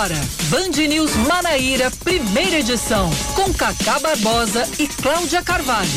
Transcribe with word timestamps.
agora, 0.00 0.20
Band 0.48 0.88
News 0.88 1.14
Manaíra, 1.28 1.90
primeira 2.02 2.60
edição, 2.60 3.10
com 3.34 3.52
Cacá 3.52 3.98
Barbosa 3.98 4.66
e 4.78 4.88
Cláudia 4.88 5.42
Carvalho. 5.42 5.90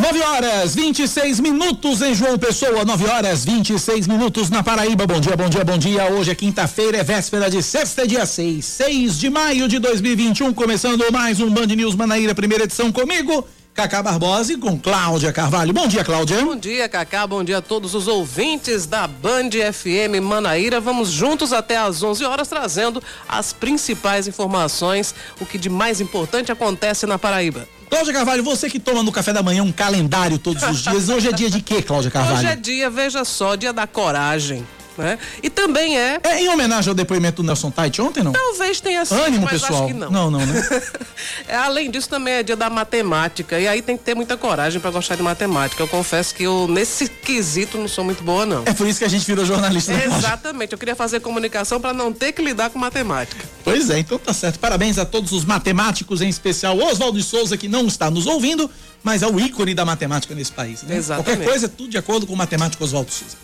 Nove 0.00 0.22
horas 0.22 0.72
26 0.72 1.40
minutos 1.40 2.00
em 2.00 2.14
João 2.14 2.38
Pessoa, 2.38 2.84
9 2.84 3.06
horas 3.06 3.44
26 3.44 4.06
minutos 4.06 4.50
na 4.50 4.62
Paraíba. 4.62 5.04
Bom 5.04 5.18
dia, 5.18 5.36
bom 5.36 5.48
dia, 5.48 5.64
bom 5.64 5.76
dia. 5.76 6.12
Hoje 6.12 6.30
é 6.30 6.34
quinta-feira, 6.36 6.98
é 6.98 7.02
véspera 7.02 7.50
de 7.50 7.60
sexta, 7.60 8.06
dia 8.06 8.24
6, 8.24 8.64
6 8.64 9.18
de 9.18 9.30
maio 9.30 9.66
de 9.66 9.80
2021. 9.80 10.54
Começando 10.54 11.04
mais 11.10 11.40
um 11.40 11.50
Band 11.50 11.66
News 11.66 11.96
Manaíra, 11.96 12.36
primeira 12.36 12.64
edição 12.64 12.92
comigo. 12.92 13.44
Cacá 13.78 14.02
Barbosa 14.02 14.54
e 14.54 14.56
com 14.56 14.76
Cláudia 14.76 15.32
Carvalho. 15.32 15.72
Bom 15.72 15.86
dia, 15.86 16.02
Cláudia. 16.02 16.44
Bom 16.44 16.56
dia, 16.56 16.88
Cacá. 16.88 17.24
Bom 17.28 17.44
dia 17.44 17.58
a 17.58 17.62
todos 17.62 17.94
os 17.94 18.08
ouvintes 18.08 18.86
da 18.86 19.06
Band 19.06 19.50
FM 19.72 20.20
Manaíra. 20.20 20.80
Vamos 20.80 21.10
juntos 21.10 21.52
até 21.52 21.76
às 21.76 22.02
11 22.02 22.24
horas 22.24 22.48
trazendo 22.48 23.00
as 23.28 23.52
principais 23.52 24.26
informações, 24.26 25.14
o 25.40 25.46
que 25.46 25.56
de 25.56 25.70
mais 25.70 26.00
importante 26.00 26.50
acontece 26.50 27.06
na 27.06 27.20
Paraíba. 27.20 27.68
Cláudia 27.88 28.12
Carvalho, 28.12 28.42
você 28.42 28.68
que 28.68 28.80
toma 28.80 29.04
no 29.04 29.12
café 29.12 29.32
da 29.32 29.44
manhã 29.44 29.62
um 29.62 29.70
calendário 29.70 30.40
todos 30.40 30.60
os 30.64 30.82
dias, 30.82 31.08
hoje 31.08 31.28
é 31.28 31.32
dia 31.32 31.48
de 31.48 31.60
quê, 31.62 31.80
Cláudia 31.80 32.10
Carvalho? 32.10 32.36
Hoje 32.36 32.46
é 32.48 32.56
dia, 32.56 32.90
veja 32.90 33.24
só, 33.24 33.54
dia 33.54 33.72
da 33.72 33.86
coragem 33.86 34.66
né? 34.98 35.18
E 35.42 35.48
também 35.48 35.98
é. 35.98 36.20
É 36.22 36.40
em 36.40 36.48
homenagem 36.48 36.88
ao 36.88 36.94
depoimento 36.94 37.42
do 37.42 37.46
Nelson 37.46 37.70
Tait 37.70 37.98
ontem, 38.00 38.22
não? 38.22 38.32
Talvez 38.32 38.80
tenha 38.80 39.04
sido. 39.04 39.20
Ânimo, 39.22 39.44
mas 39.44 39.60
pessoal. 39.60 39.84
Acho 39.84 39.94
que 39.94 39.98
não. 39.98 40.10
Não, 40.10 40.30
não, 40.30 40.44
né? 40.44 40.82
é, 41.46 41.56
além 41.56 41.90
disso, 41.90 42.08
também 42.08 42.34
é 42.34 42.42
dia 42.42 42.56
da 42.56 42.68
matemática. 42.68 43.58
E 43.58 43.66
aí 43.66 43.80
tem 43.80 43.96
que 43.96 44.04
ter 44.04 44.14
muita 44.14 44.36
coragem 44.36 44.80
para 44.80 44.90
gostar 44.90 45.14
de 45.16 45.22
matemática. 45.22 45.82
Eu 45.82 45.88
confesso 45.88 46.34
que 46.34 46.42
eu, 46.42 46.66
nesse 46.68 47.08
quesito, 47.08 47.78
não 47.78 47.88
sou 47.88 48.04
muito 48.04 48.22
boa, 48.22 48.44
não. 48.44 48.62
É 48.66 48.74
por 48.74 48.86
isso 48.86 48.98
que 48.98 49.04
a 49.04 49.08
gente 49.08 49.24
virou 49.26 49.44
jornalista. 49.44 49.92
Né, 49.92 50.06
Exatamente. 50.06 50.72
Eu 50.72 50.78
queria 50.78 50.96
fazer 50.96 51.20
comunicação 51.20 51.80
para 51.80 51.92
não 51.92 52.12
ter 52.12 52.32
que 52.32 52.42
lidar 52.42 52.70
com 52.70 52.78
matemática. 52.78 53.44
Pois 53.64 53.90
é, 53.90 53.98
então 53.98 54.18
tá 54.18 54.32
certo. 54.32 54.58
Parabéns 54.58 54.98
a 54.98 55.04
todos 55.04 55.32
os 55.32 55.44
matemáticos, 55.44 56.20
em 56.20 56.28
especial 56.28 56.78
Oswaldo 56.78 57.18
de 57.18 57.24
Souza, 57.24 57.56
que 57.56 57.68
não 57.68 57.86
está 57.86 58.10
nos 58.10 58.26
ouvindo, 58.26 58.70
mas 59.02 59.22
é 59.22 59.26
o 59.26 59.38
ícone 59.38 59.74
da 59.74 59.84
matemática 59.84 60.34
nesse 60.34 60.52
país. 60.52 60.82
Né? 60.82 60.96
Exatamente. 60.96 61.36
Qualquer 61.36 61.44
coisa, 61.44 61.68
tudo 61.68 61.90
de 61.90 61.98
acordo 61.98 62.26
com 62.26 62.32
o 62.32 62.36
matemático 62.36 62.82
Oswaldo 62.82 63.10
Souza. 63.12 63.36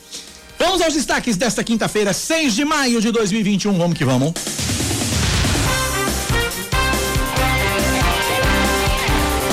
Vamos 0.66 0.80
aos 0.80 0.94
destaques 0.94 1.36
desta 1.36 1.62
quinta-feira, 1.62 2.14
6 2.14 2.54
de 2.54 2.64
maio 2.64 2.98
de 2.98 3.12
2021. 3.12 3.76
Vamos 3.76 3.98
que 3.98 4.02
vamos. 4.02 4.32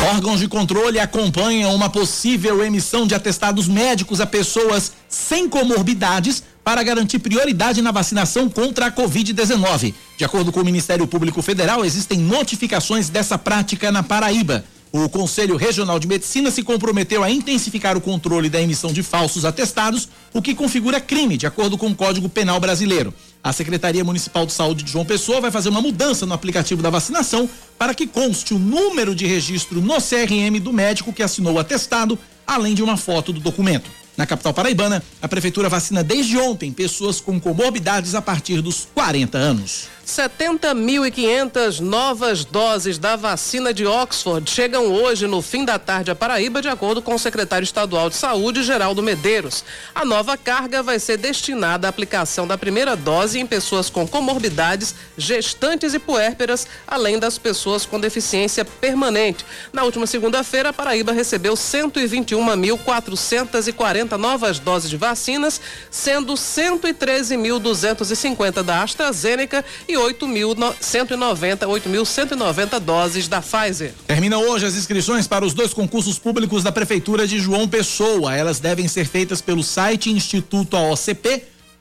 Órgãos 0.10 0.40
de 0.40 0.48
controle 0.48 1.00
acompanham 1.00 1.76
uma 1.76 1.90
possível 1.90 2.64
emissão 2.64 3.06
de 3.06 3.14
atestados 3.14 3.68
médicos 3.68 4.22
a 4.22 4.26
pessoas 4.26 4.94
sem 5.10 5.50
comorbidades 5.50 6.44
para 6.64 6.82
garantir 6.82 7.20
prioridade 7.20 7.82
na 7.82 7.92
vacinação 7.92 8.50
contra 8.50 8.86
a 8.86 8.92
Covid-19. 8.92 9.94
De 10.18 10.24
acordo 10.24 10.50
com 10.50 10.62
o 10.62 10.66
Ministério 10.66 11.06
Público 11.06 11.42
Federal, 11.42 11.84
existem 11.84 12.20
notificações 12.20 13.10
dessa 13.10 13.38
prática 13.38 13.92
na 13.92 14.02
Paraíba. 14.02 14.64
O 14.94 15.08
Conselho 15.08 15.56
Regional 15.56 15.98
de 15.98 16.08
Medicina 16.08 16.52
se 16.52 16.64
comprometeu 16.64 17.24
a 17.24 17.32
intensificar 17.32 17.96
o 17.96 18.02
controle 18.02 18.50
da 18.50 18.62
emissão 18.62 18.92
de 18.92 19.02
falsos 19.02 19.46
atestados, 19.46 20.10
o 20.34 20.42
que 20.42 20.54
configura 20.54 21.00
crime, 21.00 21.38
de 21.38 21.48
acordo 21.48 21.78
com 21.78 21.88
o 21.88 21.96
Código 21.96 22.28
Penal 22.28 22.60
Brasileiro. 22.60 23.14
A 23.42 23.54
Secretaria 23.54 24.04
Municipal 24.04 24.46
de 24.46 24.52
Saúde 24.52 24.84
de 24.84 24.92
João 24.92 25.06
Pessoa 25.06 25.40
vai 25.40 25.50
fazer 25.50 25.70
uma 25.70 25.82
mudança 25.82 26.26
no 26.26 26.34
aplicativo 26.34 26.84
da 26.84 26.90
vacinação 26.90 27.50
para 27.78 27.94
que 27.94 28.06
conste 28.06 28.54
o 28.54 28.60
número 28.60 29.16
de 29.16 29.26
registro 29.26 29.80
no 29.80 29.96
CRM 29.96 30.60
do 30.62 30.74
médico 30.74 31.14
que 31.14 31.24
assinou 31.24 31.54
o 31.54 31.60
atestado, 31.60 32.20
além 32.46 32.76
de 32.76 32.84
uma 32.84 32.98
foto 32.98 33.32
do 33.32 33.40
documento. 33.40 33.90
Na 34.18 34.26
capital 34.26 34.54
paraibana, 34.54 35.02
a 35.22 35.28
prefeitura 35.28 35.70
vacina 35.70 36.04
desde 36.04 36.38
ontem 36.38 36.70
pessoas 36.70 37.22
com 37.22 37.40
comorbidades 37.40 38.14
a 38.14 38.22
partir 38.22 38.62
dos 38.62 38.90
40 38.94 39.38
anos. 39.38 39.88
70.500 40.12 41.80
novas 41.80 42.44
doses 42.44 42.98
da 42.98 43.16
vacina 43.16 43.74
de 43.74 43.86
Oxford 43.86 44.52
chegam 44.52 44.88
hoje 44.88 45.26
no 45.26 45.42
fim 45.42 45.64
da 45.64 45.80
tarde 45.80 46.12
à 46.12 46.16
Paraíba, 46.16 46.62
de 46.62 46.68
acordo 46.68 47.02
com 47.02 47.16
o 47.16 47.20
secretário 47.20 47.64
estadual 47.64 48.10
de 48.10 48.18
Saúde, 48.18 48.62
Geraldo 48.62 49.02
Medeiros. 49.02 49.64
A 49.96 50.04
nova 50.04 50.36
carga 50.36 50.84
vai 50.84 51.00
ser 51.00 51.16
destinada 51.16 51.88
à 51.88 51.90
aplicação 51.90 52.46
da 52.46 52.58
primeira 52.58 52.94
dose 52.94 53.40
em 53.40 53.46
pessoas 53.46 53.90
com 53.90 54.06
comorbidades, 54.06 54.94
gestantes 55.18 55.94
e 55.94 56.00
puérperas, 56.00 56.68
além 56.86 57.18
das 57.18 57.38
pessoas 57.38 57.86
com 57.86 57.98
deficiência 57.98 58.66
permanente. 58.66 59.46
Na 59.72 59.86
última 59.86 60.06
segunda-feira, 60.06 60.68
a 60.70 60.74
Paraíba 60.74 61.14
recebeu 61.14 61.54
121.440 61.54 64.18
novas 64.18 64.60
doses 64.60 64.90
de 64.90 64.98
vacinas, 64.98 65.62
sendo 65.90 66.34
113.250 66.34 68.62
da 68.62 68.84
AstraZeneca 68.84 69.64
e 69.88 70.01
8.190 70.02 71.60
8.190 71.68 72.80
doses 72.80 73.28
da 73.28 73.42
Pfizer. 73.42 73.94
Termina 74.08 74.38
hoje 74.38 74.66
as 74.66 74.76
inscrições 74.76 75.28
para 75.28 75.46
os 75.46 75.54
dois 75.54 75.74
concursos 75.74 76.18
públicos 76.18 76.64
da 76.64 76.72
Prefeitura 76.72 77.28
de 77.28 77.40
João 77.40 77.68
Pessoa. 77.68 78.36
Elas 78.36 78.60
devem 78.60 78.88
ser 78.88 79.06
feitas 79.06 79.42
pelo 79.42 79.64
site 79.64 80.10
Instituto 80.10 80.62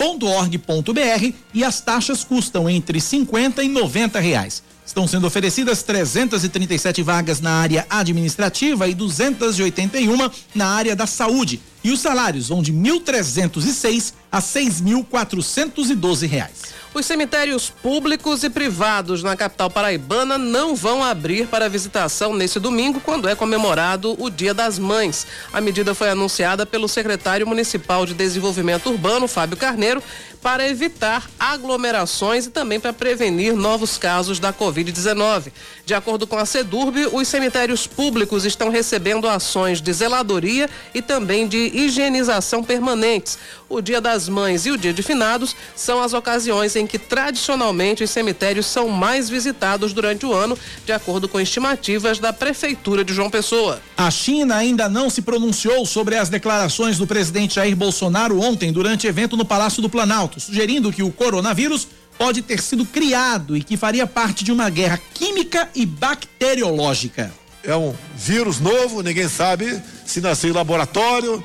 institutoaocp.org.br 0.01 1.37
e 1.53 1.65
as 1.65 1.81
taxas 1.81 2.25
custam 2.25 2.69
entre 2.69 3.01
50 3.01 3.63
e 3.63 3.69
90 3.69 4.19
reais. 4.19 4.63
Estão 4.85 5.07
sendo 5.07 5.27
oferecidas 5.27 5.83
337 5.85 7.03
vagas 7.03 7.41
na 7.41 7.53
área 7.53 7.87
administrativa 7.89 8.89
e 8.89 8.95
281 8.95 10.31
na 10.55 10.67
área 10.67 10.97
da 10.97 11.07
saúde. 11.07 11.61
E 11.85 11.93
os 11.93 12.01
salários 12.01 12.49
vão 12.49 12.61
de 12.61 12.73
1.306 12.73 14.15
a 14.31 14.41
6.412 14.41 16.29
reais. 16.29 16.81
Os 16.93 17.07
cemitérios 17.07 17.71
públicos 17.71 18.43
e 18.43 18.51
privados 18.51 19.23
na 19.23 19.37
capital 19.37 19.71
paraibana 19.71 20.37
não 20.37 20.75
vão 20.75 21.05
abrir 21.05 21.47
para 21.47 21.69
visitação 21.69 22.35
nesse 22.35 22.59
domingo, 22.59 23.01
quando 23.01 23.29
é 23.29 23.37
comemorado 23.37 24.17
o 24.19 24.29
Dia 24.29 24.53
das 24.53 24.77
Mães. 24.77 25.25
A 25.53 25.61
medida 25.61 25.95
foi 25.95 26.11
anunciada 26.11 26.67
pelo 26.67 26.89
secretário 26.89 27.47
municipal 27.47 28.05
de 28.05 28.13
Desenvolvimento 28.13 28.91
Urbano, 28.91 29.29
Fábio 29.29 29.57
Carneiro, 29.57 30.03
para 30.43 30.69
evitar 30.69 31.31
aglomerações 31.39 32.47
e 32.47 32.51
também 32.51 32.81
para 32.81 32.93
prevenir 32.93 33.55
novos 33.55 33.97
casos 33.97 34.41
da 34.41 34.53
Covid-19. 34.53 35.53
De 35.87 35.95
acordo 35.95 36.27
com 36.27 36.37
a 36.37 36.47
SEDURB, 36.47 37.09
os 37.13 37.29
cemitérios 37.29 37.87
públicos 37.87 38.45
estão 38.45 38.69
recebendo 38.69 39.29
ações 39.29 39.81
de 39.81 39.93
zeladoria 39.93 40.69
e 40.95 41.01
também 41.01 41.47
de 41.47 41.59
higienização 41.59 42.65
permanentes. 42.65 43.39
O 43.69 43.81
Dia 43.81 44.01
das 44.01 44.20
Mães 44.29 44.67
e 44.67 44.71
o 44.71 44.77
Dia 44.77 44.93
de 44.93 45.03
Finados 45.03 45.55
são 45.75 46.03
as 46.03 46.13
ocasiões 46.13 46.77
em 46.77 46.87
que 46.87 46.99
tradicionalmente 46.99 48.05
os 48.05 48.11
cemitérios 48.11 48.67
são 48.67 48.89
mais 48.89 49.29
visitados 49.29 49.93
durante 49.93 50.27
o 50.27 50.33
ano, 50.33 50.59
de 50.85 50.93
acordo 50.93 51.29
com 51.29 51.41
estimativas 51.41 52.19
da 52.19 52.33
Prefeitura 52.33 53.05
de 53.05 53.15
João 53.15 53.31
Pessoa. 53.31 53.81
A 53.97 54.11
China 54.11 54.57
ainda 54.57 54.89
não 54.89 55.11
se 55.11 55.23
pronunciou 55.23 55.85
sobre 55.87 56.17
as 56.17 56.29
declarações 56.29 56.99
do 56.99 57.07
presidente 57.07 57.57
Jair 57.57 57.77
Bolsonaro 57.77 58.41
ontem 58.41 58.73
durante 58.73 59.07
evento 59.07 59.37
no 59.37 59.45
Palácio 59.45 59.83
do 59.83 59.89
Planalto, 59.89 60.41
sugerindo 60.41 60.93
que 60.93 61.03
o 61.03 61.13
coronavírus 61.13 61.89
pode 62.19 62.43
ter 62.43 62.61
sido 62.61 62.85
criado 62.85 63.57
e 63.57 63.63
que 63.63 63.77
faria 63.77 64.07
parte 64.07 64.45
de 64.45 64.53
uma 64.53 64.69
guerra 64.69 65.01
química 65.15 65.69
e 65.75 65.87
bacteriológica. 65.87 67.33
É 67.63 67.77
um 67.77 67.95
vírus 68.17 68.59
novo, 68.61 69.03
ninguém 69.03 69.29
sabe 69.29 69.81
se 70.05 70.21
nasceu 70.21 70.51
em 70.51 70.53
laboratório 70.53 71.43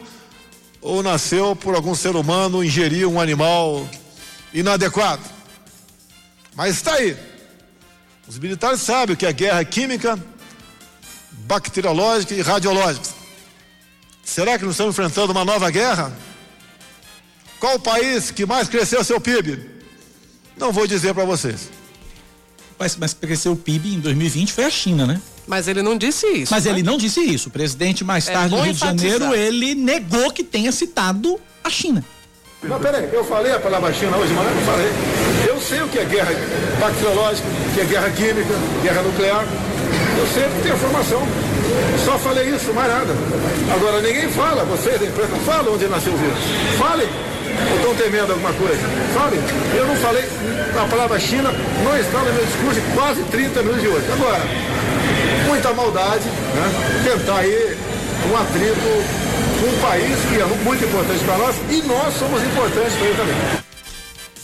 ou 0.86 1.02
nasceu 1.02 1.56
por 1.56 1.74
algum 1.74 1.96
ser 1.96 2.16
humano 2.16 2.64
ingerir 2.64 3.08
um 3.08 3.20
animal 3.20 3.90
inadequado. 4.54 5.24
Mas 6.56 6.76
está 6.76 6.94
aí. 6.94 7.18
Os 8.28 8.38
militares 8.38 8.82
sabem 8.82 9.16
que 9.16 9.26
é 9.26 9.34
guerra 9.34 9.66
química, 9.66 10.24
bacteriológica 11.32 12.36
e 12.36 12.42
radiológica. 12.42 13.08
Será 14.24 14.60
que 14.60 14.64
nós 14.64 14.76
estamos 14.76 14.94
enfrentando 14.94 15.32
uma 15.32 15.44
nova 15.44 15.72
guerra? 15.72 16.16
Qual 17.60 17.78
o 17.78 17.80
país 17.80 18.30
que 18.30 18.46
mais 18.46 18.70
cresceu 18.70 19.04
seu 19.04 19.20
PIB? 19.20 19.68
Não 20.56 20.72
vou 20.72 20.86
dizer 20.86 21.16
para 21.16 21.26
vocês. 21.26 21.72
Mas, 22.78 22.96
mas 22.96 23.12
cresceu 23.12 23.54
o 23.54 23.58
PIB 23.58 23.96
em 23.96 24.00
2020 24.00 24.54
foi 24.54 24.66
a 24.66 24.70
China, 24.70 25.08
né? 25.08 25.20
Mas 25.48 25.68
ele 25.68 25.82
não 25.82 25.98
disse 25.98 26.26
isso. 26.28 26.54
Mas 26.54 26.66
né? 26.66 26.72
ele 26.72 26.84
não 26.84 26.98
disse 26.98 27.22
isso. 27.22 27.50
O 27.50 27.52
presidente, 27.52 28.04
mais 28.04 28.28
É 28.28 28.34
tarde, 28.34 28.52
no 28.52 28.58
bom 28.58 28.64
Rio 28.64 28.74
de 28.74 28.84
enfatizar. 28.84 29.20
Janeiro, 29.20 29.36
ele 29.36 29.76
negou 29.76 30.32
que 30.32 30.44
tenha 30.44 30.72
citado 30.72 31.40
a 31.64 31.70
China. 31.70 32.04
Mas 32.64 32.82
peraí, 32.82 33.10
eu 33.14 33.24
falei 33.24 33.52
a 33.52 33.60
palavra 33.60 33.94
China 33.94 34.18
hoje, 34.18 34.34
mas 34.34 34.56
não 34.56 34.62
falei. 34.64 34.90
Eu 35.48 35.62
sei 35.62 35.82
o 35.82 35.88
que 35.88 36.00
é 36.00 36.06
guerra 36.06 36.32
bacteriológica, 36.80 37.48
o 37.48 37.74
que 37.74 37.82
é 37.82 37.86
guerra 37.86 38.10
química, 38.10 38.56
guerra 38.82 39.02
nuclear. 39.04 39.46
Eu 40.18 40.28
sei 40.34 40.44
que 40.44 40.64
tenho 40.64 40.78
formação. 40.78 41.22
Só 42.04 42.18
falei 42.18 42.50
isso, 42.50 42.74
mais 42.74 42.88
nada. 42.88 43.14
Agora 43.74 44.02
ninguém 44.02 44.30
fala, 44.30 44.64
vocês 44.66 45.00
da 45.00 45.06
imprensa, 45.06 45.36
fala 45.46 45.72
onde 45.72 45.88
nasceu 45.88 46.14
o 46.14 46.18
vírus. 46.18 46.38
Falem. 46.78 47.08
Ou 47.70 47.76
estão 47.78 47.96
temendo 47.96 48.32
alguma 48.32 48.52
coisa? 48.54 48.82
Falem. 49.14 49.40
Eu 49.76 49.88
não 49.88 49.96
falei, 49.98 50.24
a 50.82 50.88
palavra 50.88 51.20
China 51.20 51.52
não 51.84 51.98
está 51.98 52.20
no 52.20 52.34
meu 52.34 52.46
discurso 52.46 52.82
de 52.82 52.96
quase 52.96 53.24
30 53.24 53.62
minutos 53.62 53.82
de 53.82 53.88
hoje. 53.88 54.06
Agora, 54.12 54.42
muita 55.66 55.74
maldade, 55.74 56.26
né? 56.26 57.04
Tentar 57.04 57.40
aí 57.40 57.78
um 58.32 58.38
atrito 58.38 58.80
com 59.60 59.68
um 59.68 59.82
país 59.82 60.20
que 60.30 60.40
é 60.40 60.64
muito 60.64 60.86
importante 60.86 61.24
para 61.24 61.38
nós 61.38 61.56
e 61.72 61.82
nós 61.88 62.14
somos 62.14 62.44
importantes 62.44 62.94
para 62.94 63.08
ele 63.08 63.18
também. 63.18 63.36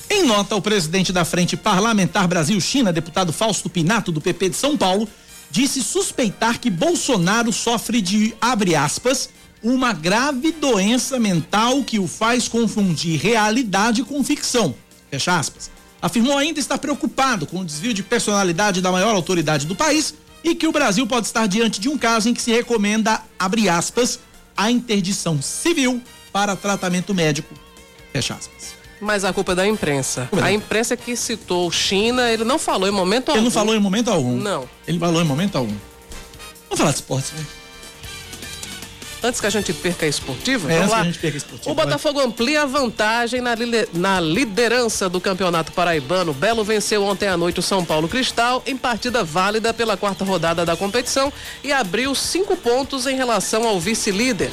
Em 0.09 0.25
nota, 0.25 0.55
o 0.55 0.61
presidente 0.61 1.13
da 1.13 1.23
Frente 1.23 1.55
Parlamentar 1.55 2.27
Brasil-China, 2.27 2.91
deputado 2.91 3.31
Fausto 3.31 3.69
Pinato, 3.69 4.11
do 4.11 4.19
PP 4.19 4.49
de 4.49 4.55
São 4.55 4.75
Paulo, 4.75 5.07
disse 5.49 5.83
suspeitar 5.83 6.59
que 6.59 6.69
Bolsonaro 6.69 7.53
sofre 7.53 8.01
de, 8.01 8.33
abre 8.41 8.75
aspas, 8.75 9.29
uma 9.63 9.93
grave 9.93 10.51
doença 10.51 11.19
mental 11.19 11.83
que 11.83 11.99
o 11.99 12.07
faz 12.07 12.47
confundir 12.47 13.21
realidade 13.21 14.03
com 14.03 14.23
ficção. 14.23 14.73
Fecha 15.09 15.37
aspas. 15.37 15.69
Afirmou 16.01 16.35
ainda 16.35 16.59
estar 16.59 16.79
preocupado 16.79 17.45
com 17.45 17.59
o 17.59 17.65
desvio 17.65 17.93
de 17.93 18.01
personalidade 18.01 18.81
da 18.81 18.91
maior 18.91 19.13
autoridade 19.13 19.67
do 19.67 19.75
país 19.75 20.15
e 20.43 20.55
que 20.55 20.67
o 20.67 20.71
Brasil 20.71 21.05
pode 21.05 21.27
estar 21.27 21.47
diante 21.47 21.79
de 21.79 21.89
um 21.89 21.97
caso 21.97 22.29
em 22.29 22.33
que 22.33 22.41
se 22.41 22.51
recomenda, 22.51 23.21
abre 23.37 23.69
aspas, 23.69 24.19
a 24.55 24.71
interdição 24.71 25.41
civil 25.41 26.01
para 26.31 26.55
tratamento 26.55 27.13
médico. 27.13 27.53
Fecha 28.11 28.33
aspas. 28.33 28.75
Mas 28.99 29.25
a 29.25 29.33
culpa 29.33 29.53
é 29.53 29.55
da 29.55 29.67
imprensa. 29.67 30.29
A 30.41 30.51
imprensa 30.51 30.95
que 30.95 31.15
citou 31.15 31.71
China, 31.71 32.29
ele 32.29 32.43
não 32.43 32.59
falou 32.59 32.87
em 32.87 32.91
momento 32.91 33.29
ele 33.29 33.31
algum. 33.31 33.39
Ele 33.39 33.43
não 33.45 33.51
falou 33.51 33.75
em 33.75 33.79
momento 33.79 34.11
algum. 34.11 34.37
Não. 34.37 34.69
Ele 34.87 34.99
falou 34.99 35.21
em 35.21 35.25
momento 35.25 35.57
algum. 35.57 35.75
Vamos 36.69 36.77
falar 36.77 36.91
de 36.91 36.97
esportes, 36.97 37.31
né? 37.31 37.45
Antes 39.23 39.39
que 39.39 39.45
a 39.45 39.49
gente 39.49 39.71
perca 39.73 40.05
a 40.05 40.09
esportiva, 40.09 40.71
é, 40.71 40.77
vamos 40.77 40.91
lá. 40.91 41.05
o 41.65 41.75
Botafogo 41.75 42.19
vai. 42.19 42.27
amplia 42.27 42.63
a 42.63 42.65
vantagem 42.65 43.39
na, 43.39 43.51
na 43.93 44.19
liderança 44.19 45.07
do 45.07 45.21
Campeonato 45.21 45.71
Paraibano. 45.71 46.33
Belo 46.33 46.63
venceu 46.63 47.03
ontem 47.03 47.27
à 47.27 47.37
noite 47.37 47.59
o 47.59 47.63
São 47.63 47.85
Paulo 47.85 48.07
Cristal 48.07 48.63
em 48.65 48.75
partida 48.75 49.23
válida 49.23 49.73
pela 49.73 49.95
quarta 49.95 50.25
rodada 50.25 50.65
da 50.65 50.75
competição 50.75 51.31
e 51.63 51.71
abriu 51.71 52.15
cinco 52.15 52.57
pontos 52.57 53.05
em 53.05 53.15
relação 53.15 53.67
ao 53.67 53.79
vice-líder. 53.79 54.51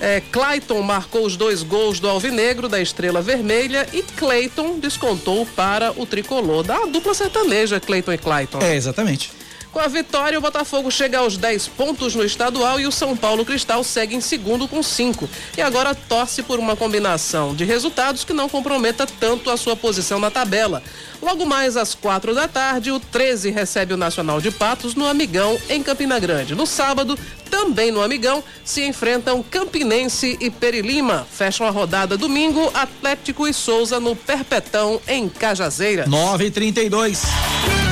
É, 0.00 0.20
Clayton 0.30 0.80
marcou 0.82 1.24
os 1.24 1.36
dois 1.36 1.62
gols 1.62 1.98
do 1.98 2.08
Alvinegro 2.08 2.68
da 2.68 2.80
Estrela 2.80 3.22
Vermelha 3.22 3.86
e 3.92 4.02
Clayton 4.02 4.78
descontou 4.78 5.46
para 5.46 5.92
o 5.92 6.04
tricolor 6.04 6.62
da 6.62 6.86
dupla 6.86 7.14
sertaneja 7.14 7.80
Clayton 7.80 8.12
e 8.12 8.18
Clayton. 8.18 8.58
É, 8.60 8.76
exatamente. 8.76 9.30
Com 9.74 9.80
a 9.80 9.88
vitória, 9.88 10.38
o 10.38 10.40
Botafogo 10.40 10.88
chega 10.88 11.18
aos 11.18 11.36
10 11.36 11.66
pontos 11.66 12.14
no 12.14 12.24
estadual 12.24 12.78
e 12.78 12.86
o 12.86 12.92
São 12.92 13.16
Paulo 13.16 13.44
Cristal 13.44 13.82
segue 13.82 14.14
em 14.14 14.20
segundo 14.20 14.68
com 14.68 14.80
5. 14.80 15.28
E 15.58 15.60
agora 15.60 15.96
torce 15.96 16.44
por 16.44 16.60
uma 16.60 16.76
combinação 16.76 17.56
de 17.56 17.64
resultados 17.64 18.22
que 18.22 18.32
não 18.32 18.48
comprometa 18.48 19.04
tanto 19.04 19.50
a 19.50 19.56
sua 19.56 19.74
posição 19.74 20.20
na 20.20 20.30
tabela. 20.30 20.80
Logo 21.20 21.44
mais 21.44 21.76
às 21.76 21.92
quatro 21.92 22.32
da 22.36 22.46
tarde, 22.46 22.92
o 22.92 23.00
13 23.00 23.50
recebe 23.50 23.94
o 23.94 23.96
Nacional 23.96 24.40
de 24.40 24.52
Patos 24.52 24.94
no 24.94 25.08
Amigão, 25.08 25.58
em 25.68 25.82
Campina 25.82 26.20
Grande. 26.20 26.54
No 26.54 26.66
sábado, 26.66 27.18
também 27.50 27.90
no 27.90 28.00
Amigão, 28.00 28.44
se 28.64 28.86
enfrentam 28.86 29.42
Campinense 29.42 30.38
e 30.40 30.50
Perilima. 30.50 31.26
Fecham 31.28 31.66
a 31.66 31.70
rodada 31.70 32.16
domingo, 32.16 32.70
Atlético 32.72 33.48
e 33.48 33.52
Souza 33.52 33.98
no 33.98 34.14
Perpetão, 34.14 35.00
em 35.08 35.28
Cajazeira. 35.28 36.06
9 36.06 36.46
e 36.46 36.50
32 36.52 37.83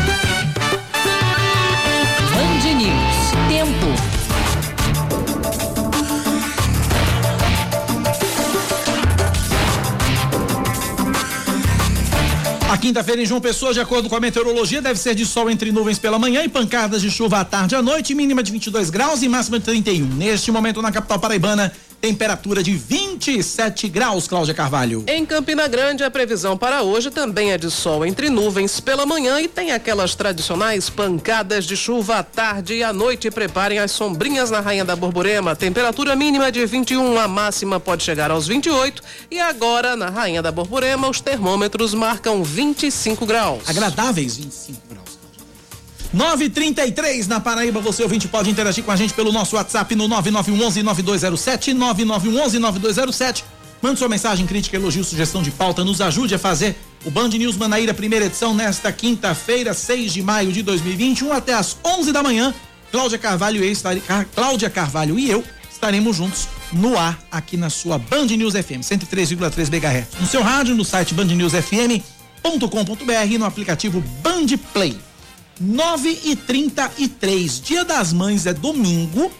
A 12.70 12.78
quinta-feira 12.78 13.20
em 13.20 13.26
João 13.26 13.42
Pessoa, 13.42 13.74
de 13.74 13.80
acordo 13.80 14.08
com 14.08 14.16
a 14.16 14.20
meteorologia, 14.20 14.80
deve 14.80 14.98
ser 14.98 15.14
de 15.14 15.26
sol 15.26 15.50
entre 15.50 15.70
nuvens 15.70 15.98
pela 15.98 16.18
manhã 16.18 16.42
e 16.42 16.48
pancadas 16.48 17.02
de 17.02 17.10
chuva 17.10 17.40
à 17.40 17.44
tarde 17.44 17.74
e 17.74 17.76
à 17.76 17.82
noite, 17.82 18.14
mínima 18.14 18.42
de 18.42 18.50
22 18.50 18.88
graus 18.88 19.22
e 19.22 19.28
máxima 19.28 19.58
de 19.58 19.66
31. 19.66 20.06
Neste 20.06 20.50
momento, 20.50 20.80
na 20.80 20.90
capital 20.90 21.18
paraibana, 21.18 21.70
temperatura 22.02 22.64
de 22.64 22.74
27 22.74 23.88
graus, 23.88 24.26
Cláudia 24.26 24.52
Carvalho. 24.52 25.04
Em 25.06 25.24
Campina 25.24 25.68
Grande, 25.68 26.02
a 26.02 26.10
previsão 26.10 26.58
para 26.58 26.82
hoje 26.82 27.12
também 27.12 27.52
é 27.52 27.56
de 27.56 27.70
sol 27.70 28.04
entre 28.04 28.28
nuvens 28.28 28.80
pela 28.80 29.06
manhã 29.06 29.40
e 29.40 29.46
tem 29.46 29.70
aquelas 29.70 30.16
tradicionais 30.16 30.90
pancadas 30.90 31.64
de 31.64 31.76
chuva 31.76 32.16
à 32.16 32.22
tarde 32.24 32.74
e 32.74 32.82
à 32.82 32.92
noite. 32.92 33.30
Preparem 33.30 33.78
as 33.78 33.92
sombrinhas 33.92 34.50
na 34.50 34.58
Rainha 34.58 34.84
da 34.84 34.96
Borborema. 34.96 35.54
Temperatura 35.54 36.16
mínima 36.16 36.50
de 36.50 36.66
21, 36.66 37.20
a 37.20 37.28
máxima 37.28 37.78
pode 37.78 38.02
chegar 38.02 38.32
aos 38.32 38.48
28. 38.48 39.00
E 39.30 39.38
agora, 39.38 39.94
na 39.94 40.10
Rainha 40.10 40.42
da 40.42 40.50
Borborema, 40.50 41.08
os 41.08 41.20
termômetros 41.20 41.94
marcam 41.94 42.42
25 42.42 43.24
graus. 43.24 43.62
Agradáveis 43.68 44.36
25 44.36 44.80
graus. 44.90 45.01
933 46.12 47.26
na 47.26 47.40
Paraíba, 47.40 47.80
você 47.80 48.02
ouvinte 48.02 48.28
pode 48.28 48.50
interagir 48.50 48.84
com 48.84 48.90
a 48.90 48.96
gente 48.96 49.14
pelo 49.14 49.32
nosso 49.32 49.56
WhatsApp 49.56 49.94
no 49.94 50.06
9911 50.06 50.82
9207 50.82 51.72
9911 51.72 52.58
9207. 52.58 53.44
Mande 53.80 53.98
sua 53.98 54.08
mensagem, 54.08 54.46
crítica, 54.46 54.76
elogio, 54.76 55.02
sugestão 55.02 55.42
de 55.42 55.50
pauta, 55.50 55.82
nos 55.82 56.00
ajude 56.00 56.34
a 56.34 56.38
fazer 56.38 56.76
o 57.04 57.10
Band 57.10 57.30
News 57.30 57.56
Manaíra, 57.56 57.92
primeira 57.92 58.26
edição, 58.26 58.54
nesta 58.54 58.92
quinta-feira, 58.92 59.74
6 59.74 60.12
de 60.12 60.22
maio 60.22 60.52
de 60.52 60.62
2021, 60.62 61.32
até 61.32 61.54
às 61.54 61.76
11 61.84 62.12
da 62.12 62.22
manhã. 62.22 62.54
Cláudia 62.92 63.18
Carvalho, 63.18 63.64
e 63.64 63.72
Cláudia 64.34 64.70
Carvalho 64.70 65.18
e 65.18 65.28
eu 65.28 65.42
estaremos 65.68 66.16
juntos 66.16 66.46
no 66.72 66.96
ar 66.96 67.18
aqui 67.30 67.56
na 67.56 67.70
sua 67.70 67.98
Band 67.98 68.26
News 68.26 68.54
FM 68.54 68.82
103,3 68.82 69.66
MHz. 69.66 70.20
No 70.20 70.26
seu 70.28 70.42
rádio, 70.42 70.76
no 70.76 70.84
site 70.84 71.14
bandnewsfm.com.br, 71.14 73.38
no 73.38 73.44
aplicativo 73.44 74.00
Band 74.22 74.46
Play. 74.72 74.96
9 75.60 76.20
e 76.24 76.36
33 76.36 77.60
Dia 77.60 77.84
das 77.84 78.12
Mães 78.12 78.46
é 78.46 78.52
domingo 78.52 79.30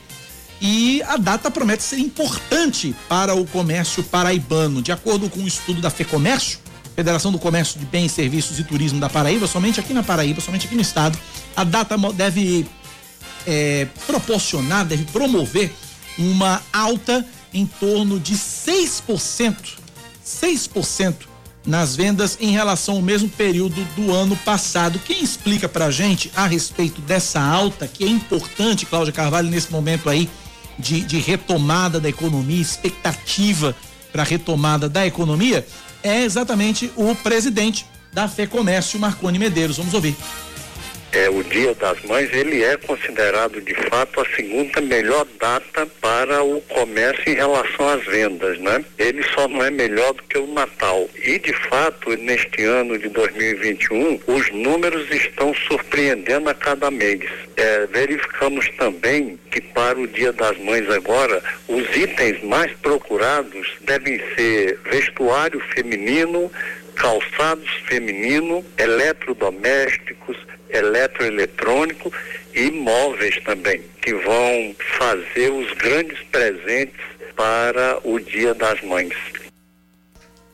e 0.60 1.02
a 1.02 1.16
data 1.16 1.50
promete 1.50 1.82
ser 1.82 1.98
importante 1.98 2.94
para 3.08 3.34
o 3.34 3.44
comércio 3.44 4.02
paraibano. 4.04 4.80
De 4.80 4.92
acordo 4.92 5.28
com 5.28 5.40
o 5.40 5.42
um 5.42 5.46
estudo 5.46 5.80
da 5.80 5.90
FEComércio, 5.90 6.60
Federação 6.94 7.32
do 7.32 7.38
Comércio 7.38 7.80
de 7.80 7.86
Bens, 7.86 8.12
Serviços 8.12 8.60
e 8.60 8.64
Turismo 8.64 9.00
da 9.00 9.08
Paraíba, 9.08 9.46
somente 9.48 9.80
aqui 9.80 9.92
na 9.92 10.04
Paraíba, 10.04 10.40
somente 10.40 10.66
aqui 10.66 10.76
no 10.76 10.82
estado, 10.82 11.18
a 11.56 11.64
data 11.64 11.96
deve 12.12 12.64
é, 13.44 13.88
proporcionar, 14.06 14.84
deve 14.84 15.04
promover 15.06 15.72
uma 16.16 16.62
alta 16.72 17.26
em 17.52 17.66
torno 17.66 18.20
de 18.20 18.34
6%. 18.34 19.54
6% 20.24 21.31
nas 21.66 21.94
vendas 21.94 22.36
em 22.40 22.50
relação 22.50 22.96
ao 22.96 23.02
mesmo 23.02 23.28
período 23.28 23.84
do 23.94 24.12
ano 24.12 24.36
passado. 24.36 24.98
Quem 24.98 25.22
explica 25.22 25.68
pra 25.68 25.90
gente 25.90 26.30
a 26.34 26.46
respeito 26.46 27.00
dessa 27.00 27.40
alta, 27.40 27.86
que 27.86 28.04
é 28.04 28.08
importante, 28.08 28.86
Cláudia 28.86 29.12
Carvalho, 29.12 29.48
nesse 29.48 29.70
momento 29.70 30.08
aí 30.08 30.28
de, 30.78 31.00
de 31.02 31.19
retomada 31.19 32.00
da 32.00 32.08
economia, 32.08 32.60
expectativa 32.60 33.74
para 34.12 34.22
retomada 34.22 34.88
da 34.88 35.06
economia, 35.06 35.66
é 36.02 36.22
exatamente 36.22 36.90
o 36.96 37.14
presidente 37.14 37.86
da 38.12 38.28
FEComércio, 38.28 38.98
Marconi 38.98 39.38
Medeiros. 39.38 39.76
Vamos 39.76 39.94
ouvir 39.94 40.16
é, 41.12 41.28
o 41.28 41.44
Dia 41.44 41.74
das 41.74 42.00
Mães, 42.02 42.32
ele 42.32 42.64
é 42.64 42.76
considerado 42.76 43.60
de 43.60 43.74
fato 43.74 44.20
a 44.20 44.24
segunda 44.34 44.81
melhor 44.81 45.26
data 45.38 45.86
para 46.00 46.42
o 46.42 46.60
comércio 46.62 47.31
em 47.31 47.34
relação 47.34 47.88
às 47.88 48.04
vendas, 48.04 48.58
né? 48.58 48.82
Ele 48.98 49.22
só 49.22 49.46
não 49.46 49.62
é 49.62 49.70
melhor 49.70 50.14
do 50.14 50.22
que 50.22 50.38
o 50.38 50.46
Natal. 50.46 51.08
E 51.22 51.38
de 51.38 51.52
fato, 51.69 52.16
neste 52.16 52.64
ano 52.64 52.98
de 52.98 53.08
2021, 53.10 54.20
os 54.26 54.50
números 54.52 55.10
estão 55.10 55.54
surpreendendo 55.54 56.48
a 56.48 56.54
cada 56.54 56.90
mês. 56.90 57.20
É, 57.56 57.86
verificamos 57.86 58.69
também 58.78 59.38
que 59.50 59.60
para 59.60 59.98
o 59.98 60.06
Dia 60.06 60.32
das 60.32 60.56
Mães 60.58 60.88
agora, 60.88 61.42
os 61.69 61.94
itens 61.94 62.42
mais 62.42 62.72
procurados 62.78 63.69
devem 63.82 64.19
ser 64.34 64.78
vestuário 64.90 65.60
feminino, 65.74 66.50
calçados 66.94 67.70
feminino, 67.86 68.64
eletrodomésticos, 68.78 70.36
eletroeletrônico 70.72 72.12
e 72.55 72.70
móveis 72.70 73.38
também, 73.44 73.82
que 74.00 74.14
vão 74.14 74.74
fazer 74.98 75.50
os 75.50 75.72
grandes 75.74 76.19
presentes 76.31 77.00
para 77.36 77.98
o 78.05 78.19
Dia 78.19 78.55
das 78.55 78.82
Mães. 78.82 79.14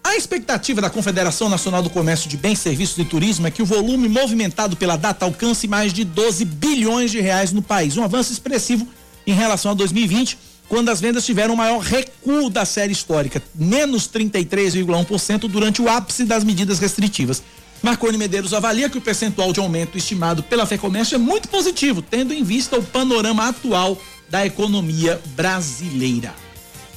A 0.05 0.17
expectativa 0.17 0.81
da 0.81 0.89
Confederação 0.89 1.49
Nacional 1.49 1.83
do 1.83 1.91
Comércio 1.91 2.31
de 2.31 2.37
Bens, 2.37 2.61
Serviços 2.61 2.97
e 2.99 3.05
Turismo 3.05 3.47
é 3.47 3.51
que 3.51 3.63
o 3.63 3.67
volume 3.67 4.09
movimentado 4.09 4.75
pela 4.75 4.97
data 4.97 5.25
alcance 5.25 5.69
mais 5.69 5.93
de 5.93 6.03
12 6.03 6.45
bilhões 6.47 7.11
de 7.11 7.21
reais 7.21 7.53
no 7.53 7.61
país, 7.61 7.97
um 7.97 8.03
avanço 8.03 8.33
expressivo 8.33 8.89
em 9.27 9.35
relação 9.35 9.73
a 9.73 9.75
2020, 9.75 10.39
quando 10.69 10.89
as 10.89 11.01
vendas 11.01 11.27
tiveram 11.27 11.55
o 11.55 11.57
maior 11.57 11.79
recuo 11.81 12.49
da 12.49 12.65
série 12.65 12.93
histórica, 12.93 13.43
menos 13.55 14.09
33,1% 14.09 15.41
durante 15.41 15.83
o 15.83 15.89
ápice 15.89 16.25
das 16.25 16.43
medidas 16.45 16.79
restritivas. 16.79 17.43
Marconi 17.83 18.19
Medeiros 18.19 18.53
avalia 18.53 18.89
que 18.89 18.99
o 18.99 19.01
percentual 19.01 19.53
de 19.53 19.61
aumento 19.61 19.97
estimado 19.97 20.43
pela 20.43 20.67
FEComércio 20.67 21.15
é 21.15 21.19
muito 21.19 21.49
positivo, 21.49 22.03
tendo 22.03 22.35
em 22.35 22.43
vista 22.43 22.77
o 22.77 22.83
panorama 22.83 23.49
atual 23.49 24.01
da 24.29 24.45
economia 24.45 25.21
brasileira. 25.29 26.35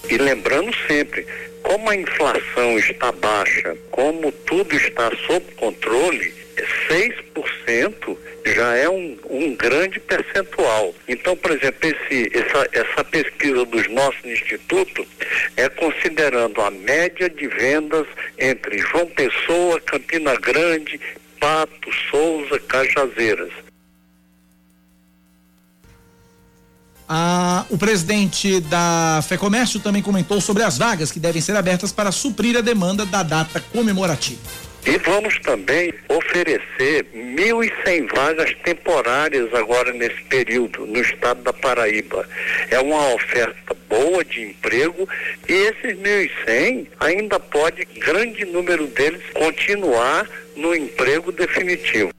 E 0.09 0.17
lembrando 0.17 0.71
sempre, 0.87 1.25
como 1.61 1.89
a 1.89 1.95
inflação 1.95 2.77
está 2.79 3.11
baixa, 3.11 3.77
como 3.91 4.31
tudo 4.31 4.75
está 4.75 5.11
sob 5.27 5.45
controle, 5.55 6.33
6% 6.89 8.17
já 8.45 8.75
é 8.75 8.89
um, 8.89 9.17
um 9.29 9.55
grande 9.55 9.99
percentual. 9.99 10.93
Então, 11.07 11.35
por 11.37 11.51
exemplo, 11.51 11.79
esse, 11.83 12.31
essa, 12.37 12.69
essa 12.71 13.03
pesquisa 13.03 13.65
dos 13.65 13.87
nossos 13.89 14.23
institutos 14.25 15.05
é 15.55 15.69
considerando 15.69 16.61
a 16.61 16.71
média 16.71 17.29
de 17.29 17.47
vendas 17.47 18.07
entre 18.37 18.79
João 18.79 19.07
Pessoa, 19.07 19.79
Campina 19.81 20.35
Grande, 20.37 20.99
Pato, 21.39 21.89
Souza, 22.09 22.59
Cajazeiras. 22.59 23.51
Ah, 27.13 27.65
o 27.69 27.77
presidente 27.77 28.61
da 28.61 29.21
FEComércio 29.27 29.81
também 29.81 30.01
comentou 30.01 30.39
sobre 30.39 30.63
as 30.63 30.77
vagas 30.77 31.11
que 31.11 31.19
devem 31.19 31.41
ser 31.41 31.57
abertas 31.57 31.91
para 31.91 32.09
suprir 32.09 32.55
a 32.55 32.61
demanda 32.61 33.05
da 33.05 33.21
data 33.21 33.59
comemorativa. 33.59 34.39
E 34.85 34.97
vamos 34.97 35.37
também 35.39 35.93
oferecer 36.09 37.05
1.100 37.13 38.15
vagas 38.15 38.55
temporárias 38.63 39.53
agora 39.53 39.93
nesse 39.93 40.21
período 40.23 40.85
no 40.87 40.99
estado 40.99 41.43
da 41.43 41.53
Paraíba. 41.53 42.27
É 42.69 42.79
uma 42.79 43.13
oferta 43.13 43.75
boa 43.87 44.25
de 44.25 44.41
emprego 44.41 45.07
e 45.47 45.53
esses 45.53 45.97
1.100 45.97 46.87
ainda 46.99 47.39
pode, 47.39 47.85
grande 47.85 48.43
número 48.45 48.87
deles, 48.87 49.21
continuar 49.33 50.27
no 50.55 50.75
emprego 50.75 51.31
definitivo. 51.31 52.11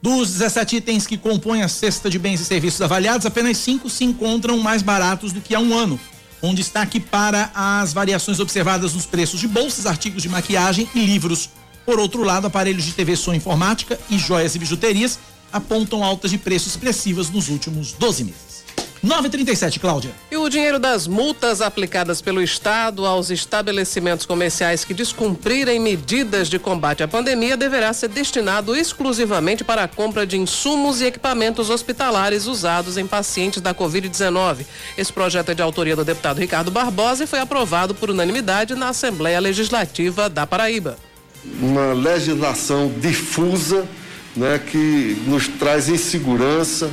Dos 0.00 0.30
17 0.34 0.76
itens 0.76 1.06
que 1.06 1.18
compõem 1.18 1.62
a 1.62 1.68
cesta 1.68 2.08
de 2.08 2.20
bens 2.20 2.40
e 2.40 2.44
serviços 2.44 2.80
avaliados, 2.80 3.26
apenas 3.26 3.58
cinco 3.58 3.90
se 3.90 4.04
encontram 4.04 4.56
mais 4.58 4.80
baratos 4.80 5.32
do 5.32 5.40
que 5.40 5.56
há 5.56 5.58
um 5.58 5.76
ano. 5.76 5.98
Um 6.42 6.54
destaque 6.54 7.00
para 7.00 7.50
as 7.54 7.92
variações 7.92 8.38
observadas 8.38 8.94
nos 8.94 9.06
preços 9.06 9.40
de 9.40 9.48
bolsas, 9.48 9.86
artigos 9.86 10.22
de 10.22 10.28
maquiagem 10.28 10.88
e 10.94 11.04
livros. 11.04 11.50
Por 11.84 11.98
outro 11.98 12.22
lado, 12.22 12.46
aparelhos 12.46 12.84
de 12.84 12.92
TV 12.92 13.16
som 13.16 13.34
informática 13.34 13.98
e 14.08 14.18
joias 14.18 14.54
e 14.54 14.58
bijuterias 14.58 15.18
apontam 15.52 16.04
altas 16.04 16.30
de 16.30 16.38
preços 16.38 16.74
expressivas 16.74 17.30
nos 17.30 17.48
últimos 17.48 17.92
12 17.92 18.24
meses. 18.24 18.57
937, 19.02 19.78
Cláudia. 19.78 20.10
E 20.30 20.36
o 20.36 20.48
dinheiro 20.48 20.78
das 20.78 21.06
multas 21.06 21.60
aplicadas 21.60 22.20
pelo 22.20 22.42
Estado 22.42 23.06
aos 23.06 23.30
estabelecimentos 23.30 24.26
comerciais 24.26 24.84
que 24.84 24.92
descumprirem 24.92 25.78
medidas 25.78 26.48
de 26.48 26.58
combate 26.58 27.02
à 27.02 27.08
pandemia 27.08 27.56
deverá 27.56 27.92
ser 27.92 28.08
destinado 28.08 28.74
exclusivamente 28.74 29.62
para 29.62 29.84
a 29.84 29.88
compra 29.88 30.26
de 30.26 30.36
insumos 30.36 31.00
e 31.00 31.06
equipamentos 31.06 31.70
hospitalares 31.70 32.46
usados 32.46 32.96
em 32.96 33.06
pacientes 33.06 33.62
da 33.62 33.72
Covid-19. 33.72 34.66
Esse 34.96 35.12
projeto 35.12 35.50
é 35.50 35.54
de 35.54 35.62
autoria 35.62 35.94
do 35.94 36.04
deputado 36.04 36.38
Ricardo 36.38 36.70
Barbosa 36.70 37.24
e 37.24 37.26
foi 37.26 37.38
aprovado 37.38 37.94
por 37.94 38.10
unanimidade 38.10 38.74
na 38.74 38.88
Assembleia 38.88 39.38
Legislativa 39.38 40.28
da 40.28 40.46
Paraíba. 40.46 40.98
Uma 41.60 41.92
legislação 41.92 42.92
difusa 43.00 43.86
né, 44.36 44.58
que 44.58 45.22
nos 45.26 45.46
traz 45.46 45.88
insegurança, 45.88 46.90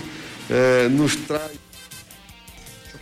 eh, 0.50 0.88
nos 0.89 1.15
traz 1.15 1.64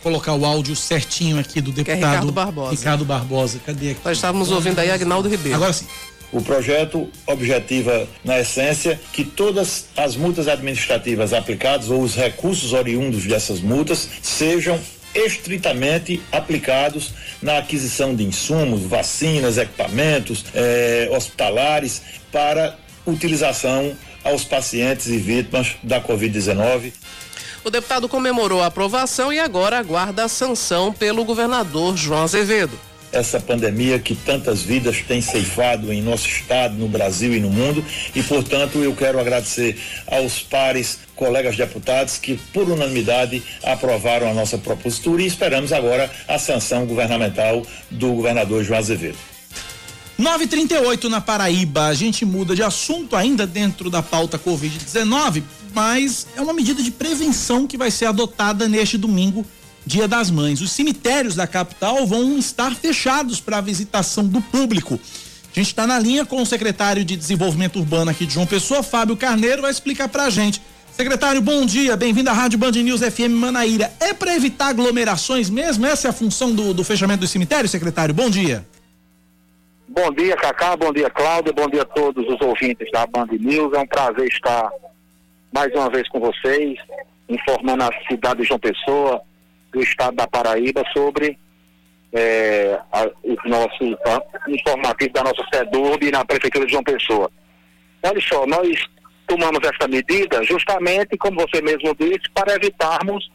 colocar 0.04 0.34
o 0.34 0.44
áudio 0.44 0.76
certinho 0.76 1.38
aqui 1.38 1.62
do 1.62 1.72
deputado 1.72 1.96
é 1.96 2.10
Ricardo 2.10 2.30
Barbosa. 2.30 2.70
Ricardo 2.76 3.04
Barbosa. 3.06 3.60
Cadê 3.64 3.92
aqui? 3.92 4.00
Nós 4.04 4.18
estávamos 4.18 4.50
ouvindo 4.52 4.78
aí 4.78 4.90
Agnaldo 4.90 5.28
Ribeiro. 5.30 5.56
Agora 5.56 5.72
sim. 5.72 5.86
O 6.30 6.42
projeto 6.42 7.08
objetiva, 7.26 8.06
na 8.22 8.38
essência, 8.40 9.00
que 9.12 9.24
todas 9.24 9.86
as 9.96 10.14
multas 10.14 10.46
administrativas 10.46 11.32
aplicadas 11.32 11.88
ou 11.88 12.02
os 12.02 12.14
recursos 12.14 12.72
oriundos 12.72 13.24
dessas 13.24 13.60
multas 13.60 14.08
sejam 14.20 14.78
estritamente 15.14 16.20
aplicados 16.32 17.14
na 17.40 17.58
aquisição 17.58 18.14
de 18.14 18.24
insumos, 18.24 18.82
vacinas, 18.82 19.56
equipamentos 19.56 20.44
eh, 20.54 21.08
hospitalares 21.12 22.02
para 22.32 22.76
utilização 23.06 23.96
aos 24.24 24.44
pacientes 24.44 25.06
e 25.06 25.16
vítimas 25.16 25.76
da 25.82 26.00
Covid-19. 26.00 26.92
O 27.64 27.70
deputado 27.70 28.06
comemorou 28.10 28.60
a 28.60 28.66
aprovação 28.66 29.32
e 29.32 29.40
agora 29.40 29.78
aguarda 29.78 30.22
a 30.22 30.28
sanção 30.28 30.92
pelo 30.92 31.24
governador 31.24 31.96
João 31.96 32.22
Azevedo. 32.22 32.78
Essa 33.10 33.40
pandemia 33.40 33.98
que 33.98 34.14
tantas 34.14 34.60
vidas 34.60 35.00
tem 35.08 35.22
ceifado 35.22 35.90
em 35.90 36.02
nosso 36.02 36.28
estado, 36.28 36.74
no 36.74 36.88
Brasil 36.88 37.32
e 37.32 37.40
no 37.40 37.48
mundo, 37.48 37.82
e 38.14 38.22
portanto 38.22 38.78
eu 38.80 38.94
quero 38.94 39.18
agradecer 39.18 39.78
aos 40.06 40.40
pares, 40.40 40.98
colegas 41.16 41.56
deputados 41.56 42.18
que 42.18 42.36
por 42.52 42.68
unanimidade 42.68 43.42
aprovaram 43.62 44.28
a 44.28 44.34
nossa 44.34 44.58
propositura 44.58 45.22
e 45.22 45.26
esperamos 45.26 45.72
agora 45.72 46.10
a 46.28 46.38
sanção 46.38 46.84
governamental 46.84 47.64
do 47.90 48.12
governador 48.12 48.62
João 48.62 48.80
Azevedo. 48.80 49.16
938 50.18 51.08
na 51.08 51.20
Paraíba. 51.20 51.86
A 51.86 51.94
gente 51.94 52.24
muda 52.24 52.54
de 52.54 52.62
assunto 52.62 53.16
ainda 53.16 53.46
dentro 53.46 53.90
da 53.90 54.02
pauta 54.02 54.38
Covid-19, 54.38 55.42
mas 55.74 56.26
é 56.36 56.40
uma 56.40 56.52
medida 56.52 56.82
de 56.82 56.90
prevenção 56.90 57.66
que 57.66 57.76
vai 57.76 57.90
ser 57.90 58.06
adotada 58.06 58.68
neste 58.68 58.96
domingo, 58.96 59.44
Dia 59.84 60.06
das 60.06 60.30
Mães. 60.30 60.60
Os 60.60 60.70
cemitérios 60.70 61.34
da 61.34 61.46
capital 61.46 62.06
vão 62.06 62.38
estar 62.38 62.74
fechados 62.74 63.40
para 63.40 63.58
a 63.58 63.60
visitação 63.60 64.26
do 64.26 64.40
público. 64.40 64.94
A 64.94 65.58
gente 65.58 65.68
está 65.68 65.86
na 65.86 65.98
linha 65.98 66.24
com 66.24 66.40
o 66.40 66.46
secretário 66.46 67.04
de 67.04 67.16
Desenvolvimento 67.16 67.78
Urbano 67.78 68.10
aqui 68.10 68.24
de 68.26 68.34
João 68.34 68.46
Pessoa, 68.46 68.82
Fábio 68.82 69.16
Carneiro, 69.16 69.62
vai 69.62 69.70
explicar 69.70 70.08
para 70.08 70.24
a 70.24 70.30
gente. 70.30 70.60
Secretário, 70.92 71.40
bom 71.40 71.66
dia, 71.66 71.96
bem-vindo 71.96 72.30
à 72.30 72.32
Rádio 72.32 72.56
Band 72.56 72.70
News 72.70 73.00
FM 73.00 73.30
Manaíra. 73.30 73.92
É 73.98 74.14
para 74.14 74.34
evitar 74.34 74.68
aglomerações 74.68 75.50
mesmo? 75.50 75.84
Essa 75.84 76.08
é 76.08 76.10
a 76.10 76.12
função 76.12 76.54
do, 76.54 76.72
do 76.72 76.84
fechamento 76.84 77.20
do 77.20 77.26
cemitério, 77.26 77.68
secretário? 77.68 78.14
Bom 78.14 78.30
dia. 78.30 78.64
Bom 79.88 80.10
dia, 80.12 80.36
Cacá, 80.36 80.76
bom 80.76 80.92
dia, 80.92 81.10
Cláudia, 81.10 81.52
bom 81.52 81.68
dia 81.68 81.82
a 81.82 81.84
todos 81.84 82.26
os 82.28 82.40
ouvintes 82.40 82.90
da 82.92 83.06
Band 83.06 83.26
News. 83.38 83.72
É 83.74 83.78
um 83.78 83.86
prazer 83.86 84.28
estar 84.28 84.70
mais 85.54 85.72
uma 85.72 85.88
vez 85.88 86.08
com 86.08 86.18
vocês, 86.18 86.76
informando 87.28 87.84
a 87.84 87.90
cidade 88.10 88.42
de 88.42 88.48
João 88.48 88.58
Pessoa, 88.58 89.22
do 89.72 89.80
estado 89.80 90.16
da 90.16 90.26
Paraíba, 90.26 90.82
sobre 90.92 91.38
é, 92.12 92.76
a, 92.92 93.08
os 93.22 93.38
nossos 93.44 93.96
informativos 94.48 95.12
da 95.12 95.22
nossa 95.22 95.44
SEDURB 95.54 96.10
na 96.10 96.24
Prefeitura 96.24 96.66
de 96.66 96.72
João 96.72 96.82
Pessoa. 96.82 97.30
Olha 98.02 98.20
só, 98.20 98.44
nós 98.48 98.84
tomamos 99.28 99.60
essa 99.62 99.88
medida 99.88 100.42
justamente, 100.42 101.16
como 101.16 101.40
você 101.40 101.62
mesmo 101.62 101.94
disse, 101.94 102.28
para 102.34 102.56
evitarmos 102.56 103.30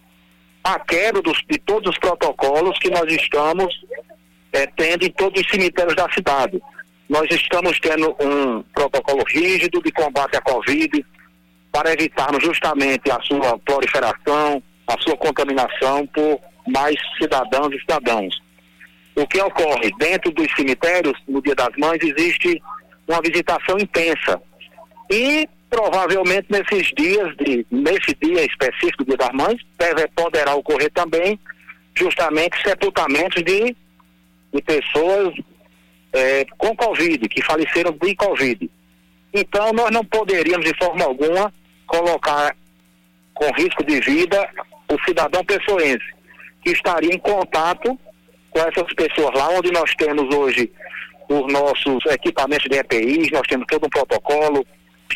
a 0.61 0.77
quebra 0.77 1.21
dos, 1.21 1.41
de 1.49 1.57
todos 1.59 1.89
os 1.89 1.97
protocolos 1.99 2.77
que 2.79 2.89
nós 2.89 3.09
estamos 3.13 3.73
é, 4.51 4.67
tendo 4.67 5.05
em 5.05 5.11
todos 5.11 5.41
os 5.41 5.49
cemitérios 5.49 5.95
da 5.95 6.11
cidade. 6.11 6.61
Nós 7.07 7.27
estamos 7.31 7.79
tendo 7.79 8.13
um 8.19 8.61
protocolo 8.73 9.23
rígido 9.25 9.81
de 9.81 9.91
combate 9.91 10.35
à 10.35 10.41
Covid 10.41 11.03
para 11.71 11.93
evitarmos 11.93 12.43
justamente 12.43 13.11
a 13.11 13.19
sua 13.21 13.57
proliferação, 13.59 14.61
a 14.88 14.95
sua 15.01 15.15
contaminação 15.17 16.05
por 16.07 16.39
mais 16.67 16.95
cidadãos 17.19 17.73
e 17.73 17.79
cidadãos. 17.79 18.41
O 19.15 19.27
que 19.27 19.41
ocorre 19.41 19.91
dentro 19.99 20.31
dos 20.31 20.47
cemitérios, 20.55 21.17
no 21.27 21.41
Dia 21.41 21.55
das 21.55 21.75
Mães, 21.77 21.99
existe 22.01 22.61
uma 23.07 23.21
visitação 23.21 23.77
intensa. 23.77 24.41
E 25.11 25.47
provavelmente 25.69 26.47
nesses 26.49 26.88
dias, 26.95 27.35
de, 27.38 27.65
nesse 27.69 28.15
dia 28.21 28.45
específico 28.45 29.03
do 29.03 29.07
Dia 29.07 29.17
das 29.17 29.33
Mães, 29.33 29.61
deve, 29.77 30.07
poderá 30.15 30.55
ocorrer 30.55 30.91
também 30.91 31.39
justamente 31.95 32.61
sepultamentos 32.63 33.43
de 33.43 33.75
de 34.53 34.61
pessoas 34.61 35.33
é, 36.13 36.45
com 36.57 36.75
Covid, 36.75 37.27
que 37.29 37.43
faleceram 37.43 37.91
de 37.91 38.15
Covid. 38.15 38.69
Então, 39.33 39.71
nós 39.73 39.91
não 39.91 40.03
poderíamos, 40.03 40.65
de 40.65 40.75
forma 40.77 41.05
alguma, 41.05 41.53
colocar 41.89 42.55
com 43.34 43.51
risco 43.53 43.84
de 43.84 44.00
vida 44.00 44.48
o 44.89 44.98
cidadão 45.05 45.43
pessoense, 45.43 46.05
que 46.63 46.72
estaria 46.72 47.13
em 47.13 47.19
contato 47.19 48.00
com 48.50 48.60
essas 48.60 48.91
pessoas 48.93 49.36
lá, 49.36 49.50
onde 49.50 49.72
nós 49.72 49.93
temos 49.96 50.34
hoje 50.34 50.72
os 51.29 51.51
nossos 51.51 52.03
equipamentos 52.08 52.67
de 52.69 52.77
EPIs, 52.77 53.31
nós 53.31 53.48
temos 53.48 53.65
todo 53.67 53.86
um 53.86 53.89
protocolo, 53.89 54.65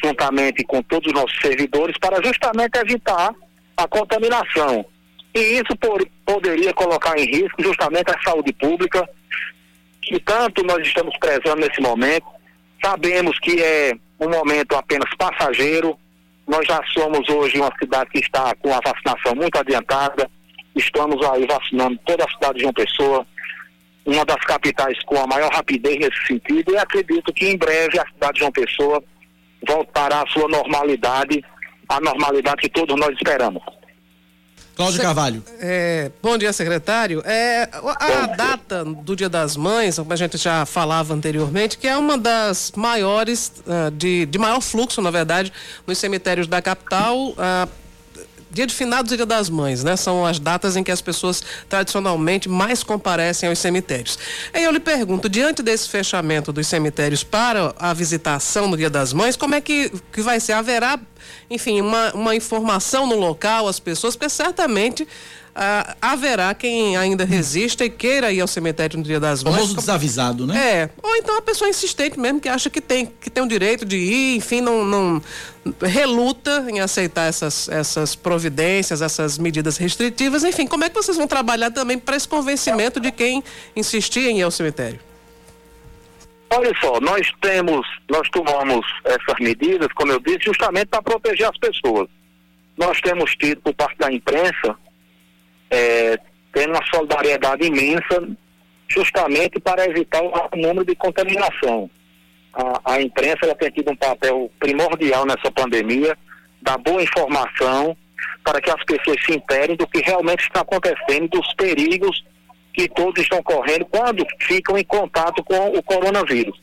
juntamente 0.04 0.64
com 0.64 0.82
todos 0.84 1.08
os 1.08 1.14
nossos 1.14 1.38
servidores, 1.42 1.98
para 1.98 2.24
justamente 2.24 2.78
evitar 2.78 3.34
a 3.76 3.88
contaminação. 3.88 4.86
E 5.34 5.40
isso 5.40 5.76
por, 5.78 6.08
poderia 6.26 6.74
colocar 6.74 7.18
em 7.18 7.26
risco 7.26 7.64
justamente 7.64 8.12
a 8.12 8.22
saúde 8.24 8.54
pública, 8.54 9.08
que 10.02 10.20
tanto 10.20 10.64
nós 10.64 10.86
estamos 10.86 11.18
prezando 11.18 11.62
nesse 11.62 11.82
momento. 11.82 12.28
Sabemos 12.84 13.40
que 13.40 13.60
é 13.62 13.94
um 14.20 14.30
momento 14.30 14.76
apenas 14.76 15.10
passageiro. 15.18 15.98
Nós 16.48 16.66
já 16.68 16.82
somos 16.94 17.28
hoje 17.30 17.58
uma 17.58 17.72
cidade 17.82 18.10
que 18.12 18.20
está 18.20 18.54
com 18.56 18.74
a 18.74 18.80
vacinação 18.86 19.36
muito 19.36 19.58
adiantada. 19.58 20.30
Estamos 20.76 21.26
aí 21.30 21.46
vacinando 21.48 21.98
toda 22.06 22.26
a 22.26 22.32
cidade 22.32 22.56
de 22.56 22.62
João 22.62 22.74
Pessoa, 22.74 23.26
uma 24.06 24.26
das 24.26 24.44
capitais 24.46 24.98
com 25.06 25.18
a 25.18 25.28
maior 25.28 25.52
rapidez 25.52 25.98
nesse 25.98 26.28
sentido. 26.28 26.74
E 26.74 26.78
acredito 26.78 27.34
que 27.34 27.48
em 27.48 27.58
breve 27.58 28.00
a 28.00 28.06
cidade 28.08 28.34
de 28.34 28.40
João 28.40 28.52
Pessoa 28.52 29.04
voltará 29.68 30.22
à 30.22 30.28
sua 30.28 30.48
normalidade, 30.50 31.44
a 31.88 32.00
normalidade 32.02 32.62
que 32.62 32.70
todos 32.70 32.96
nós 33.00 33.12
esperamos. 33.16 33.64
Cláudio 34.76 35.02
Carvalho. 35.02 35.44
É, 35.60 36.12
bom 36.22 36.38
dia, 36.38 36.52
secretário. 36.52 37.22
É, 37.26 37.70
a, 37.72 38.26
data 38.28 38.84
do 38.84 39.16
Dia 39.16 39.30
das 39.30 39.56
Mães, 39.56 39.98
como 39.98 40.12
a 40.12 40.16
gente 40.16 40.38
já 40.38 40.66
falava 40.66 41.14
anteriormente, 41.14 41.78
que 41.78 41.88
é 41.88 41.96
uma 41.96 42.18
das 42.18 42.72
maiores, 42.76 43.52
uh, 43.68 43.92
de, 43.92 44.26
de 44.26 44.38
maior 44.40 44.62
fluxo, 44.62 45.02
na 45.02 45.12
verdade, 45.12 45.54
nos 45.86 45.98
cemitérios 45.98 46.48
da 46.48 46.62
capital. 46.62 47.36
Dia 48.54 48.68
de 48.68 48.74
finados 48.74 49.12
e 49.12 49.18
dia 49.18 49.26
das 49.26 49.50
mães, 49.50 49.84
né? 49.84 49.96
São 49.96 50.24
as 50.24 50.38
datas 50.38 50.76
em 50.76 50.84
que 50.84 50.92
as 50.92 51.02
pessoas 51.02 51.42
tradicionalmente 51.68 52.48
mais 52.48 52.84
comparecem 52.84 53.50
aos 53.50 53.58
cemitérios. 53.58 54.20
Aí 54.54 54.64
eu 54.64 54.72
lhe 54.72 54.80
pergunto, 54.80 55.28
diante 55.28 55.64
desse 55.64 55.90
fechamento 55.90 56.54
dos 56.54 56.68
cemitérios 56.68 57.24
para 57.24 57.74
a 57.80 57.94
visitação 57.94 58.68
no 58.68 58.78
dia 58.78 58.92
das 58.92 59.12
mães, 59.12 59.36
como 59.36 59.56
é 59.56 59.62
que, 59.62 59.92
que 60.12 60.22
vai 60.22 60.40
ser? 60.40 60.54
Haverá, 60.54 61.00
enfim, 61.50 61.82
uma, 61.82 62.14
uma 62.14 62.36
informação 62.36 63.08
no 63.08 63.16
local, 63.16 63.68
as 63.68 63.80
pessoas, 63.80 64.16
porque 64.16 64.30
certamente 64.30 65.08
ah, 65.56 65.96
haverá 66.02 66.54
quem 66.54 66.98
ainda 66.98 67.26
resista 67.26 67.86
e 67.86 67.90
queira 67.90 68.32
ir 68.32 68.42
ao 68.42 68.48
cemitério 68.48 68.98
no 68.98 69.04
dia 69.04 69.20
das 69.20 69.44
mães. 69.44 69.56
Famoso 69.56 69.76
desavisado, 69.76 70.48
né? 70.48 70.58
É. 70.58 70.90
Ou 71.02 71.16
então 71.16 71.38
a 71.38 71.42
pessoa 71.42 71.70
insistente 71.70 72.20
mesmo 72.20 72.40
que 72.40 72.50
acha 72.50 72.70
que 72.70 72.82
tem, 72.82 73.06
que 73.06 73.30
tem 73.30 73.44
o 73.44 73.48
direito 73.48 73.86
de 73.86 73.98
ir, 73.98 74.38
enfim, 74.38 74.62
não, 74.62 74.84
não 74.84 75.22
reluta 75.82 76.66
em 76.70 76.80
aceitar 76.80 77.28
essas, 77.28 77.70
essas 77.70 78.16
providências, 78.16 79.02
essas 79.02 79.38
medidas 79.38 79.78
restritivas. 79.78 80.44
Enfim, 80.44 80.66
como 80.66 80.84
é 80.84 80.90
que 80.90 80.96
vocês 80.96 81.18
vão 81.18 81.28
trabalhar 81.28 81.72
também 81.72 82.00
para 82.00 82.16
esse 82.16 82.28
convencimento 82.28 83.00
de 83.00 83.12
quem 83.12 83.44
insistir 83.76 84.28
em 84.30 84.40
ir 84.40 84.44
ao 84.44 84.52
cemitério? 84.52 85.00
Olha 86.50 86.72
só, 86.80 87.00
nós 87.00 87.32
temos, 87.42 87.88
nós 88.10 88.30
tomamos 88.30 88.86
essas 89.06 89.40
medidas, 89.40 89.88
como 89.96 90.12
eu 90.12 90.20
disse, 90.20 90.46
justamente 90.46 90.88
para 90.88 91.02
proteger 91.02 91.48
as 91.48 91.58
pessoas. 91.58 92.08
Nós 92.78 93.00
temos 93.02 93.36
tido, 93.36 93.62
por 93.62 93.74
parte 93.74 93.98
da 93.98 94.12
imprensa, 94.12 94.76
é, 95.74 96.20
tendo 96.54 96.70
uma 96.70 96.86
solidariedade 96.94 97.66
imensa 97.66 98.28
justamente 98.88 99.60
para 99.60 99.86
evitar 99.86 100.22
o 100.22 100.56
número 100.56 100.86
de 100.86 100.96
contaminação. 100.96 101.90
A, 102.54 102.94
a 102.94 103.02
imprensa 103.02 103.56
tem 103.56 103.72
tido 103.72 103.92
um 103.92 103.96
papel 103.96 104.52
primordial 104.60 105.26
nessa 105.26 105.52
pandemia, 105.52 106.16
da 106.62 106.78
boa 106.78 107.02
informação 107.02 107.98
para 108.44 108.62
que 108.62 108.70
as 108.70 108.84
pessoas 108.86 109.18
se 109.26 109.34
interem 109.34 109.76
do 109.76 109.88
que 109.88 110.02
realmente 110.02 110.44
está 110.44 110.62
acontecendo, 110.62 111.28
dos 111.30 111.54
perigos 111.56 112.24
que 112.74 112.88
todos 112.90 113.22
estão 113.22 113.42
correndo 113.42 113.86
quando 113.86 114.26
ficam 114.40 114.78
em 114.78 114.84
contato 114.84 115.44
com 115.44 115.70
o 115.70 115.84
coronavírus. 115.84 116.60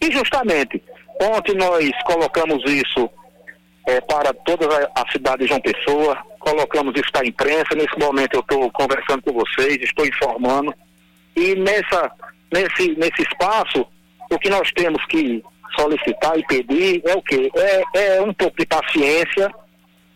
E 0.00 0.10
justamente, 0.12 0.82
ontem 1.20 1.54
nós 1.54 1.90
colocamos 2.04 2.62
isso 2.70 3.08
é, 3.86 4.00
para 4.00 4.32
toda 4.32 4.66
a, 4.66 5.02
a 5.02 5.12
cidade 5.12 5.42
de 5.42 5.48
João 5.48 5.60
Pessoa, 5.60 6.18
colocamos 6.42 6.94
isso 6.96 7.10
para 7.12 7.22
a 7.22 7.26
imprensa, 7.26 7.74
nesse 7.74 7.98
momento 7.98 8.34
eu 8.34 8.40
estou 8.40 8.70
conversando 8.72 9.22
com 9.22 9.32
vocês, 9.32 9.78
estou 9.80 10.06
informando, 10.06 10.74
e 11.36 11.54
nessa, 11.54 12.10
nesse, 12.52 12.94
nesse 12.96 13.22
espaço, 13.22 13.86
o 14.30 14.38
que 14.38 14.50
nós 14.50 14.70
temos 14.72 15.04
que 15.06 15.42
solicitar 15.78 16.38
e 16.38 16.46
pedir 16.46 17.02
é 17.06 17.14
o 17.14 17.22
quê? 17.22 17.50
É, 17.54 18.16
é 18.16 18.22
um 18.22 18.34
pouco 18.34 18.56
de 18.58 18.66
paciência, 18.66 19.50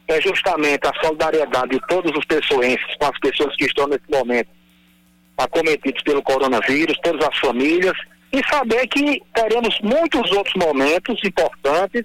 é 0.08 0.20
justamente 0.20 0.86
a 0.86 0.92
solidariedade 1.02 1.70
de 1.70 1.86
todos 1.86 2.12
os 2.16 2.24
pessoenses 2.24 2.96
com 2.98 3.06
as 3.06 3.18
pessoas 3.18 3.56
que 3.56 3.64
estão 3.64 3.86
nesse 3.88 4.08
momento 4.08 4.48
acometidos 5.38 6.02
pelo 6.02 6.22
coronavírus, 6.22 6.96
todas 7.02 7.26
as 7.26 7.38
famílias, 7.38 7.96
e 8.32 8.40
saber 8.50 8.86
que 8.88 9.22
teremos 9.34 9.78
muitos 9.80 10.30
outros 10.32 10.54
momentos 10.56 11.18
importantes 11.24 12.04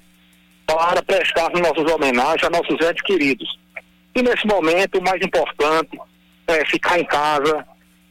para 0.65 1.01
prestar 1.03 1.49
nossas 1.51 1.91
homenagens 1.91 2.43
a 2.43 2.49
nossos 2.49 2.79
entes 2.85 3.01
queridos. 3.03 3.60
E 4.15 4.21
nesse 4.21 4.45
momento, 4.45 4.99
o 4.99 5.03
mais 5.03 5.21
importante 5.21 5.99
é 6.47 6.65
ficar 6.65 6.99
em 6.99 7.05
casa, 7.05 7.65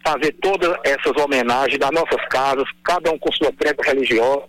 fazer 0.04 0.32
todas 0.40 0.74
essas 0.84 1.14
homenagens 1.22 1.78
das 1.78 1.90
nossas 1.90 2.24
casas, 2.28 2.64
cada 2.82 3.10
um 3.10 3.18
com 3.18 3.30
sua 3.32 3.52
prega 3.52 3.82
religiosa, 3.84 4.44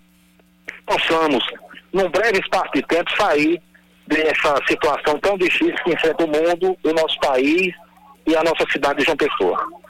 possamos, 0.85 1.43
num 1.91 2.09
breve 2.09 2.39
espaço 2.39 2.71
de 2.73 2.81
tempo, 2.83 3.11
sair 3.17 3.61
dessa 4.07 4.55
situação 4.67 5.19
tão 5.19 5.37
difícil 5.37 5.75
que 5.83 5.93
enfrenta 5.93 6.23
o 6.23 6.27
mundo, 6.27 6.77
o 6.83 6.93
nosso 6.93 7.19
país 7.19 7.73
e 8.25 8.35
a 8.35 8.43
nossa 8.43 8.65
cidade 8.71 8.99
de 8.99 9.05
João 9.05 9.17
Pessoa. 9.17 9.80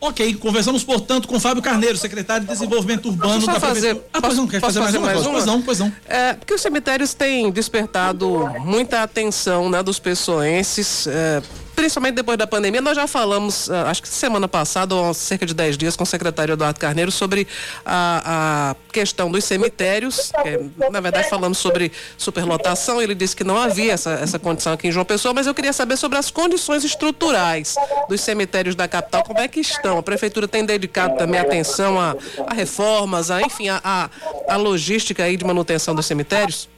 Ok, 0.00 0.34
conversamos, 0.36 0.82
portanto, 0.82 1.28
com 1.28 1.38
Fábio 1.38 1.62
Carneiro, 1.62 1.96
secretário 1.98 2.46
de 2.46 2.52
Desenvolvimento 2.52 3.06
Urbano 3.10 3.46
da 3.46 3.60
fazer, 3.60 3.80
Prefeitura. 3.94 4.08
Ah, 4.14 4.20
pois 4.20 4.36
não, 4.36 4.46
quer 4.46 4.60
fazer, 4.60 4.80
fazer 4.80 4.98
mais, 4.98 5.14
mais 5.14 5.26
uma? 5.26 5.32
Pois 5.34 5.46
não, 5.46 5.62
pois 5.62 5.78
não. 5.78 5.92
É, 6.08 6.32
porque 6.32 6.54
os 6.54 6.60
cemitérios 6.62 7.12
têm 7.12 7.50
despertado 7.50 8.50
muita 8.60 9.02
atenção 9.02 9.68
né, 9.68 9.82
dos 9.82 9.98
pessoenses. 9.98 11.06
É, 11.06 11.42
principalmente 11.80 12.14
depois 12.14 12.36
da 12.36 12.46
pandemia, 12.46 12.82
nós 12.82 12.94
já 12.94 13.06
falamos, 13.06 13.70
ah, 13.70 13.90
acho 13.90 14.02
que 14.02 14.08
semana 14.08 14.46
passada, 14.46 14.94
ou 14.94 15.14
cerca 15.14 15.46
de 15.46 15.54
10 15.54 15.78
dias, 15.78 15.96
com 15.96 16.04
o 16.04 16.06
secretário 16.06 16.52
Eduardo 16.52 16.78
Carneiro, 16.78 17.10
sobre 17.10 17.48
a, 17.86 18.74
a 18.74 18.92
questão 18.92 19.30
dos 19.30 19.44
cemitérios. 19.44 20.30
Que, 20.42 20.90
na 20.90 21.00
verdade, 21.00 21.30
falamos 21.30 21.56
sobre 21.56 21.90
superlotação. 22.18 23.00
Ele 23.00 23.14
disse 23.14 23.34
que 23.34 23.42
não 23.42 23.56
havia 23.56 23.94
essa, 23.94 24.10
essa 24.10 24.38
condição 24.38 24.74
aqui 24.74 24.88
em 24.88 24.92
João 24.92 25.06
Pessoa, 25.06 25.32
mas 25.32 25.46
eu 25.46 25.54
queria 25.54 25.72
saber 25.72 25.96
sobre 25.96 26.18
as 26.18 26.30
condições 26.30 26.84
estruturais 26.84 27.74
dos 28.10 28.20
cemitérios 28.20 28.74
da 28.74 28.86
capital. 28.86 29.22
Como 29.22 29.40
é 29.40 29.48
que 29.48 29.60
estão? 29.60 29.96
A 29.96 30.02
prefeitura 30.02 30.46
tem 30.46 30.66
dedicado 30.66 31.16
também 31.16 31.40
atenção 31.40 31.98
a, 31.98 32.14
a 32.46 32.52
reformas, 32.52 33.30
a, 33.30 33.40
enfim, 33.40 33.70
a, 33.70 33.80
a, 33.82 34.10
a 34.48 34.56
logística 34.56 35.24
aí 35.24 35.34
de 35.34 35.44
manutenção 35.46 35.94
dos 35.94 36.04
cemitérios? 36.04 36.68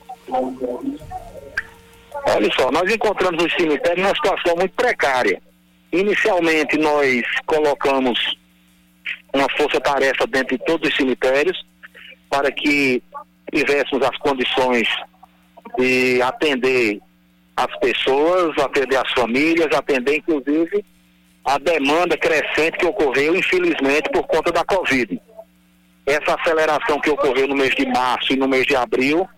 Olha 2.26 2.50
só, 2.58 2.70
nós 2.70 2.92
encontramos 2.92 3.44
os 3.44 3.52
cemitérios 3.52 4.04
numa 4.04 4.14
situação 4.14 4.56
muito 4.56 4.72
precária. 4.74 5.40
Inicialmente, 5.92 6.78
nós 6.78 7.22
colocamos 7.46 8.37
uma 9.32 9.48
força-tarefa 9.56 10.26
dentro 10.26 10.56
de 10.56 10.64
todos 10.64 10.88
os 10.88 10.96
cemitérios 10.96 11.66
para 12.30 12.50
que 12.50 13.02
tivéssemos 13.52 14.06
as 14.06 14.16
condições 14.18 14.88
de 15.78 16.20
atender 16.22 17.00
as 17.56 17.78
pessoas, 17.78 18.56
atender 18.58 18.96
as 18.96 19.11
famílias, 19.12 19.68
atender 19.74 20.16
inclusive 20.16 20.85
a 21.44 21.58
demanda 21.58 22.16
crescente 22.16 22.78
que 22.78 22.87
ocorreu, 22.87 23.35
infelizmente, 23.37 24.08
por 24.11 24.26
conta 24.26 24.52
da 24.52 24.64
Covid. 24.64 25.20
Essa 26.06 26.35
aceleração 26.35 27.00
que 27.00 27.11
ocorreu 27.11 27.48
no 27.48 27.56
mês 27.56 27.74
de 27.74 27.87
março 27.87 28.32
e 28.32 28.37
no 28.37 28.48
mês 28.48 28.64
de 28.64 28.76
abril 28.76 29.28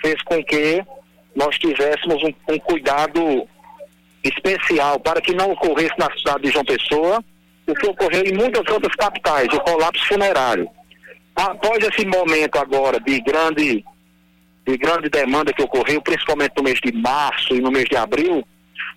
fez 0.00 0.20
com 0.22 0.42
que 0.44 0.84
nós 1.34 1.58
tivéssemos 1.58 2.22
um, 2.22 2.32
um 2.52 2.58
cuidado 2.60 3.46
especial 4.22 4.98
para 5.00 5.20
que 5.20 5.34
não 5.34 5.50
ocorresse 5.50 5.94
na 5.98 6.10
cidade 6.16 6.44
de 6.44 6.50
João 6.50 6.64
Pessoa 6.64 7.24
o 7.66 7.74
que 7.74 7.86
ocorreu 7.86 8.22
em 8.24 8.34
muitas 8.34 8.66
outras 8.72 8.94
capitais, 8.94 9.48
o 9.52 9.60
colapso 9.60 10.06
funerário. 10.06 10.68
Após 11.34 11.78
esse 11.84 12.06
momento 12.06 12.58
agora 12.58 13.00
de 13.00 13.20
grande, 13.20 13.84
de 14.66 14.76
grande 14.76 15.08
demanda 15.08 15.52
que 15.52 15.62
ocorreu, 15.62 16.00
principalmente 16.02 16.52
no 16.56 16.62
mês 16.62 16.78
de 16.84 16.92
março 16.92 17.54
e 17.54 17.60
no 17.60 17.70
mês 17.70 17.86
de 17.86 17.96
abril, 17.96 18.46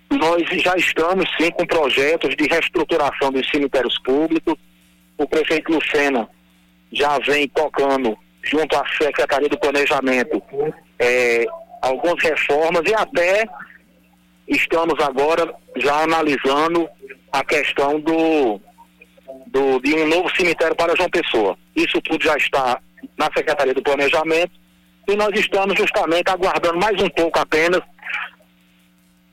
nós 0.10 0.44
já 0.62 0.76
estamos 0.76 1.30
sim 1.40 1.50
com 1.52 1.66
projetos 1.66 2.36
de 2.36 2.48
reestruturação 2.48 3.32
dos 3.32 3.50
cemitérios 3.50 3.98
públicos. 4.00 4.56
O 5.18 5.28
prefeito 5.28 5.72
Lucena 5.72 6.28
já 6.92 7.18
vem 7.20 7.48
tocando, 7.50 8.18
junto 8.44 8.76
à 8.78 8.84
Secretaria 9.02 9.50
do 9.50 9.60
Planejamento, 9.60 10.42
é, 11.00 11.46
algumas 11.88 12.22
reformas 12.22 12.84
e 12.86 12.94
até 12.94 13.46
estamos 14.48 14.96
agora 15.04 15.54
já 15.78 16.04
analisando 16.04 16.88
a 17.32 17.44
questão 17.44 18.00
do, 18.00 18.60
do, 19.48 19.80
de 19.82 19.94
um 19.96 20.08
novo 20.08 20.30
cemitério 20.36 20.76
para 20.76 20.96
João 20.96 21.10
Pessoa. 21.10 21.58
Isso 21.76 22.02
tudo 22.02 22.24
já 22.24 22.36
está 22.36 22.80
na 23.18 23.26
Secretaria 23.36 23.74
do 23.74 23.82
Planejamento 23.82 24.52
e 25.08 25.16
nós 25.16 25.30
estamos 25.40 25.78
justamente 25.78 26.30
aguardando 26.30 26.78
mais 26.78 27.02
um 27.02 27.10
pouco 27.10 27.40
apenas 27.40 27.82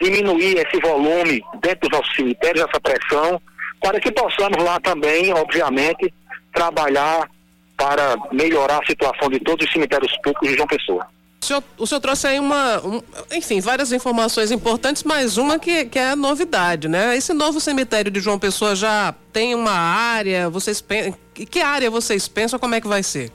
diminuir 0.00 0.58
esse 0.58 0.80
volume 0.80 1.42
dentro 1.60 1.88
dos 1.88 1.98
nossos 1.98 2.14
cemitérios, 2.14 2.64
essa 2.68 2.80
pressão, 2.80 3.40
para 3.80 4.00
que 4.00 4.10
possamos 4.12 4.62
lá 4.62 4.78
também, 4.80 5.32
obviamente, 5.32 6.12
trabalhar 6.52 7.28
para 7.76 8.16
melhorar 8.32 8.80
a 8.82 8.86
situação 8.86 9.28
de 9.28 9.40
todos 9.40 9.66
os 9.66 9.72
cemitérios 9.72 10.12
públicos 10.18 10.48
de 10.48 10.56
João 10.56 10.68
Pessoa. 10.68 11.06
O 11.44 11.46
senhor, 11.46 11.64
o 11.76 11.87
senhor 11.87 12.00
trouxe 12.00 12.26
aí 12.26 12.40
uma, 12.40 12.80
um, 12.87 13.02
enfim, 13.30 13.61
várias 13.61 13.92
informações 13.92 14.50
importantes, 14.50 15.02
mas 15.02 15.37
uma 15.37 15.59
que, 15.59 15.85
que 15.85 15.98
é 15.98 16.16
novidade, 16.16 16.88
né? 16.88 17.14
Esse 17.14 17.35
novo 17.35 17.61
cemitério 17.61 18.11
de 18.11 18.18
João 18.18 18.38
Pessoa 18.38 18.74
já 18.74 19.14
tem 19.30 19.54
uma 19.54 19.72
área, 19.72 20.48
vocês 20.48 20.80
pensam, 20.80 21.14
que 21.35 21.61
área 21.61 21.90
vocês 21.90 22.26
pensam, 22.26 22.59
como 22.59 22.74
é 22.74 22.80
que 22.80 22.88
vai 22.88 23.02
ser? 23.02 23.30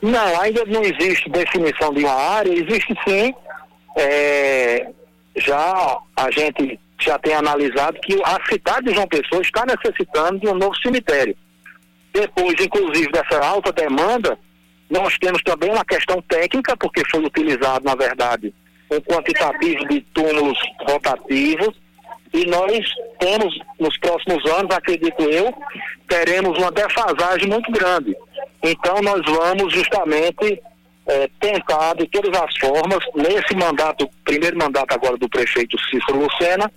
Não, 0.00 0.40
ainda 0.40 0.64
não 0.66 0.80
existe 0.82 1.28
definição 1.28 1.92
de 1.92 2.04
uma 2.04 2.14
área, 2.14 2.52
existe 2.52 2.94
sim, 3.04 3.34
é, 3.96 4.88
já 5.38 5.98
a 6.16 6.30
gente 6.30 6.78
já 7.00 7.18
tem 7.18 7.34
analisado 7.34 7.98
que 8.00 8.14
a 8.22 8.38
cidade 8.48 8.86
de 8.86 8.94
João 8.94 9.08
Pessoa 9.08 9.42
está 9.42 9.66
necessitando 9.66 10.38
de 10.38 10.46
um 10.46 10.54
novo 10.54 10.76
cemitério. 10.76 11.36
Depois, 12.12 12.54
inclusive, 12.60 13.10
dessa 13.10 13.44
alta 13.44 13.72
demanda, 13.72 14.38
nós 14.88 15.18
temos 15.18 15.42
também 15.42 15.70
uma 15.70 15.84
questão 15.84 16.22
técnica, 16.22 16.76
porque 16.76 17.02
foi 17.10 17.24
utilizado, 17.24 17.84
na 17.84 17.94
verdade, 17.94 18.54
um 18.90 19.00
quantitativo 19.00 19.86
de 19.88 20.00
túmulos 20.14 20.58
rotativos 20.88 21.74
e 22.32 22.44
nós 22.46 22.86
temos, 23.18 23.58
nos 23.80 23.96
próximos 23.98 24.44
anos, 24.52 24.74
acredito 24.74 25.22
eu, 25.22 25.52
teremos 26.08 26.58
uma 26.58 26.70
defasagem 26.70 27.48
muito 27.48 27.70
grande. 27.72 28.14
Então, 28.62 29.00
nós 29.02 29.22
vamos 29.24 29.72
justamente 29.72 30.60
é, 31.06 31.30
tentar, 31.40 31.94
de 31.94 32.06
todas 32.08 32.38
as 32.40 32.56
formas, 32.58 32.98
nesse 33.14 33.54
mandato, 33.56 34.08
primeiro 34.24 34.58
mandato 34.58 34.92
agora 34.92 35.16
do 35.16 35.28
prefeito 35.28 35.78
Cícero 35.88 36.18
Lucena, 36.18 36.70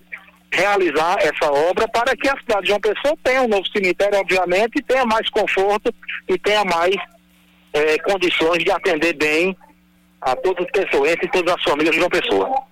realizar 0.52 1.18
essa 1.20 1.50
obra 1.52 1.86
para 1.88 2.16
que 2.16 2.28
a 2.28 2.36
cidade 2.38 2.66
de 2.66 2.72
uma 2.72 2.80
pessoa 2.80 3.16
tenha 3.22 3.42
um 3.42 3.48
novo 3.48 3.68
cemitério, 3.68 4.18
obviamente, 4.18 4.78
e 4.78 4.82
tenha 4.82 5.04
mais 5.04 5.28
conforto 5.30 5.94
e 6.28 6.38
tenha 6.38 6.64
mais 6.64 6.96
é, 7.72 7.98
condições 7.98 8.64
de 8.64 8.70
atender 8.70 9.14
bem 9.14 9.56
a 10.20 10.36
todos 10.36 10.64
os 10.64 10.70
pessoas 10.70 11.12
e 11.22 11.28
todas 11.28 11.54
as 11.54 11.62
famílias 11.62 11.94
de 11.94 12.00
uma 12.00 12.10
pessoa. 12.10 12.70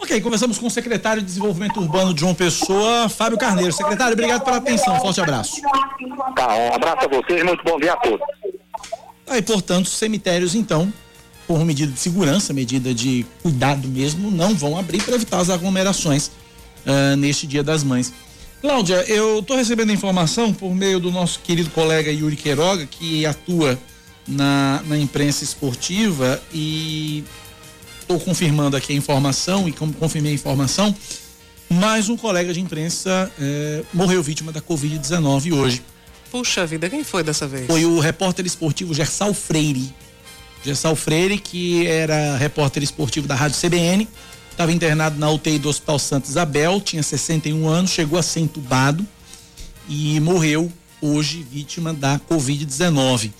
Ok, 0.00 0.20
conversamos 0.20 0.58
com 0.58 0.66
o 0.66 0.70
secretário 0.70 1.20
de 1.20 1.26
Desenvolvimento 1.26 1.80
Urbano 1.80 2.14
de 2.14 2.20
João 2.20 2.34
Pessoa, 2.34 3.08
Fábio 3.08 3.36
Carneiro. 3.36 3.72
Secretário, 3.72 4.12
obrigado 4.12 4.44
pela 4.44 4.58
atenção. 4.58 4.98
Forte 5.00 5.20
abraço. 5.20 5.60
Tá, 6.36 6.54
um 6.54 6.74
abraço 6.74 7.04
a 7.04 7.08
vocês, 7.08 7.42
muito 7.42 7.64
bom 7.64 7.78
dia 7.80 7.94
a 7.94 7.96
todos. 7.96 8.24
Tá, 9.26 9.36
e 9.36 9.42
portanto, 9.42 9.88
cemitérios, 9.88 10.54
então, 10.54 10.92
por 11.48 11.64
medida 11.64 11.92
de 11.92 11.98
segurança, 11.98 12.52
medida 12.52 12.94
de 12.94 13.26
cuidado 13.42 13.88
mesmo, 13.88 14.30
não 14.30 14.54
vão 14.54 14.78
abrir 14.78 15.02
para 15.02 15.16
evitar 15.16 15.38
as 15.38 15.50
aglomerações 15.50 16.28
uh, 16.86 17.16
neste 17.16 17.46
Dia 17.46 17.64
das 17.64 17.82
Mães. 17.82 18.12
Cláudia, 18.60 19.04
eu 19.06 19.38
estou 19.38 19.56
recebendo 19.56 19.92
informação 19.92 20.52
por 20.52 20.74
meio 20.74 20.98
do 20.98 21.12
nosso 21.12 21.38
querido 21.40 21.70
colega 21.70 22.10
Yuri 22.10 22.34
Queiroga, 22.34 22.86
que 22.86 23.24
atua 23.24 23.78
na, 24.26 24.82
na 24.86 24.98
imprensa 24.98 25.44
esportiva 25.44 26.42
e 26.52 27.22
estou 28.00 28.18
confirmando 28.18 28.76
aqui 28.76 28.92
a 28.92 28.96
informação 28.96 29.68
e 29.68 29.72
como 29.72 29.92
confirmei 29.92 30.32
a 30.32 30.34
informação, 30.34 30.94
mais 31.70 32.08
um 32.08 32.16
colega 32.16 32.52
de 32.52 32.60
imprensa 32.60 33.30
eh, 33.38 33.84
morreu 33.94 34.22
vítima 34.24 34.50
da 34.50 34.60
Covid-19 34.60 35.52
hoje. 35.52 35.82
Puxa 36.30 36.66
vida, 36.66 36.90
quem 36.90 37.04
foi 37.04 37.22
dessa 37.22 37.46
vez? 37.46 37.66
Foi 37.66 37.84
o 37.84 38.00
repórter 38.00 38.44
esportivo 38.44 38.92
Gersal 38.92 39.32
Freire. 39.32 39.94
Gersal 40.64 40.96
Freire, 40.96 41.38
que 41.38 41.86
era 41.86 42.36
repórter 42.36 42.82
esportivo 42.82 43.28
da 43.28 43.34
Rádio 43.34 43.56
CBN, 43.60 44.08
estava 44.58 44.72
internado 44.72 45.16
na 45.20 45.30
UTI 45.30 45.56
do 45.56 45.68
Hospital 45.68 46.00
Santa 46.00 46.28
Isabel, 46.28 46.80
tinha 46.80 47.00
61 47.00 47.68
anos, 47.68 47.92
chegou 47.92 48.18
a 48.18 48.22
ser 48.24 48.40
entubado 48.40 49.06
e 49.88 50.18
morreu 50.18 50.72
hoje 51.00 51.46
vítima 51.48 51.94
da 51.94 52.18
Covid-19. 52.18 53.30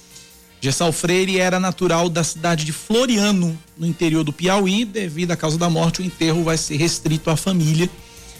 Gessal 0.60 0.92
Freire 0.92 1.40
era 1.40 1.58
natural 1.58 2.08
da 2.08 2.22
cidade 2.22 2.64
de 2.64 2.72
Floriano, 2.72 3.58
no 3.76 3.84
interior 3.84 4.22
do 4.22 4.32
Piauí. 4.32 4.84
Devido 4.84 5.32
à 5.32 5.36
causa 5.36 5.58
da 5.58 5.68
morte, 5.68 6.00
o 6.00 6.04
enterro 6.04 6.44
vai 6.44 6.56
ser 6.56 6.76
restrito 6.76 7.30
à 7.30 7.36
família. 7.36 7.90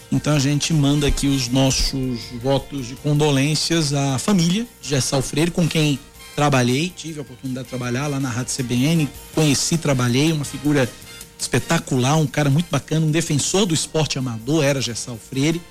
Então 0.09 0.37
a 0.37 0.39
gente 0.39 0.73
manda 0.73 1.05
aqui 1.05 1.27
os 1.27 1.49
nossos 1.49 2.21
votos 2.41 2.87
de 2.87 2.95
condolências 2.95 3.91
à 3.91 4.17
família 4.17 4.65
de 4.81 4.87
Gessal 4.87 5.21
Freire, 5.21 5.51
com 5.51 5.67
quem 5.67 5.99
trabalhei, 6.33 6.89
tive 6.95 7.19
a 7.19 7.23
oportunidade 7.23 7.65
de 7.65 7.69
trabalhar 7.71 8.07
lá 8.07 8.21
na 8.21 8.29
Rádio 8.29 8.55
CBN, 8.55 9.09
conheci, 9.35 9.77
trabalhei, 9.77 10.31
uma 10.31 10.45
figura 10.45 10.89
espetacular, 11.39 12.17
um 12.17 12.27
cara 12.27 12.49
muito 12.49 12.67
bacana, 12.69 13.05
um 13.05 13.11
defensor 13.11 13.65
do 13.65 13.73
esporte 13.73 14.19
amador, 14.19 14.63
era 14.63 14.81
Gessal 14.81 15.17
Freire. 15.17 15.61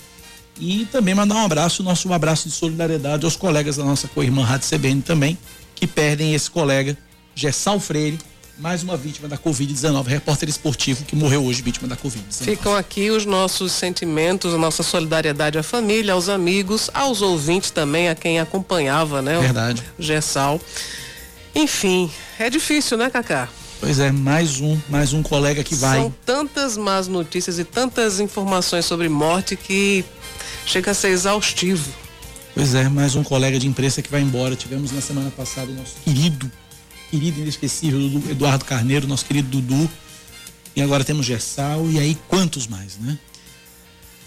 E 0.61 0.87
também 0.91 1.15
mandar 1.15 1.37
um 1.37 1.45
abraço, 1.45 1.83
nosso 1.83 2.09
um 2.09 2.13
abraço 2.13 2.49
de 2.49 2.55
solidariedade 2.55 3.25
aos 3.25 3.37
colegas 3.37 3.77
da 3.77 3.85
nossa 3.85 4.09
co-irmã 4.09 4.45
Rádio 4.45 4.69
CBN 4.69 5.03
também, 5.03 5.39
que 5.75 5.87
perdem 5.87 6.35
esse 6.35 6.51
colega, 6.51 6.97
Gessal 7.35 7.79
Freire, 7.79 8.19
mais 8.59 8.83
uma 8.83 8.97
vítima 8.97 9.29
da 9.29 9.39
Covid-19, 9.39 10.07
repórter 10.07 10.49
esportivo 10.49 11.05
que 11.05 11.15
morreu 11.15 11.45
hoje 11.45 11.63
vítima 11.63 11.87
da 11.87 11.97
Covid-19. 11.97 12.45
Ficam 12.45 12.75
aqui 12.75 13.09
os 13.11 13.25
nossos 13.25 13.71
sentimentos, 13.71 14.53
a 14.53 14.59
nossa 14.59 14.83
solidariedade 14.83 15.57
à 15.59 15.63
família, 15.63 16.13
aos 16.13 16.29
amigos, 16.29 16.91
aos 16.93 17.23
ouvintes 17.23 17.71
também, 17.71 18.09
a 18.09 18.17
quem 18.17 18.41
acompanhava, 18.41 19.23
né? 19.23 19.39
Verdade. 19.39 19.85
O 19.97 20.03
Gessal. 20.03 20.61
Enfim, 21.55 22.11
é 22.39 22.51
difícil, 22.51 22.99
né, 22.99 23.09
Cacá? 23.09 23.49
Pois 23.81 24.01
é, 24.01 24.11
mais 24.11 24.61
um, 24.61 24.79
mais 24.89 25.13
um 25.13 25.23
colega 25.23 25.63
que 25.63 25.75
vai. 25.75 26.01
São 26.01 26.15
tantas 26.27 26.77
más 26.77 27.07
notícias 27.07 27.59
e 27.59 27.65
tantas 27.65 28.19
informações 28.19 28.85
sobre 28.85 29.09
morte 29.09 29.55
que 29.55 30.05
chega 30.67 30.91
a 30.91 30.95
ser 30.95 31.09
exaustivo. 31.09 31.89
Pois 32.55 32.75
é, 32.75 32.89
mais 32.89 33.15
um 33.15 33.23
colega 33.23 33.57
de 33.57 33.69
imprensa 33.69 34.03
que 34.03 34.11
vai 34.11 34.21
embora. 34.21 34.57
Tivemos 34.57 34.91
na 34.91 35.01
semana 35.01 35.31
passada 35.31 35.71
o 35.71 35.75
nosso 35.75 35.95
querido, 36.05 36.51
querido 37.09 37.41
inesquecível 37.41 38.01
Eduardo 38.29 38.65
Carneiro, 38.65 39.07
nosso 39.07 39.25
querido 39.25 39.49
Dudu. 39.49 39.89
E 40.75 40.83
agora 40.83 41.05
temos 41.05 41.25
Gessal 41.25 41.89
e 41.89 42.01
aí 42.01 42.19
quantos 42.27 42.67
mais, 42.67 42.99
né? 42.99 43.17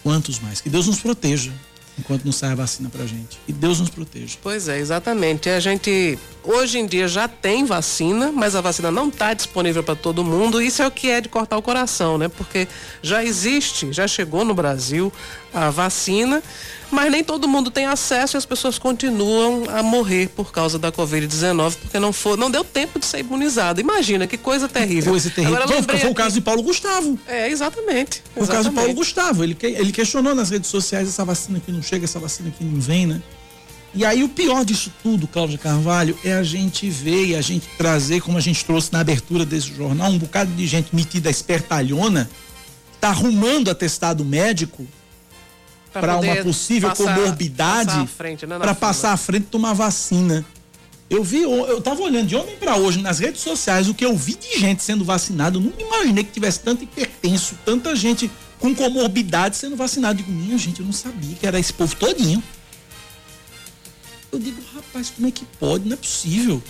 Quantos 0.02 0.40
mais? 0.40 0.62
Que 0.62 0.70
Deus 0.70 0.88
nos 0.88 1.02
proteja 1.02 1.52
enquanto 2.00 2.24
não 2.24 2.32
sai 2.32 2.52
a 2.52 2.56
vacina 2.56 2.90
pra 2.90 3.06
gente. 3.06 3.38
E 3.48 3.54
Deus 3.54 3.80
nos 3.80 3.90
proteja. 3.90 4.38
Pois 4.42 4.68
é, 4.68 4.80
exatamente. 4.80 5.50
A 5.50 5.60
gente 5.60 6.18
hoje 6.44 6.80
em 6.80 6.86
dia 6.86 7.08
já 7.08 7.28
tem 7.28 7.66
vacina, 7.66 8.32
mas 8.32 8.56
a 8.56 8.62
vacina 8.62 8.92
não 8.92 9.08
está 9.10 9.34
disponível 9.34 9.84
para 9.84 9.96
todo 9.96 10.24
mundo. 10.24 10.62
Isso 10.62 10.82
é 10.82 10.88
o 10.88 10.92
que 10.92 11.10
é 11.10 11.22
de 11.22 11.30
cortar 11.30 11.58
o 11.58 11.62
coração, 11.62 12.18
né? 12.18 12.28
Porque 12.28 12.68
já 13.02 13.24
existe, 13.24 13.92
já 13.92 14.08
chegou 14.08 14.44
no 14.44 14.54
Brasil 14.54 15.12
a 15.54 15.70
vacina, 15.70 16.42
mas 16.90 17.12
nem 17.12 17.24
todo 17.24 17.48
mundo 17.48 17.70
tem 17.70 17.86
acesso 17.86 18.36
e 18.36 18.38
as 18.38 18.46
pessoas 18.46 18.78
continuam 18.78 19.64
a 19.70 19.84
morrer 19.84 20.30
por 20.30 20.52
causa 20.52 20.80
da 20.80 20.92
Covid-19 20.92 21.76
porque 21.82 22.00
não 22.00 22.14
for, 22.14 22.38
não 22.38 22.50
deu 22.50 22.64
tempo 22.64 23.00
de 23.00 23.06
ser 23.06 23.20
imunizado. 23.20 23.80
Imagina 23.80 24.28
que 24.28 24.38
coisa 24.38 24.68
terrível. 24.68 25.12
Coisa 25.12 25.30
terrível. 25.30 25.62
Agora, 25.62 25.84
foi, 25.84 25.98
foi 25.98 26.10
o 26.10 26.16
caso 26.16 26.36
de 26.36 26.42
Paulo 26.42 26.64
Gustavo. 26.64 27.20
É, 27.28 27.50
exatamente. 27.50 28.24
Foi 28.34 28.44
o 28.44 28.48
caso 28.48 28.70
de 28.70 28.76
Paulo 28.76 28.94
Gustavo. 28.94 29.44
Ele, 29.44 29.58
ele 29.62 29.92
questionou 29.92 30.34
nas 30.34 30.50
redes 30.50 30.70
sociais 30.70 31.08
essa 31.08 31.24
vacina 31.24 31.60
que 31.60 31.72
não 31.72 31.82
chega, 31.82 32.06
essa 32.06 32.20
vacina 32.20 32.52
que 32.52 32.64
não 32.64 32.80
vem, 32.80 33.06
né? 33.06 33.22
E 33.94 34.06
aí 34.06 34.24
o 34.24 34.30
pior 34.30 34.64
disso 34.64 34.92
tudo, 35.04 35.28
Cláudia 35.28 35.58
Carvalho, 35.58 36.18
é 36.24 36.34
a 36.34 36.44
gente 36.44 36.90
ver 36.90 37.28
e 37.28 37.36
a 37.36 37.42
gente 37.42 37.68
trazer, 37.78 38.22
como 38.22 38.38
a 38.38 38.42
gente 38.42 38.64
trouxe 38.64 38.92
na 38.92 39.02
abertura 39.02 39.46
desse 39.46 39.68
jornal, 39.74 40.10
um 40.12 40.18
bocado 40.18 40.52
de 40.54 40.66
gente 40.66 40.96
metida 40.96 41.30
espertalhona, 41.30 42.30
tá 43.02 43.10
arrumando 43.10 43.70
atestado 43.70 44.24
médico 44.24 44.88
para 45.92 46.18
uma 46.18 46.38
possível 46.38 46.90
passar, 46.90 47.16
comorbidade 47.16 48.10
para 48.48 48.58
né, 48.60 48.74
passar 48.74 49.12
à 49.12 49.18
frente 49.18 49.44
e 49.44 49.48
tomar 49.48 49.74
vacina. 49.74 50.46
Eu 51.10 51.22
vi, 51.26 51.42
eu 51.42 51.82
tava 51.82 52.02
olhando 52.02 52.28
de 52.28 52.38
ontem 52.38 52.56
para 52.56 52.78
hoje 52.78 53.02
nas 53.02 53.20
redes 53.20 53.42
sociais 53.42 53.90
o 53.90 53.94
que 53.94 54.06
eu 54.06 54.16
vi 54.16 54.36
de 54.36 54.58
gente 54.58 54.82
sendo 54.82 55.04
vacinada. 55.04 55.58
Eu 55.58 55.62
nunca 55.62 55.84
imaginei 55.84 56.24
que 56.24 56.32
tivesse 56.32 56.62
tanto 56.62 56.86
hipertenso, 56.86 57.56
tanta 57.66 57.94
gente 57.98 58.32
com 58.58 58.74
comorbidade 58.74 59.58
sendo 59.58 59.76
vacinada. 59.76 60.16
Digo, 60.16 60.32
minha 60.32 60.58
gente, 60.58 60.80
eu 60.80 60.86
não 60.86 60.94
sabia 60.94 61.36
que 61.36 61.46
era 61.46 61.60
esse 61.60 61.74
povo 61.74 61.94
todinho. 61.98 62.42
Eu 64.32 64.40
digo, 64.40 64.62
rapaz, 64.74 65.10
como 65.10 65.28
é 65.28 65.32
que 65.32 65.46
pode? 65.60 65.86
Não 65.86 65.94
é 65.94 65.98
possível. 65.98 66.62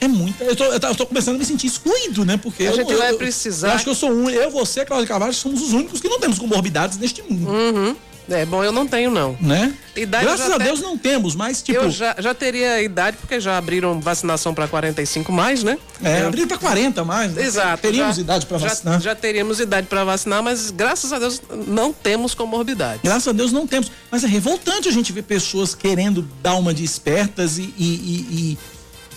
É 0.00 0.06
muita. 0.06 0.44
Eu 0.44 0.54
tô, 0.54 0.64
eu 0.64 0.94
tô, 0.94 1.06
começando 1.06 1.36
a 1.36 1.38
me 1.38 1.44
sentir 1.44 1.66
excluído, 1.66 2.24
né? 2.24 2.36
Porque 2.36 2.64
a 2.66 2.72
gente 2.72 2.92
eu, 2.92 2.98
vai 2.98 3.14
precisar. 3.14 3.68
Eu 3.68 3.74
acho 3.74 3.84
que 3.84 3.90
eu 3.90 3.94
sou 3.94 4.10
um. 4.10 4.30
Eu, 4.30 4.50
você, 4.50 4.84
Cláudio 4.84 5.08
Carvalho, 5.08 5.34
somos 5.34 5.60
os 5.60 5.72
únicos 5.72 6.00
que 6.00 6.08
não 6.08 6.20
temos 6.20 6.38
comorbidades 6.38 6.98
neste 6.98 7.22
mundo. 7.22 7.50
Uhum. 7.50 7.96
É, 8.28 8.44
bom, 8.44 8.62
eu 8.62 8.70
não 8.70 8.86
tenho, 8.86 9.10
não. 9.10 9.36
Né? 9.40 9.72
Idade 9.96 10.24
Graças 10.24 10.50
a 10.50 10.58
Deus 10.58 10.80
não 10.80 10.96
temos, 10.98 11.34
mas 11.34 11.62
tipo. 11.62 11.78
Eu 11.78 11.90
já, 11.90 12.14
já 12.18 12.34
teria 12.34 12.82
idade, 12.82 13.16
porque 13.16 13.40
já 13.40 13.56
abriram 13.56 13.98
vacinação 14.00 14.54
para 14.54 14.68
45 14.68 15.32
mais, 15.32 15.62
né? 15.62 15.78
É, 16.02 16.22
eu... 16.22 16.28
abriram 16.28 16.46
para 16.46 16.58
40 16.58 17.04
mais. 17.04 17.32
Né? 17.32 17.42
Exato. 17.42 17.82
Teríamos 17.82 18.16
já, 18.16 18.22
idade 18.22 18.46
para 18.46 18.58
vacinar. 18.58 18.94
Já, 18.94 19.00
já 19.00 19.14
teríamos 19.14 19.60
idade 19.60 19.86
para 19.86 20.04
vacinar, 20.04 20.42
mas 20.42 20.70
graças 20.70 21.12
a 21.12 21.18
Deus 21.18 21.40
não 21.66 21.92
temos 21.92 22.34
comorbidade. 22.34 23.00
Graças 23.02 23.28
a 23.28 23.32
Deus 23.32 23.50
não 23.50 23.66
temos. 23.66 23.90
Mas 24.10 24.22
é 24.24 24.26
revoltante 24.26 24.88
a 24.88 24.92
gente 24.92 25.12
ver 25.12 25.22
pessoas 25.22 25.74
querendo 25.74 26.22
dar 26.42 26.54
uma 26.54 26.74
de 26.74 26.84
espertas 26.84 27.58
e, 27.58 27.74
e, 27.76 27.84
e, 27.84 28.26
e 28.30 28.58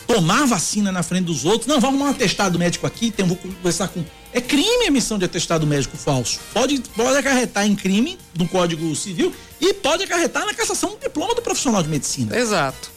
tomar 0.07 0.45
vacina 0.45 0.91
na 0.91 1.03
frente 1.03 1.25
dos 1.25 1.45
outros. 1.45 1.67
Não, 1.67 1.79
vamos 1.79 1.99
arrumar 1.99 2.11
um 2.11 2.15
atestado 2.15 2.57
médico 2.57 2.87
aqui, 2.87 3.11
tem, 3.11 3.25
vou 3.25 3.37
conversar 3.37 3.87
com 3.89 4.03
é 4.33 4.41
crime 4.41 4.85
a 4.85 4.87
emissão 4.87 5.17
de 5.17 5.25
atestado 5.25 5.65
médico 5.67 5.97
falso. 5.97 6.39
Pode, 6.53 6.81
pode 6.95 7.17
acarretar 7.17 7.65
em 7.65 7.75
crime 7.75 8.17
no 8.37 8.47
Código 8.47 8.95
Civil 8.95 9.33
e 9.59 9.73
pode 9.73 10.03
acarretar 10.03 10.45
na 10.45 10.53
cassação 10.53 10.91
do 10.91 10.97
diploma 10.97 11.35
do 11.35 11.41
profissional 11.41 11.83
de 11.83 11.89
medicina. 11.89 12.37
Exato. 12.37 12.91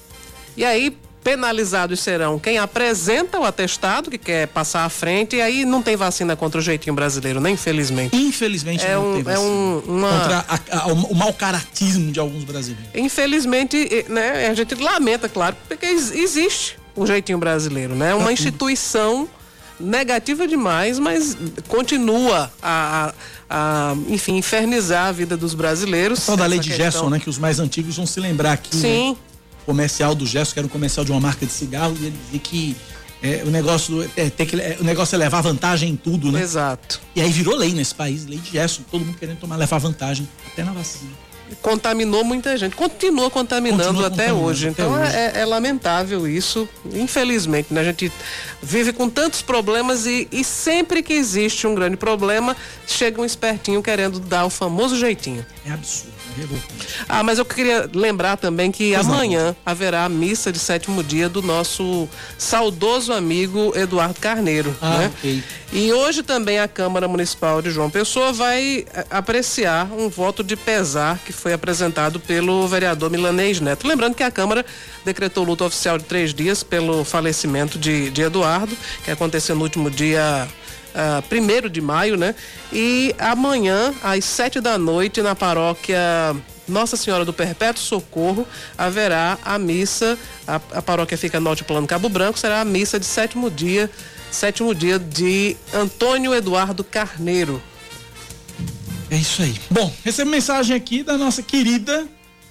E 0.56 0.64
aí, 0.64 0.96
penalizados 1.24 2.00
serão 2.00 2.38
quem 2.38 2.58
apresenta 2.58 3.40
o 3.40 3.44
atestado, 3.44 4.10
que 4.10 4.18
quer 4.18 4.46
passar 4.48 4.84
à 4.84 4.88
frente, 4.88 5.36
e 5.36 5.40
aí 5.40 5.64
não 5.64 5.82
tem 5.82 5.96
vacina 5.96 6.36
contra 6.36 6.60
o 6.60 6.62
jeitinho 6.62 6.94
brasileiro, 6.94 7.40
né? 7.40 7.50
Infelizmente. 7.50 8.14
Infelizmente 8.14 8.84
é 8.84 8.94
não 8.94 9.10
um, 9.10 9.14
tem 9.14 9.22
vacina. 9.22 9.44
É 9.44 9.48
um, 9.48 9.82
uma... 9.86 10.10
Contra 10.10 10.44
a, 10.48 10.80
a, 10.82 10.86
o 10.92 11.14
mau 11.14 11.32
caratismo 11.32 12.12
de 12.12 12.20
alguns 12.20 12.44
brasileiros. 12.44 12.90
Infelizmente, 12.94 14.06
né? 14.08 14.48
A 14.48 14.54
gente 14.54 14.74
lamenta, 14.76 15.28
claro, 15.28 15.56
porque 15.66 15.86
existe 15.86 16.76
o 16.94 17.06
jeitinho 17.06 17.38
brasileiro, 17.38 17.94
né? 17.94 18.14
Uma 18.14 18.32
instituição 18.32 19.28
negativa 19.78 20.46
demais, 20.46 20.98
mas 20.98 21.36
continua 21.68 22.52
a, 22.62 23.12
a, 23.48 23.90
a, 23.90 23.96
enfim, 24.08 24.36
infernizar 24.36 25.08
a 25.08 25.12
vida 25.12 25.36
dos 25.36 25.54
brasileiros. 25.54 26.20
Só 26.20 26.36
da 26.36 26.46
lei 26.46 26.58
de 26.58 26.68
questão. 26.68 26.84
Gerson, 26.84 27.10
né? 27.10 27.18
Que 27.18 27.30
os 27.30 27.38
mais 27.38 27.58
antigos 27.58 27.96
vão 27.96 28.06
se 28.06 28.20
lembrar 28.20 28.52
aqui. 28.52 28.76
Sim. 28.76 29.10
Né? 29.10 29.16
Comercial 29.66 30.14
do 30.14 30.26
Gerson, 30.26 30.52
que 30.52 30.58
era 30.58 30.66
um 30.66 30.70
comercial 30.70 31.04
de 31.04 31.10
uma 31.10 31.20
marca 31.20 31.46
de 31.46 31.52
cigarro, 31.52 31.96
e 31.98 32.06
ele 32.06 32.16
dizia 32.24 32.40
que 32.40 32.76
é, 33.22 33.42
o 33.46 33.50
negócio 33.50 34.08
é, 34.14 34.28
ter 34.28 34.44
que, 34.44 34.60
é, 34.60 34.76
o 34.78 34.84
negócio 34.84 35.14
é 35.14 35.18
levar 35.18 35.40
vantagem 35.40 35.90
em 35.90 35.96
tudo, 35.96 36.30
né? 36.30 36.42
Exato. 36.42 37.00
E 37.16 37.22
aí 37.22 37.32
virou 37.32 37.56
lei 37.56 37.72
nesse 37.72 37.94
país, 37.94 38.26
lei 38.26 38.38
de 38.38 38.50
Gerson, 38.50 38.82
todo 38.90 39.04
mundo 39.04 39.16
querendo 39.18 39.38
tomar 39.38 39.56
levar 39.56 39.78
vantagem, 39.78 40.28
até 40.46 40.62
na 40.62 40.72
vacina 40.72 41.24
contaminou 41.60 42.24
muita 42.24 42.56
gente, 42.56 42.74
continua 42.74 43.30
contaminando 43.30 43.84
continua 43.84 44.06
até 44.06 44.32
hoje. 44.32 44.68
Até 44.68 44.82
então 44.82 44.94
hoje. 44.94 45.16
É, 45.16 45.32
é, 45.40 45.44
lamentável 45.44 46.26
isso, 46.26 46.68
infelizmente. 46.92 47.72
Né? 47.72 47.80
A 47.80 47.84
gente 47.84 48.10
vive 48.64 48.92
com 48.92 49.08
tantos 49.08 49.42
problemas 49.42 50.06
e, 50.06 50.26
e 50.32 50.42
sempre 50.42 51.02
que 51.02 51.12
existe 51.12 51.66
um 51.66 51.74
grande 51.74 51.96
problema, 51.96 52.56
chega 52.86 53.20
um 53.20 53.24
espertinho 53.24 53.82
querendo 53.82 54.18
dar 54.18 54.44
o 54.46 54.50
famoso 54.50 54.96
jeitinho. 54.96 55.44
É 55.66 55.72
absurdo. 55.72 56.14
Ah, 57.08 57.22
mas 57.22 57.38
eu 57.38 57.44
queria 57.44 57.88
lembrar 57.92 58.36
também 58.36 58.72
que 58.72 58.92
pois 58.94 59.06
amanhã 59.06 59.46
não. 59.48 59.56
haverá 59.64 60.04
a 60.04 60.08
missa 60.08 60.50
de 60.50 60.58
sétimo 60.58 61.02
dia 61.02 61.28
do 61.28 61.40
nosso 61.40 62.08
saudoso 62.36 63.12
amigo 63.12 63.72
Eduardo 63.76 64.18
Carneiro. 64.20 64.76
Ah, 64.80 64.98
né? 64.98 65.12
ok. 65.16 65.42
E 65.72 65.92
hoje 65.92 66.22
também 66.22 66.58
a 66.58 66.68
Câmara 66.68 67.08
Municipal 67.08 67.60
de 67.60 67.70
João 67.70 67.90
Pessoa 67.90 68.32
vai 68.32 68.86
eh, 68.92 69.06
apreciar 69.10 69.90
um 69.92 70.08
voto 70.08 70.44
de 70.44 70.56
pesar 70.56 71.18
que 71.18 71.32
foi 71.32 71.52
apresentado 71.52 72.20
pelo 72.20 72.66
vereador 72.68 73.10
Milanês 73.10 73.60
Neto. 73.60 73.86
Lembrando 73.86 74.14
que 74.14 74.22
a 74.22 74.30
Câmara 74.30 74.64
decretou 75.04 75.44
luta 75.44 75.64
oficial 75.64 75.98
de 75.98 76.04
três 76.04 76.32
dias 76.32 76.62
pelo 76.62 77.04
falecimento 77.04 77.78
de, 77.78 78.08
de 78.10 78.22
Eduardo, 78.22 78.53
que 79.04 79.10
aconteceu 79.10 79.54
no 79.54 79.62
último 79.62 79.90
dia 79.90 80.48
uh, 80.94 81.22
primeiro 81.28 81.68
de 81.68 81.80
maio, 81.80 82.16
né? 82.16 82.34
E 82.72 83.14
amanhã, 83.18 83.92
às 84.02 84.24
sete 84.24 84.60
da 84.60 84.78
noite, 84.78 85.20
na 85.20 85.34
paróquia 85.34 85.98
Nossa 86.66 86.96
Senhora 86.96 87.24
do 87.24 87.32
Perpétuo 87.32 87.82
Socorro, 87.82 88.46
haverá 88.78 89.38
a 89.44 89.58
missa. 89.58 90.18
A, 90.46 90.56
a 90.56 90.82
paróquia 90.82 91.18
fica 91.18 91.40
no 91.40 91.48
Altiplano 91.50 91.86
Cabo 91.86 92.08
Branco, 92.08 92.38
será 92.38 92.60
a 92.60 92.64
missa 92.64 92.98
de 92.98 93.06
sétimo 93.06 93.50
dia, 93.50 93.90
sétimo 94.30 94.74
dia 94.74 94.98
de 94.98 95.56
Antônio 95.72 96.34
Eduardo 96.34 96.84
Carneiro. 96.84 97.62
É 99.10 99.16
isso 99.16 99.42
aí. 99.42 99.54
Bom, 99.70 99.92
recebo 100.04 100.30
mensagem 100.30 100.74
aqui 100.74 101.02
da 101.02 101.18
nossa 101.18 101.42
querida 101.42 102.06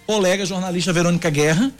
colega 0.05 0.45
jornalista 0.45 0.93
Verônica 0.93 1.29
Guerra 1.29 1.71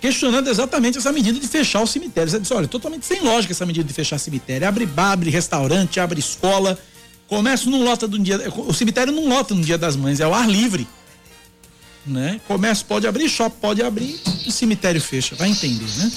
questionando 0.00 0.48
exatamente 0.48 0.98
essa 0.98 1.12
medida 1.12 1.38
de 1.38 1.46
fechar 1.46 1.82
os 1.82 1.90
cemitérios. 1.90 2.32
Ele 2.32 2.42
disse, 2.42 2.54
olha, 2.54 2.66
totalmente 2.66 3.04
sem 3.04 3.20
lógica 3.20 3.52
essa 3.52 3.66
medida 3.66 3.86
de 3.86 3.92
fechar 3.92 4.18
cemitério. 4.18 4.66
Abre 4.66 4.86
bar, 4.86 5.12
abre 5.12 5.30
restaurante, 5.30 6.00
abre 6.00 6.18
escola. 6.18 6.78
Comércio 7.28 7.70
não 7.70 7.84
lota 7.84 8.08
no 8.08 8.18
dia. 8.18 8.50
O 8.56 8.72
cemitério 8.72 9.12
não 9.12 9.28
lota 9.28 9.54
no 9.54 9.62
dia 9.62 9.78
das 9.78 9.94
mães, 9.96 10.18
é 10.20 10.26
o 10.26 10.34
ar 10.34 10.48
livre. 10.48 10.88
Né? 12.06 12.40
Comércio 12.48 12.86
pode 12.86 13.06
abrir, 13.06 13.28
shopping 13.28 13.60
pode 13.60 13.82
abrir, 13.82 14.18
o 14.46 14.50
cemitério 14.50 15.00
fecha. 15.00 15.36
Vai 15.36 15.50
entender, 15.50 15.86
né? 15.98 16.10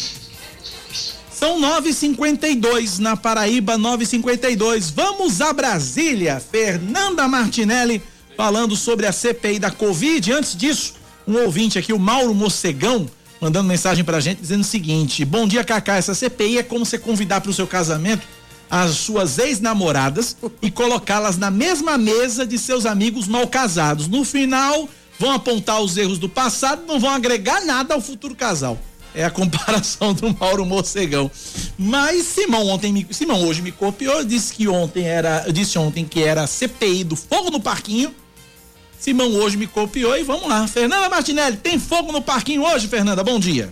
São 1.30 1.60
9:52 1.60 3.00
na 3.00 3.18
Paraíba, 3.18 3.78
9:52. 3.78 4.90
Vamos 4.96 5.42
a 5.42 5.52
Brasília. 5.52 6.40
Fernanda 6.40 7.28
Martinelli 7.28 8.02
falando 8.38 8.78
sobre 8.78 9.06
a 9.06 9.12
CPI 9.12 9.60
da 9.60 9.70
Covid. 9.70 10.32
Antes 10.32 10.56
disso, 10.56 10.94
um 11.28 11.38
ouvinte 11.44 11.78
aqui, 11.78 11.92
o 11.92 12.00
Mauro 12.00 12.34
Mocegão, 12.34 13.10
mandando 13.44 13.68
mensagem 13.68 14.06
pra 14.06 14.22
gente 14.22 14.40
dizendo 14.40 14.62
o 14.62 14.66
seguinte: 14.66 15.26
Bom 15.26 15.46
dia, 15.46 15.64
Cacá. 15.66 15.98
Essa 15.98 16.16
CPI 16.16 16.60
é 16.60 16.64
como 16.64 16.86
você 16.86 16.98
convidar 16.98 17.42
para 17.42 17.52
o 17.52 17.54
seu 17.54 17.68
casamento 17.68 18.26
as 18.70 18.92
suas 18.92 19.38
ex-namoradas 19.38 20.36
e 20.62 20.72
colocá-las 20.72 21.38
na 21.38 21.52
mesma 21.52 21.98
mesa 21.98 22.48
de 22.48 22.58
seus 22.58 22.86
amigos 22.86 23.28
mal 23.28 23.46
casados. 23.48 24.08
No 24.08 24.24
final, 24.24 24.90
vão 25.20 25.32
apontar 25.32 25.82
os 25.82 25.98
erros 25.98 26.18
do 26.18 26.30
passado, 26.30 26.84
não 26.88 27.00
vão 27.00 27.10
agregar 27.10 27.66
nada 27.66 27.94
ao 27.94 28.02
futuro 28.02 28.34
casal. 28.34 28.80
É 29.14 29.24
a 29.26 29.30
comparação 29.30 30.14
do 30.14 30.34
Mauro 30.40 30.66
Mocegão. 30.66 31.30
Mas 31.78 32.26
Simão 32.26 32.66
ontem 32.68 32.92
me, 32.94 33.06
Simão 33.12 33.46
hoje 33.46 33.62
me 33.62 33.72
copiou, 33.72 34.24
disse 34.24 34.54
que 34.54 34.68
ontem 34.68 35.04
era, 35.04 35.46
disse 35.52 35.78
ontem 35.78 36.06
que 36.06 36.24
era 36.24 36.48
CPI 36.48 37.04
do 37.04 37.16
fogo 37.16 37.52
no 37.52 37.60
parquinho 37.60 38.16
Simão 39.04 39.36
hoje 39.36 39.58
me 39.58 39.68
copiou 39.68 40.16
e 40.16 40.24
vamos 40.24 40.48
lá. 40.48 40.66
Fernanda 40.66 41.10
Martinelli, 41.10 41.58
tem 41.58 41.78
fogo 41.78 42.14
no 42.14 42.22
parquinho 42.22 42.64
hoje, 42.64 42.88
Fernanda? 42.88 43.22
Bom 43.22 43.38
dia. 43.38 43.70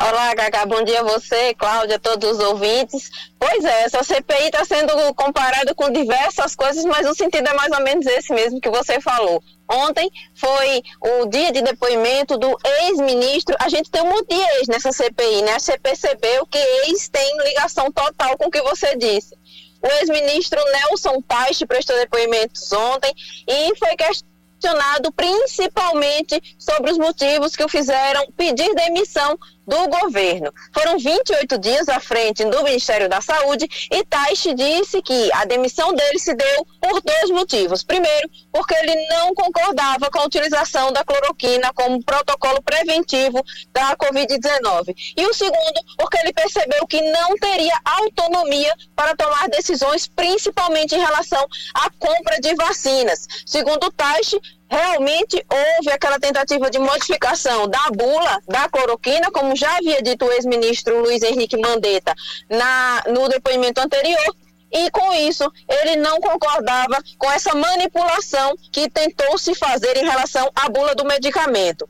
Olá, 0.00 0.32
Gaga, 0.34 0.64
bom 0.66 0.84
dia 0.84 1.00
a 1.00 1.02
você, 1.02 1.52
Cláudia, 1.54 1.98
todos 1.98 2.30
os 2.30 2.38
ouvintes. 2.38 3.10
Pois 3.36 3.64
é, 3.64 3.82
essa 3.82 4.04
CPI 4.04 4.46
está 4.46 4.64
sendo 4.64 4.92
comparada 5.14 5.74
com 5.74 5.90
diversas 5.90 6.54
coisas, 6.54 6.84
mas 6.84 7.08
o 7.08 7.14
sentido 7.14 7.48
é 7.48 7.54
mais 7.54 7.72
ou 7.72 7.82
menos 7.82 8.06
esse 8.06 8.32
mesmo 8.32 8.60
que 8.60 8.70
você 8.70 9.00
falou. 9.00 9.42
Ontem 9.68 10.08
foi 10.36 10.80
o 11.00 11.26
dia 11.26 11.50
de 11.50 11.60
depoimento 11.60 12.38
do 12.38 12.56
ex-ministro. 12.82 13.56
A 13.58 13.68
gente 13.68 13.90
tem 13.90 14.02
um 14.02 14.10
monte 14.10 14.28
de 14.28 14.40
ex 14.40 14.68
nessa 14.68 14.92
CPI, 14.92 15.42
né? 15.42 15.58
Você 15.58 15.76
percebeu 15.76 16.46
que 16.46 16.58
ex 16.58 17.08
tem 17.08 17.36
ligação 17.38 17.90
total 17.90 18.38
com 18.38 18.46
o 18.46 18.50
que 18.50 18.62
você 18.62 18.96
disse. 18.96 19.34
O 19.84 19.86
ex-ministro 20.00 20.58
Nelson 20.72 21.20
Paiste 21.20 21.66
prestou 21.66 21.94
depoimentos 21.96 22.72
ontem 22.72 23.12
e 23.46 23.76
foi 23.76 23.94
questionado 23.94 25.12
principalmente 25.12 26.40
sobre 26.58 26.90
os 26.90 26.96
motivos 26.96 27.54
que 27.54 27.62
o 27.62 27.68
fizeram 27.68 28.26
pedir 28.34 28.74
demissão 28.74 29.38
do 29.66 29.88
governo. 29.88 30.52
Foram 30.72 30.98
28 30.98 31.58
dias 31.58 31.88
à 31.88 31.98
frente 32.00 32.44
do 32.44 32.62
Ministério 32.62 33.08
da 33.08 33.20
Saúde 33.20 33.68
e 33.90 34.04
Taishi 34.04 34.54
disse 34.54 35.00
que 35.02 35.30
a 35.32 35.44
demissão 35.44 35.92
dele 35.94 36.18
se 36.18 36.34
deu 36.34 36.66
por 36.80 37.00
dois 37.00 37.30
motivos. 37.30 37.82
Primeiro, 37.82 38.28
porque 38.52 38.74
ele 38.74 38.94
não 39.08 39.34
concordava 39.34 40.10
com 40.10 40.18
a 40.20 40.24
utilização 40.24 40.92
da 40.92 41.04
cloroquina 41.04 41.72
como 41.72 42.02
protocolo 42.04 42.62
preventivo 42.62 43.42
da 43.72 43.96
Covid-19. 43.96 44.94
E 45.16 45.26
o 45.26 45.34
segundo, 45.34 45.80
porque 45.96 46.18
ele 46.18 46.32
percebeu 46.32 46.86
que 46.86 47.00
não 47.00 47.36
teria 47.36 47.74
autonomia 47.84 48.74
para 48.94 49.16
tomar 49.16 49.48
decisões, 49.48 50.06
principalmente 50.06 50.94
em 50.94 51.00
relação 51.00 51.44
à 51.74 51.90
compra 51.98 52.40
de 52.40 52.54
vacinas. 52.54 53.26
Segundo 53.46 53.90
Taishi, 53.92 54.40
realmente 54.68 55.44
houve 55.50 55.90
aquela 55.90 56.18
tentativa 56.18 56.70
de 56.70 56.78
modificação 56.78 57.68
da 57.68 57.90
bula 57.90 58.40
da 58.48 58.68
cloroquina, 58.68 59.30
como 59.30 59.56
já 59.56 59.76
havia 59.76 60.02
dito 60.02 60.24
o 60.24 60.32
ex-ministro 60.32 61.00
Luiz 61.00 61.22
Henrique 61.22 61.56
Mandetta 61.56 62.14
na, 62.48 63.04
no 63.08 63.28
depoimento 63.28 63.80
anterior, 63.80 64.34
e 64.72 64.90
com 64.90 65.12
isso 65.14 65.50
ele 65.68 65.96
não 65.96 66.18
concordava 66.18 66.98
com 67.16 67.30
essa 67.30 67.54
manipulação 67.54 68.56
que 68.72 68.90
tentou 68.90 69.38
se 69.38 69.54
fazer 69.54 69.96
em 69.96 70.04
relação 70.04 70.50
à 70.54 70.68
bula 70.68 70.94
do 70.94 71.04
medicamento. 71.04 71.88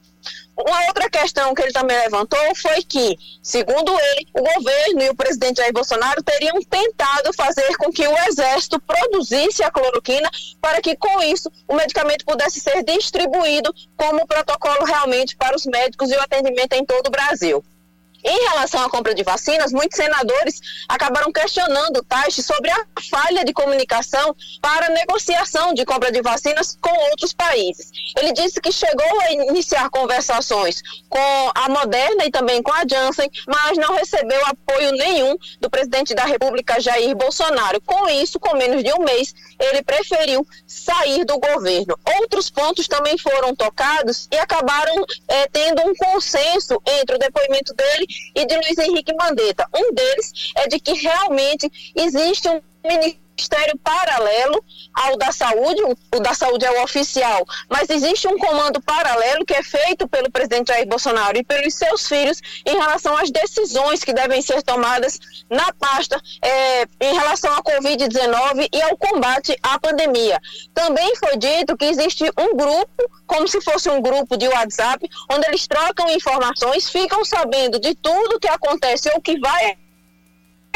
Uma 0.56 0.86
outra 0.86 1.10
questão 1.10 1.52
que 1.52 1.62
ele 1.62 1.72
também 1.72 1.96
levantou 1.98 2.54
foi 2.54 2.82
que, 2.82 3.18
segundo 3.42 3.92
ele, 3.92 4.28
o 4.32 4.40
governo 4.40 5.02
e 5.02 5.10
o 5.10 5.14
presidente 5.14 5.56
Jair 5.56 5.72
Bolsonaro 5.72 6.22
teriam 6.22 6.62
tentado 6.62 7.32
fazer 7.32 7.76
com 7.76 7.90
que 7.90 8.06
o 8.06 8.18
exército 8.28 8.80
produzisse 8.80 9.64
a 9.64 9.70
cloroquina 9.70 10.30
para 10.60 10.80
que, 10.80 10.94
com 10.96 11.20
isso, 11.22 11.50
o 11.66 11.74
medicamento 11.74 12.24
pudesse 12.24 12.60
ser 12.60 12.84
distribuído 12.84 13.74
como 13.96 14.26
protocolo 14.26 14.84
realmente 14.84 15.36
para 15.36 15.56
os 15.56 15.66
médicos 15.66 16.10
e 16.10 16.14
o 16.14 16.22
atendimento 16.22 16.74
em 16.74 16.84
todo 16.84 17.08
o 17.08 17.10
Brasil. 17.10 17.64
Em 18.24 18.48
relação 18.48 18.82
à 18.82 18.88
compra 18.88 19.14
de 19.14 19.22
vacinas, 19.22 19.70
muitos 19.70 19.96
senadores 19.96 20.58
acabaram 20.88 21.30
questionando 21.30 21.98
o 21.98 22.04
Taixe 22.04 22.42
sobre 22.42 22.70
a 22.70 22.86
falha 23.10 23.44
de 23.44 23.52
comunicação 23.52 24.34
para 24.62 24.88
negociação 24.88 25.74
de 25.74 25.84
compra 25.84 26.10
de 26.10 26.22
vacinas 26.22 26.78
com 26.80 26.90
outros 27.10 27.34
países. 27.34 27.90
Ele 28.16 28.32
disse 28.32 28.62
que 28.62 28.72
chegou 28.72 29.20
a 29.20 29.32
iniciar 29.32 29.90
conversações 29.90 30.80
com 31.08 31.52
a 31.54 31.68
Moderna 31.68 32.24
e 32.24 32.30
também 32.30 32.62
com 32.62 32.72
a 32.72 32.84
Janssen, 32.88 33.30
mas 33.46 33.76
não 33.76 33.94
recebeu 33.94 34.40
apoio 34.46 34.92
nenhum 34.92 35.36
do 35.60 35.68
presidente 35.68 36.14
da 36.14 36.24
República, 36.24 36.80
Jair 36.80 37.14
Bolsonaro. 37.14 37.78
Com 37.82 38.08
isso, 38.08 38.40
com 38.40 38.56
menos 38.56 38.82
de 38.82 38.92
um 38.94 39.04
mês, 39.04 39.34
ele 39.60 39.82
preferiu 39.82 40.46
sair 40.66 41.26
do 41.26 41.38
governo. 41.38 41.98
Outros 42.20 42.48
pontos 42.48 42.88
também 42.88 43.18
foram 43.18 43.54
tocados 43.54 44.28
e 44.32 44.38
acabaram 44.38 45.04
é, 45.28 45.46
tendo 45.48 45.82
um 45.82 45.94
consenso 45.94 46.80
entre 46.86 47.16
o 47.16 47.18
depoimento 47.18 47.74
dele 47.74 48.06
e 48.34 48.46
de 48.46 48.54
Luiz 48.56 48.78
Henrique 48.78 49.14
Mandetta. 49.14 49.68
Um 49.74 49.92
deles 49.92 50.52
é 50.56 50.68
de 50.68 50.80
que 50.80 50.92
realmente 50.92 51.70
existe 51.96 52.48
um 52.48 52.60
ministério 52.84 53.23
paralelo 53.82 54.64
ao 54.94 55.16
da 55.16 55.32
saúde, 55.32 55.82
o 56.14 56.20
da 56.20 56.34
saúde 56.34 56.64
é 56.64 56.70
o 56.70 56.82
oficial, 56.84 57.44
mas 57.68 57.90
existe 57.90 58.28
um 58.28 58.38
comando 58.38 58.80
paralelo 58.80 59.44
que 59.44 59.54
é 59.54 59.62
feito 59.62 60.08
pelo 60.08 60.30
presidente 60.30 60.68
Jair 60.68 60.86
Bolsonaro 60.86 61.36
e 61.36 61.44
pelos 61.44 61.74
seus 61.74 62.06
filhos 62.06 62.40
em 62.64 62.76
relação 62.76 63.16
às 63.16 63.30
decisões 63.30 64.04
que 64.04 64.12
devem 64.12 64.40
ser 64.40 64.62
tomadas 64.62 65.18
na 65.50 65.72
pasta 65.72 66.20
é, 66.42 66.84
em 67.00 67.14
relação 67.14 67.52
à 67.52 67.62
Covid-19 67.62 68.68
e 68.72 68.82
ao 68.82 68.96
combate 68.96 69.56
à 69.62 69.78
pandemia. 69.78 70.40
Também 70.72 71.14
foi 71.16 71.36
dito 71.36 71.76
que 71.76 71.84
existe 71.84 72.24
um 72.38 72.56
grupo, 72.56 73.10
como 73.26 73.48
se 73.48 73.60
fosse 73.60 73.90
um 73.90 74.00
grupo 74.00 74.36
de 74.36 74.48
WhatsApp, 74.48 75.08
onde 75.30 75.46
eles 75.48 75.66
trocam 75.66 76.08
informações, 76.10 76.88
ficam 76.88 77.24
sabendo 77.24 77.78
de 77.80 77.94
tudo 77.94 78.40
que 78.40 78.48
acontece 78.48 79.10
ou 79.14 79.20
que 79.20 79.38
vai 79.40 79.76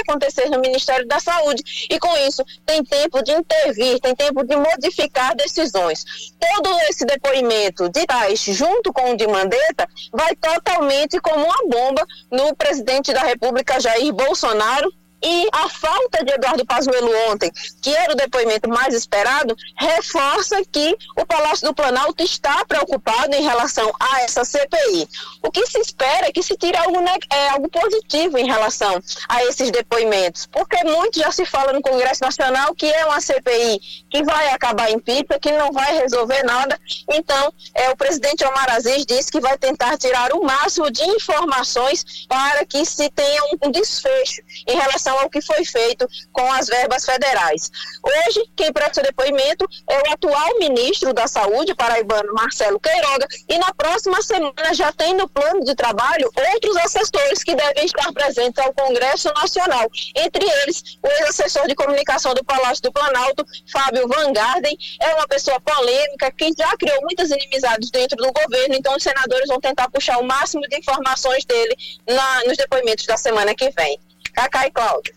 acontecer 0.01 0.49
no 0.49 0.61
Ministério 0.61 1.07
da 1.07 1.19
Saúde. 1.21 1.89
E 1.91 1.99
com 1.99 2.17
isso, 2.19 2.45
tem 2.65 2.83
tempo 2.85 3.23
de 3.23 3.33
intervir, 3.33 4.01
tem 4.01 4.15
tempo 4.15 4.45
de 4.45 4.57
modificar 4.57 5.35
decisões. 5.35 6.05
Todo 6.39 6.79
esse 6.89 7.05
depoimento 7.05 7.89
de 7.89 8.07
Tais, 8.07 8.41
junto 8.41 8.93
com 8.93 9.13
o 9.13 9.17
de 9.17 9.27
Mandetta, 9.27 9.89
vai 10.13 10.35
totalmente 10.37 11.21
como 11.21 11.45
uma 11.45 11.69
bomba 11.69 12.05
no 12.31 12.55
presidente 12.55 13.13
da 13.13 13.23
República, 13.23 13.81
Jair 13.81 14.13
Bolsonaro, 14.13 14.93
e 15.23 15.49
a 15.53 15.69
falta 15.69 16.25
de 16.25 16.33
Eduardo 16.33 16.65
Pazuello 16.65 17.11
ontem, 17.31 17.51
que 17.83 17.95
era 17.95 18.13
o 18.13 18.17
depoimento 18.17 18.69
mais 18.69 18.95
esperado, 18.95 19.57
reforça 19.77 20.63
que 20.71 20.97
o 21.17 21.27
Palácio 21.27 21.67
do 21.67 21.75
Planalto 21.75 22.23
está 22.23 22.65
preocupado 22.65 23.35
em 23.35 23.43
relação 23.43 23.93
a 23.99 24.21
essa 24.23 24.45
CPI. 24.45 25.09
O 25.43 25.51
que 25.51 25.67
se 25.67 25.79
espera 25.81 26.29
é 26.29 26.33
que 26.33 26.43
se 26.43 26.57
tire 26.57 26.77
algo, 26.77 26.99
é, 27.33 27.49
algo 27.51 27.69
positivo 27.69 28.39
em 28.39 28.47
relação 28.47 29.01
a 29.29 29.45
esses 29.45 29.71
depoimentos, 29.71 30.47
porque 30.47 30.83
muito 30.85 31.19
já 31.19 31.31
se 31.33 31.45
fala 31.45 31.73
no 31.73 31.83
Congresso 31.83 32.23
Nacional 32.23 32.75
que 32.75 32.87
é 32.87 33.05
uma 33.07 33.21
CPI 33.21 33.81
que 34.11 34.23
vai 34.23 34.49
acabar 34.51 34.91
em 34.91 34.99
pipa, 34.99 35.39
que 35.39 35.51
não 35.53 35.73
vai 35.73 35.99
resolver 35.99 36.43
nada. 36.45 36.79
Então, 37.11 37.53
é, 37.75 37.91
o 37.91 37.97
presidente 37.97 38.45
Omar 38.45 38.71
Aziz 38.71 39.05
disse 39.05 39.31
que 39.31 39.41
vai 39.41 39.57
tentar 39.59 39.97
tirar 39.99 40.33
o 40.33 40.45
máximo 40.45 40.91
de 40.91 41.03
informações 41.03 42.27
para 42.29 42.65
que 42.65 42.85
se 42.85 43.11
tenha 43.11 43.43
um 43.63 43.71
desfecho 43.71 44.43
em 44.67 44.77
relação 44.77 45.08
relação 45.09 45.19
ao 45.21 45.31
que 45.31 45.41
foi 45.41 45.65
feito 45.65 46.07
com 46.33 46.53
as 46.53 46.67
verbas 46.67 47.05
federais. 47.05 47.71
Hoje, 48.03 48.45
quem 48.55 48.73
presta 48.73 49.03
depoimento 49.03 49.67
é 49.89 49.97
o 49.97 50.13
atual 50.13 50.59
ministro 50.59 51.13
da 51.13 51.27
Saúde, 51.27 51.75
paraibano 51.75 52.33
Marcelo 52.35 52.79
Queiroga, 52.79 53.27
e 53.49 53.59
na 53.59 53.73
próxima 53.75 54.21
semana 54.23 54.75
já 54.75 54.93
tem 54.93 55.15
no 55.15 55.29
plano 55.29 55.65
de 55.65 55.75
trabalho 55.75 56.31
outros 56.55 56.77
assessores 56.77 57.43
que 57.43 57.55
devem 57.55 57.85
estar 57.85 58.13
presentes 58.13 58.63
ao 58.65 58.73
Congresso 58.75 59.33
Nacional. 59.35 59.89
Entre 60.15 60.45
eles, 60.63 60.99
o 61.03 61.09
ex-assessor 61.09 61.67
de 61.67 61.75
comunicação 61.75 62.35
do 62.35 62.45
Palácio 62.45 62.83
do 62.83 62.93
Planalto, 62.93 63.45
Fábio 63.73 64.07
Van 64.09 64.33
Garden, 64.33 64.77
é 65.01 65.15
uma 65.15 65.27
pessoa 65.27 65.61
polêmica 65.61 66.31
que 66.33 66.53
já 66.57 66.77
criou 66.77 67.01
muitas 67.03 67.31
inimizades 67.31 67.91
dentro 67.91 68.17
do 68.17 68.33
governo, 68.33 68.75
então 68.75 68.95
os 68.97 69.03
senadores 69.03 69.49
vão 69.49 69.61
tentar 69.61 69.91
puxar 69.91 70.19
o 70.19 70.25
máximo 70.25 70.63
de 70.69 70.79
informações 70.79 71.45
dele 71.45 71.77
na, 72.07 72.45
nos 72.45 72.57
depoimentos 72.57 73.07
da 73.07 73.17
semana 73.17 73.55
que 73.55 73.71
vem. 73.71 73.99
Cacá 74.39 74.69
e 74.69 74.71
Cláudio. 74.71 75.13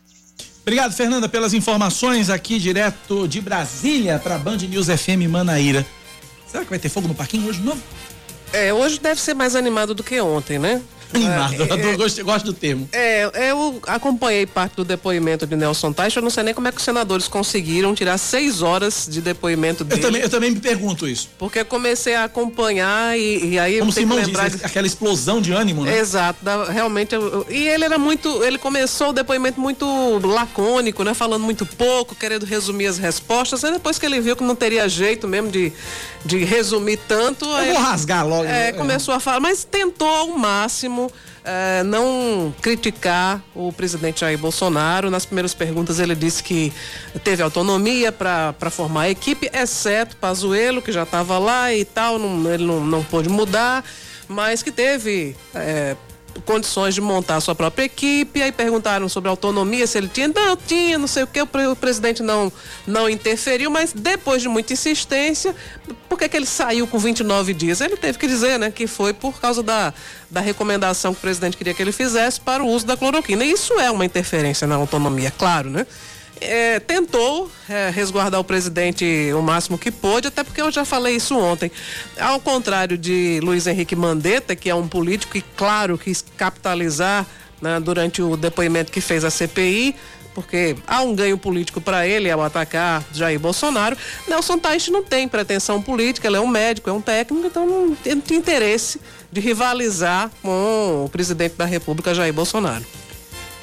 Obrigado, 0.63 0.93
Fernanda, 0.93 1.29
pelas 1.29 1.53
informações 1.53 2.27
aqui 2.27 2.57
direto 2.57 3.27
de 3.27 3.39
Brasília 3.39 4.17
para 4.17 4.35
Band 4.35 4.57
News 4.57 4.87
FM 4.87 5.29
Manaíra. 5.29 5.85
Será 6.47 6.63
que 6.63 6.71
vai 6.71 6.79
ter 6.79 6.89
fogo 6.89 7.07
no 7.07 7.13
parquinho 7.13 7.47
hoje 7.47 7.59
de 7.59 7.65
novo? 7.65 7.79
É, 8.51 8.73
hoje 8.73 8.99
deve 8.99 9.21
ser 9.21 9.35
mais 9.35 9.55
animado 9.55 9.93
do 9.93 10.03
que 10.03 10.19
ontem, 10.19 10.57
né? 10.57 10.81
Animado, 11.13 11.53
é, 11.53 11.93
eu 11.93 11.97
gosto, 11.97 12.23
gosto, 12.23 12.45
do 12.45 12.53
termo. 12.53 12.87
É, 12.91 13.29
eu 13.49 13.81
acompanhei 13.87 14.45
parte 14.45 14.75
do 14.75 14.85
depoimento 14.85 15.45
de 15.45 15.55
Nelson 15.55 15.91
Taix, 15.91 16.15
eu 16.15 16.21
não 16.21 16.29
sei 16.29 16.43
nem 16.43 16.53
como 16.53 16.67
é 16.67 16.71
que 16.71 16.77
os 16.77 16.83
senadores 16.83 17.27
conseguiram 17.27 17.93
tirar 17.93 18.17
seis 18.17 18.61
horas 18.61 19.07
de 19.09 19.21
depoimento 19.21 19.83
dele. 19.83 20.01
Eu 20.01 20.05
também, 20.05 20.21
eu 20.21 20.29
também 20.29 20.51
me 20.51 20.59
pergunto 20.59 21.07
isso. 21.07 21.29
Porque 21.37 21.63
comecei 21.63 22.15
a 22.15 22.25
acompanhar 22.25 23.17
e, 23.17 23.51
e 23.51 23.59
aí... 23.59 23.79
Como 23.79 23.91
Simão 23.91 24.17
lembrar 24.17 24.49
diz, 24.49 24.63
aquela 24.63 24.87
explosão 24.87 25.41
de 25.41 25.51
ânimo, 25.51 25.83
né? 25.83 25.97
Exato, 25.97 26.39
realmente, 26.69 27.15
eu, 27.15 27.45
e 27.49 27.67
ele 27.67 27.85
era 27.85 27.97
muito, 27.97 28.43
ele 28.43 28.57
começou 28.57 29.09
o 29.09 29.13
depoimento 29.13 29.59
muito 29.59 29.85
lacônico, 30.23 31.03
né? 31.03 31.13
Falando 31.13 31.43
muito 31.43 31.65
pouco, 31.65 32.15
querendo 32.15 32.45
resumir 32.45 32.87
as 32.87 32.97
respostas, 32.97 33.63
aí 33.63 33.71
depois 33.71 33.99
que 33.99 34.05
ele 34.05 34.19
viu 34.19 34.35
que 34.35 34.43
não 34.43 34.55
teria 34.55 34.87
jeito 34.87 35.27
mesmo 35.27 35.51
de, 35.51 35.71
de 36.25 36.43
resumir 36.43 36.97
tanto... 37.07 37.45
Eu 37.45 37.73
vou 37.73 37.83
rasgar 37.83 38.27
logo. 38.27 38.45
É, 38.45 38.69
é, 38.69 38.71
começou 38.71 39.13
a 39.13 39.19
falar, 39.19 39.39
mas 39.39 39.63
tentou 39.63 40.07
ao 40.07 40.27
máximo 40.37 41.11
é, 41.43 41.83
não 41.83 42.53
criticar 42.61 43.41
o 43.55 43.71
presidente 43.73 44.21
Jair 44.21 44.37
Bolsonaro. 44.37 45.09
Nas 45.09 45.25
primeiras 45.25 45.53
perguntas 45.53 45.99
ele 45.99 46.15
disse 46.15 46.43
que 46.43 46.71
teve 47.23 47.41
autonomia 47.41 48.11
para 48.11 48.69
formar 48.69 49.03
a 49.03 49.09
equipe, 49.09 49.49
exceto 49.53 50.15
Pazuello, 50.17 50.81
que 50.81 50.91
já 50.91 51.03
estava 51.03 51.37
lá 51.39 51.73
e 51.73 51.83
tal, 51.83 52.19
não, 52.19 52.51
ele 52.51 52.65
não, 52.65 52.85
não 52.85 53.03
pôde 53.03 53.29
mudar, 53.29 53.83
mas 54.27 54.61
que 54.61 54.71
teve 54.71 55.35
é, 55.55 55.95
condições 56.45 56.95
de 56.95 57.01
montar 57.01 57.37
a 57.37 57.41
sua 57.41 57.55
própria 57.55 57.85
equipe. 57.85 58.41
Aí 58.41 58.51
perguntaram 58.51 59.07
sobre 59.09 59.29
autonomia, 59.29 59.85
se 59.87 59.97
ele 59.97 60.07
tinha. 60.07 60.27
Não, 60.27 60.55
tinha, 60.55 60.97
não 60.97 61.07
sei 61.07 61.23
o 61.23 61.27
que. 61.27 61.41
O 61.41 61.75
presidente 61.75 62.23
não, 62.23 62.51
não 62.85 63.09
interferiu, 63.09 63.69
mas 63.69 63.93
depois 63.93 64.41
de 64.41 64.47
muita 64.47 64.73
insistência, 64.73 65.55
por 66.07 66.17
que, 66.17 66.27
que 66.27 66.37
ele 66.37 66.45
saiu 66.45 66.87
com 66.87 66.99
29 66.99 67.53
dias? 67.53 67.81
Ele 67.81 67.97
teve 67.97 68.17
que 68.17 68.27
dizer, 68.27 68.59
né, 68.59 68.71
que 68.71 68.87
foi 68.87 69.13
por 69.13 69.39
causa 69.39 69.61
da, 69.63 69.93
da 70.29 70.39
recomendação 70.39 71.13
que 71.13 71.19
o 71.19 71.21
presidente 71.21 71.57
queria 71.57 71.73
que 71.73 71.81
ele 71.81 71.91
fizesse 71.91 72.39
para 72.39 72.63
o 72.63 72.67
uso 72.67 72.85
da 72.85 72.97
cloroquina. 72.97 73.43
Isso 73.45 73.73
é 73.79 73.89
uma 73.91 74.05
interferência 74.05 74.67
na 74.67 74.75
autonomia, 74.75 75.31
claro, 75.31 75.69
né? 75.69 75.85
É, 76.41 76.79
tentou 76.79 77.49
é, 77.69 77.89
resguardar 77.89 78.39
o 78.39 78.43
presidente 78.43 79.05
o 79.33 79.41
máximo 79.41 79.77
que 79.77 79.91
pôde, 79.91 80.27
até 80.27 80.43
porque 80.43 80.61
eu 80.61 80.71
já 80.71 80.83
falei 80.83 81.15
isso 81.15 81.37
ontem. 81.37 81.71
Ao 82.19 82.39
contrário 82.39 82.97
de 82.97 83.39
Luiz 83.43 83.67
Henrique 83.67 83.95
Mandetta, 83.95 84.55
que 84.55 84.69
é 84.69 84.75
um 84.75 84.87
político 84.87 85.33
que, 85.33 85.41
claro, 85.55 85.97
quis 85.97 86.25
capitalizar 86.35 87.25
né, 87.61 87.79
durante 87.79 88.21
o 88.21 88.35
depoimento 88.35 88.91
que 88.91 88.99
fez 88.99 89.23
a 89.23 89.29
CPI, 89.29 89.95
porque 90.33 90.75
há 90.87 91.01
um 91.01 91.13
ganho 91.13 91.37
político 91.37 91.79
para 91.79 92.07
ele 92.07 92.31
ao 92.31 92.41
atacar 92.41 93.03
Jair 93.13 93.39
Bolsonaro. 93.39 93.95
Nelson 94.27 94.57
Teich 94.57 94.89
não 94.89 95.03
tem 95.03 95.27
pretensão 95.27 95.81
política, 95.81 96.27
ele 96.27 96.37
é 96.37 96.41
um 96.41 96.47
médico, 96.47 96.89
é 96.89 96.93
um 96.93 97.01
técnico, 97.01 97.45
então 97.45 97.67
não, 97.67 97.95
tem 97.95 98.37
interesse 98.37 98.99
de 99.31 99.39
rivalizar 99.39 100.31
com 100.41 101.05
o 101.05 101.09
presidente 101.09 101.55
da 101.55 101.65
República, 101.65 102.15
Jair 102.15 102.33
Bolsonaro. 102.33 102.85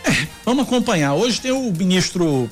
É, 0.04 0.26
vamos 0.44 0.64
acompanhar. 0.64 1.14
Hoje 1.14 1.40
tem 1.40 1.52
o 1.52 1.72
ministro 1.72 2.48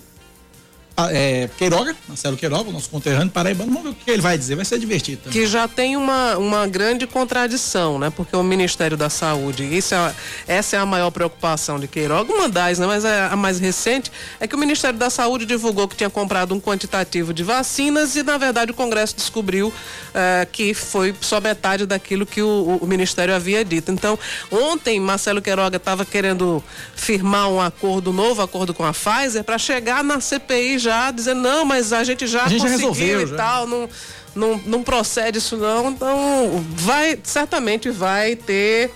é, 1.11 1.48
Queiroga, 1.59 1.94
Marcelo 2.09 2.37
Queiroga, 2.37 2.70
nosso 2.70 2.88
conterrâneo 2.88 3.30
paraibano, 3.30 3.70
vamos 3.70 3.85
ver 3.85 3.90
o 3.90 3.94
que 3.94 4.11
ele 4.11 4.22
vai 4.22 4.38
dizer, 4.38 4.54
vai 4.54 4.64
ser 4.64 4.78
divertido. 4.78 5.22
Também. 5.22 5.38
Que 5.38 5.46
já 5.46 5.68
tem 5.68 5.96
uma, 5.96 6.37
uma 6.38 6.66
grande 6.66 7.06
contradição, 7.06 7.98
né? 7.98 8.11
Porque 8.11 8.35
o 8.35 8.42
Ministério 8.42 8.96
da 8.96 9.11
Saúde, 9.11 9.64
isso 9.64 9.94
é, 9.94 10.14
essa 10.48 10.76
é 10.76 10.78
a 10.78 10.87
maior 10.87 11.11
preocupação 11.11 11.78
de 11.78 11.87
Queiroga, 11.87 12.32
uma 12.32 12.48
das, 12.48 12.78
né? 12.78 12.87
Mas 12.87 13.04
é 13.04 13.26
a 13.26 13.37
mais 13.37 13.59
recente 13.59 14.11
é 14.40 14.46
que 14.46 14.54
o 14.54 14.59
Ministério 14.59 14.98
da 14.98 15.11
Saúde 15.11 15.44
divulgou 15.44 15.87
que 15.87 15.96
tinha 15.96 16.09
comprado 16.09 16.54
um 16.54 16.61
quantitativo 16.61 17.35
de 17.35 17.42
vacinas 17.42 18.16
e, 18.16 18.22
na 18.22 18.38
verdade, 18.38 18.70
o 18.70 18.74
Congresso 18.74 19.16
descobriu 19.16 19.72
é, 20.14 20.46
que 20.50 20.72
foi 20.72 21.14
só 21.20 21.40
metade 21.40 21.85
daquilo 21.85 22.24
que 22.24 22.40
o, 22.40 22.78
o 22.80 22.87
Ministério 22.87 23.35
havia 23.35 23.62
dito. 23.64 23.92
Então, 23.92 24.18
ontem, 24.50 24.98
Marcelo 24.98 25.42
Queiroga 25.42 25.76
estava 25.76 26.06
querendo 26.06 26.64
firmar 26.94 27.50
um 27.50 27.61
acordo 27.61 28.12
novo, 28.12 28.40
acordo 28.40 28.72
com 28.72 28.85
a 28.85 28.92
Pfizer, 28.92 29.44
para 29.44 29.59
chegar 29.59 30.02
na 30.02 30.20
CPI 30.20 30.86
já 30.87 31.11
dizendo, 31.11 31.40
não, 31.40 31.64
mas 31.64 31.92
a 31.92 32.05
gente 32.05 32.27
já 32.27 32.44
a 32.44 32.49
gente 32.49 32.61
conseguiu 32.61 32.79
já 32.79 32.87
resolveu, 32.88 33.20
e 33.22 33.27
já. 33.27 33.37
tal, 33.37 33.66
não, 33.66 33.88
não, 34.35 34.61
não 34.64 34.83
procede 34.83 35.38
isso 35.38 35.57
não. 35.57 35.90
Então, 35.90 36.64
vai, 36.70 37.18
certamente 37.22 37.90
vai 37.90 38.37
ter, 38.37 38.90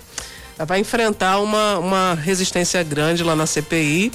vai 0.59 0.79
enfrentar 0.79 1.41
uma, 1.41 1.79
uma 1.79 2.15
resistência 2.15 2.83
grande 2.83 3.25
lá 3.25 3.35
na 3.35 3.47
CPI 3.47 4.13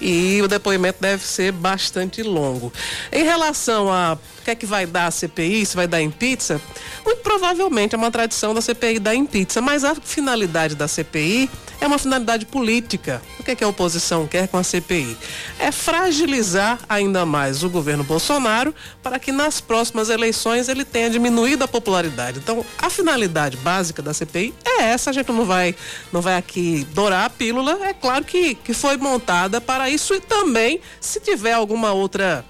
e 0.00 0.40
o 0.42 0.48
depoimento 0.48 0.98
deve 1.00 1.24
ser 1.24 1.52
bastante 1.52 2.22
longo. 2.22 2.72
Em 3.12 3.22
relação 3.22 3.92
a 3.92 4.14
o 4.14 4.18
que 4.44 4.50
é 4.50 4.54
que 4.54 4.66
vai 4.66 4.86
dar 4.86 5.06
a 5.06 5.10
CPI, 5.10 5.66
se 5.66 5.74
vai 5.74 5.86
dar 5.86 6.00
em 6.00 6.10
pizza, 6.10 6.60
muito 7.04 7.22
provavelmente 7.22 7.94
é 7.94 7.98
uma 7.98 8.10
tradição 8.10 8.54
da 8.54 8.60
CPI 8.60 8.98
dar 8.98 9.14
em 9.14 9.26
pizza, 9.26 9.60
mas 9.60 9.84
a 9.84 9.94
finalidade 9.94 10.74
da 10.74 10.86
CPI 10.86 11.50
é 11.80 11.86
uma 11.86 11.98
finalidade 11.98 12.46
política. 12.46 13.20
O 13.38 13.42
que, 13.42 13.50
é 13.50 13.54
que 13.54 13.64
a 13.64 13.68
oposição 13.68 14.26
quer 14.26 14.48
com 14.48 14.56
a 14.56 14.62
CPI? 14.62 15.16
É 15.58 15.72
fragilizar 15.72 16.78
ainda 16.88 17.26
mais 17.26 17.62
o 17.62 17.68
governo 17.68 18.04
Bolsonaro 18.04 18.74
para 19.02 19.18
que 19.18 19.32
nas 19.32 19.60
próximas 19.60 20.08
eleições 20.08 20.68
ele 20.68 20.84
tenha 20.84 21.10
diminuído 21.10 21.64
a 21.64 21.68
popularidade. 21.68 22.38
Então, 22.38 22.64
a 22.78 22.88
finalidade 22.88 23.56
básica 23.58 24.00
da 24.00 24.14
CPI 24.14 24.54
é 24.64 24.84
essa. 24.84 25.10
A 25.10 25.12
gente 25.12 25.30
não 25.32 25.44
vai, 25.44 25.74
não 26.12 26.20
vai 26.20 26.36
aqui 26.36 26.86
dourar 26.94 27.26
a 27.26 27.30
pílula. 27.30 27.78
É 27.82 27.92
claro 27.92 28.24
que, 28.24 28.54
que 28.54 28.72
foi 28.72 28.96
montada 28.96 29.60
para 29.60 29.90
isso 29.90 30.14
e 30.14 30.20
também, 30.20 30.80
se 31.00 31.20
tiver 31.20 31.52
alguma 31.52 31.92
outra 31.92 32.44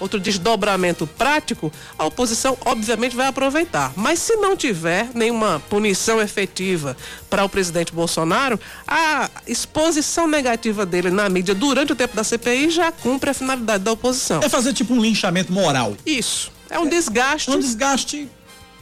outro 0.00 0.18
desdobramento 0.18 1.06
prático, 1.06 1.72
a 1.98 2.06
oposição 2.06 2.56
obviamente 2.64 3.14
vai 3.14 3.26
aproveitar. 3.26 3.92
Mas 3.94 4.18
se 4.18 4.34
não 4.36 4.56
tiver 4.56 5.10
nenhuma 5.14 5.60
punição 5.68 6.20
efetiva 6.20 6.96
para 7.28 7.44
o 7.44 7.48
presidente 7.48 7.92
Bolsonaro, 7.92 8.58
a 8.88 9.30
exposição 9.46 10.26
negativa 10.26 10.84
dele 10.84 11.10
na 11.10 11.28
mídia 11.28 11.54
durante 11.54 11.92
o 11.92 11.96
tempo 11.96 12.16
da 12.16 12.24
CPI 12.24 12.70
já 12.70 12.90
cumpre 12.90 13.30
a 13.30 13.34
finalidade 13.34 13.84
da 13.84 13.92
oposição. 13.92 14.40
É 14.42 14.48
fazer 14.48 14.72
tipo 14.72 14.94
um 14.94 15.00
linchamento 15.00 15.52
moral. 15.52 15.96
Isso. 16.04 16.50
É 16.68 16.78
um 16.78 16.88
desgaste. 16.88 17.50
É 17.50 17.54
um 17.54 17.60
desgaste 17.60 18.28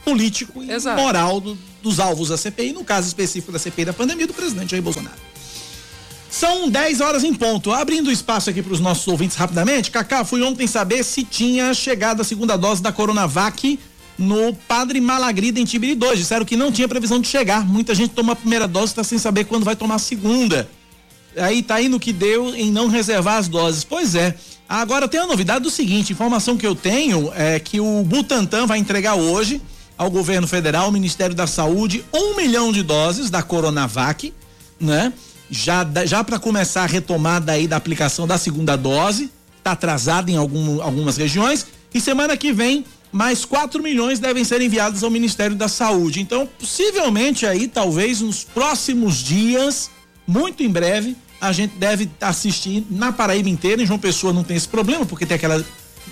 político 0.03 0.63
e 0.63 0.71
Exato. 0.71 1.01
moral 1.01 1.39
do, 1.39 1.57
dos 1.83 1.99
alvos 1.99 2.29
da 2.29 2.37
CPI, 2.37 2.73
no 2.73 2.83
caso 2.83 3.07
específico 3.07 3.51
da 3.51 3.59
CPI 3.59 3.85
da 3.85 3.93
pandemia 3.93 4.25
do 4.25 4.33
presidente 4.33 4.71
Jair 4.71 4.81
Bolsonaro. 4.81 5.28
São 6.29 6.69
10 6.69 7.01
horas 7.01 7.23
em 7.23 7.33
ponto. 7.33 7.71
Abrindo 7.71 8.11
espaço 8.11 8.49
aqui 8.49 8.61
para 8.61 8.73
os 8.73 8.79
nossos 8.79 9.07
ouvintes 9.07 9.35
rapidamente, 9.35 9.89
Cacá, 9.89 10.23
fui 10.23 10.41
ontem 10.43 10.67
saber 10.67 11.03
se 11.03 11.23
tinha 11.23 11.73
chegado 11.73 12.21
a 12.21 12.23
segunda 12.23 12.55
dose 12.55 12.81
da 12.81 12.91
Coronavac 12.91 13.79
no 14.17 14.53
Padre 14.53 15.01
Malagrida 15.01 15.59
em 15.59 15.65
Tibiri 15.65 15.95
2. 15.95 16.19
Disseram 16.19 16.45
que 16.45 16.55
não 16.55 16.71
tinha 16.71 16.87
previsão 16.87 17.19
de 17.19 17.27
chegar. 17.27 17.65
Muita 17.65 17.95
gente 17.95 18.13
toma 18.13 18.33
a 18.33 18.35
primeira 18.35 18.67
dose 18.67 18.87
e 18.87 18.91
está 18.91 19.03
sem 19.03 19.17
saber 19.17 19.45
quando 19.45 19.63
vai 19.63 19.75
tomar 19.75 19.95
a 19.95 19.99
segunda. 19.99 20.69
aí 21.35 21.63
tá 21.63 21.75
aí 21.75 21.89
no 21.89 21.99
que 21.99 22.13
deu 22.13 22.53
em 22.55 22.71
não 22.71 22.87
reservar 22.87 23.37
as 23.37 23.47
doses. 23.47 23.83
Pois 23.83 24.13
é. 24.13 24.35
Agora 24.67 25.07
tem 25.07 25.19
a 25.19 25.25
novidade 25.25 25.63
do 25.63 25.71
seguinte, 25.71 26.13
informação 26.13 26.55
que 26.55 26.67
eu 26.67 26.75
tenho 26.75 27.31
é 27.35 27.59
que 27.59 27.79
o 27.79 28.03
Butantan 28.03 28.67
vai 28.67 28.77
entregar 28.77 29.15
hoje 29.15 29.59
ao 29.97 30.11
governo 30.11 30.47
federal, 30.47 30.85
ao 30.85 30.91
Ministério 30.91 31.35
da 31.35 31.47
Saúde, 31.47 32.05
um 32.13 32.35
milhão 32.35 32.71
de 32.71 32.83
doses 32.83 33.31
da 33.31 33.41
Coronavac, 33.41 34.31
né? 34.79 35.11
Já, 35.51 35.85
já 36.05 36.23
para 36.23 36.37
começar 36.37 36.83
a 36.83 36.85
retomada 36.85 37.51
aí 37.51 37.67
da 37.67 37.75
aplicação 37.75 38.27
da 38.27 38.37
segunda 38.37 38.75
dose, 38.75 39.31
tá 39.63 39.71
atrasada 39.71 40.29
em 40.29 40.37
algum, 40.37 40.81
algumas 40.81 41.17
regiões, 41.17 41.65
e 41.93 41.99
semana 41.99 42.37
que 42.37 42.53
vem 42.53 42.85
mais 43.11 43.43
4 43.45 43.81
milhões 43.81 44.19
devem 44.19 44.43
ser 44.43 44.61
enviados 44.61 45.03
ao 45.03 45.09
Ministério 45.09 45.55
da 45.55 45.67
Saúde. 45.67 46.21
Então, 46.21 46.47
possivelmente 46.59 47.45
aí, 47.45 47.67
talvez 47.67 48.21
nos 48.21 48.43
próximos 48.43 49.17
dias, 49.17 49.89
muito 50.27 50.61
em 50.61 50.69
breve, 50.69 51.15
a 51.41 51.51
gente 51.51 51.75
deve 51.77 52.09
assistir 52.21 52.85
na 52.89 53.11
Paraíba 53.11 53.49
inteira. 53.49 53.81
Em 53.81 53.85
João 53.85 53.99
Pessoa 53.99 54.33
não 54.33 54.43
tem 54.43 54.57
esse 54.57 54.67
problema, 54.67 55.05
porque 55.05 55.25
tem 55.25 55.35
aquela, 55.35 55.63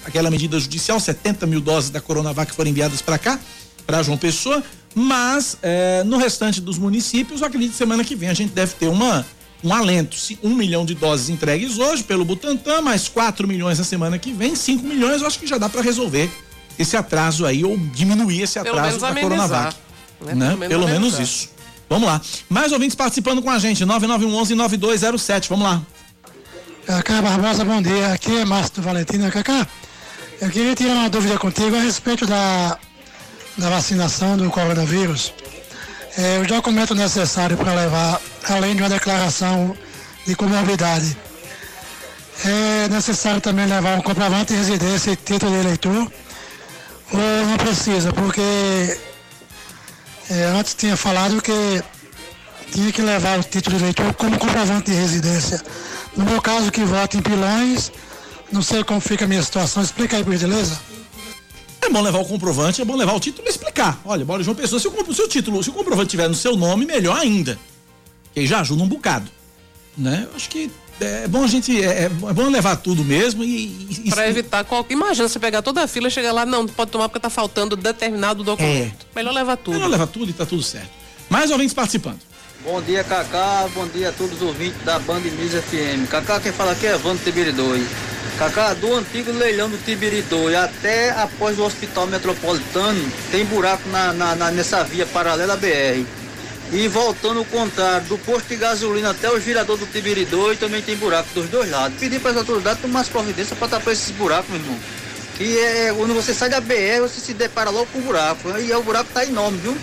aquela 0.06 0.32
medida 0.32 0.60
judicial, 0.60 1.00
70 1.00 1.46
mil 1.46 1.62
doses 1.62 1.90
da 1.90 2.02
Coronavac 2.02 2.52
foram 2.54 2.72
enviadas 2.72 3.02
para 3.02 3.18
cá, 3.18 3.40
para 3.88 4.04
João 4.04 4.18
Pessoa. 4.18 4.62
Mas 4.94 5.58
eh, 5.62 6.04
no 6.06 6.18
restante 6.18 6.60
dos 6.60 6.78
municípios, 6.78 7.42
eu 7.42 7.48
acredito 7.48 7.72
que 7.72 7.78
semana 7.78 8.04
que 8.04 8.16
vem 8.16 8.30
a 8.30 8.34
gente 8.34 8.52
deve 8.52 8.74
ter 8.74 8.88
uma, 8.88 9.26
um 9.64 9.74
alento. 9.74 10.18
Um 10.44 10.54
milhão 10.54 10.86
de 10.86 10.94
doses 10.94 11.30
entregues 11.30 11.78
hoje 11.80 12.04
pelo 12.04 12.26
Butantan, 12.26 12.82
mais 12.82 13.08
4 13.08 13.48
milhões 13.48 13.78
na 13.78 13.86
semana 13.86 14.20
que 14.20 14.34
vem, 14.34 14.56
5 14.56 14.84
milhões, 14.84 15.22
eu 15.22 15.28
acho 15.28 15.40
que 15.40 15.48
já 15.48 15.58
dá 15.58 15.70
para 15.70 15.82
resolver 15.82 16.30
esse 16.78 16.98
atraso 16.98 17.46
aí, 17.46 17.64
ou 17.64 17.78
diminuir 17.78 18.42
esse 18.42 18.60
atraso 18.60 19.00
da 19.00 19.14
Coronavac. 19.14 19.76
Né? 20.22 20.34
né? 20.34 20.50
Pelo, 20.50 20.68
Pelo 20.68 20.88
menos 20.88 21.20
isso. 21.20 21.50
Vamos 21.90 22.08
lá. 22.08 22.22
Mais 22.50 22.72
ouvintes 22.72 22.96
participando 22.96 23.42
com 23.42 23.50
a 23.50 23.60
gente, 23.60 23.86
9911-9207. 23.86 25.48
Vamos 25.50 25.66
lá. 25.66 25.82
Cacá 26.86 27.22
Barbosa, 27.22 27.64
bom 27.64 27.82
dia. 27.82 28.14
Aqui 28.14 28.36
é 28.36 28.46
Márcio 28.46 28.76
do 28.76 28.82
Valentina. 28.82 29.30
Cacá, 29.32 29.68
eu 30.42 30.50
queria 30.50 30.76
tirar 30.76 30.94
uma 30.94 31.10
dúvida 31.10 31.38
contigo 31.38 31.76
a 31.76 31.80
respeito 31.80 32.26
da, 32.26 32.78
da 33.58 33.70
vacinação 33.70 34.38
do 34.38 34.50
coronavírus. 34.50 35.34
É, 36.18 36.40
o 36.40 36.48
documento 36.48 36.96
necessário 36.96 37.58
para 37.58 37.74
levar, 37.74 38.22
além 38.50 38.76
de 38.76 38.82
uma 38.82 38.90
declaração 38.90 39.76
de 40.26 40.36
comorbidade, 40.36 41.18
é 42.46 42.88
necessário 42.90 43.42
também 43.42 43.66
levar 43.66 43.98
um 43.98 44.02
comprovante 44.02 44.54
de 44.54 44.60
residência 44.60 45.12
e 45.12 45.16
título 45.16 45.52
de 45.52 45.60
eleitor 45.60 46.12
ou 47.12 47.46
não 47.48 47.58
precisa, 47.58 48.12
porque 48.14 48.42
é, 50.30 50.44
antes 50.60 50.74
tinha 50.74 50.98
falado 50.98 51.42
que 51.42 51.84
tinha 52.72 52.92
que 52.92 53.02
levar 53.02 53.40
o 53.40 53.44
título 53.44 53.78
de 53.78 53.84
eleitor 53.84 54.14
como 54.14 54.38
comprovante 54.38 54.92
de 54.92 54.98
residência. 54.98 55.62
No 56.16 56.26
meu 56.26 56.42
caso, 56.42 56.72
que 56.72 56.84
voto 56.84 57.18
em 57.18 57.22
Pilões, 57.22 57.92
não 58.52 58.62
sei 58.62 58.84
como 58.84 59.00
fica 59.00 59.26
a 59.26 59.28
minha 59.28 59.42
situação. 59.42 59.82
Explica 59.82 60.18
aí, 60.18 60.24
por 60.24 60.34
gentileza. 60.34 60.80
É 61.82 61.90
bom 61.90 62.02
levar 62.02 62.20
o 62.20 62.26
comprovante, 62.26 62.82
é 62.82 62.86
bom 62.86 62.96
levar 62.96 63.14
o 63.14 63.20
título 63.20 63.48
e 63.48 63.50
explicar. 63.52 64.02
Olha, 64.04 64.26
bora 64.26 64.44
João 64.44 64.56
Pessoa, 64.56 64.80
se 64.80 64.88
o, 64.88 65.14
seu 65.14 65.28
título, 65.28 65.64
se 65.64 65.70
o 65.70 65.74
comprovante 65.74 66.10
tiver 66.10 66.28
no 66.28 66.36
seu 66.36 66.56
nome, 66.56 66.86
melhor 66.86 67.18
ainda. 67.18 67.58
Que 68.34 68.42
aí 68.42 68.48
já 68.48 68.60
ajuda 68.60 68.84
um 68.84 68.88
bocado. 68.88 69.30
Né? 69.98 70.28
Eu 70.30 70.36
acho 70.36 70.50
que 70.50 70.70
é 71.00 71.28
bom 71.28 71.44
a 71.44 71.48
gente. 71.48 71.84
É, 71.84 72.04
é 72.04 72.10
bom 72.10 72.50
levar 72.50 72.76
tudo 72.78 73.04
mesmo 73.04 73.44
e. 73.44 73.88
e 74.06 74.10
para 74.10 74.28
evitar 74.28 74.64
qualquer. 74.64 74.94
Imagina 74.94 75.28
você 75.28 75.40
pegar 75.40 75.62
toda 75.62 75.84
a 75.84 75.88
fila 75.88 76.08
e 76.08 76.12
chegar 76.12 76.32
lá, 76.32 76.46
não, 76.46 76.66
pode 76.66 76.92
tomar 76.92 77.08
porque 77.08 77.20
tá 77.20 77.30
faltando 77.30 77.76
determinado 77.76 78.44
documento. 78.44 79.06
É. 79.12 79.16
Melhor 79.16 79.34
levar 79.34 79.58
tudo. 79.58 79.76
Melhor 79.76 79.90
levar 79.90 80.08
tudo 80.08 80.30
e 80.30 80.34
tá 80.34 80.46
tudo 80.46 80.64
certo. 80.64 80.90
Mais 81.30 81.52
ouvintes 81.52 81.74
participando. 81.74 82.20
Bom 82.64 82.82
dia, 82.82 83.04
Cacá. 83.04 83.68
Bom 83.74 83.88
dia 83.88 84.10
a 84.10 84.12
todos 84.12 84.38
os 84.38 84.42
ouvintes 84.42 84.82
da 84.84 84.98
Band 85.00 85.20
News 85.20 85.52
FM. 85.52 86.10
Cacá, 86.10 86.40
quem 86.40 86.52
fala 86.52 86.72
aqui 86.72 86.88
é 86.88 86.98
Vando 86.98 87.24
Tibiridoi. 87.24 87.86
Cacá, 88.38 88.76
do 88.76 88.94
antigo 88.94 89.32
leilão 89.32 89.68
do 89.68 89.84
Tibiridoi 89.84 90.56
até 90.56 91.10
após 91.10 91.58
o 91.58 91.64
Hospital 91.64 92.06
Metropolitano, 92.06 93.12
tem 93.32 93.44
buraco 93.44 93.90
na, 93.90 94.14
na, 94.14 94.36
na 94.36 94.52
nessa 94.52 94.84
via 94.84 95.08
paralela 95.08 95.58
BR. 95.58 96.06
E 96.72 96.88
voltando 96.88 97.40
ao 97.40 97.46
contrário, 97.46 98.06
do 98.08 98.18
posto 98.20 98.50
de 98.50 98.58
gasolina 98.58 99.10
até 99.10 99.32
o 99.32 99.40
girador 99.40 99.76
do 99.78 99.88
Tibiridô 99.88 100.56
também 100.56 100.84
tem 100.84 100.96
buraco 100.96 101.30
dos 101.34 101.50
dois 101.50 101.72
lados. 101.72 101.98
Pedir 101.98 102.20
para 102.20 102.32
as 102.32 102.38
autoridades 102.38 102.80
tomar 102.80 103.00
as 103.00 103.10
providências 103.10 103.58
para 103.58 103.70
tapar 103.70 103.92
esses 103.92 104.12
buracos, 104.12 104.52
meu 104.52 104.60
irmão. 104.60 104.78
Que 105.36 105.58
é 105.58 105.94
quando 105.98 106.14
você 106.14 106.32
sai 106.32 106.50
da 106.50 106.62
BR, 106.62 107.02
você 107.02 107.20
se 107.20 107.34
depara 107.34 107.72
logo 107.72 107.88
com 107.88 107.98
o 107.98 108.04
buraco. 108.04 108.50
E 108.60 108.72
o 108.72 108.84
buraco 108.84 109.10
tá 109.12 109.26
enorme, 109.26 109.58
viu? 109.58 109.76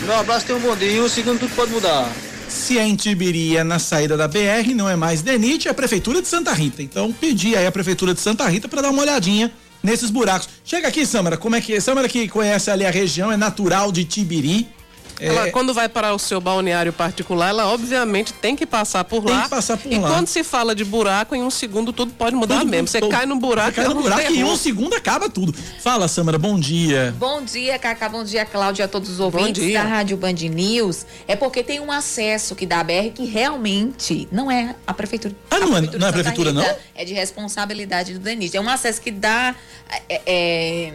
Meu 0.00 0.16
abraço, 0.16 0.46
tem 0.46 0.56
um 0.56 0.60
bom 0.60 0.74
dia. 0.74 0.90
E 0.90 0.98
o 0.98 1.08
segundo 1.08 1.38
tudo 1.38 1.54
pode 1.54 1.70
mudar. 1.70 2.10
Se 2.54 2.78
é 2.78 2.86
em 2.86 2.94
Tibiria, 2.94 3.64
na 3.64 3.80
saída 3.80 4.16
da 4.16 4.28
BR, 4.28 4.72
não 4.74 4.88
é 4.88 4.94
mais 4.94 5.20
DENIT, 5.20 5.66
é 5.66 5.72
a 5.72 5.74
Prefeitura 5.74 6.22
de 6.22 6.28
Santa 6.28 6.52
Rita. 6.52 6.82
Então, 6.82 7.12
pedir 7.12 7.56
aí 7.56 7.66
a 7.66 7.72
Prefeitura 7.72 8.14
de 8.14 8.20
Santa 8.20 8.46
Rita 8.48 8.68
para 8.68 8.80
dar 8.80 8.90
uma 8.90 9.02
olhadinha 9.02 9.52
nesses 9.82 10.08
buracos. 10.08 10.48
Chega 10.64 10.86
aqui, 10.88 11.04
Samara, 11.04 11.36
como 11.36 11.56
é 11.56 11.60
que 11.60 11.74
é? 11.74 11.80
Samara 11.80 12.08
que 12.08 12.28
conhece 12.28 12.70
ali 12.70 12.86
a 12.86 12.90
região, 12.90 13.30
é 13.30 13.36
natural 13.36 13.90
de 13.90 14.04
Tibiri. 14.04 14.68
Ela, 15.20 15.48
é... 15.48 15.50
quando 15.50 15.72
vai 15.72 15.88
para 15.88 16.14
o 16.14 16.18
seu 16.18 16.40
balneário 16.40 16.92
particular, 16.92 17.48
ela 17.50 17.66
obviamente 17.66 18.32
tem 18.32 18.56
que 18.56 18.66
passar 18.66 19.04
por 19.04 19.22
tem 19.24 19.34
lá. 19.34 19.42
Que 19.44 19.50
passar 19.50 19.76
por 19.76 19.92
e 19.92 19.98
lá. 19.98 20.08
quando 20.08 20.26
se 20.26 20.42
fala 20.42 20.74
de 20.74 20.84
buraco, 20.84 21.34
em 21.34 21.42
um 21.42 21.50
segundo 21.50 21.92
tudo 21.92 22.12
pode 22.12 22.34
mudar 22.34 22.60
tudo, 22.60 22.70
mesmo. 22.70 22.88
Você 22.88 23.00
cai 23.00 23.26
no 23.26 23.36
buraco, 23.36 23.76
cai 23.76 23.88
no 23.88 23.94
buraco 23.94 24.32
e 24.32 24.38
em 24.40 24.44
um 24.44 24.56
segundo 24.56 24.94
acaba 24.94 25.28
tudo. 25.28 25.54
Fala, 25.80 26.08
Samara, 26.08 26.38
bom 26.38 26.58
dia. 26.58 27.14
Bom 27.18 27.42
dia, 27.42 27.78
Cacá, 27.78 28.08
bom 28.08 28.24
dia, 28.24 28.44
Cláudia, 28.44 28.84
a 28.86 28.88
todos 28.88 29.08
os 29.08 29.20
ouvintes 29.20 29.72
da 29.72 29.82
Rádio 29.82 30.16
Band 30.16 30.32
News. 30.32 31.06
É 31.28 31.36
porque 31.36 31.62
tem 31.62 31.80
um 31.80 31.92
acesso 31.92 32.54
que 32.54 32.66
dá 32.66 32.80
a 32.80 32.84
BR 32.84 33.10
que 33.14 33.24
realmente 33.24 34.28
não 34.30 34.50
é 34.50 34.74
a 34.86 34.92
prefeitura. 34.92 35.34
Ah, 35.50 35.58
não, 35.58 35.76
é, 35.76 35.80
não 35.80 36.06
é 36.06 36.10
a 36.10 36.12
prefeitura, 36.12 36.50
Rita, 36.50 36.62
não? 36.62 36.76
É 36.94 37.04
de 37.04 37.14
responsabilidade 37.14 38.12
do 38.14 38.18
Denise. 38.18 38.56
É 38.56 38.60
um 38.60 38.68
acesso 38.68 39.00
que 39.00 39.10
dá. 39.10 39.54
É, 40.08 40.20
é, 40.26 40.92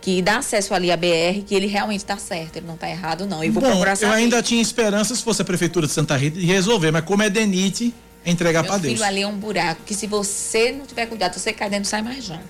que 0.00 0.22
dá 0.22 0.38
acesso 0.38 0.72
ali 0.72 0.90
à 0.90 0.96
BR, 0.96 1.42
que 1.46 1.54
ele 1.54 1.66
realmente 1.66 2.00
está 2.00 2.16
certo, 2.16 2.56
ele 2.56 2.66
não 2.66 2.74
está 2.74 2.88
errado, 2.88 3.26
não. 3.26 3.44
E 3.44 3.50
vou 3.50 3.62
Bom, 3.62 3.68
procurar 3.68 3.96
saber. 3.96 4.12
Eu 4.12 4.16
ainda 4.16 4.42
tinha 4.42 4.62
esperança, 4.62 5.14
se 5.14 5.22
fosse 5.22 5.42
a 5.42 5.44
Prefeitura 5.44 5.86
de 5.86 5.92
Santa 5.92 6.16
Rita, 6.16 6.38
de 6.38 6.46
resolver, 6.46 6.90
mas 6.90 7.04
como 7.04 7.22
é 7.22 7.28
DENIT, 7.28 7.94
é 8.24 8.30
entregar 8.30 8.64
para 8.64 8.78
Deus. 8.78 8.94
filho 8.94 9.04
ali 9.04 9.22
é 9.22 9.26
um 9.26 9.36
buraco, 9.36 9.82
que 9.84 9.94
se 9.94 10.06
você 10.06 10.72
não 10.72 10.86
tiver 10.86 11.06
cuidado, 11.06 11.38
você 11.38 11.52
cai 11.52 11.68
dentro, 11.68 11.88
sai 11.88 12.02
mais 12.02 12.28
não. 12.28 12.40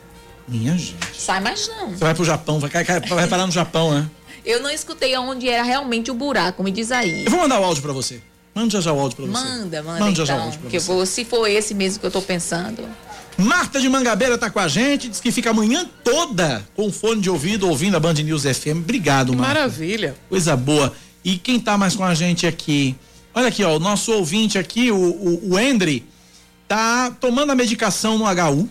Minha 0.46 0.76
gente. 0.76 0.96
Sai 1.16 1.40
mais 1.40 1.68
não. 1.68 1.90
Você 1.90 2.04
vai 2.04 2.14
pro 2.14 2.24
Japão, 2.24 2.58
vai, 2.58 2.70
vai, 2.70 2.84
vai 3.00 3.28
parar 3.28 3.46
no 3.46 3.52
Japão, 3.52 3.94
né? 3.94 4.08
Eu 4.44 4.60
não 4.62 4.70
escutei 4.70 5.16
onde 5.16 5.48
era 5.48 5.62
realmente 5.62 6.10
o 6.10 6.14
buraco, 6.14 6.62
me 6.62 6.70
diz 6.70 6.90
aí. 6.90 7.24
Eu 7.24 7.30
vou 7.30 7.40
mandar 7.40 7.60
o 7.60 7.64
áudio 7.64 7.82
para 7.82 7.92
você. 7.92 8.20
Manda 8.54 8.70
já 8.70 8.80
já 8.80 8.92
o 8.92 8.98
áudio 8.98 9.16
pra 9.16 9.26
você. 9.26 9.32
Manda, 9.32 9.82
manda, 9.82 9.82
manda 9.82 10.10
então, 10.10 10.14
já 10.14 10.24
já 10.24 10.36
o 10.36 10.40
áudio 10.42 10.60
pra 10.60 10.70
você. 10.70 10.78
Vou, 10.80 11.06
se 11.06 11.24
for 11.24 11.46
esse 11.46 11.74
mesmo 11.74 12.00
que 12.00 12.06
eu 12.06 12.10
tô 12.10 12.22
pensando. 12.22 12.88
Marta 13.40 13.80
de 13.80 13.88
Mangabeira 13.88 14.36
tá 14.36 14.50
com 14.50 14.58
a 14.58 14.68
gente, 14.68 15.08
diz 15.08 15.20
que 15.20 15.32
fica 15.32 15.50
a 15.50 15.54
manhã 15.54 15.88
toda 16.04 16.64
com 16.76 16.92
fone 16.92 17.20
de 17.20 17.30
ouvido 17.30 17.68
ouvindo 17.68 17.96
a 17.96 18.00
Band 18.00 18.14
News 18.14 18.42
FM. 18.42 18.78
Obrigado, 18.78 19.34
Marta. 19.34 19.54
Maravilha. 19.54 20.14
Coisa 20.28 20.56
boa. 20.56 20.92
E 21.24 21.36
quem 21.36 21.58
tá 21.58 21.76
mais 21.78 21.96
com 21.96 22.04
a 22.04 22.14
gente 22.14 22.46
aqui? 22.46 22.94
Olha 23.34 23.48
aqui, 23.48 23.64
ó, 23.64 23.76
o 23.76 23.78
nosso 23.78 24.12
ouvinte 24.12 24.58
aqui, 24.58 24.90
o, 24.90 24.96
o, 24.96 25.52
o 25.52 25.58
Endre, 25.58 26.04
tá 26.68 27.10
tomando 27.10 27.50
a 27.50 27.54
medicação 27.54 28.18
no 28.18 28.24
HU 28.24 28.68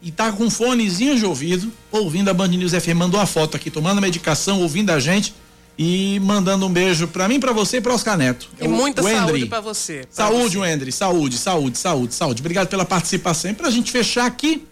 e 0.00 0.10
tá 0.10 0.32
com 0.32 0.50
fonezinho 0.50 1.16
de 1.16 1.24
ouvido, 1.24 1.72
ouvindo 1.90 2.28
a 2.28 2.34
Band 2.34 2.48
News 2.48 2.72
FM. 2.72 2.94
Mandou 2.96 3.20
a 3.20 3.26
foto 3.26 3.56
aqui, 3.56 3.70
tomando 3.70 3.98
a 3.98 4.00
medicação, 4.00 4.60
ouvindo 4.60 4.90
a 4.90 4.98
gente 4.98 5.34
e 5.78 6.20
mandando 6.20 6.66
um 6.66 6.72
beijo 6.72 7.08
para 7.08 7.28
mim, 7.28 7.40
para 7.40 7.52
você 7.52 7.78
e 7.78 7.80
para 7.80 7.94
Oscar 7.94 8.16
Neto. 8.16 8.48
E 8.60 8.64
é 8.64 8.68
muita 8.68 9.02
saúde 9.02 9.46
para 9.46 9.60
você. 9.60 10.00
Pra 10.00 10.26
saúde, 10.26 10.58
Wendry, 10.58 10.92
saúde, 10.92 11.38
saúde, 11.38 11.78
saúde, 11.78 12.14
saúde. 12.14 12.42
Obrigado 12.42 12.68
pela 12.68 12.84
participação. 12.84 13.50
E 13.50 13.54
pra 13.54 13.70
gente 13.70 13.90
fechar 13.90 14.26
aqui, 14.26 14.66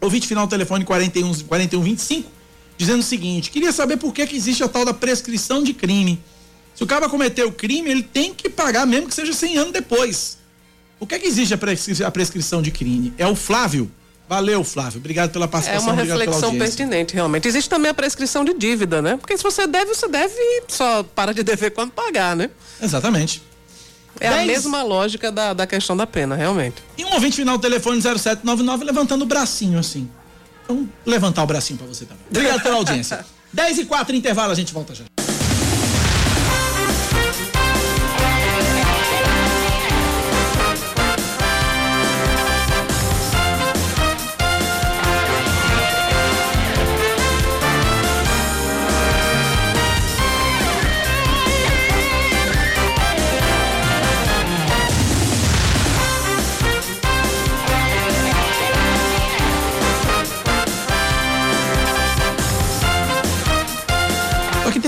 ouvinte 0.00 0.26
final 0.26 0.46
telefone 0.46 0.84
41 0.84 1.34
4125 1.44 2.30
dizendo 2.76 3.00
o 3.00 3.04
seguinte: 3.04 3.50
queria 3.50 3.72
saber 3.72 3.96
por 3.96 4.12
que 4.12 4.26
que 4.26 4.36
existe 4.36 4.62
a 4.62 4.68
tal 4.68 4.84
da 4.84 4.94
prescrição 4.94 5.62
de 5.62 5.72
crime. 5.72 6.20
Se 6.74 6.82
o 6.82 6.86
cara 6.86 7.08
cometeu 7.08 7.48
o 7.48 7.52
crime, 7.52 7.90
ele 7.90 8.02
tem 8.02 8.32
que 8.34 8.48
pagar 8.48 8.86
mesmo 8.86 9.08
que 9.08 9.14
seja 9.14 9.32
100 9.32 9.58
anos 9.58 9.72
depois. 9.72 10.38
Por 10.98 11.06
que 11.06 11.18
que 11.18 11.26
existe 11.26 11.52
a 12.04 12.10
prescrição 12.10 12.62
de 12.62 12.70
crime? 12.70 13.12
É 13.18 13.26
o 13.26 13.34
Flávio 13.34 13.90
Valeu, 14.32 14.64
Flávio. 14.64 14.98
Obrigado 14.98 15.30
pela 15.30 15.46
participação. 15.46 15.90
É 15.90 15.92
uma 15.92 16.02
reflexão 16.02 16.56
pertinente, 16.56 17.12
realmente. 17.12 17.46
Existe 17.46 17.68
também 17.68 17.90
a 17.90 17.94
prescrição 17.94 18.42
de 18.42 18.54
dívida, 18.54 19.02
né? 19.02 19.18
Porque 19.18 19.36
se 19.36 19.42
você 19.42 19.66
deve, 19.66 19.94
você 19.94 20.08
deve 20.08 20.34
só 20.68 21.02
para 21.02 21.34
de 21.34 21.42
dever 21.42 21.70
quando 21.72 21.90
pagar, 21.90 22.34
né? 22.34 22.48
Exatamente. 22.80 23.42
É 24.18 24.30
Dez... 24.30 24.42
a 24.42 24.46
mesma 24.46 24.82
lógica 24.82 25.30
da, 25.30 25.52
da 25.52 25.66
questão 25.66 25.94
da 25.94 26.06
pena, 26.06 26.34
realmente. 26.34 26.76
E 26.96 27.04
um 27.04 27.12
ouvinte 27.12 27.36
final, 27.36 27.58
telefone 27.58 28.00
0799, 28.00 28.84
levantando 28.84 29.20
o 29.20 29.26
bracinho 29.26 29.78
assim. 29.78 30.08
Então, 30.64 30.88
levantar 31.04 31.42
o 31.42 31.46
bracinho 31.46 31.78
para 31.78 31.88
você 31.88 32.06
também. 32.06 32.24
Obrigado 32.30 32.62
pela 32.62 32.76
audiência. 32.76 33.26
10 33.52 33.80
e 33.80 33.84
4 33.84 34.16
intervalo, 34.16 34.50
a 34.50 34.54
gente 34.54 34.72
volta 34.72 34.94
já. 34.94 35.04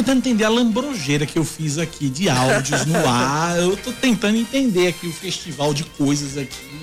Tentando 0.05 0.19
entender 0.19 0.45
a 0.45 0.51
lambrojeira 0.51 1.25
que 1.25 1.39
eu 1.39 1.45
fiz 1.45 1.79
aqui 1.79 2.11
de 2.11 2.29
áudios 2.29 2.85
no 2.85 2.97
ar. 3.09 3.59
Eu 3.59 3.75
tô 3.75 3.91
tentando 3.91 4.37
entender 4.37 4.89
aqui 4.89 5.07
o 5.07 5.13
festival 5.13 5.73
de 5.73 5.83
coisas 5.83 6.37
aqui. 6.37 6.75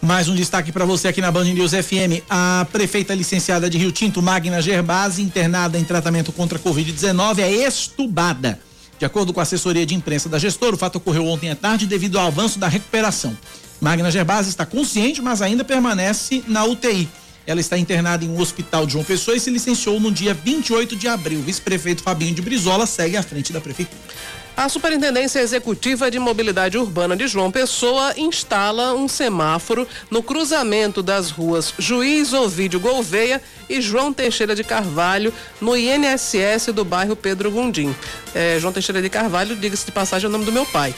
Mais 0.00 0.28
um 0.28 0.34
destaque 0.34 0.70
para 0.70 0.84
você 0.84 1.08
aqui 1.08 1.20
na 1.20 1.30
Band 1.30 1.44
News 1.44 1.72
FM. 1.72 2.22
A 2.30 2.66
prefeita 2.70 3.14
licenciada 3.14 3.68
de 3.68 3.76
Rio 3.76 3.90
Tinto, 3.90 4.22
Magna 4.22 4.62
Gerbasi, 4.62 5.22
internada 5.22 5.76
em 5.76 5.82
tratamento 5.82 6.30
contra 6.30 6.56
a 6.56 6.60
Covid-19, 6.60 7.40
é 7.40 7.50
estubada. 7.66 8.60
De 8.98 9.04
acordo 9.04 9.32
com 9.32 9.40
a 9.40 9.42
assessoria 9.42 9.84
de 9.84 9.94
imprensa 9.94 10.28
da 10.28 10.38
gestora, 10.38 10.74
o 10.74 10.78
fato 10.78 10.96
ocorreu 10.96 11.26
ontem 11.26 11.50
à 11.50 11.56
tarde 11.56 11.86
devido 11.86 12.18
ao 12.18 12.26
avanço 12.26 12.58
da 12.58 12.68
recuperação. 12.68 13.36
Magna 13.80 14.10
Gerbasi 14.10 14.48
está 14.48 14.66
consciente, 14.66 15.22
mas 15.22 15.40
ainda 15.40 15.64
permanece 15.64 16.42
na 16.46 16.64
UTI. 16.64 17.08
Ela 17.46 17.60
está 17.60 17.78
internada 17.78 18.24
em 18.24 18.28
um 18.28 18.38
hospital 18.40 18.84
de 18.84 18.92
João 18.92 19.04
Pessoa 19.04 19.36
e 19.36 19.40
se 19.40 19.50
licenciou 19.50 19.98
no 19.98 20.12
dia 20.12 20.34
28 20.34 20.96
de 20.96 21.08
abril. 21.08 21.38
O 21.38 21.42
vice-prefeito 21.42 22.02
Fabinho 22.02 22.34
de 22.34 22.42
Brizola 22.42 22.84
segue 22.86 23.16
à 23.16 23.22
frente 23.22 23.52
da 23.52 23.60
prefeitura. 23.60 23.98
A 24.58 24.68
Superintendência 24.68 25.38
Executiva 25.38 26.10
de 26.10 26.18
Mobilidade 26.18 26.76
Urbana 26.76 27.16
de 27.16 27.28
João 27.28 27.48
Pessoa 27.48 28.12
instala 28.16 28.92
um 28.92 29.06
semáforo 29.06 29.86
no 30.10 30.20
cruzamento 30.20 31.00
das 31.00 31.30
ruas 31.30 31.72
Juiz 31.78 32.32
Ovídio 32.32 32.80
Gouveia 32.80 33.40
e 33.68 33.80
João 33.80 34.12
Teixeira 34.12 34.56
de 34.56 34.64
Carvalho, 34.64 35.32
no 35.60 35.76
INSS 35.76 36.72
do 36.74 36.84
bairro 36.84 37.14
Pedro 37.14 37.50
Gundim. 37.50 37.94
É, 38.34 38.58
João 38.58 38.72
Teixeira 38.72 39.00
de 39.00 39.08
Carvalho, 39.08 39.54
diga-se 39.54 39.86
de 39.86 39.92
passagem, 39.92 40.26
é 40.26 40.28
o 40.28 40.32
nome 40.32 40.44
do 40.44 40.52
meu 40.52 40.66
pai. 40.66 40.94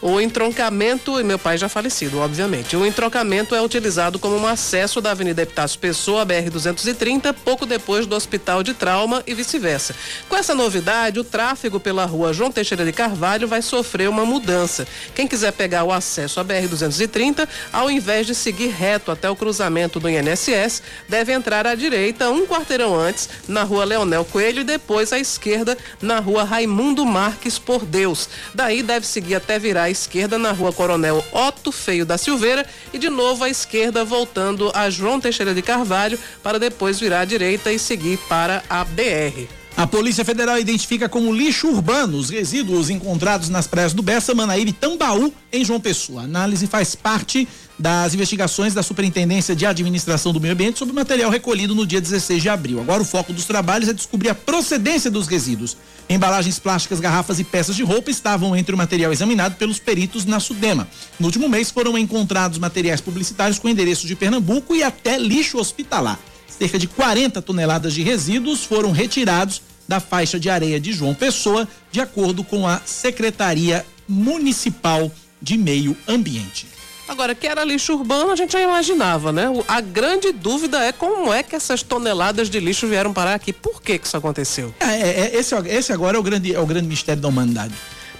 O 0.00 0.20
entroncamento, 0.20 1.20
e 1.20 1.24
meu 1.24 1.38
pai 1.38 1.58
já 1.58 1.68
falecido, 1.68 2.18
obviamente. 2.18 2.76
O 2.76 2.86
entroncamento 2.86 3.54
é 3.54 3.60
utilizado 3.60 4.18
como 4.18 4.36
um 4.36 4.46
acesso 4.46 5.00
da 5.00 5.10
Avenida 5.10 5.42
Epitácio 5.42 5.78
Pessoa, 5.78 6.24
BR-230, 6.24 7.34
pouco 7.44 7.66
depois 7.66 8.06
do 8.06 8.14
Hospital 8.14 8.62
de 8.62 8.72
Trauma 8.72 9.22
e 9.26 9.34
vice-versa. 9.34 9.94
Com 10.28 10.36
essa 10.36 10.54
novidade, 10.54 11.18
o 11.18 11.24
tráfego 11.24 11.80
pela 11.80 12.04
rua 12.04 12.32
João 12.32 12.50
Teixeira 12.52 12.84
de 12.86 12.92
Carvalho 12.92 13.46
vai 13.46 13.60
sofrer 13.60 14.08
uma 14.08 14.24
mudança. 14.24 14.86
Quem 15.14 15.26
quiser 15.28 15.52
pegar 15.52 15.84
o 15.84 15.92
acesso 15.92 16.40
à 16.40 16.44
BR-230, 16.44 17.46
ao 17.72 17.90
invés 17.90 18.26
de 18.26 18.34
seguir 18.34 18.68
reto 18.68 19.10
até 19.10 19.28
o 19.28 19.36
cruzamento 19.36 20.00
do 20.00 20.08
INSS, 20.08 20.82
deve 21.08 21.32
entrar 21.32 21.66
à 21.66 21.74
direita 21.74 22.30
um 22.30 22.46
quarteirão 22.46 22.94
antes, 22.94 23.28
na 23.46 23.62
rua 23.62 23.84
Leonel 23.84 24.24
Coelho, 24.24 24.60
e 24.60 24.64
depois 24.64 25.12
à 25.12 25.18
esquerda, 25.18 25.76
na 26.00 26.20
rua 26.20 26.44
Raimundo 26.44 27.04
Marques 27.04 27.58
por 27.58 27.84
Deus. 27.84 28.28
Daí 28.54 28.82
deve 28.82 29.06
seguir 29.06 29.34
até 29.34 29.58
virar 29.58 29.84
à 29.84 29.90
esquerda 29.90 30.38
na 30.38 30.52
rua 30.52 30.72
Coronel 30.72 31.24
Otto 31.32 31.72
Feio 31.72 32.06
da 32.06 32.16
Silveira 32.16 32.64
e 32.92 32.98
de 32.98 33.10
novo 33.10 33.44
à 33.44 33.50
esquerda, 33.50 34.04
voltando 34.04 34.70
a 34.74 34.88
João 34.88 35.20
Teixeira 35.20 35.52
de 35.52 35.62
Carvalho, 35.62 36.18
para 36.42 36.58
depois 36.58 36.98
virar 36.98 37.20
à 37.20 37.24
direita 37.24 37.72
e 37.72 37.78
seguir 37.78 38.18
para 38.28 38.62
a 38.70 38.84
BR. 38.84 39.65
A 39.76 39.86
Polícia 39.86 40.24
Federal 40.24 40.58
identifica 40.58 41.06
como 41.06 41.30
lixo 41.30 41.68
urbano 41.68 42.16
os 42.16 42.30
resíduos 42.30 42.88
encontrados 42.88 43.50
nas 43.50 43.66
praias 43.66 43.92
do 43.92 44.02
Bessa, 44.02 44.34
Manaíra 44.34 44.70
e 44.70 44.72
Tambaú, 44.72 45.30
em 45.52 45.62
João 45.62 45.78
Pessoa. 45.78 46.22
A 46.22 46.24
análise 46.24 46.66
faz 46.66 46.94
parte 46.94 47.46
das 47.78 48.14
investigações 48.14 48.72
da 48.72 48.82
Superintendência 48.82 49.54
de 49.54 49.66
Administração 49.66 50.32
do 50.32 50.40
Meio 50.40 50.54
Ambiente 50.54 50.78
sobre 50.78 50.92
o 50.92 50.94
material 50.94 51.30
recolhido 51.30 51.74
no 51.74 51.86
dia 51.86 52.00
16 52.00 52.40
de 52.40 52.48
abril. 52.48 52.80
Agora 52.80 53.02
o 53.02 53.04
foco 53.04 53.34
dos 53.34 53.44
trabalhos 53.44 53.90
é 53.90 53.92
descobrir 53.92 54.30
a 54.30 54.34
procedência 54.34 55.10
dos 55.10 55.26
resíduos. 55.26 55.76
Embalagens 56.08 56.58
plásticas, 56.58 56.98
garrafas 56.98 57.38
e 57.38 57.44
peças 57.44 57.76
de 57.76 57.82
roupa 57.82 58.10
estavam 58.10 58.56
entre 58.56 58.74
o 58.74 58.78
material 58.78 59.12
examinado 59.12 59.56
pelos 59.56 59.78
peritos 59.78 60.24
na 60.24 60.40
Sudema. 60.40 60.88
No 61.20 61.26
último 61.26 61.50
mês 61.50 61.70
foram 61.70 61.98
encontrados 61.98 62.58
materiais 62.58 63.02
publicitários 63.02 63.58
com 63.58 63.68
endereço 63.68 64.06
de 64.06 64.16
Pernambuco 64.16 64.74
e 64.74 64.82
até 64.82 65.18
lixo 65.18 65.58
hospitalar. 65.58 66.18
Cerca 66.58 66.78
de 66.78 66.86
40 66.86 67.42
toneladas 67.42 67.92
de 67.92 68.02
resíduos 68.02 68.64
foram 68.64 68.90
retirados 68.90 69.60
da 69.86 70.00
faixa 70.00 70.40
de 70.40 70.48
areia 70.48 70.80
de 70.80 70.92
João 70.92 71.14
Pessoa, 71.14 71.68
de 71.92 72.00
acordo 72.00 72.42
com 72.42 72.66
a 72.66 72.80
Secretaria 72.84 73.84
Municipal 74.08 75.10
de 75.40 75.56
Meio 75.56 75.96
Ambiente. 76.08 76.66
Agora, 77.08 77.34
que 77.36 77.46
era 77.46 77.62
lixo 77.62 77.94
urbano, 77.94 78.32
a 78.32 78.36
gente 78.36 78.52
já 78.52 78.60
imaginava, 78.60 79.32
né? 79.32 79.44
A 79.68 79.80
grande 79.80 80.32
dúvida 80.32 80.82
é 80.82 80.90
como 80.90 81.32
é 81.32 81.42
que 81.42 81.54
essas 81.54 81.82
toneladas 81.82 82.50
de 82.50 82.58
lixo 82.58 82.88
vieram 82.88 83.12
parar 83.12 83.34
aqui. 83.34 83.52
Por 83.52 83.80
que 83.80 83.96
que 83.98 84.06
isso 84.06 84.16
aconteceu? 84.16 84.74
É, 84.80 84.86
é, 84.86 85.36
esse, 85.36 85.54
esse 85.68 85.92
agora 85.92 86.16
é 86.16 86.20
o, 86.20 86.22
grande, 86.22 86.52
é 86.52 86.58
o 86.58 86.66
grande 86.66 86.88
mistério 86.88 87.22
da 87.22 87.28
humanidade. 87.28 87.74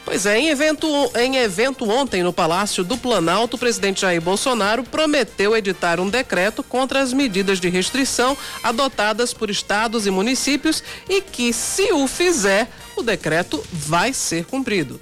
Pois 0.06 0.24
é, 0.24 0.38
em 0.38 0.50
evento, 0.50 0.86
em 1.16 1.38
evento 1.38 1.90
ontem 1.90 2.22
no 2.22 2.32
Palácio 2.32 2.84
do 2.84 2.96
Planalto, 2.96 3.56
o 3.56 3.58
presidente 3.58 4.02
Jair 4.02 4.20
Bolsonaro 4.22 4.84
prometeu 4.84 5.56
editar 5.56 5.98
um 5.98 6.08
decreto 6.08 6.62
contra 6.62 7.00
as 7.00 7.12
medidas 7.12 7.58
de 7.58 7.68
restrição 7.68 8.38
adotadas 8.62 9.34
por 9.34 9.50
estados 9.50 10.06
e 10.06 10.10
municípios 10.12 10.80
e 11.08 11.20
que, 11.20 11.52
se 11.52 11.92
o 11.92 12.06
fizer, 12.06 12.68
o 12.94 13.02
decreto 13.02 13.60
vai 13.72 14.12
ser 14.12 14.44
cumprido. 14.44 15.00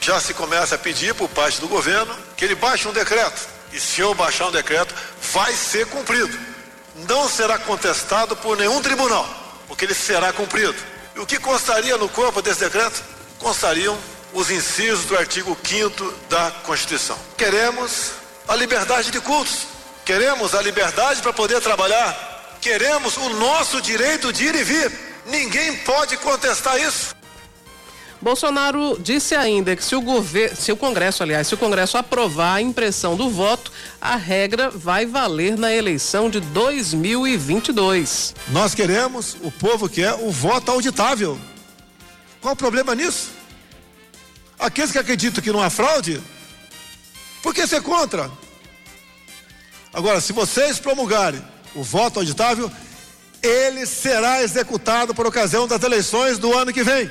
Já 0.00 0.20
se 0.20 0.32
começa 0.32 0.76
a 0.76 0.78
pedir 0.78 1.12
por 1.16 1.28
parte 1.28 1.60
do 1.60 1.66
governo 1.66 2.14
que 2.36 2.44
ele 2.44 2.54
baixe 2.54 2.86
um 2.86 2.92
decreto. 2.92 3.48
E 3.72 3.80
se 3.80 4.00
eu 4.00 4.14
baixar 4.14 4.46
um 4.46 4.52
decreto, 4.52 4.94
vai 5.32 5.52
ser 5.54 5.86
cumprido. 5.88 6.38
Não 7.08 7.28
será 7.28 7.58
contestado 7.58 8.36
por 8.36 8.56
nenhum 8.56 8.80
tribunal 8.80 9.45
porque 9.66 9.84
ele 9.84 9.94
será 9.94 10.32
cumprido. 10.32 10.74
E 11.14 11.20
o 11.20 11.26
que 11.26 11.38
constaria 11.38 11.96
no 11.96 12.08
corpo 12.08 12.42
desse 12.42 12.60
decreto? 12.60 13.02
Constariam 13.38 13.98
os 14.32 14.50
incisos 14.50 15.06
do 15.06 15.16
artigo 15.16 15.56
5 15.64 16.14
da 16.28 16.50
Constituição. 16.64 17.18
Queremos 17.36 18.12
a 18.46 18.54
liberdade 18.54 19.10
de 19.10 19.20
cultos, 19.20 19.66
queremos 20.04 20.54
a 20.54 20.62
liberdade 20.62 21.22
para 21.22 21.32
poder 21.32 21.60
trabalhar, 21.60 22.58
queremos 22.60 23.16
o 23.16 23.30
nosso 23.30 23.80
direito 23.80 24.32
de 24.32 24.44
ir 24.44 24.54
e 24.54 24.64
vir. 24.64 24.92
Ninguém 25.26 25.76
pode 25.78 26.16
contestar 26.18 26.78
isso. 26.80 27.16
Bolsonaro 28.20 28.98
disse 28.98 29.34
ainda 29.34 29.76
que 29.76 29.84
se 29.84 29.94
o 29.94 30.00
governo, 30.00 30.56
se 30.56 30.72
o 30.72 30.76
Congresso, 30.76 31.22
aliás, 31.22 31.46
se 31.46 31.54
o 31.54 31.58
Congresso 31.58 31.98
aprovar 31.98 32.54
a 32.54 32.62
impressão 32.62 33.14
do 33.14 33.28
voto, 33.28 33.70
a 34.00 34.16
regra 34.16 34.70
vai 34.70 35.04
valer 35.04 35.56
na 35.58 35.72
eleição 35.72 36.30
de 36.30 36.40
2022. 36.40 38.34
Nós 38.48 38.74
queremos, 38.74 39.36
o 39.42 39.50
povo 39.50 39.88
quer 39.88 40.14
o 40.14 40.30
voto 40.30 40.70
auditável. 40.70 41.38
Qual 42.40 42.54
o 42.54 42.56
problema 42.56 42.94
nisso? 42.94 43.30
Aqueles 44.58 44.90
que 44.90 44.98
acreditam 44.98 45.42
que 45.42 45.52
não 45.52 45.62
há 45.62 45.68
fraude, 45.68 46.22
por 47.42 47.54
que 47.54 47.66
ser 47.66 47.82
contra? 47.82 48.30
Agora, 49.92 50.20
se 50.20 50.32
vocês 50.32 50.78
promulgarem 50.78 51.42
o 51.74 51.82
voto 51.82 52.18
auditável, 52.18 52.70
ele 53.42 53.86
será 53.86 54.42
executado 54.42 55.14
por 55.14 55.26
ocasião 55.26 55.68
das 55.68 55.82
eleições 55.82 56.38
do 56.38 56.56
ano 56.56 56.72
que 56.72 56.82
vem. 56.82 57.10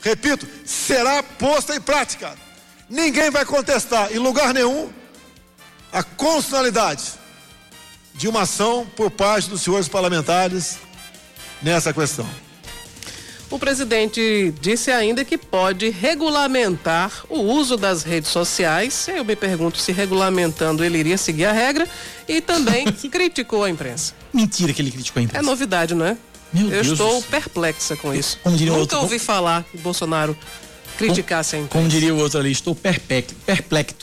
Repito, 0.00 0.46
será 0.64 1.22
posta 1.22 1.74
em 1.74 1.80
prática. 1.80 2.34
Ninguém 2.88 3.30
vai 3.30 3.44
contestar 3.44 4.12
em 4.12 4.18
lugar 4.18 4.54
nenhum 4.54 4.90
a 5.92 6.02
constitucionalidade 6.02 7.04
de 8.14 8.28
uma 8.28 8.42
ação 8.42 8.86
por 8.96 9.10
parte 9.10 9.48
dos 9.48 9.62
senhores 9.62 9.88
parlamentares 9.88 10.78
nessa 11.62 11.92
questão. 11.92 12.28
O 13.50 13.58
presidente 13.58 14.52
disse 14.60 14.90
ainda 14.90 15.24
que 15.24 15.38
pode 15.38 15.88
regulamentar 15.88 17.24
o 17.30 17.40
uso 17.40 17.78
das 17.78 18.02
redes 18.02 18.30
sociais. 18.30 19.08
Eu 19.08 19.24
me 19.24 19.34
pergunto 19.34 19.78
se 19.78 19.90
regulamentando 19.90 20.84
ele 20.84 20.98
iria 20.98 21.16
seguir 21.16 21.46
a 21.46 21.52
regra 21.52 21.88
e 22.28 22.42
também 22.42 22.86
criticou 23.10 23.64
a 23.64 23.70
imprensa. 23.70 24.12
Mentira 24.34 24.72
que 24.74 24.82
ele 24.82 24.90
criticou 24.90 25.20
a 25.20 25.24
imprensa. 25.24 25.42
É 25.42 25.46
novidade, 25.46 25.94
não 25.94 26.04
é? 26.04 26.16
Meu 26.52 26.64
Eu 26.66 26.70
Deus 26.70 26.86
estou 26.88 27.20
céu. 27.20 27.24
perplexa 27.30 27.96
com 27.96 28.14
isso. 28.14 28.38
Como 28.42 28.56
diria 28.56 28.72
Nunca 28.72 28.80
outro- 28.82 28.98
ouvi 29.00 29.18
falar 29.18 29.64
que 29.70 29.76
Bolsonaro 29.78 30.36
criticasse 30.96 31.56
a 31.56 31.58
imprensa. 31.58 31.72
Como 31.78 31.88
diria 31.88 32.14
o 32.14 32.18
outro 32.18 32.38
ali, 32.40 32.50
estou 32.52 32.74
perplexo. 32.74 33.34
perplexo. 33.46 33.96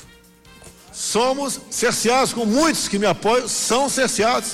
Somos 0.91 1.59
cerceados, 1.69 2.31
com 2.33 2.45
muitos 2.45 2.87
que 2.87 2.97
me 2.97 3.05
apoiam, 3.05 3.47
são 3.47 3.89
cerceados. 3.89 4.51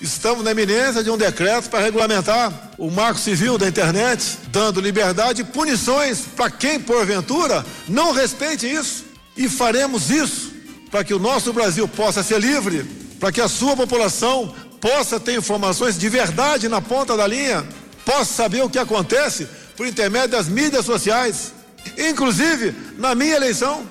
Estamos 0.00 0.44
na 0.44 0.50
iminência 0.50 1.04
de 1.04 1.10
um 1.10 1.16
decreto 1.16 1.70
para 1.70 1.78
regulamentar 1.80 2.72
o 2.76 2.90
marco 2.90 3.18
civil 3.18 3.56
da 3.56 3.68
internet, 3.68 4.38
dando 4.48 4.80
liberdade 4.80 5.42
e 5.42 5.44
punições 5.44 6.22
para 6.34 6.50
quem, 6.50 6.80
porventura, 6.80 7.64
não 7.88 8.12
respeite 8.12 8.66
isso. 8.66 9.04
E 9.36 9.48
faremos 9.48 10.10
isso 10.10 10.52
para 10.90 11.04
que 11.04 11.14
o 11.14 11.18
nosso 11.18 11.52
Brasil 11.52 11.86
possa 11.86 12.22
ser 12.22 12.40
livre, 12.40 12.84
para 13.20 13.30
que 13.32 13.40
a 13.40 13.48
sua 13.48 13.76
população 13.76 14.52
possa 14.84 15.18
ter 15.18 15.34
informações 15.34 15.98
de 15.98 16.10
verdade 16.10 16.68
na 16.68 16.78
ponta 16.78 17.16
da 17.16 17.26
linha, 17.26 17.66
possa 18.04 18.34
saber 18.34 18.62
o 18.62 18.68
que 18.68 18.78
acontece 18.78 19.48
por 19.78 19.86
intermédio 19.86 20.32
das 20.32 20.46
mídias 20.46 20.84
sociais. 20.84 21.54
Inclusive, 21.96 22.74
na 22.98 23.14
minha 23.14 23.34
eleição, 23.34 23.86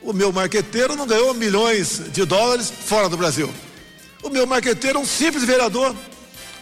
o 0.00 0.14
meu 0.14 0.32
marqueteiro 0.32 0.96
não 0.96 1.06
ganhou 1.06 1.34
milhões 1.34 2.00
de 2.10 2.24
dólares 2.24 2.72
fora 2.86 3.06
do 3.06 3.18
Brasil. 3.18 3.52
O 4.22 4.30
meu 4.30 4.46
marqueteiro 4.46 4.98
é 4.98 5.02
um 5.02 5.04
simples 5.04 5.44
vereador, 5.44 5.94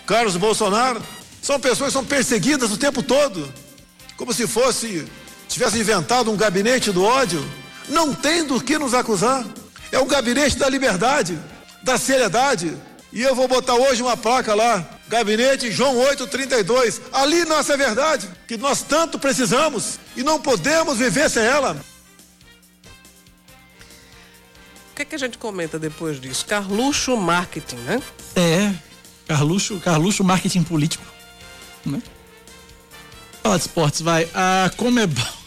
Carlos 0.05 0.37
Bolsonaro. 0.37 1.01
São 1.41 1.61
pessoas 1.61 1.91
que 1.91 1.93
são 1.93 2.05
perseguidas 2.05 2.73
o 2.73 2.77
tempo 2.77 3.01
todo, 3.01 3.49
como 4.17 4.35
se 4.35 4.49
fosse, 4.49 5.07
tivesse 5.49 5.79
inventado 5.79 6.33
um 6.33 6.37
gabinete 6.37 6.91
do 6.91 7.05
ódio. 7.05 7.49
Não 7.89 8.13
tem 8.13 8.45
do 8.45 8.61
que 8.61 8.77
nos 8.77 8.93
acusar. 8.93 9.47
É 9.93 10.01
o 10.01 10.05
gabinete 10.05 10.59
da 10.59 10.69
liberdade, 10.69 11.39
da 11.85 11.97
seriedade. 11.97 12.77
E 13.13 13.23
eu 13.23 13.35
vou 13.35 13.49
botar 13.49 13.75
hoje 13.75 14.03
uma 14.03 14.17
placa 14.17 14.55
lá, 14.55 14.87
gabinete 15.09 15.73
João 15.73 15.97
832. 15.97 17.01
Ali 17.13 17.45
nossa 17.45 17.77
verdade, 17.77 18.29
que 18.47 18.57
nós 18.57 18.83
tanto 18.83 19.19
precisamos 19.19 19.99
e 20.17 20.23
não 20.23 20.41
podemos 20.41 20.99
viver 20.99 21.31
sem 21.31 21.45
ela. 21.45 21.81
O 24.93 24.97
que, 24.97 25.03
é 25.03 25.05
que 25.05 25.15
a 25.15 25.19
gente 25.19 25.39
comenta 25.39 25.79
depois 25.79 26.21
disso? 26.21 26.45
Carluxo 26.45 27.17
Marketing, 27.17 27.77
né? 27.77 28.03
É, 28.35 28.75
Carluxo, 29.27 29.79
Carluxo 29.81 30.25
Marketing 30.25 30.65
Político. 30.65 31.05
Né? 31.87 32.03
Fala 33.43 33.57
de 33.57 33.63
esportes, 33.63 34.01
vai. 34.03 34.29
A 34.35 34.71
Comebol. 34.77 35.38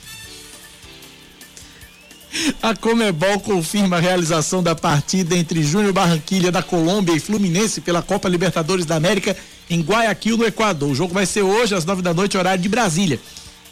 A 2.62 2.76
Comebol 2.76 3.40
confirma 3.40 3.98
a 3.98 4.00
realização 4.00 4.64
da 4.64 4.74
partida 4.74 5.36
entre 5.36 5.62
Júnior 5.62 5.92
Barranquilha 5.92 6.52
da 6.52 6.64
Colômbia 6.64 7.14
e 7.14 7.20
Fluminense 7.20 7.82
pela 7.82 8.02
Copa 8.02 8.30
Libertadores 8.30 8.86
da 8.86 8.96
América 8.96 9.36
em 9.70 9.82
Guayaquil, 9.82 10.38
no 10.38 10.46
Equador. 10.46 10.90
O 10.90 10.96
jogo 10.96 11.14
vai 11.14 11.26
ser 11.26 11.42
hoje 11.42 11.76
às 11.76 11.86
nove 11.86 12.02
da 12.02 12.14
noite, 12.14 12.38
horário 12.38 12.62
de 12.62 12.70
Brasília. 12.70 13.20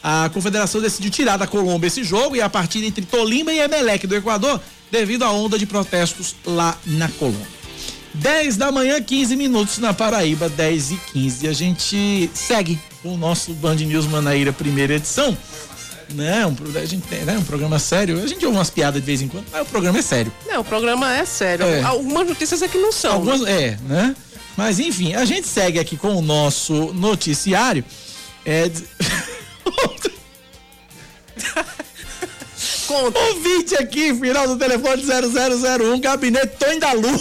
A 0.04 0.30
confederação 0.34 0.82
decidiu 0.82 1.12
tirar 1.12 1.38
da 1.38 1.48
Colômbia 1.48 1.88
esse 1.88 2.04
jogo 2.04 2.36
e 2.36 2.42
a 2.42 2.50
partida 2.50 2.86
entre 2.86 3.06
Tolima 3.06 3.52
e 3.52 3.60
Emelec 3.60 4.08
do 4.08 4.16
Equador 4.16 4.60
devido 4.92 5.24
à 5.24 5.32
onda 5.32 5.58
de 5.58 5.66
protestos 5.66 6.36
lá 6.46 6.78
na 6.86 7.08
Colômbia. 7.10 7.60
10 8.14 8.58
da 8.58 8.72
manhã, 8.72 9.02
15 9.02 9.36
minutos 9.36 9.78
na 9.78 9.94
Paraíba, 9.94 10.50
10 10.50 10.92
e 10.92 10.96
15. 11.14 11.48
A 11.48 11.54
gente 11.54 12.30
segue 12.34 12.80
o 13.04 13.16
nosso 13.16 13.54
Band 13.54 13.76
News 13.76 14.08
Manaíra, 14.08 14.52
primeira 14.52 14.96
edição. 14.96 15.38
Né? 16.14 16.54
Pro- 16.56 16.78
a 16.80 16.86
gente 16.86 17.08
tem, 17.08 17.24
né? 17.24 17.38
um 17.38 17.44
programa 17.44 17.78
sério. 17.80 18.22
A 18.22 18.28
gente 18.28 18.46
ouve 18.46 18.58
umas 18.58 18.70
piadas 18.70 19.00
de 19.02 19.06
vez 19.06 19.22
em 19.22 19.28
quando, 19.28 19.46
mas 19.52 19.62
o 19.62 19.66
programa 19.66 20.00
é 20.00 20.02
sério. 20.02 20.32
Não, 20.48 20.62
o 20.62 20.64
programa 20.64 21.16
é 21.16 21.26
sério. 21.26 21.66
É. 21.66 21.82
Algumas 21.84 22.28
notícias 22.28 22.62
é 22.62 22.68
que 22.68 22.78
não 22.78 22.92
são. 22.92 23.14
Algumas, 23.14 23.42
é, 23.48 23.78
né? 23.88 24.16
Mas 24.58 24.80
enfim, 24.80 25.14
a 25.14 25.24
gente 25.26 25.48
segue 25.48 25.80
aqui 25.80 25.96
com 25.96 26.16
o 26.16 26.22
nosso 26.22 26.94
noticiário. 26.94 27.84
É, 28.46 28.70
Conta. 32.88 33.20
Ouvinte 33.20 33.76
aqui, 33.76 34.14
final 34.16 34.48
do 34.48 34.58
telefone 34.58 35.04
0001, 35.06 36.00
gabinete 36.00 36.56
Tonho 36.58 36.80
da 36.80 36.92
Lua. 36.94 37.20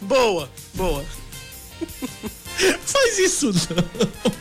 Boa, 0.00 0.50
boa. 0.74 1.04
Faz 2.84 3.18
isso 3.20 3.52
não. 3.52 4.32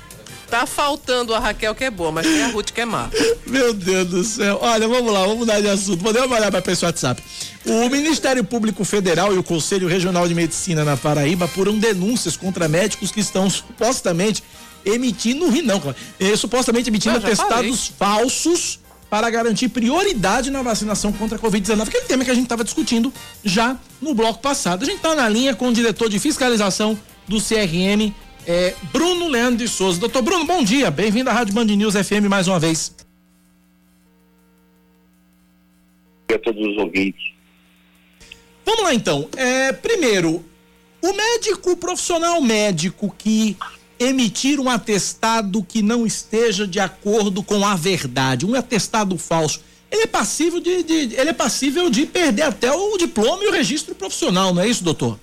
Tá 0.51 0.65
faltando 0.65 1.33
a 1.33 1.39
Raquel 1.39 1.73
que 1.73 1.85
é 1.85 1.89
boa, 1.89 2.11
mas 2.11 2.27
tem 2.27 2.43
a 2.43 2.49
Ruth 2.49 2.71
que 2.71 2.81
é 2.81 2.85
má. 2.85 3.09
Meu 3.47 3.73
Deus 3.73 4.07
do 4.09 4.21
céu. 4.21 4.59
Olha, 4.61 4.85
vamos 4.85 5.13
lá, 5.13 5.21
vamos 5.21 5.37
mudar 5.37 5.61
de 5.61 5.69
assunto. 5.69 6.03
Podemos 6.03 6.29
olhar 6.29 6.51
para 6.51 6.73
esse 6.73 6.83
WhatsApp. 6.83 7.23
O 7.65 7.87
Ministério 7.87 8.43
Público 8.43 8.83
Federal 8.83 9.33
e 9.33 9.37
o 9.37 9.43
Conselho 9.43 9.87
Regional 9.87 10.27
de 10.27 10.35
Medicina 10.35 10.83
na 10.83 10.97
Paraíba 10.97 11.45
apuram 11.45 11.79
denúncias 11.79 12.35
contra 12.35 12.67
médicos 12.67 13.11
que 13.11 13.21
estão 13.21 13.49
supostamente 13.49 14.43
emitindo, 14.83 15.49
não, 15.63 15.95
eh, 16.19 16.35
supostamente 16.35 16.89
emitindo 16.89 17.15
Eu 17.15 17.21
já 17.21 17.27
atestados 17.27 17.87
falsos 17.97 18.77
para 19.09 19.29
garantir 19.29 19.69
prioridade 19.69 20.51
na 20.51 20.61
vacinação 20.61 21.13
contra 21.13 21.37
a 21.37 21.39
Covid-19, 21.39 21.87
aquele 21.87 22.05
tema 22.05 22.25
que 22.25 22.31
a 22.31 22.33
gente 22.33 22.43
estava 22.43 22.65
discutindo 22.65 23.13
já 23.41 23.77
no 24.01 24.13
bloco 24.13 24.41
passado. 24.41 24.83
A 24.83 24.85
gente 24.85 24.97
está 24.97 25.15
na 25.15 25.29
linha 25.29 25.55
com 25.55 25.69
o 25.69 25.73
diretor 25.73 26.09
de 26.09 26.19
fiscalização 26.19 26.99
do 27.25 27.37
CRM, 27.37 28.13
eh, 28.47 28.75
Bruno 28.91 29.27
Leandro 29.27 29.57
de 29.57 29.67
Souza. 29.67 29.99
Doutor 29.99 30.21
Bruno, 30.21 30.45
bom 30.45 30.63
dia. 30.63 30.89
Bem-vindo 30.91 31.29
à 31.29 31.33
Rádio 31.33 31.53
Band 31.53 31.65
News 31.65 31.93
FM 31.95 32.27
mais 32.29 32.47
uma 32.47 32.59
vez. 32.59 32.93
a 36.33 36.39
todos 36.39 36.65
os 36.65 36.77
ouvintes. 36.77 37.33
Vamos 38.65 38.83
lá 38.83 38.93
então. 38.93 39.27
É, 39.35 39.73
primeiro, 39.73 40.45
o 41.01 41.11
médico, 41.13 41.71
o 41.71 41.75
profissional 41.77 42.41
médico 42.41 43.13
que 43.17 43.57
emitir 43.99 44.57
um 44.59 44.69
atestado 44.69 45.61
que 45.61 45.81
não 45.81 46.07
esteja 46.07 46.65
de 46.65 46.79
acordo 46.79 47.43
com 47.43 47.65
a 47.65 47.75
verdade, 47.75 48.45
um 48.45 48.55
atestado 48.55 49.17
falso, 49.17 49.59
ele 49.91 50.03
é 50.03 50.07
passível 50.07 50.61
de, 50.61 50.83
de- 50.83 51.15
ele 51.15 51.29
é 51.31 51.33
passível 51.33 51.89
de 51.89 52.05
perder 52.05 52.43
até 52.43 52.71
o 52.71 52.97
diploma 52.97 53.43
e 53.43 53.47
o 53.47 53.51
registro 53.51 53.93
profissional, 53.93 54.53
não 54.53 54.61
é 54.61 54.67
isso, 54.69 54.83
doutor? 54.85 55.19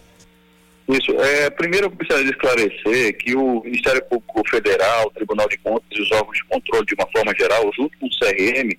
Isso. 0.89 1.13
É, 1.21 1.51
primeiro, 1.51 1.87
eu 1.87 1.91
gostaria 1.91 2.25
de 2.25 2.31
esclarecer 2.31 3.19
que 3.19 3.35
o 3.35 3.63
Ministério 3.63 4.03
Público 4.07 4.43
Federal, 4.49 5.07
o 5.07 5.11
Tribunal 5.11 5.49
de 5.49 5.59
Contas 5.59 5.89
e 5.93 6.01
os 6.01 6.11
órgãos 6.13 6.37
de 6.39 6.45
controle, 6.45 6.87
de 6.87 6.95
uma 6.95 7.07
forma 7.15 7.35
geral, 7.39 7.71
junto 7.77 7.99
com 7.99 8.07
o 8.07 8.11
CRM, 8.11 8.71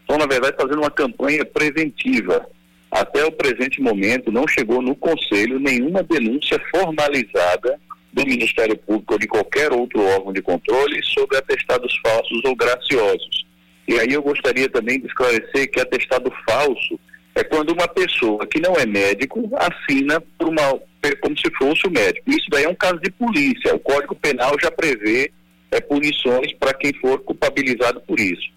estão, 0.00 0.18
na 0.18 0.26
verdade, 0.26 0.56
fazendo 0.60 0.78
uma 0.78 0.90
campanha 0.90 1.44
preventiva. 1.44 2.46
Até 2.90 3.24
o 3.24 3.32
presente 3.32 3.80
momento, 3.80 4.30
não 4.30 4.46
chegou 4.46 4.80
no 4.80 4.94
Conselho 4.94 5.58
nenhuma 5.58 6.02
denúncia 6.02 6.60
formalizada 6.70 7.78
do 8.12 8.24
Ministério 8.24 8.76
Público 8.76 9.14
ou 9.14 9.18
de 9.18 9.26
qualquer 9.26 9.72
outro 9.72 10.00
órgão 10.02 10.32
de 10.32 10.40
controle 10.40 11.02
sobre 11.02 11.36
atestados 11.36 11.94
falsos 12.06 12.42
ou 12.44 12.54
graciosos. 12.54 13.46
E 13.88 13.98
aí 13.98 14.12
eu 14.12 14.22
gostaria 14.22 14.68
também 14.68 15.00
de 15.00 15.06
esclarecer 15.06 15.70
que 15.70 15.80
atestado 15.80 16.32
falso 16.48 16.98
é 17.34 17.44
quando 17.44 17.72
uma 17.72 17.86
pessoa 17.86 18.46
que 18.46 18.60
não 18.60 18.74
é 18.74 18.86
médico 18.86 19.48
assina 19.56 20.20
por 20.38 20.48
uma, 20.48 20.80
como 21.16 21.36
se 21.38 21.50
fosse 21.56 21.86
o 21.86 21.90
médico. 21.90 22.30
Isso 22.30 22.46
daí 22.50 22.64
é 22.64 22.68
um 22.68 22.74
caso 22.74 22.98
de 23.00 23.10
polícia. 23.12 23.74
O 23.74 23.80
Código 23.80 24.14
Penal 24.14 24.54
já 24.60 24.70
prevê 24.70 25.30
é, 25.70 25.80
punições 25.80 26.52
para 26.54 26.74
quem 26.74 26.92
for 26.94 27.18
culpabilizado 27.20 28.00
por 28.00 28.18
isso. 28.18 28.56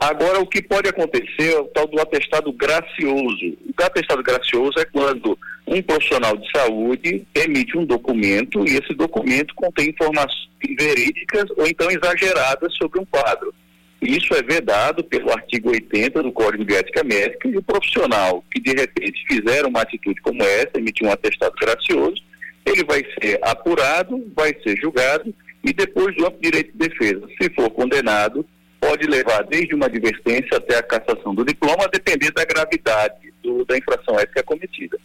Agora, 0.00 0.38
o 0.38 0.46
que 0.46 0.62
pode 0.62 0.88
acontecer 0.88 1.52
é 1.52 1.58
o 1.58 1.64
tal 1.64 1.86
do 1.86 2.00
atestado 2.00 2.52
gracioso. 2.52 3.56
O 3.66 3.82
atestado 3.82 4.22
gracioso 4.22 4.78
é 4.78 4.84
quando 4.84 5.36
um 5.66 5.82
profissional 5.82 6.36
de 6.36 6.48
saúde 6.50 7.26
emite 7.34 7.76
um 7.76 7.84
documento 7.84 8.66
e 8.66 8.76
esse 8.76 8.94
documento 8.94 9.54
contém 9.54 9.90
informações 9.90 10.48
verídicas 10.78 11.44
ou 11.56 11.66
então 11.66 11.90
exageradas 11.90 12.74
sobre 12.76 13.00
um 13.00 13.04
quadro. 13.04 13.52
Isso 14.00 14.32
é 14.34 14.42
vedado 14.42 15.02
pelo 15.02 15.32
artigo 15.32 15.70
80 15.70 16.22
do 16.22 16.32
Código 16.32 16.64
de 16.64 16.74
Ética 16.74 17.02
Médica 17.02 17.48
e 17.48 17.56
o 17.56 17.62
profissional 17.62 18.44
que 18.50 18.60
de 18.60 18.70
repente 18.70 19.24
fizer 19.26 19.66
uma 19.66 19.82
atitude 19.82 20.20
como 20.20 20.42
essa, 20.42 20.72
emitir 20.76 21.06
um 21.06 21.10
atestado 21.10 21.54
gracioso, 21.60 22.22
ele 22.64 22.84
vai 22.84 23.04
ser 23.20 23.40
apurado, 23.42 24.30
vai 24.36 24.54
ser 24.62 24.76
julgado 24.80 25.34
e 25.64 25.72
depois 25.72 26.14
do 26.16 26.26
amplo 26.26 26.40
direito 26.40 26.70
de 26.72 26.88
defesa. 26.88 27.26
Se 27.40 27.50
for 27.50 27.68
condenado, 27.70 28.46
pode 28.80 29.06
levar 29.06 29.42
desde 29.44 29.74
uma 29.74 29.86
advertência 29.86 30.56
até 30.56 30.76
a 30.76 30.82
cassação 30.82 31.34
do 31.34 31.44
diploma, 31.44 31.84
a 31.84 31.88
depender 31.88 32.30
da 32.30 32.44
gravidade 32.44 33.32
do, 33.42 33.64
da 33.64 33.76
infração 33.76 34.18
ética 34.18 34.44
cometida. 34.44 34.96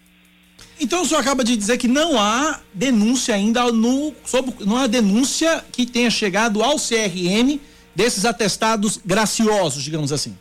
Então 0.80 1.02
o 1.02 1.06
senhor 1.06 1.22
acaba 1.22 1.44
de 1.44 1.58
dizer 1.58 1.78
que 1.78 1.88
não 1.88 2.20
há 2.20 2.60
denúncia 2.74 3.34
ainda 3.34 3.72
no 3.72 4.14
sobre, 4.24 4.54
não 4.66 4.78
há 4.78 4.86
denúncia 4.86 5.64
que 5.72 5.86
tenha 5.86 6.12
chegado 6.12 6.62
ao 6.62 6.76
CRM 6.76 7.60
desses 7.96 8.26
atestados 8.26 9.00
graciosos, 9.06 9.84
digamos 9.84 10.12
assim. 10.12 10.38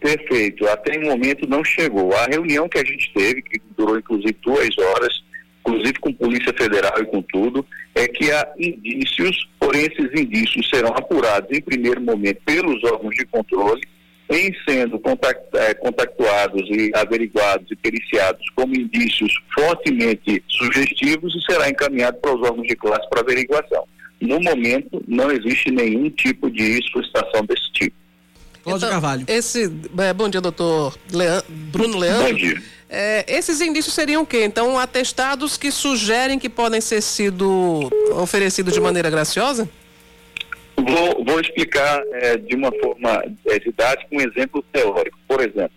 Perfeito. 0.00 0.66
Até 0.68 0.98
o 0.98 1.04
momento 1.04 1.48
não 1.48 1.62
chegou. 1.62 2.12
A 2.16 2.26
reunião 2.26 2.68
que 2.68 2.78
a 2.78 2.84
gente 2.84 3.12
teve, 3.14 3.42
que 3.42 3.60
durou 3.76 3.98
inclusive 3.98 4.36
duas 4.42 4.76
horas, 4.78 5.22
inclusive 5.60 5.94
com 6.00 6.12
Polícia 6.12 6.52
Federal 6.52 6.94
e 7.00 7.06
com 7.06 7.22
tudo, 7.22 7.64
é 7.94 8.08
que 8.08 8.32
há 8.32 8.48
indícios, 8.58 9.48
porém 9.58 9.82
esses 9.82 10.20
indícios 10.20 10.68
serão 10.68 10.90
apurados 10.90 11.56
em 11.56 11.60
primeiro 11.60 12.00
momento 12.00 12.40
pelos 12.44 12.82
órgãos 12.84 13.14
de 13.14 13.24
controle, 13.26 13.82
em 14.28 14.54
sendo 14.68 15.00
é, 15.54 15.74
contactuados 15.74 16.62
e 16.70 16.90
averiguados 16.94 17.68
e 17.70 17.76
periciados 17.76 18.48
como 18.54 18.74
indícios 18.74 19.32
fortemente 19.52 20.42
sugestivos 20.48 21.34
e 21.34 21.52
será 21.52 21.68
encaminhado 21.68 22.18
para 22.18 22.34
os 22.34 22.42
órgãos 22.42 22.66
de 22.66 22.76
classe 22.76 23.08
para 23.08 23.20
averiguação. 23.20 23.86
No 24.20 24.38
momento, 24.40 25.02
não 25.08 25.30
existe 25.30 25.70
nenhum 25.70 26.10
tipo 26.10 26.50
de 26.50 26.80
solicitação 26.90 27.44
desse 27.44 27.72
tipo. 27.72 27.96
Cláudio 28.62 28.86
então, 28.86 28.90
Carvalho. 28.90 29.24
Esse, 29.26 29.72
é, 29.98 30.12
bom 30.12 30.28
dia, 30.28 30.40
doutor 30.40 30.96
Leandro, 31.10 31.46
Bruno 31.48 31.98
Leandro. 31.98 32.28
Bom 32.28 32.34
dia. 32.34 32.62
É, 32.88 33.24
esses 33.28 33.60
indícios 33.60 33.94
seriam 33.94 34.22
o 34.22 34.26
quê? 34.26 34.44
Então, 34.44 34.78
atestados 34.78 35.56
que 35.56 35.70
sugerem 35.70 36.38
que 36.38 36.48
podem 36.48 36.80
ser 36.80 37.00
sido 37.00 37.88
oferecidos 38.20 38.74
de 38.74 38.80
maneira 38.80 39.08
graciosa? 39.08 39.68
Vou, 40.76 41.24
vou 41.24 41.40
explicar 41.40 42.02
é, 42.12 42.36
de 42.36 42.56
uma 42.56 42.72
forma 42.80 43.22
é, 43.46 43.58
didática 43.58 44.08
um 44.10 44.20
exemplo 44.20 44.62
teórico. 44.72 45.18
Por 45.28 45.40
exemplo, 45.40 45.72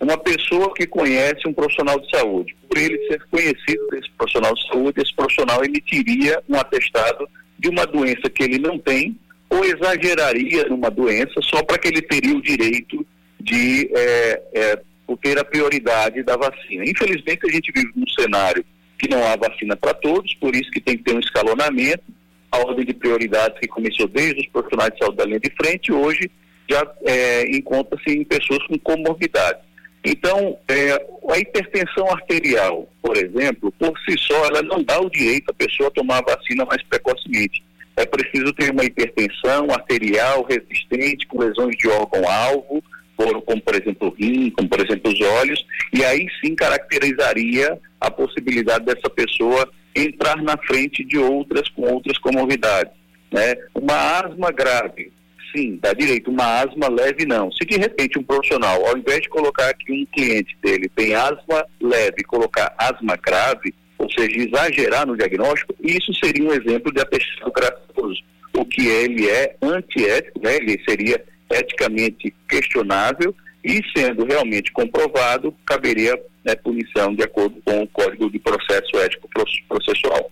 uma 0.00 0.18
pessoa 0.18 0.72
que 0.74 0.86
conhece 0.86 1.46
um 1.46 1.52
profissional 1.52 1.98
de 2.00 2.10
saúde, 2.10 2.56
por 2.68 2.76
ele 2.76 2.98
ser 3.06 3.22
conhecido 3.30 3.86
desse 3.90 4.10
profissional 4.18 4.52
de 4.52 4.66
saúde, 4.68 5.00
esse 5.00 5.14
profissional 5.14 5.64
emitiria 5.64 6.42
um 6.48 6.56
atestado 6.56 7.28
de 7.58 7.68
uma 7.68 7.86
doença 7.86 8.28
que 8.30 8.42
ele 8.42 8.58
não 8.58 8.78
tem 8.78 9.18
ou 9.48 9.64
exageraria 9.64 10.64
numa 10.64 10.90
doença 10.90 11.40
só 11.42 11.62
para 11.62 11.78
que 11.78 11.88
ele 11.88 12.02
teria 12.02 12.36
o 12.36 12.42
direito 12.42 13.06
de 13.40 13.90
é, 13.94 14.42
é, 14.54 14.80
ter 15.22 15.38
a 15.38 15.44
prioridade 15.44 16.22
da 16.22 16.36
vacina. 16.36 16.84
Infelizmente, 16.84 17.40
a 17.46 17.52
gente 17.52 17.72
vive 17.72 17.90
num 17.94 18.08
cenário 18.08 18.64
que 18.98 19.08
não 19.08 19.24
há 19.24 19.36
vacina 19.36 19.76
para 19.76 19.94
todos, 19.94 20.34
por 20.34 20.54
isso 20.54 20.70
que 20.70 20.80
tem 20.80 20.96
que 20.96 21.04
ter 21.04 21.14
um 21.14 21.20
escalonamento, 21.20 22.04
a 22.50 22.58
ordem 22.58 22.84
de 22.84 22.94
prioridades 22.94 23.58
que 23.58 23.68
começou 23.68 24.08
desde 24.08 24.40
os 24.40 24.46
profissionais 24.48 24.92
de 24.92 24.98
saúde 24.98 25.16
da 25.16 25.24
linha 25.24 25.40
de 25.40 25.50
frente, 25.50 25.92
hoje 25.92 26.30
já 26.68 26.82
é, 27.04 27.48
encontra-se 27.50 28.10
em 28.10 28.24
pessoas 28.24 28.66
com 28.66 28.78
comorbidade. 28.78 29.60
Então, 30.08 30.56
é, 30.68 30.92
a 31.32 31.38
hipertensão 31.38 32.08
arterial, 32.12 32.88
por 33.02 33.16
exemplo, 33.16 33.72
por 33.76 33.92
si 34.08 34.16
só, 34.16 34.46
ela 34.46 34.62
não 34.62 34.80
dá 34.80 35.00
o 35.00 35.10
direito 35.10 35.50
à 35.50 35.52
pessoa 35.52 35.90
tomar 35.90 36.18
a 36.18 36.36
vacina 36.36 36.64
mais 36.64 36.80
precocemente. 36.84 37.64
É 37.96 38.06
preciso 38.06 38.52
ter 38.52 38.70
uma 38.70 38.84
hipertensão 38.84 39.68
arterial 39.68 40.46
resistente, 40.48 41.26
com 41.26 41.40
lesões 41.40 41.76
de 41.76 41.88
órgão-alvo, 41.88 42.84
como 43.16 43.60
por 43.60 43.74
exemplo 43.74 44.08
o 44.08 44.14
rim, 44.14 44.50
como 44.50 44.68
por 44.68 44.78
exemplo 44.78 45.10
os 45.10 45.20
olhos, 45.20 45.66
e 45.92 46.04
aí 46.04 46.28
sim 46.40 46.54
caracterizaria 46.54 47.76
a 48.00 48.08
possibilidade 48.08 48.84
dessa 48.84 49.10
pessoa 49.10 49.68
entrar 49.92 50.40
na 50.40 50.56
frente 50.56 51.02
de 51.02 51.18
outras 51.18 51.68
com 51.70 51.82
outras 51.82 52.16
comorbidades. 52.18 52.92
Né? 53.32 53.56
Uma 53.74 54.20
asma 54.20 54.52
grave, 54.52 55.10
sim, 55.56 55.78
dá 55.80 55.92
direito. 55.92 56.30
Uma 56.30 56.60
asma 56.60 56.88
leve, 56.88 57.24
não. 57.24 57.50
Se 57.52 57.64
de 57.64 57.76
repente 57.76 58.18
um 58.18 58.22
profissional, 58.22 58.84
ao 58.86 58.98
invés 58.98 59.22
de 59.22 59.28
colocar 59.28 59.72
que 59.74 59.92
um 59.92 60.06
cliente 60.06 60.56
dele 60.62 60.90
tem 60.94 61.14
asma 61.14 61.64
leve, 61.80 62.22
colocar 62.24 62.74
asma 62.76 63.16
grave, 63.16 63.74
ou 63.98 64.10
seja, 64.10 64.36
exagerar 64.38 65.06
no 65.06 65.16
diagnóstico, 65.16 65.74
isso 65.82 66.12
seria 66.22 66.46
um 66.46 66.52
exemplo 66.52 66.92
de 66.92 67.00
atestado 67.00 67.50
gracioso. 67.52 68.22
O 68.52 68.64
que 68.64 68.86
ele 68.86 69.28
é 69.28 69.56
antiético, 69.62 70.40
né? 70.42 70.56
ele 70.56 70.80
seria 70.86 71.22
eticamente 71.50 72.34
questionável 72.48 73.34
e 73.64 73.80
sendo 73.96 74.24
realmente 74.24 74.70
comprovado, 74.72 75.54
caberia 75.64 76.18
né, 76.44 76.54
punição 76.54 77.14
de 77.14 77.22
acordo 77.22 77.60
com 77.64 77.82
o 77.82 77.88
Código 77.88 78.30
de 78.30 78.38
Processo 78.38 78.96
Ético 78.98 79.28
Processual. 79.68 80.30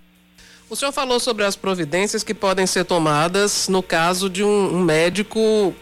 O 0.69 0.77
senhor 0.77 0.93
falou 0.93 1.21
sobre 1.21 1.45
as 1.45 1.57
providências 1.57 2.25
que 2.25 2.35
podem 2.35 2.67
ser 2.67 2.85
tomadas 2.85 3.69
no 3.69 3.83
caso 3.83 4.31
de 4.31 4.43
um, 4.43 4.77
um 4.77 4.83
médico 4.83 5.75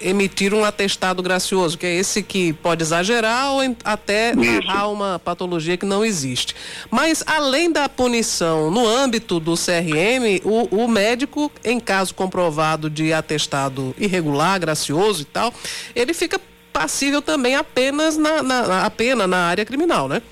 emitir 0.00 0.52
um 0.54 0.64
atestado 0.64 1.22
gracioso, 1.22 1.76
que 1.78 1.86
é 1.86 1.94
esse 1.94 2.22
que 2.22 2.52
pode 2.52 2.82
exagerar 2.82 3.52
ou 3.52 3.60
até 3.84 4.34
narrar 4.34 4.88
uma 4.88 5.18
patologia 5.18 5.76
que 5.76 5.86
não 5.86 6.04
existe. 6.04 6.54
Mas 6.90 7.22
além 7.26 7.70
da 7.70 7.88
punição 7.88 8.70
no 8.70 8.86
âmbito 8.86 9.40
do 9.40 9.54
CRM, 9.54 10.40
o, 10.44 10.84
o 10.84 10.88
médico, 10.88 11.50
em 11.64 11.80
caso 11.80 12.14
comprovado 12.14 12.88
de 12.90 13.12
atestado 13.12 13.94
irregular, 13.98 14.60
gracioso 14.60 15.22
e 15.22 15.26
tal, 15.26 15.52
ele 15.94 16.14
fica 16.14 16.40
passível 16.72 17.20
também 17.22 17.56
apenas 17.56 18.16
na, 18.16 18.42
na, 18.42 18.84
a 18.84 18.90
pena 18.90 19.26
na 19.26 19.46
área 19.46 19.64
criminal, 19.64 20.08
né? 20.08 20.22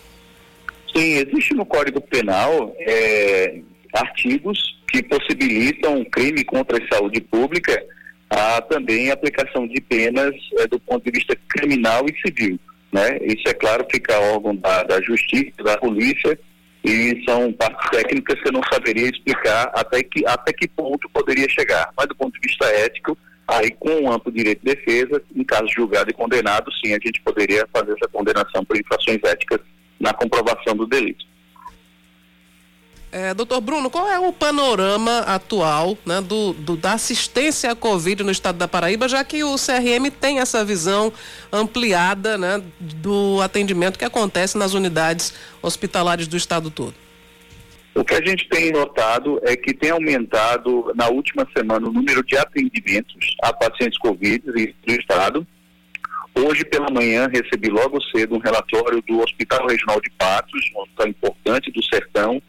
Sim, 0.95 1.03
existe 1.03 1.55
no 1.55 1.67
Código 1.67 2.01
Penal 2.01 2.75
é, 2.79 3.61
artigos 3.97 4.77
que 4.89 5.03
possibilitam 5.03 6.05
crime 6.05 6.45
contra 6.45 6.83
a 6.83 6.95
saúde 6.95 7.21
pública 7.21 7.83
a 8.29 8.61
também 8.63 9.11
aplicação 9.11 9.67
de 9.67 9.81
penas 9.81 10.35
é, 10.59 10.67
do 10.67 10.81
ponto 10.81 11.05
de 11.05 11.11
vista 11.13 11.37
criminal 11.49 12.05
e 12.07 12.21
civil. 12.21 12.59
Né? 12.93 13.19
Isso, 13.23 13.43
é 13.47 13.55
claro, 13.55 13.87
fica 13.91 14.19
órgão 14.19 14.57
da, 14.57 14.83
da 14.83 15.01
justiça, 15.01 15.63
da 15.63 15.77
polícia, 15.77 16.39
e 16.85 17.23
são 17.29 17.53
partes 17.53 17.91
técnicas 17.91 18.41
que 18.41 18.49
eu 18.49 18.53
não 18.53 18.63
saberia 18.73 19.09
explicar 19.09 19.71
até 19.75 20.03
que, 20.03 20.25
até 20.27 20.53
que 20.53 20.69
ponto 20.69 21.09
poderia 21.11 21.49
chegar. 21.49 21.91
Mas 21.97 22.07
do 22.07 22.15
ponto 22.15 22.33
de 22.41 22.49
vista 22.49 22.65
ético, 22.67 23.19
aí 23.49 23.71
com 23.73 23.91
um 23.91 24.13
amplo 24.13 24.31
direito 24.33 24.65
de 24.65 24.75
defesa, 24.75 25.21
em 25.35 25.45
caso 25.45 25.67
julgado 25.69 26.11
e 26.11 26.15
condenado, 26.15 26.71
sim, 26.75 26.93
a 26.93 26.99
gente 27.05 27.21
poderia 27.23 27.67
fazer 27.73 27.93
essa 27.93 28.09
condenação 28.09 28.65
por 28.65 28.77
infrações 28.77 29.19
éticas 29.25 29.61
na 29.99 30.13
comprovação 30.13 30.77
do 30.77 30.87
delito. 30.87 31.25
É, 33.13 33.33
doutor 33.33 33.61
Bruno, 33.61 33.89
qual 33.89 34.11
é 34.11 34.19
o 34.19 34.33
panorama 34.33 35.21
atual 35.21 35.97
né, 36.05 36.21
do, 36.21 36.53
do, 36.53 36.77
da 36.77 36.93
assistência 36.93 37.71
à 37.71 37.77
Covid 37.77 38.23
no 38.25 38.31
estado 38.31 38.59
da 38.59 38.67
Paraíba, 38.67 39.09
já 39.09 39.23
que 39.23 39.45
o 39.45 39.55
CRM 39.55 40.11
tem 40.11 40.41
essa 40.41 40.65
visão 40.65 41.13
ampliada 41.53 42.37
né, 42.37 42.63
do 42.81 43.41
atendimento 43.41 43.99
que 43.99 44.05
acontece 44.05 44.59
nas 44.59 44.75
unidades 44.75 45.33
hospitalares 45.63 46.27
do 46.27 46.37
estado 46.37 46.71
todo? 46.71 46.95
O 47.95 48.05
que 48.05 48.15
a 48.15 48.23
gente 48.23 48.47
tem 48.51 48.71
notado 48.73 49.41
é 49.43 49.57
que 49.57 49.73
tem 49.73 49.91
aumentado 49.91 50.93
na 50.95 51.09
última 51.09 51.49
semana 51.57 51.89
o 51.89 51.93
número 51.93 52.23
de 52.23 52.37
atendimentos 52.37 53.35
a 53.43 53.55
pacientes 53.55 53.99
Covid 53.99 54.43
no 54.87 54.95
estado. 54.95 55.47
Hoje 56.35 56.63
pela 56.67 56.91
manhã 56.91 57.27
recebi 57.27 57.71
logo 57.71 57.99
cedo 58.15 58.35
um 58.35 58.39
relatório 58.39 59.03
do 59.09 59.21
Hospital 59.21 59.67
Regional 59.67 59.99
de 60.03 60.11
Patos, 60.11 60.61
um 60.75 60.81
hospital 60.81 61.09
importante 61.09 61.73
do 61.73 61.83
Sertão, 61.83 62.43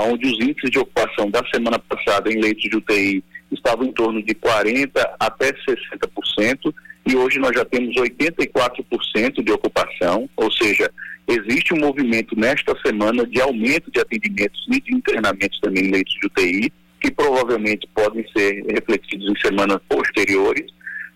onde 0.00 0.26
os 0.26 0.40
índices 0.40 0.70
de 0.70 0.78
ocupação 0.78 1.30
da 1.30 1.42
semana 1.52 1.78
passada 1.78 2.32
em 2.32 2.40
leitos 2.40 2.62
de 2.70 2.76
UTI 2.76 3.22
estavam 3.50 3.86
em 3.86 3.92
torno 3.92 4.22
de 4.22 4.34
40% 4.34 4.90
até 5.20 5.52
60%, 5.52 6.74
e 7.06 7.16
hoje 7.16 7.38
nós 7.38 7.52
já 7.54 7.64
temos 7.64 7.94
84% 7.96 9.42
de 9.42 9.52
ocupação, 9.52 10.28
ou 10.36 10.50
seja, 10.52 10.90
existe 11.28 11.74
um 11.74 11.78
movimento 11.78 12.38
nesta 12.38 12.74
semana 12.80 13.26
de 13.26 13.40
aumento 13.40 13.90
de 13.90 14.00
atendimentos 14.00 14.64
e 14.70 14.80
de 14.80 14.94
internamentos 14.94 15.58
também 15.60 15.86
em 15.86 15.90
leitos 15.90 16.14
de 16.14 16.26
UTI, 16.26 16.72
que 17.00 17.10
provavelmente 17.10 17.88
podem 17.94 18.24
ser 18.36 18.64
refletidos 18.68 19.28
em 19.28 19.40
semanas 19.40 19.78
posteriores, 19.88 20.66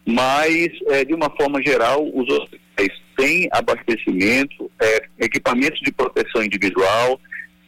mas, 0.04 0.68
é, 0.88 1.04
de 1.04 1.14
uma 1.14 1.30
forma 1.30 1.62
geral, 1.62 2.04
os 2.12 2.28
hospitais 2.28 2.92
têm 3.16 3.48
abastecimento, 3.52 4.70
é, 4.80 5.06
equipamentos 5.20 5.80
de 5.80 5.92
proteção 5.92 6.42
individual, 6.42 7.20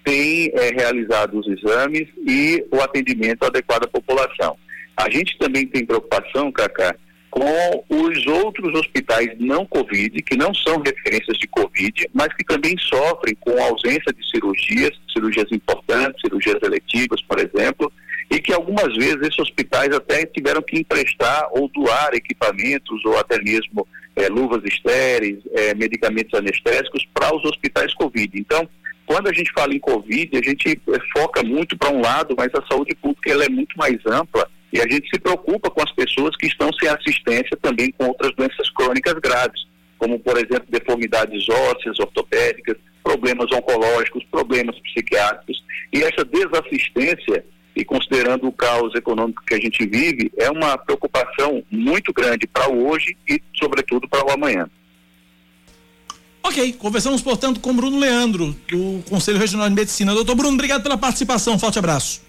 tem 0.09 0.51
é, 0.55 0.71
realizado 0.71 1.39
os 1.39 1.47
exames 1.47 2.09
e 2.27 2.65
o 2.73 2.81
atendimento 2.81 3.45
adequado 3.45 3.85
à 3.85 3.89
população. 3.89 4.57
A 4.97 5.11
gente 5.11 5.37
também 5.39 5.67
tem 5.67 5.85
preocupação, 5.85 6.51
Cacá, 6.51 6.97
com 7.31 7.85
os 7.91 8.27
outros 8.27 8.75
hospitais 8.75 9.29
não 9.39 9.67
Covid, 9.67 10.23
que 10.23 10.35
não 10.35 10.55
são 10.55 10.81
referências 10.81 11.37
de 11.37 11.47
Covid, 11.49 12.09
mas 12.15 12.33
que 12.35 12.43
também 12.43 12.75
sofrem 12.79 13.37
com 13.39 13.63
ausência 13.63 14.11
de 14.17 14.31
cirurgias, 14.31 14.99
cirurgias 15.13 15.53
importantes, 15.53 16.23
cirurgias 16.23 16.57
eletivas, 16.63 17.21
por 17.23 17.39
exemplo, 17.39 17.93
e 18.31 18.41
que 18.41 18.55
algumas 18.55 18.95
vezes 18.97 19.21
esses 19.21 19.39
hospitais 19.39 19.95
até 19.95 20.25
tiveram 20.25 20.63
que 20.63 20.79
emprestar 20.79 21.49
ou 21.53 21.69
doar 21.69 22.15
equipamentos 22.15 23.05
ou 23.05 23.19
até 23.19 23.39
mesmo 23.43 23.87
é, 24.17 24.27
luvas 24.29 24.65
estéreis, 24.65 25.39
é, 25.53 25.75
medicamentos 25.75 26.33
anestésicos 26.33 27.07
para 27.13 27.35
os 27.37 27.45
hospitais 27.45 27.93
Covid. 27.95 28.31
Então, 28.35 28.67
quando 29.09 29.29
a 29.29 29.33
gente 29.33 29.51
fala 29.53 29.75
em 29.75 29.79
Covid, 29.79 30.37
a 30.37 30.43
gente 30.43 30.69
é, 30.69 31.19
foca 31.19 31.43
muito 31.43 31.79
para 31.79 31.91
um 31.91 32.03
lado, 32.03 32.35
mas 32.37 32.49
a 32.55 32.63
saúde 32.71 32.95
pública 32.95 33.33
ela 33.33 33.43
é 33.43 33.49
muito 33.49 33.75
mais 33.79 33.97
ampla 34.05 34.47
e 34.71 34.79
a 34.79 34.87
gente 34.87 35.09
se 35.09 35.19
preocupa 35.19 35.71
com 35.71 35.83
as 35.83 35.91
pessoas 35.93 36.37
que 36.37 36.47
estão 36.47 36.69
sem 36.79 36.91
assistência 36.91 37.57
também 37.63 37.91
com 37.93 38.09
outras 38.09 38.35
doenças 38.37 38.69
crônicas 38.69 39.15
graves, 39.15 39.67
como, 39.97 40.21
por 40.21 40.37
exemplo, 40.37 40.67
deformidades 40.69 41.49
ósseas, 41.49 41.99
ortopédicas, 41.99 42.77
problemas 43.03 43.51
oncológicos, 43.51 44.23
problemas 44.31 44.79
psiquiátricos. 44.81 45.65
E 45.91 46.03
essa 46.03 46.23
desassistência, 46.23 47.47
e 47.75 47.87
considerando 47.87 48.47
o 48.47 48.53
caos 48.53 48.95
econômico 48.95 49.43
que 49.47 49.55
a 49.55 49.59
gente 49.59 49.87
vive, 49.87 50.31
é 50.37 50.51
uma 50.51 50.77
preocupação 50.77 51.65
muito 51.71 52.13
grande 52.13 52.47
para 52.47 52.69
hoje 52.69 53.17
e, 53.27 53.41
sobretudo, 53.59 54.07
para 54.07 54.27
o 54.27 54.33
amanhã. 54.33 54.69
Ok, 56.43 56.73
conversamos, 56.75 57.21
portanto, 57.21 57.61
com 57.61 57.75
Bruno 57.75 57.99
Leandro, 57.99 58.57
do 58.69 59.03
Conselho 59.09 59.39
Regional 59.39 59.69
de 59.69 59.75
Medicina. 59.75 60.15
Doutor 60.15 60.35
Bruno, 60.35 60.55
obrigado 60.55 60.83
pela 60.83 60.97
participação. 60.97 61.59
Forte 61.59 61.79
abraço. 61.79 62.21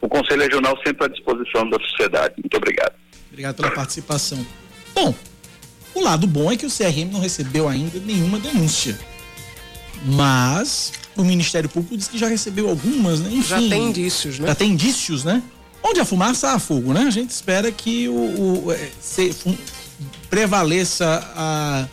O 0.00 0.08
Conselho 0.08 0.42
Regional 0.42 0.76
sempre 0.86 1.06
à 1.06 1.08
disposição 1.08 1.68
da 1.68 1.78
sociedade. 1.80 2.34
Muito 2.36 2.56
obrigado. 2.56 2.94
Obrigado 3.30 3.56
pela 3.56 3.70
participação. 3.72 4.46
Bom, 4.94 5.14
o 5.94 6.00
lado 6.00 6.26
bom 6.26 6.52
é 6.52 6.56
que 6.56 6.66
o 6.66 6.70
CRM 6.70 7.10
não 7.10 7.20
recebeu 7.20 7.68
ainda 7.68 7.98
nenhuma 7.98 8.38
denúncia. 8.38 8.98
Mas 10.04 10.92
o 11.16 11.24
Ministério 11.24 11.68
Público 11.68 11.96
diz 11.96 12.06
que 12.06 12.18
já 12.18 12.28
recebeu 12.28 12.68
algumas, 12.68 13.20
né? 13.20 13.30
Enfim, 13.32 13.48
já 13.48 13.58
tem 13.58 13.82
indícios, 13.88 14.38
né? 14.38 14.48
Já 14.48 14.54
tem 14.54 14.70
indícios, 14.70 15.24
né? 15.24 15.42
Onde 15.82 16.00
a 16.00 16.04
fumaça 16.04 16.52
há 16.52 16.58
fogo, 16.58 16.92
né? 16.92 17.02
A 17.02 17.10
gente 17.10 17.30
espera 17.30 17.72
que 17.72 18.08
o, 18.08 18.66
o 18.66 18.72
é, 18.72 18.90
se, 19.00 19.34
prevaleça 20.28 21.32
a 21.34 21.88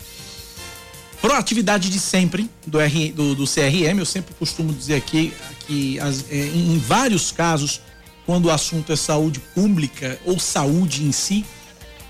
proatividade 1.24 1.88
de 1.88 1.98
sempre 1.98 2.50
do, 2.66 2.78
R, 2.78 3.10
do, 3.12 3.34
do 3.34 3.44
CRM. 3.46 3.98
Eu 3.98 4.04
sempre 4.04 4.34
costumo 4.34 4.70
dizer 4.74 4.96
aqui 4.96 5.32
que 5.66 5.98
é, 5.98 6.36
em 6.36 6.76
vários 6.76 7.32
casos 7.32 7.80
quando 8.26 8.46
o 8.46 8.50
assunto 8.50 8.92
é 8.92 8.96
saúde 8.96 9.40
pública 9.54 10.20
ou 10.26 10.38
saúde 10.38 11.02
em 11.02 11.12
si, 11.12 11.46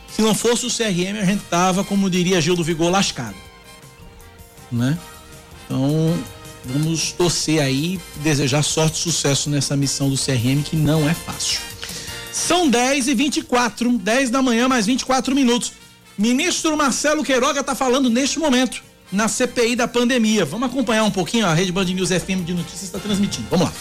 se 0.09 0.21
não 0.21 0.35
fosse 0.35 0.67
o 0.67 0.69
CRM, 0.69 1.21
a 1.21 1.25
gente 1.25 1.45
tava, 1.45 1.85
como 1.85 2.11
diria 2.11 2.41
Gil 2.41 2.57
do 2.57 2.65
Vigor, 2.65 2.91
lascado. 2.91 3.37
Né? 4.71 4.99
Então, 5.65 6.19
vamos 6.65 7.12
torcer 7.12 7.62
aí, 7.62 8.01
desejar 8.17 8.65
sorte 8.65 8.99
e 8.99 9.03
sucesso 9.03 9.49
nessa 9.49 9.77
missão 9.77 10.11
do 10.11 10.17
CRM, 10.17 10.61
que 10.65 10.75
não 10.75 11.09
é 11.09 11.15
fácil. 11.15 11.61
São 12.33 12.69
10 12.69 13.07
e 13.07 13.15
24 13.15 13.97
10 13.97 14.31
da 14.31 14.43
manhã, 14.43 14.67
mais 14.69 14.87
24 14.87 15.37
minutos. 15.37 15.73
Ministro 16.19 16.77
Marcelo 16.77 17.23
Queiroga 17.23 17.61
está 17.61 17.77
falando 17.77 18.11
neste 18.11 18.41
momento 18.41 18.83
na 19.15 19.29
CPI 19.29 19.77
da 19.77 19.89
pandemia. 19.89 20.45
Vamos 20.45 20.69
acompanhar 20.69 21.05
um 21.05 21.11
pouquinho, 21.11 21.47
a 21.47 21.55
Rede 21.55 21.73
Band 21.73 21.85
News 21.85 22.11
FM 22.11 22.45
de 22.45 22.53
Notícias 22.53 22.83
está 22.83 22.99
transmitindo. 22.99 23.47
Vamos 23.51 23.67
lá 23.67 23.73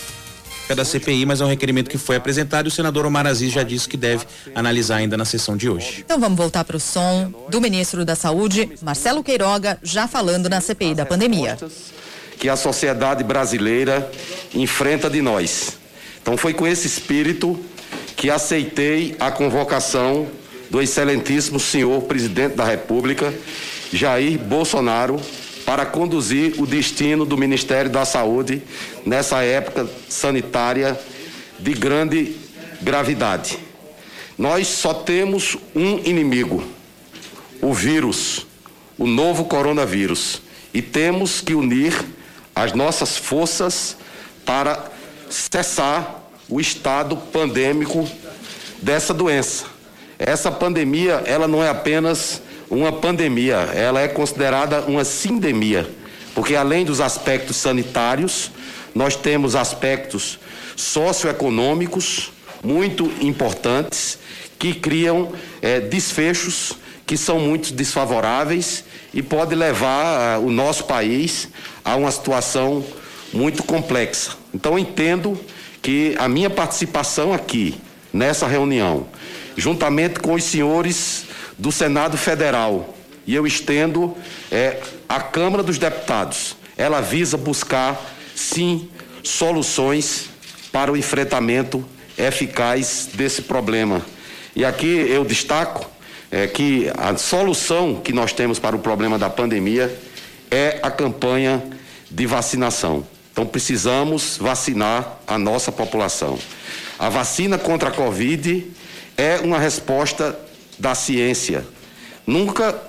é 0.70 0.76
da 0.76 0.86
CPI, 0.86 1.26
mas 1.26 1.42
é 1.42 1.46
um 1.46 1.48
requerimento 1.50 1.90
que 1.90 1.98
foi 1.98 2.16
apresentado 2.16 2.68
e 2.68 2.70
o 2.70 2.72
senador 2.72 3.06
Omar 3.06 3.28
Aziz 3.28 3.52
já 3.52 3.64
disse 3.64 3.88
que 3.88 3.98
deve 3.98 4.26
analisar 4.56 4.98
ainda 4.98 5.18
na 5.18 5.26
sessão 5.26 5.58
de 5.58 5.70
hoje. 5.70 6.04
Então 6.06 6.20
vamos 6.20 6.38
voltar 6.38 6.64
para 6.64 6.78
o 6.78 6.80
som 6.80 7.32
do 7.50 7.60
ministro 7.60 8.06
da 8.06 8.16
Saúde, 8.16 8.72
Marcelo 8.82 9.24
Queiroga, 9.24 9.78
já 9.84 10.08
falando 10.08 10.50
na 10.50 10.62
CPI 10.62 10.96
da 10.96 11.06
pandemia. 11.06 11.58
Que 12.38 12.50
a 12.50 12.56
sociedade 12.56 13.24
brasileira 13.24 14.10
enfrenta 14.54 15.10
de 15.10 15.22
nós. 15.22 15.78
Então 16.22 16.38
foi 16.38 16.54
com 16.54 16.66
esse 16.66 16.88
espírito 16.88 17.60
que 18.16 18.30
aceitei 18.30 19.16
a 19.20 19.32
convocação 19.32 20.28
do 20.70 20.82
excelentíssimo 20.82 21.60
senhor 21.60 22.02
presidente 22.04 22.56
da 22.56 22.64
República, 22.64 23.34
Jair 23.94 24.40
Bolsonaro, 24.40 25.22
para 25.66 25.86
conduzir 25.86 26.60
o 26.60 26.66
destino 26.66 27.26
do 27.26 27.38
Ministério 27.38 27.90
da 27.90 28.04
Saúde 28.04 28.62
nessa 29.06 29.44
época 29.44 29.88
sanitária 30.10 31.00
de 31.60 31.74
grande 31.74 32.36
gravidade. 32.82 33.60
Nós 34.38 34.68
só 34.68 34.94
temos 34.94 35.58
um 35.76 36.00
inimigo: 36.00 36.64
o 37.62 37.74
vírus, 37.74 38.48
o 38.98 39.06
novo 39.06 39.46
coronavírus. 39.46 40.42
E 40.74 40.82
temos 40.82 41.40
que 41.40 41.54
unir 41.54 41.94
as 42.56 42.74
nossas 42.74 43.16
forças 43.16 43.96
para 44.44 44.92
cessar 45.30 46.32
o 46.50 46.60
estado 46.60 47.16
pandêmico 47.16 48.10
dessa 48.82 49.14
doença. 49.14 49.66
Essa 50.18 50.52
pandemia, 50.52 51.22
ela 51.26 51.48
não 51.48 51.64
é 51.64 51.70
apenas 51.70 52.42
uma 52.74 52.92
pandemia, 52.92 53.56
ela 53.74 54.02
é 54.02 54.08
considerada 54.08 54.82
uma 54.82 55.06
sindemia, 55.06 55.88
porque 56.34 56.56
além 56.56 56.84
dos 56.84 57.00
aspectos 57.00 57.58
sanitários, 57.58 58.52
nós 58.94 59.16
temos 59.16 59.56
aspectos 59.56 60.40
socioeconômicos 60.76 62.32
muito 62.64 63.12
importantes 63.22 64.18
que 64.58 64.74
criam 64.74 65.32
é, 65.62 65.80
desfechos 65.80 66.78
que 67.06 67.18
são 67.18 67.40
muito 67.40 67.74
desfavoráveis 67.74 68.86
e 69.14 69.22
pode 69.22 69.54
levar 69.56 70.40
uh, 70.40 70.46
o 70.46 70.50
nosso 70.50 70.86
país 70.86 71.50
a 71.84 71.96
uma 71.96 72.10
situação 72.10 72.84
muito 73.34 73.64
complexa. 73.64 74.32
Então 74.54 74.80
entendo 74.80 75.40
que 75.82 76.16
a 76.18 76.30
minha 76.30 76.50
participação 76.50 77.34
aqui 77.34 77.76
nessa 78.12 78.48
reunião, 78.48 79.06
juntamente 79.58 80.20
com 80.20 80.34
os 80.34 80.44
senhores 80.44 81.26
do 81.58 81.72
Senado 81.72 82.18
Federal 82.18 82.94
e 83.26 83.36
eu 83.36 83.48
estendo 83.48 84.16
é, 84.52 84.80
à 85.08 85.20
Câmara 85.20 85.64
dos 85.64 85.78
Deputados. 85.78 86.56
Ela 86.76 87.02
visa 87.02 87.38
buscar, 87.38 88.00
sim, 88.36 88.90
soluções 89.24 90.30
para 90.72 90.92
o 90.92 90.98
enfrentamento 90.98 91.86
eficaz 92.18 93.10
desse 93.14 93.44
problema. 93.44 94.02
E 94.56 94.66
aqui 94.66 94.88
eu 94.88 95.24
destaco 95.24 95.90
é, 96.32 96.48
que 96.48 96.92
a 96.98 97.16
solução 97.18 97.96
que 97.96 98.12
nós 98.12 98.34
temos 98.34 98.60
para 98.60 98.76
o 98.76 98.80
problema 98.80 99.18
da 99.18 99.30
pandemia 99.30 99.96
é 100.52 100.80
a 100.84 100.92
campanha 100.92 101.64
de 102.10 102.26
vacinação. 102.26 103.06
Então 103.32 103.46
precisamos 103.46 104.38
vacinar 104.38 105.20
a 105.26 105.38
nossa 105.38 105.72
população. 105.72 106.38
A 107.00 107.10
vacina 107.10 107.58
contra 107.58 107.90
a 107.90 107.92
Covid 107.92 108.68
é 109.18 109.40
uma 109.40 109.58
resposta 109.58 110.38
da 110.78 110.96
ciência. 110.96 111.66
Nunca, 112.26 112.82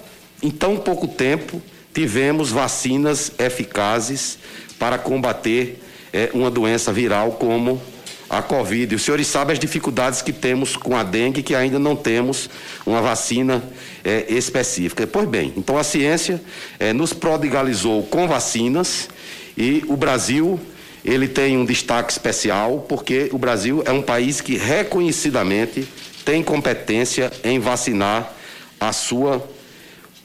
em 0.42 0.50
tão 0.50 0.76
pouco 0.76 1.08
tempo, 1.08 1.60
tivemos 1.92 2.50
vacinas 2.50 3.32
eficazes 3.38 4.38
para 4.78 4.98
combater 4.98 5.82
é, 6.12 6.30
uma 6.32 6.50
doença 6.50 6.92
viral 6.92 7.32
como 7.32 7.80
a 8.28 8.42
Covid. 8.42 8.94
Os 8.94 9.02
senhores 9.02 9.26
sabem 9.26 9.52
as 9.52 9.58
dificuldades 9.58 10.22
que 10.22 10.32
temos 10.32 10.76
com 10.76 10.96
a 10.96 11.02
dengue, 11.02 11.42
que 11.42 11.54
ainda 11.54 11.78
não 11.78 11.94
temos 11.94 12.48
uma 12.84 13.00
vacina 13.00 13.62
é, 14.04 14.26
específica. 14.28 15.06
Pois 15.06 15.28
bem, 15.28 15.52
então 15.56 15.78
a 15.78 15.84
ciência 15.84 16.40
é, 16.78 16.92
nos 16.92 17.12
prodigalizou 17.12 18.02
com 18.04 18.26
vacinas 18.26 19.08
e 19.56 19.84
o 19.88 19.96
Brasil 19.96 20.58
ele 21.04 21.28
tem 21.28 21.56
um 21.58 21.64
destaque 21.64 22.10
especial 22.10 22.86
porque 22.88 23.28
o 23.30 23.38
Brasil 23.38 23.82
é 23.84 23.92
um 23.92 24.02
país 24.02 24.40
que 24.40 24.56
reconhecidamente 24.56 25.86
tem 26.24 26.42
competência 26.42 27.30
em 27.42 27.58
vacinar 27.58 28.32
a 28.80 28.92
sua 28.92 29.46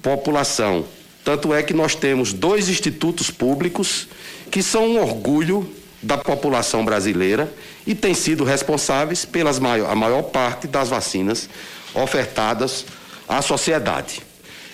população. 0.01 0.85
Tanto 1.23 1.53
é 1.53 1.61
que 1.61 1.73
nós 1.73 1.95
temos 1.95 2.33
dois 2.33 2.69
institutos 2.69 3.29
públicos 3.29 4.07
que 4.49 4.63
são 4.63 4.87
um 4.87 5.01
orgulho 5.01 5.69
da 6.01 6.17
população 6.17 6.85
brasileira 6.85 7.51
e 7.85 7.93
têm 7.93 8.13
sido 8.13 8.43
responsáveis 8.43 9.25
pela 9.25 9.51
maior, 9.59 9.91
a 9.91 9.95
maior 9.95 10.23
parte 10.23 10.67
das 10.67 10.89
vacinas 10.89 11.49
ofertadas 11.93 12.85
à 13.27 13.41
sociedade. 13.41 14.21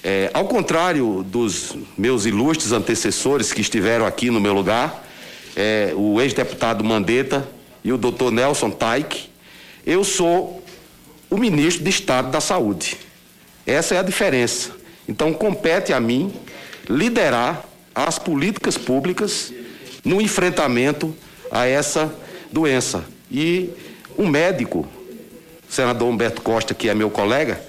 É, 0.04 0.30
ao 0.34 0.48
contrário 0.48 1.24
dos 1.24 1.76
meus 1.98 2.26
ilustres 2.26 2.72
antecessores 2.72 3.52
que 3.52 3.62
estiveram 3.62 4.06
aqui 4.06 4.30
no 4.30 4.40
meu 4.40 4.54
lugar, 4.54 5.04
é, 5.56 5.94
o 5.96 6.22
ex-deputado 6.22 6.84
Mandetta 6.84 7.48
e 7.84 7.92
o 7.92 7.98
doutor 7.98 8.32
Nelson 8.32 8.70
Taik, 8.70 9.30
eu 9.86 10.04
sou 10.04 10.64
o 11.30 11.38
ministro 11.38 11.84
de 11.84 11.90
Estado 11.90 12.32
da 12.32 12.42
Saúde. 12.42 12.98
Essa 13.66 13.96
é 13.96 14.00
a 14.00 14.04
diferença. 14.04 14.72
Então, 15.08 15.34
compete 15.34 15.94
a 15.94 16.00
mim 16.00 16.34
liderar 16.90 17.66
as 17.94 18.20
políticas 18.20 18.78
públicas 18.78 19.54
no 20.04 20.22
enfrentamento 20.22 21.16
a 21.52 21.66
essa 21.66 22.14
doença. 22.52 23.06
E 23.32 23.70
um 24.18 24.28
médico, 24.28 24.88
o 25.68 25.72
senador 25.72 26.10
Humberto 26.10 26.42
Costa, 26.42 26.74
que 26.74 26.90
é 26.90 26.94
meu 26.94 27.10
colega, 27.10 27.62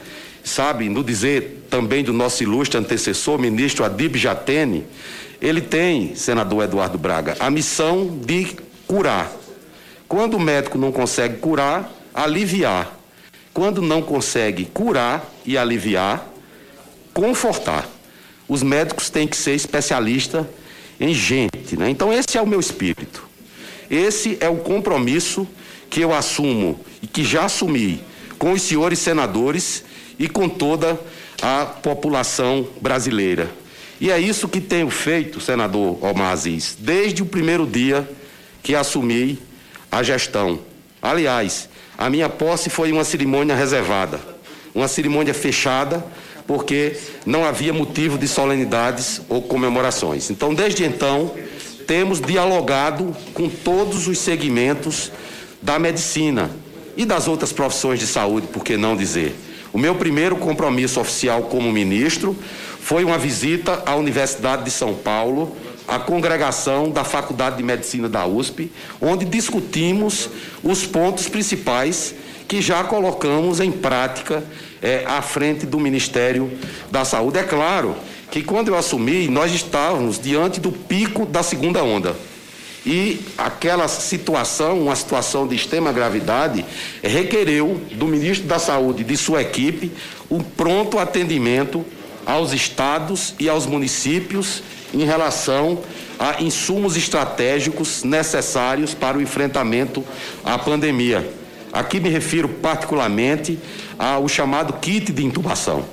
sabe, 0.44 0.88
no 0.88 1.02
dizer 1.02 1.66
também 1.70 2.04
do 2.04 2.12
nosso 2.12 2.42
ilustre 2.42 2.78
antecessor, 2.78 3.38
ministro 3.38 3.84
Adib 3.84 4.16
Jatene, 4.16 4.84
ele 5.40 5.60
tem, 5.60 6.14
senador 6.14 6.64
Eduardo 6.64 6.96
Braga, 6.96 7.36
a 7.38 7.50
missão 7.50 8.18
de 8.24 8.56
curar. 8.86 9.30
Quando 10.08 10.34
o 10.34 10.40
médico 10.40 10.78
não 10.78 10.92
consegue 10.92 11.38
curar, 11.38 11.92
aliviar. 12.14 12.96
Quando 13.56 13.80
não 13.80 14.02
consegue 14.02 14.66
curar 14.66 15.32
e 15.46 15.56
aliviar, 15.56 16.28
confortar. 17.14 17.88
Os 18.46 18.62
médicos 18.62 19.08
têm 19.08 19.26
que 19.26 19.34
ser 19.34 19.54
especialistas 19.54 20.44
em 21.00 21.14
gente, 21.14 21.74
né? 21.74 21.88
Então 21.88 22.12
esse 22.12 22.36
é 22.36 22.42
o 22.42 22.46
meu 22.46 22.60
espírito. 22.60 23.26
Esse 23.90 24.36
é 24.42 24.48
o 24.50 24.58
compromisso 24.58 25.48
que 25.88 26.02
eu 26.02 26.12
assumo 26.12 26.78
e 27.00 27.06
que 27.06 27.24
já 27.24 27.46
assumi 27.46 28.04
com 28.38 28.52
os 28.52 28.60
senhores 28.60 28.98
senadores 28.98 29.82
e 30.18 30.28
com 30.28 30.50
toda 30.50 31.00
a 31.40 31.64
população 31.64 32.68
brasileira. 32.78 33.50
E 33.98 34.10
é 34.10 34.20
isso 34.20 34.48
que 34.48 34.60
tenho 34.60 34.90
feito, 34.90 35.40
senador 35.40 35.96
Omar 36.04 36.32
Aziz, 36.32 36.76
desde 36.78 37.22
o 37.22 37.26
primeiro 37.26 37.66
dia 37.66 38.06
que 38.62 38.74
assumi 38.74 39.38
a 39.90 40.02
gestão. 40.02 40.60
Aliás, 41.00 41.70
a 41.98 42.10
minha 42.10 42.28
posse 42.28 42.68
foi 42.68 42.92
uma 42.92 43.04
cerimônia 43.04 43.54
reservada, 43.54 44.20
uma 44.74 44.88
cerimônia 44.88 45.32
fechada, 45.32 46.04
porque 46.46 46.96
não 47.24 47.44
havia 47.44 47.72
motivo 47.72 48.18
de 48.18 48.28
solenidades 48.28 49.20
ou 49.28 49.42
comemorações. 49.42 50.30
Então, 50.30 50.54
desde 50.54 50.84
então, 50.84 51.32
temos 51.86 52.20
dialogado 52.20 53.16
com 53.32 53.48
todos 53.48 54.06
os 54.06 54.18
segmentos 54.18 55.10
da 55.62 55.78
medicina 55.78 56.50
e 56.96 57.04
das 57.04 57.28
outras 57.28 57.52
profissões 57.52 57.98
de 57.98 58.06
saúde, 58.06 58.46
por 58.48 58.64
que 58.64 58.76
não 58.76 58.96
dizer? 58.96 59.34
O 59.72 59.78
meu 59.78 59.94
primeiro 59.94 60.36
compromisso 60.36 61.00
oficial 61.00 61.42
como 61.42 61.70
ministro 61.72 62.36
foi 62.80 63.04
uma 63.04 63.18
visita 63.18 63.82
à 63.84 63.94
Universidade 63.96 64.64
de 64.64 64.70
São 64.70 64.94
Paulo, 64.94 65.56
à 65.86 65.98
congregação 65.98 66.90
da 66.90 67.04
Faculdade 67.04 67.56
de 67.56 67.62
Medicina 67.62 68.08
da 68.08 68.26
USP, 68.26 68.70
onde 69.00 69.24
discutimos 69.24 70.28
os 70.62 70.84
pontos 70.86 71.28
principais 71.28 72.14
que 72.48 72.60
já 72.60 72.84
colocamos 72.84 73.60
em 73.60 73.72
prática 73.72 74.42
é, 74.82 75.04
à 75.06 75.20
frente 75.22 75.66
do 75.66 75.80
Ministério 75.80 76.50
da 76.90 77.04
Saúde. 77.04 77.38
É 77.38 77.42
claro 77.42 77.96
que 78.30 78.42
quando 78.42 78.68
eu 78.68 78.76
assumi, 78.76 79.28
nós 79.28 79.52
estávamos 79.52 80.18
diante 80.20 80.60
do 80.60 80.70
pico 80.72 81.26
da 81.26 81.42
segunda 81.42 81.82
onda. 81.82 82.16
E 82.84 83.20
aquela 83.36 83.88
situação, 83.88 84.82
uma 84.82 84.94
situação 84.94 85.46
de 85.48 85.56
extrema 85.56 85.92
gravidade, 85.92 86.64
requereu 87.02 87.80
do 87.92 88.06
ministro 88.06 88.46
da 88.46 88.60
Saúde 88.60 89.02
e 89.02 89.04
de 89.04 89.16
sua 89.16 89.42
equipe 89.42 89.90
um 90.30 90.38
pronto 90.38 90.98
atendimento 90.98 91.84
aos 92.24 92.52
estados 92.52 93.34
e 93.40 93.48
aos 93.48 93.66
municípios 93.66 94.62
em 94.92 95.04
relação 95.04 95.80
a 96.18 96.42
insumos 96.42 96.96
estratégicos 96.96 98.02
necessários 98.02 98.94
para 98.94 99.18
o 99.18 99.22
enfrentamento 99.22 100.04
à 100.44 100.58
pandemia. 100.58 101.28
Aqui 101.72 102.00
me 102.00 102.08
refiro 102.08 102.48
particularmente 102.48 103.58
ao 103.98 104.26
chamado 104.28 104.72
kit 104.74 105.12
de 105.12 105.24
intubação. 105.24 105.84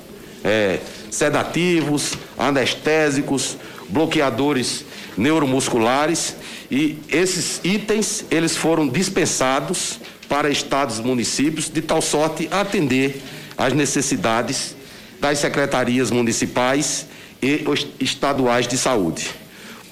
É, 0.42 0.78
sedativos, 1.10 2.14
anestésicos, 2.38 3.56
bloqueadores 3.88 4.84
neuromusculares 5.16 6.36
e 6.70 6.98
esses 7.08 7.60
itens 7.62 8.24
eles 8.30 8.56
foram 8.56 8.88
dispensados 8.88 10.00
para 10.28 10.50
estados 10.50 10.98
e 10.98 11.02
municípios 11.02 11.70
de 11.70 11.80
tal 11.80 12.02
sorte 12.02 12.48
atender 12.50 13.22
às 13.56 13.72
necessidades 13.72 14.74
das 15.20 15.38
secretarias 15.38 16.10
municipais 16.10 17.06
e 17.44 17.64
estaduais 18.00 18.66
de 18.66 18.78
saúde. 18.78 19.30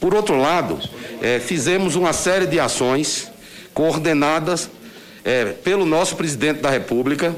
Por 0.00 0.14
outro 0.14 0.36
lado, 0.36 0.80
é, 1.20 1.38
fizemos 1.38 1.94
uma 1.94 2.12
série 2.12 2.46
de 2.46 2.59
ações 2.59 3.30
coordenadas 3.74 4.70
é, 5.24 5.44
pelo 5.44 5.84
nosso 5.84 6.16
presidente 6.16 6.61
da 6.61 6.70
República 6.70 7.34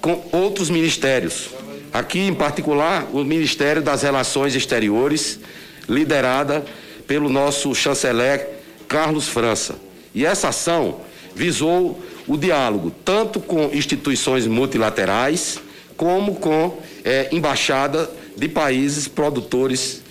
com 0.00 0.24
outros 0.32 0.70
ministérios. 0.70 1.50
Aqui, 1.92 2.20
em 2.20 2.34
particular, 2.34 3.08
o 3.12 3.24
Ministério 3.24 3.82
das 3.82 4.02
Relações 4.02 4.54
Exteriores, 4.54 5.40
liderada 5.88 6.64
pelo 7.06 7.28
nosso 7.28 7.74
chanceler 7.74 8.48
Carlos 8.88 9.28
França. 9.28 9.76
E 10.14 10.24
essa 10.24 10.48
ação 10.48 11.00
visou 11.34 12.02
o 12.26 12.36
diálogo 12.36 12.92
tanto 13.04 13.40
com 13.40 13.70
instituições 13.72 14.46
multilaterais 14.46 15.58
como 15.96 16.36
com 16.36 16.78
é, 17.04 17.28
embaixada 17.32 18.10
de 18.36 18.48
países 18.48 19.08
produtores 19.08 20.02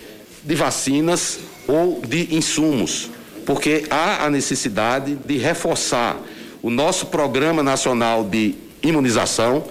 de 0.43 0.55
vacinas 0.55 1.39
ou 1.67 2.01
de 2.01 2.35
insumos, 2.35 3.09
porque 3.45 3.85
há 3.89 4.25
a 4.25 4.29
necessidade 4.29 5.15
de 5.25 5.37
reforçar 5.37 6.19
o 6.61 6.69
nosso 6.69 7.07
programa 7.07 7.61
nacional 7.61 8.23
de 8.23 8.55
imunização 8.81 9.65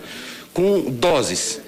com 0.53 0.83
doses, 0.83 1.61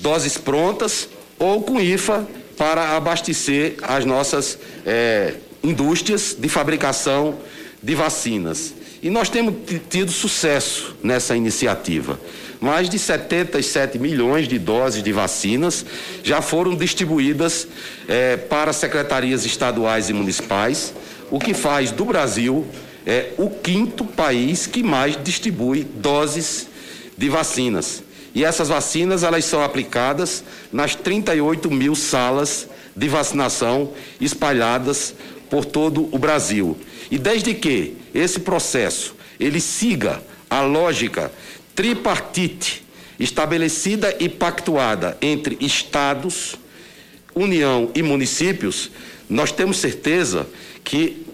doses 0.00 0.36
prontas 0.36 1.08
ou 1.38 1.62
com 1.62 1.80
IFA 1.80 2.26
para 2.56 2.96
abastecer 2.96 3.76
as 3.82 4.04
nossas 4.04 4.58
é, 4.84 5.34
indústrias 5.62 6.36
de 6.38 6.48
fabricação 6.48 7.38
de 7.82 7.94
vacinas. 7.94 8.74
E 9.02 9.10
nós 9.10 9.28
temos 9.28 9.54
tido 9.90 10.10
sucesso 10.10 10.96
nessa 11.02 11.36
iniciativa. 11.36 12.18
Mais 12.64 12.88
de 12.88 12.98
77 12.98 13.98
milhões 13.98 14.48
de 14.48 14.58
doses 14.58 15.02
de 15.02 15.12
vacinas 15.12 15.84
já 16.22 16.40
foram 16.40 16.74
distribuídas 16.74 17.68
é, 18.08 18.38
para 18.38 18.72
secretarias 18.72 19.44
estaduais 19.44 20.08
e 20.08 20.14
municipais, 20.14 20.94
o 21.30 21.38
que 21.38 21.52
faz 21.52 21.90
do 21.90 22.06
Brasil 22.06 22.66
é, 23.04 23.32
o 23.36 23.50
quinto 23.50 24.02
país 24.02 24.66
que 24.66 24.82
mais 24.82 25.14
distribui 25.22 25.84
doses 25.84 26.66
de 27.18 27.28
vacinas. 27.28 28.02
E 28.34 28.42
essas 28.42 28.68
vacinas 28.70 29.22
elas 29.22 29.44
são 29.44 29.62
aplicadas 29.62 30.42
nas 30.72 30.94
38 30.94 31.70
mil 31.70 31.94
salas 31.94 32.66
de 32.96 33.08
vacinação 33.08 33.90
espalhadas 34.18 35.14
por 35.50 35.66
todo 35.66 36.08
o 36.10 36.18
Brasil. 36.18 36.78
E 37.10 37.18
desde 37.18 37.52
que 37.52 37.94
esse 38.14 38.40
processo 38.40 39.14
ele 39.38 39.60
siga 39.60 40.22
a 40.48 40.62
lógica 40.62 41.30
tripartite 41.74 42.84
estabelecida 43.18 44.16
e 44.18 44.28
pactuada 44.28 45.16
entre 45.20 45.56
estados, 45.60 46.56
União 47.34 47.90
e 47.94 48.02
municípios, 48.02 48.92
nós 49.28 49.50
temos 49.50 49.78
certeza 49.78 50.46
que 50.84 51.26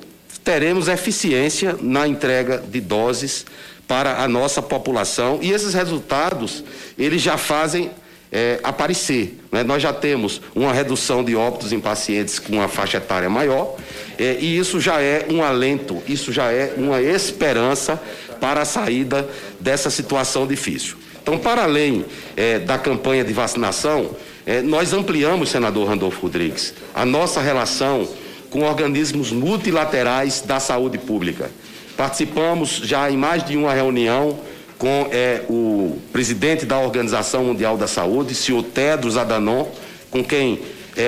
teremos 0.42 0.88
eficiência 0.88 1.76
na 1.80 2.08
entrega 2.08 2.58
de 2.58 2.80
doses 2.80 3.44
para 3.86 4.22
a 4.22 4.28
nossa 4.28 4.62
população 4.62 5.40
e 5.42 5.50
esses 5.52 5.74
resultados 5.74 6.64
eles 6.96 7.20
já 7.20 7.36
fazem 7.36 7.90
é, 8.32 8.60
aparecer. 8.62 9.38
Né? 9.50 9.62
Nós 9.62 9.82
já 9.82 9.92
temos 9.92 10.40
uma 10.54 10.72
redução 10.72 11.24
de 11.24 11.34
óbitos 11.34 11.72
em 11.72 11.80
pacientes 11.80 12.38
com 12.38 12.54
uma 12.54 12.68
faixa 12.68 12.98
etária 12.98 13.28
maior, 13.28 13.76
é, 14.18 14.38
e 14.40 14.56
isso 14.56 14.80
já 14.80 15.00
é 15.00 15.26
um 15.28 15.42
alento, 15.42 16.02
isso 16.06 16.32
já 16.32 16.52
é 16.52 16.74
uma 16.76 17.02
esperança 17.02 18.00
para 18.40 18.62
a 18.62 18.64
saída 18.64 19.28
dessa 19.60 19.90
situação 19.90 20.46
difícil. 20.46 20.96
Então, 21.22 21.38
para 21.38 21.64
além 21.64 22.04
é, 22.36 22.58
da 22.58 22.78
campanha 22.78 23.22
de 23.22 23.32
vacinação, 23.32 24.10
é, 24.46 24.62
nós 24.62 24.92
ampliamos, 24.92 25.50
senador 25.50 25.86
Randolfo 25.86 26.22
Rodrigues, 26.22 26.74
a 26.94 27.04
nossa 27.04 27.40
relação 27.40 28.08
com 28.48 28.62
organismos 28.62 29.30
multilaterais 29.30 30.40
da 30.40 30.58
saúde 30.58 30.98
pública. 30.98 31.50
Participamos 31.96 32.80
já 32.82 33.10
em 33.10 33.16
mais 33.16 33.44
de 33.44 33.56
uma 33.56 33.72
reunião 33.72 34.40
com 34.78 35.08
é, 35.12 35.42
o 35.48 35.98
presidente 36.10 36.64
da 36.64 36.78
Organização 36.78 37.44
Mundial 37.44 37.76
da 37.76 37.86
Saúde, 37.86 38.34
senhor 38.34 38.62
Tedros 38.62 39.18
Adhanom, 39.18 39.68
com 40.10 40.24
quem 40.24 40.58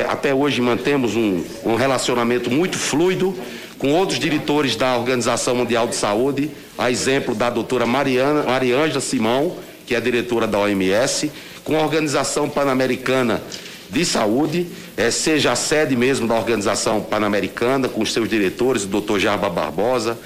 até 0.08 0.32
hoje 0.32 0.60
mantemos 0.60 1.16
um, 1.16 1.44
um 1.64 1.74
relacionamento 1.74 2.50
muito 2.50 2.78
fluido, 2.78 3.36
com 3.82 3.94
outros 3.94 4.20
diretores 4.20 4.76
da 4.76 4.96
Organização 4.96 5.56
Mundial 5.56 5.88
de 5.88 5.96
Saúde, 5.96 6.48
a 6.78 6.88
exemplo 6.88 7.34
da 7.34 7.50
doutora 7.50 7.84
Mariana, 7.84 8.44
Mariângela 8.44 9.00
Simão, 9.00 9.56
que 9.84 9.96
é 9.96 10.00
diretora 10.00 10.46
da 10.46 10.56
OMS, 10.56 11.32
com 11.64 11.76
a 11.76 11.82
Organização 11.82 12.48
Pan-Americana 12.48 13.42
de 13.90 14.04
Saúde, 14.04 14.68
é, 14.96 15.10
seja 15.10 15.50
a 15.50 15.56
sede 15.56 15.96
mesmo 15.96 16.28
da 16.28 16.36
Organização 16.36 17.00
Pan-Americana, 17.00 17.88
com 17.88 18.02
os 18.02 18.12
seus 18.12 18.28
diretores, 18.28 18.84
o 18.84 18.86
doutor 18.86 19.18
Jarba 19.18 19.50
Barbosa, 19.50 20.16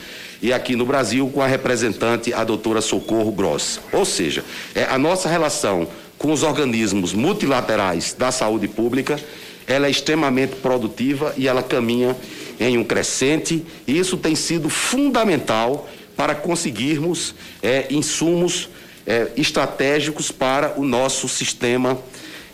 e 0.43 0.53
aqui 0.53 0.77
no 0.77 0.85
Brasil 0.85 1.27
com 1.33 1.41
a 1.41 1.47
representante, 1.47 2.35
a 2.35 2.45
doutora 2.45 2.83
Socorro 2.83 3.33
Gross. 3.33 3.81
Ou 3.91 4.05
seja, 4.05 4.45
é, 4.75 4.85
a 4.85 4.99
nossa 4.99 5.31
relação 5.31 5.89
com 6.19 6.31
os 6.31 6.43
organismos 6.43 7.15
multilaterais 7.15 8.15
da 8.19 8.31
saúde 8.31 8.69
pública, 8.69 9.19
ela 9.67 9.87
é 9.87 9.91
extremamente 9.91 10.57
produtiva 10.57 11.33
e 11.39 11.49
ela 11.49 11.63
caminha 11.63 12.15
em 12.59 12.79
um 12.79 12.85
crescente, 12.85 13.65
e 13.87 13.99
isso 13.99 14.17
tem 14.17 14.35
sido 14.35 14.69
fundamental 14.69 15.89
para 16.17 16.35
conseguirmos 16.35 17.35
é, 17.63 17.87
insumos 17.91 18.69
é, 19.07 19.29
estratégicos 19.37 20.31
para 20.31 20.79
o 20.79 20.85
nosso 20.85 21.29
sistema 21.29 21.99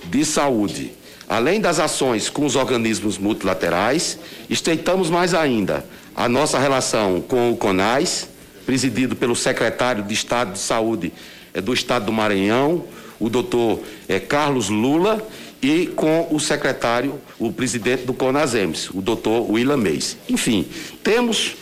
de 0.05 0.25
saúde. 0.25 0.93
Além 1.29 1.61
das 1.61 1.79
ações 1.79 2.29
com 2.29 2.45
os 2.45 2.57
organismos 2.57 3.17
multilaterais, 3.17 4.19
estreitamos 4.51 5.09
mais 5.09 5.33
ainda 5.33 5.85
a 6.15 6.29
nossa 6.29 6.59
relação 6.59 7.21
com 7.21 7.51
o 7.51 7.57
CONAS, 7.57 8.29
presidido 8.67 9.17
pelo 9.17 9.35
secretário 9.35 10.03
de 10.03 10.13
Estado 10.13 10.53
de 10.53 10.59
Saúde 10.59 11.13
é, 11.55 11.61
do 11.61 11.73
Estado 11.73 12.07
do 12.07 12.13
Maranhão, 12.13 12.85
o 13.19 13.31
doutor 13.31 13.81
é, 14.09 14.19
Carlos 14.19 14.69
Lula, 14.69 15.27
e 15.63 15.87
com 15.87 16.27
o 16.31 16.41
secretário, 16.41 17.21
o 17.39 17.53
presidente 17.53 18.05
do 18.05 18.13
CONASEMS, 18.13 18.91
o 18.91 19.01
doutor 19.01 19.49
William 19.49 19.77
Meis. 19.77 20.17
Enfim, 20.29 20.67
temos 21.05 21.55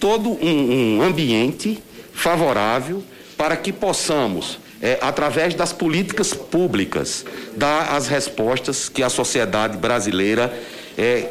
todo 0.00 0.30
um, 0.30 0.98
um 0.98 1.02
ambiente 1.02 1.80
favorável 2.12 3.02
para 3.36 3.56
que 3.56 3.72
possamos, 3.72 4.58
é, 4.82 4.98
através 5.00 5.54
das 5.54 5.72
políticas 5.72 6.34
públicas, 6.34 7.24
dar 7.56 7.94
as 7.94 8.08
respostas 8.08 8.88
que 8.88 9.04
a 9.04 9.08
sociedade 9.08 9.78
brasileira 9.78 10.52
é, 10.98 11.28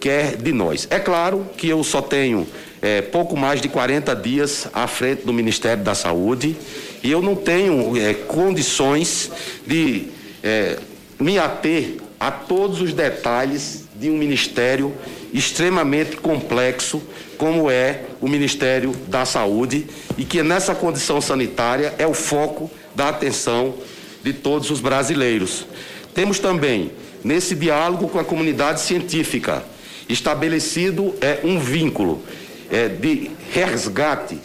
quer 0.00 0.36
de 0.36 0.52
nós. 0.52 0.88
É 0.90 0.98
claro 0.98 1.46
que 1.58 1.68
eu 1.68 1.84
só 1.84 2.00
tenho 2.00 2.46
é, 2.80 3.02
pouco 3.02 3.36
mais 3.36 3.60
de 3.60 3.68
40 3.68 4.16
dias 4.16 4.66
à 4.72 4.86
frente 4.86 5.26
do 5.26 5.32
Ministério 5.32 5.82
da 5.82 5.94
Saúde 5.94 6.56
e 7.02 7.10
eu 7.10 7.20
não 7.20 7.34
tenho 7.34 7.96
é, 7.98 8.14
condições 8.14 9.30
de 9.66 10.08
é, 10.42 10.78
me 11.18 11.38
ater 11.38 11.96
a 12.18 12.30
todos 12.30 12.80
os 12.80 12.92
detalhes 12.92 13.84
de 13.94 14.10
um 14.10 14.16
ministério 14.16 14.94
extremamente 15.32 16.16
complexo 16.16 17.02
como 17.36 17.70
é 17.70 18.02
o 18.20 18.28
Ministério 18.28 18.92
da 19.08 19.24
Saúde 19.24 19.86
e 20.16 20.24
que 20.24 20.42
nessa 20.42 20.74
condição 20.74 21.20
sanitária 21.20 21.94
é 21.98 22.06
o 22.06 22.14
foco 22.14 22.70
da 22.94 23.10
atenção 23.10 23.74
de 24.22 24.32
todos 24.32 24.70
os 24.70 24.80
brasileiros. 24.80 25.66
Temos 26.14 26.38
também, 26.38 26.90
nesse 27.22 27.54
diálogo 27.54 28.08
com 28.08 28.18
a 28.18 28.24
comunidade 28.24 28.80
científica, 28.80 29.62
estabelecido 30.08 31.14
é, 31.20 31.40
um 31.44 31.58
vínculo 31.58 32.22
é, 32.70 32.88
de 32.88 33.30
resgate 33.52 34.38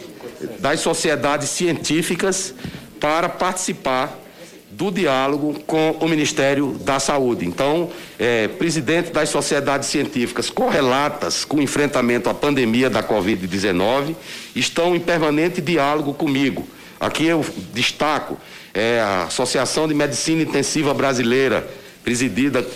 das 0.58 0.80
sociedades 0.80 1.48
científicas 1.48 2.54
para 3.00 3.28
participar 3.28 4.21
do 4.72 4.90
diálogo 4.90 5.60
com 5.66 5.90
o 6.00 6.08
Ministério 6.08 6.78
da 6.80 6.98
Saúde. 6.98 7.44
Então, 7.44 7.90
é, 8.18 8.48
presidente 8.48 9.10
das 9.10 9.28
sociedades 9.28 9.88
científicas 9.88 10.48
correlatas 10.48 11.44
com 11.44 11.58
o 11.58 11.62
enfrentamento 11.62 12.30
à 12.30 12.34
pandemia 12.34 12.88
da 12.88 13.02
Covid-19 13.02 14.14
estão 14.56 14.96
em 14.96 15.00
permanente 15.00 15.60
diálogo 15.60 16.14
comigo. 16.14 16.66
Aqui 16.98 17.26
eu 17.26 17.44
destaco 17.74 18.38
é, 18.72 19.00
a 19.00 19.24
Associação 19.24 19.86
de 19.86 19.92
Medicina 19.92 20.42
Intensiva 20.42 20.94
Brasileira, 20.94 21.68
presidida 22.02 22.66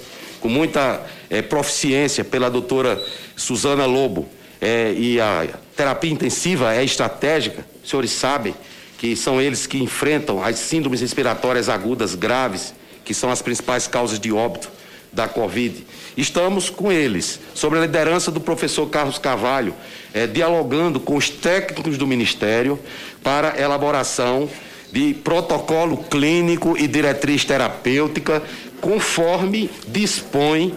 com 0.41 0.49
muita 0.49 1.01
é, 1.31 1.41
proficiência 1.41 2.23
pela 2.23 2.51
doutora 2.51 3.03
Suzana 3.35 3.87
Lobo. 3.87 4.29
É, 4.61 4.93
e 4.93 5.19
a 5.21 5.49
terapia 5.75 6.11
intensiva 6.11 6.75
é 6.75 6.85
estratégica, 6.85 7.65
os 7.83 7.89
senhores 7.89 8.11
sabem 8.11 8.55
que 8.99 9.15
são 9.15 9.41
eles 9.41 9.67
que 9.67 9.83
enfrentam 9.83 10.43
as 10.43 10.57
síndromes 10.59 11.01
respiratórias 11.01 11.69
agudas 11.69 12.15
graves, 12.15 12.75
que 13.05 13.15
são 13.15 13.31
as 13.31 13.43
principais 13.43 13.87
causas 13.87 14.19
de 14.19 14.33
óbito 14.33 14.71
da 15.13 15.29
Covid. 15.29 15.87
Estamos 16.17 16.69
com 16.69 16.91
eles, 16.91 17.41
sob 17.55 17.77
a 17.77 17.81
liderança 17.81 18.31
do 18.31 18.41
professor 18.41 18.87
Carlos 18.89 19.19
Carvalho, 19.19 19.75
é, 20.13 20.27
dialogando 20.27 20.99
com 21.01 21.17
os 21.17 21.31
técnicos 21.31 21.97
do 21.97 22.07
Ministério 22.07 22.79
para 23.23 23.61
elaboração 23.61 24.49
de 24.93 25.15
protocolo 25.15 25.99
clínico 25.99 26.77
e 26.79 26.87
diretriz 26.87 27.45
terapêutica, 27.45 28.43
conforme 28.81 29.71
dispõe 29.89 30.75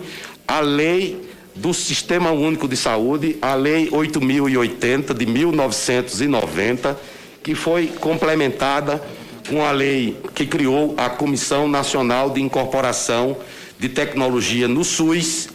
a 0.48 0.60
lei 0.60 1.30
do 1.56 1.74
Sistema 1.74 2.32
Único 2.32 2.68
de 2.68 2.78
Saúde, 2.78 3.38
a 3.42 3.54
Lei 3.54 3.90
8080 3.92 5.14
de 5.14 5.26
1990 5.26 6.98
que 7.44 7.56
foi 7.56 7.88
complementada 7.88 9.02
com 9.48 9.66
a 9.66 9.72
lei 9.72 10.18
que 10.36 10.46
criou 10.46 10.94
a 10.98 11.10
Comissão 11.10 11.68
Nacional 11.68 12.30
de 12.30 12.42
Incorporação 12.42 13.38
de 13.80 13.90
Tecnologia 13.90 14.68
no 14.68 14.84
SUS. 14.84 15.50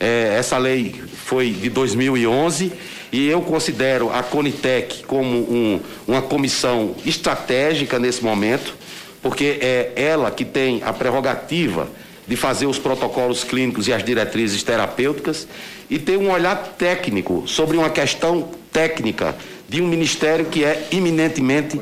É, 0.00 0.36
essa 0.38 0.58
lei 0.58 0.94
foi 1.24 1.50
de 1.50 1.70
2011 1.70 2.72
e 3.12 3.28
eu 3.28 3.40
considero 3.40 4.12
a 4.12 4.22
Conitec 4.22 5.04
como 5.04 5.30
um, 5.30 5.80
uma 6.06 6.20
comissão 6.20 6.94
estratégica 7.04 7.98
nesse 7.98 8.22
momento, 8.22 8.74
porque 9.22 9.58
é 9.60 9.92
ela 9.94 10.30
que 10.30 10.44
tem 10.44 10.82
a 10.84 10.92
prerrogativa 10.92 11.88
de 12.26 12.34
fazer 12.34 12.66
os 12.66 12.78
protocolos 12.78 13.44
clínicos 13.44 13.86
e 13.86 13.92
as 13.92 14.04
diretrizes 14.04 14.62
terapêuticas 14.62 15.46
e 15.88 15.98
ter 15.98 16.18
um 16.18 16.30
olhar 16.30 16.56
técnico 16.76 17.44
sobre 17.46 17.76
uma 17.76 17.88
questão 17.88 18.50
técnica 18.72 19.36
de 19.68 19.82
um 19.82 19.86
ministério 19.86 20.46
que 20.46 20.64
é 20.64 20.88
eminentemente 20.90 21.80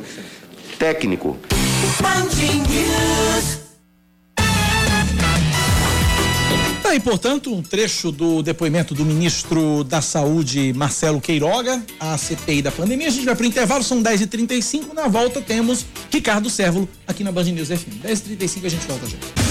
técnico. 0.79 1.39
Tá 6.83 6.91
aí, 6.91 7.01
portanto, 7.01 7.53
um 7.53 7.63
trecho 7.63 8.13
do 8.13 8.43
depoimento 8.43 8.95
do 8.95 9.05
ministro 9.05 9.83
da 9.85 10.01
Saúde, 10.01 10.73
Marcelo 10.75 11.21
Queiroga, 11.21 11.83
à 11.99 12.17
CPI 12.19 12.63
da 12.63 12.71
pandemia. 12.71 13.09
A 13.09 13.11
gente 13.11 13.25
vai 13.25 13.35
para 13.35 13.45
o 13.45 13.47
intervalo, 13.47 13.83
são 13.83 14.03
10h35. 14.03 14.93
Na 14.93 15.09
volta 15.09 15.41
temos 15.41 15.85
Ricardo 16.11 16.51
Sérvulo 16.51 16.89
aqui 17.07 17.25
na 17.25 17.33
Band 17.33 17.45
News 17.45 17.69
FM. 17.69 18.05
10h35 18.05 18.65
a 18.65 18.69
gente 18.69 18.87
volta 18.87 19.07
já. 19.07 19.44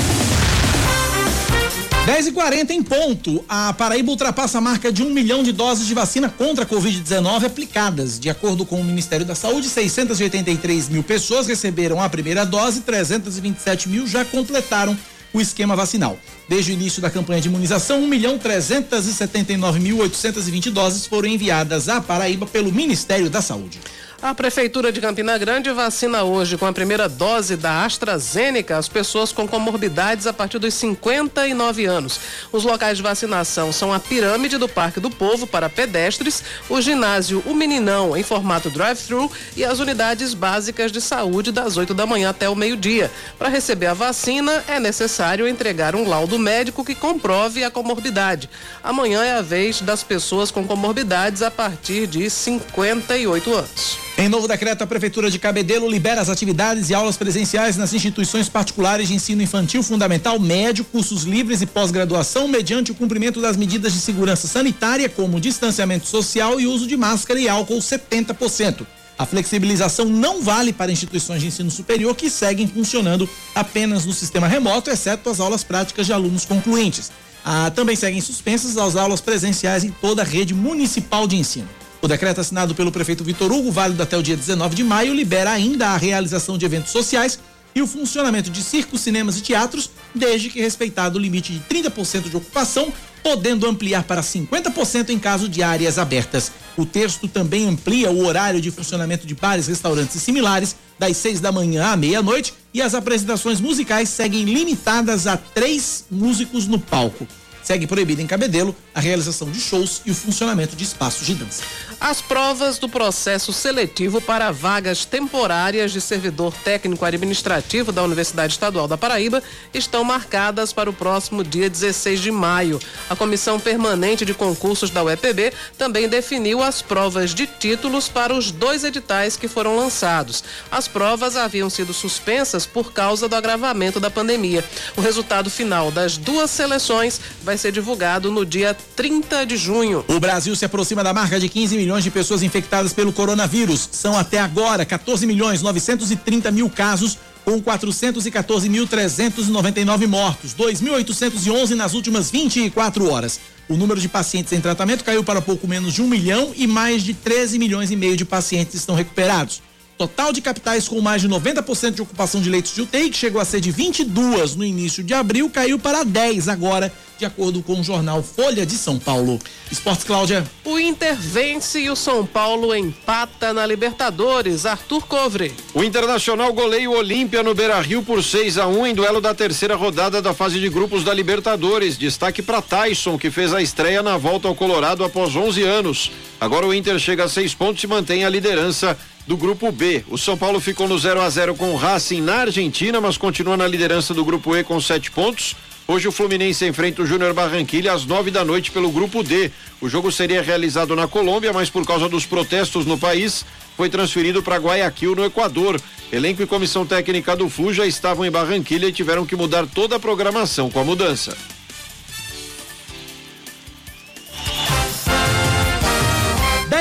10 2.06 2.28
e 2.28 2.32
40 2.34 2.74
em 2.74 2.84
ponto. 2.84 3.46
A 3.48 3.72
Paraíba 3.72 4.12
ultrapassa 4.12 4.58
a 4.58 4.62
marca 4.62 4.92
de 4.92 5.02
um 5.02 5.10
milhão 5.10 5.42
de 5.42 5.54
doses 5.54 5.88
de 5.88 5.94
vacina 5.94 6.28
contra 6.28 6.66
a 6.66 6.68
Covid-19 6.68 7.46
aplicadas. 7.46 8.20
De 8.20 8.30
acordo 8.30 8.66
com 8.66 8.82
o 8.82 8.84
Ministério 8.84 9.26
da 9.26 9.36
Saúde, 9.36 9.70
683 9.70 10.90
mil 10.90 11.02
pessoas 11.02 11.48
receberam 11.48 12.02
a 12.02 12.10
primeira 12.10 12.46
dose, 12.46 12.82
327 12.82 13.88
mil 13.88 14.06
já 14.06 14.26
completaram 14.26 14.98
o 15.32 15.40
esquema 15.40 15.78
vacinal. 15.78 16.20
Desde 16.50 16.72
o 16.72 16.74
início 16.74 17.02
da 17.02 17.10
campanha 17.10 17.40
de 17.40 17.48
imunização, 17.48 18.04
1 18.04 18.08
milhão 18.08 18.38
379 18.38 19.80
mil 19.80 20.00
820 20.00 20.72
doses 20.72 21.06
foram 21.06 21.30
enviadas 21.30 21.88
à 21.88 22.02
Paraíba 22.02 22.46
pelo 22.46 22.70
Ministério 22.70 23.30
da 23.30 23.42
Saúde. 23.42 23.80
A 24.24 24.34
Prefeitura 24.34 24.90
de 24.90 25.02
Campina 25.02 25.38
Grande 25.38 25.70
vacina 25.72 26.24
hoje 26.24 26.58
com 26.58 26.66
a 26.66 26.72
primeira 26.72 27.10
dose 27.10 27.58
da 27.58 27.84
AstraZeneca 27.84 28.78
as 28.78 28.88
pessoas 28.88 29.34
com 29.34 29.46
comorbidades 29.46 30.26
a 30.26 30.32
partir 30.32 30.60
dos 30.60 30.74
59 30.76 31.84
anos. 31.86 32.22
Os 32.50 32.64
locais 32.64 32.96
de 32.96 33.04
vacinação 33.04 33.74
são 33.74 33.92
a 33.92 34.00
Pirâmide 34.00 34.58
do 34.58 34.70
Parque 34.70 35.02
do 35.02 35.10
Povo 35.10 35.46
para 35.46 35.70
pedestres, 35.70 36.42
o 36.70 36.80
ginásio 36.80 37.44
O 37.46 37.54
Meninão 37.54 38.16
em 38.16 38.24
formato 38.24 38.70
drive-thru 38.70 39.30
e 39.58 39.66
as 39.66 39.80
unidades 39.80 40.34
básicas 40.34 40.90
de 40.90 41.02
saúde 41.02 41.52
das 41.52 41.76
8 41.76 41.94
da 41.94 42.06
manhã 42.06 42.30
até 42.30 42.48
o 42.48 42.56
meio-dia. 42.56 43.12
Para 43.38 43.50
receber 43.50 43.88
a 43.88 43.94
vacina 43.94 44.64
é 44.70 44.80
necessário 44.80 45.46
entregar 45.46 45.98
um 45.98 46.08
laudo 46.08 46.40
médico 46.40 46.86
que 46.86 46.96
comprove 46.96 47.62
a 47.62 47.70
comorbidade. 47.70 48.50
Amanhã 48.82 49.22
é 49.22 49.34
a 49.34 49.42
vez 49.42 49.82
das 49.82 50.02
pessoas 50.02 50.50
com 50.50 50.66
comorbidades 50.66 51.42
a 51.42 51.52
partir 51.52 52.08
de 52.08 52.30
58 52.30 53.54
anos. 53.54 54.13
Em 54.16 54.30
novo 54.30 54.48
decreto, 54.48 54.84
a 54.84 54.88
Prefeitura 54.88 55.30
de 55.32 55.40
Cabedelo 55.40 55.90
libera 55.90 56.22
as 56.22 56.30
atividades 56.30 56.90
e 56.90 56.94
aulas 56.94 57.18
presenciais 57.18 57.78
nas 57.78 57.94
instituições 57.94 58.48
particulares 58.48 59.08
de 59.08 59.16
ensino 59.16 59.42
infantil, 59.42 59.82
fundamental, 59.82 60.40
médio, 60.40 60.86
cursos 60.86 61.24
livres 61.24 61.64
e 61.64 61.66
pós-graduação, 61.66 62.48
mediante 62.48 62.92
o 62.92 62.96
cumprimento 62.96 63.42
das 63.42 63.58
medidas 63.58 63.92
de 63.92 64.00
segurança 64.00 64.48
sanitária, 64.48 65.10
como 65.10 65.40
distanciamento 65.40 66.08
social 66.08 66.62
e 66.62 66.68
uso 66.68 66.86
de 66.86 66.96
máscara 66.96 67.40
e 67.40 67.50
álcool 67.50 67.80
70%. 67.80 68.86
A 69.18 69.26
flexibilização 69.26 70.06
não 70.06 70.44
vale 70.44 70.72
para 70.72 70.92
instituições 70.92 71.42
de 71.42 71.48
ensino 71.48 71.72
superior 71.72 72.16
que 72.16 72.30
seguem 72.30 72.68
funcionando 72.68 73.28
apenas 73.56 74.06
no 74.06 74.14
sistema 74.14 74.48
remoto, 74.48 74.92
exceto 74.92 75.28
as 75.30 75.40
aulas 75.40 75.64
práticas 75.64 76.06
de 76.06 76.14
alunos 76.14 76.46
concluintes. 76.46 77.12
Ah, 77.44 77.72
também 77.72 77.96
seguem 77.96 78.22
suspensas 78.22 78.78
as 78.78 78.96
aulas 78.96 79.22
presenciais 79.22 79.84
em 79.84 79.90
toda 79.90 80.22
a 80.22 80.26
rede 80.26 80.54
municipal 80.54 81.28
de 81.28 81.36
ensino. 81.36 81.68
O 82.04 82.08
decreto 82.08 82.42
assinado 82.42 82.76
pelo 82.76 82.92
prefeito 82.92 83.24
Vitor 83.24 83.50
Hugo, 83.50 83.72
válido 83.72 84.04
até 84.04 84.18
o 84.18 84.22
dia 84.22 84.36
19 84.36 84.76
de 84.76 84.84
maio, 84.84 85.14
libera 85.14 85.52
ainda 85.52 85.88
a 85.88 85.96
realização 85.96 86.58
de 86.58 86.66
eventos 86.66 86.92
sociais 86.92 87.40
e 87.74 87.82
o 87.82 87.88
funcionamento 87.88 88.50
de 88.50 88.62
circos, 88.62 89.00
cinemas 89.00 89.38
e 89.38 89.42
teatros, 89.42 89.90
desde 90.14 90.50
que 90.50 90.60
respeitado 90.60 91.18
o 91.18 91.22
limite 91.22 91.54
de 91.54 91.62
30% 91.62 92.30
de 92.30 92.36
ocupação, 92.36 92.92
podendo 93.24 93.66
ampliar 93.66 94.04
para 94.04 94.22
50% 94.22 95.12
em 95.12 95.18
caso 95.18 95.48
de 95.48 95.64
áreas 95.64 95.98
abertas. 95.98 96.52
O 96.76 96.86
texto 96.86 97.26
também 97.30 97.70
amplia 97.70 98.12
o 98.12 98.26
horário 98.26 98.60
de 98.60 98.70
funcionamento 98.70 99.26
de 99.26 99.34
bares, 99.34 99.68
restaurantes 99.68 100.14
e 100.16 100.20
similares, 100.20 100.76
das 101.00 101.16
6 101.16 101.40
da 101.40 101.54
manhã 101.54 101.86
à 101.86 101.96
meia-noite, 101.96 102.54
e 102.74 102.82
as 102.82 102.94
apresentações 102.94 103.62
musicais 103.62 104.10
seguem 104.10 104.44
limitadas 104.44 105.26
a 105.26 105.38
três 105.38 106.04
músicos 106.12 106.68
no 106.68 106.78
palco. 106.78 107.26
Segue 107.64 107.88
proibido 107.88 108.22
em 108.22 108.28
Cabedelo 108.28 108.76
a 108.94 109.00
realização 109.00 109.50
de 109.50 109.60
shows 109.60 110.02
e 110.06 110.12
o 110.12 110.16
funcionamento 110.16 110.76
de 110.76 110.84
espaços 110.84 111.26
de 111.26 111.34
dança. 111.34 111.64
As 112.00 112.22
provas 112.22 112.78
do 112.78 112.90
processo 112.90 113.54
seletivo 113.54 114.20
para 114.20 114.52
vagas 114.52 115.06
temporárias 115.06 115.92
de 115.94 116.02
servidor 116.02 116.54
técnico 116.54 117.06
administrativo 117.06 117.94
da 117.94 118.04
Universidade 118.04 118.54
Estadual 118.54 118.88
da 118.88 118.98
Paraíba 118.98 119.42
estão 119.74 120.04
marcadas 120.04 120.74
para 120.74 120.90
o 120.90 120.94
próximo 120.94 121.44
dia 121.44 121.70
16 121.70 122.20
de 122.20 122.30
maio. 122.30 122.80
A 123.10 123.16
Comissão 123.16 123.58
Permanente 123.58 124.26
de 124.26 124.34
Concursos 124.34 124.90
da 124.90 125.02
UEPB 125.02 125.54
também 125.78 126.10
definiu 126.10 126.62
as 126.62 126.82
provas 126.82 127.34
de 127.34 127.48
títulos 127.48 128.10
para 128.10 128.34
os 128.34 128.52
dois 128.52 128.84
editais 128.84 129.38
que 129.38 129.48
foram 129.48 129.78
lançados. 129.78 130.44
As 130.70 130.90
provas 130.90 131.38
haviam 131.38 131.70
sido 131.70 131.94
suspensas 131.94 132.66
por 132.66 132.92
causa 132.92 133.30
do 133.30 133.36
agravamento 133.36 134.02
da 134.02 134.12
pandemia. 134.12 134.64
O 134.98 135.02
resultado 135.02 135.50
final 135.50 135.90
das 135.90 136.18
duas 136.18 136.52
seleções 136.52 137.20
vai 137.42 137.53
ser 137.58 137.72
divulgado 137.72 138.32
no 138.32 138.46
dia 138.46 138.76
30 138.96 139.46
de 139.46 139.56
junho. 139.56 140.04
O 140.08 140.20
Brasil 140.20 140.56
se 140.56 140.66
aproxima 140.66 141.04
da 141.04 141.14
marca 141.14 141.40
de 141.40 141.48
15 141.48 141.78
milhões 141.78 141.94
milhões 141.94 142.04
de 142.04 142.10
pessoas 142.10 142.42
infectadas 142.42 142.92
pelo 142.92 143.14
coronavírus. 143.14 143.88
São 143.92 144.18
até 144.18 144.40
agora 144.40 144.84
14 144.84 145.28
milhões 145.28 145.62
930 145.62 146.50
mil 146.52 146.68
casos, 146.70 147.20
com 147.46 147.62
414.399 147.62 150.08
mortos, 150.08 150.56
2.811 150.56 151.76
nas 151.76 151.94
últimas 151.94 152.32
24 152.32 153.12
horas. 153.12 153.40
O 153.70 153.76
número 153.76 154.00
de 154.00 154.10
pacientes 154.10 154.52
em 154.54 154.62
tratamento 154.62 155.04
caiu 155.04 155.24
para 155.24 155.40
pouco 155.42 155.68
menos 155.68 155.94
de 155.94 156.02
um 156.02 156.08
milhão 156.08 156.52
e 156.56 156.66
mais 156.66 157.04
de 157.04 157.14
13 157.14 157.60
milhões 157.60 157.92
e 157.92 157.96
meio 157.96 158.18
de 158.18 158.26
pacientes 158.26 158.74
estão 158.76 158.96
recuperados. 158.96 159.62
Total 159.98 160.34
de 160.34 160.42
capitais 160.42 160.88
com 160.88 161.00
mais 161.02 161.22
de 161.22 161.30
90% 161.30 161.92
de 161.92 162.02
ocupação 162.02 162.42
de 162.42 162.50
leitos 162.50 162.74
de 162.74 162.82
UTI, 162.82 163.10
que 163.10 163.18
chegou 163.18 163.40
a 163.40 163.46
ser 163.46 163.62
de 163.62 163.72
22 163.72 164.56
no 164.56 164.66
início 164.66 165.04
de 165.04 165.14
abril, 165.14 165.50
caiu 165.50 165.78
para 165.78 166.04
10 166.04 166.50
agora, 166.50 166.92
de 167.20 167.26
acordo 167.26 167.62
com 167.62 167.80
o 167.80 167.84
jornal 167.84 168.24
Folha 168.24 168.66
de 168.66 168.74
São 168.74 168.98
Paulo. 168.98 169.40
Esportes 169.72 170.04
Cláudia. 170.04 170.44
O 170.66 170.80
Inter 170.80 171.16
vence 171.16 171.80
e 171.80 171.90
o 171.90 171.96
São 171.96 172.26
Paulo 172.26 172.76
empata 172.76 173.54
na 173.54 173.66
Libertadores. 173.66 174.66
Arthur 174.66 175.06
Covre. 175.06 175.54
O 175.74 175.84
Internacional 175.84 176.52
goleia 176.54 176.90
o 176.90 176.98
Olímpia 176.98 177.44
no 177.44 177.54
Beira-Rio 177.54 178.02
por 178.04 178.24
6 178.24 178.58
a 178.58 178.68
1 178.68 178.88
em 178.88 178.96
duelo 178.96 179.22
da 179.22 179.34
terceira 179.34 179.76
rodada 179.76 180.22
da 180.22 180.34
fase 180.34 180.60
de 180.60 180.70
grupos 180.70 181.04
da 181.04 181.14
Libertadores. 181.14 181.98
Destaque 181.98 182.42
para 182.42 182.62
Tyson, 182.62 183.18
que 183.18 183.30
fez 183.30 183.54
a 183.54 183.62
estreia 183.62 184.02
na 184.02 184.18
volta 184.18 184.48
ao 184.48 184.56
Colorado 184.56 185.04
após 185.04 185.36
11 185.36 185.62
anos. 185.64 186.12
Agora 186.42 186.68
o 186.68 186.74
Inter 186.74 187.00
chega 187.00 187.24
a 187.24 187.30
seis 187.30 187.54
pontos 187.54 187.84
e 187.84 187.88
mantém 187.88 188.26
a 188.26 188.30
liderança 188.30 188.98
do 189.26 189.38
grupo 189.38 189.72
B. 189.72 190.04
O 190.10 190.18
São 190.18 190.38
Paulo 190.38 190.60
ficou 190.60 190.88
no 190.88 190.98
0 190.98 191.22
a 191.22 191.30
0 191.30 191.56
com 191.56 191.72
o 191.72 191.76
Racing 191.76 192.22
na 192.22 192.42
Argentina, 192.42 193.00
mas 193.00 193.18
continua 193.18 193.58
na 193.58 193.68
liderança 193.68 194.14
do 194.14 194.26
grupo 194.26 194.56
E 194.56 194.64
com 194.64 194.80
sete 194.80 195.10
pontos. 195.12 195.56
Hoje 195.86 196.08
o 196.08 196.12
Fluminense 196.12 196.66
enfrenta 196.66 197.02
o 197.02 197.06
Júnior 197.06 197.34
Barranquilha 197.34 197.92
às 197.92 198.06
nove 198.06 198.32
da 198.32 198.46
noite 198.46 198.72
pelo 198.72 198.90
grupo 198.90 199.22
D. 199.22 199.52
O 199.82 199.90
jogo 199.90 200.12
seria 200.12 200.42
realizado 200.42 200.96
na 200.96 201.08
Colômbia, 201.08 201.52
mas 201.52 201.70
por 201.70 201.86
causa 201.86 202.08
dos 202.08 202.26
protestos 202.26 202.86
no 202.86 202.98
país, 202.98 203.46
foi 203.76 203.90
transferido 203.90 204.42
para 204.42 204.58
Guayaquil, 204.58 205.16
no 205.16 205.26
Equador. 205.26 205.80
Elenco 206.12 206.42
e 206.42 206.48
comissão 206.48 206.86
técnica 206.86 207.36
do 207.36 207.50
Flu 207.50 207.74
já 207.74 207.86
estavam 207.86 208.26
em 208.26 208.32
Barranquilha 208.32 208.88
e 208.88 208.94
tiveram 208.94 209.26
que 209.26 209.36
mudar 209.36 209.68
toda 209.68 209.98
a 209.98 210.00
programação 210.00 210.70
com 210.70 210.80
a 210.80 210.84
mudança. 210.86 211.36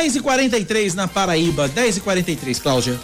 10 0.02 0.16
e 0.16 0.20
43 0.20 0.94
na 0.96 1.06
Paraíba, 1.06 1.68
10 1.68 1.98
e 1.98 2.00
43 2.00 2.58
Cláudia. 2.58 2.98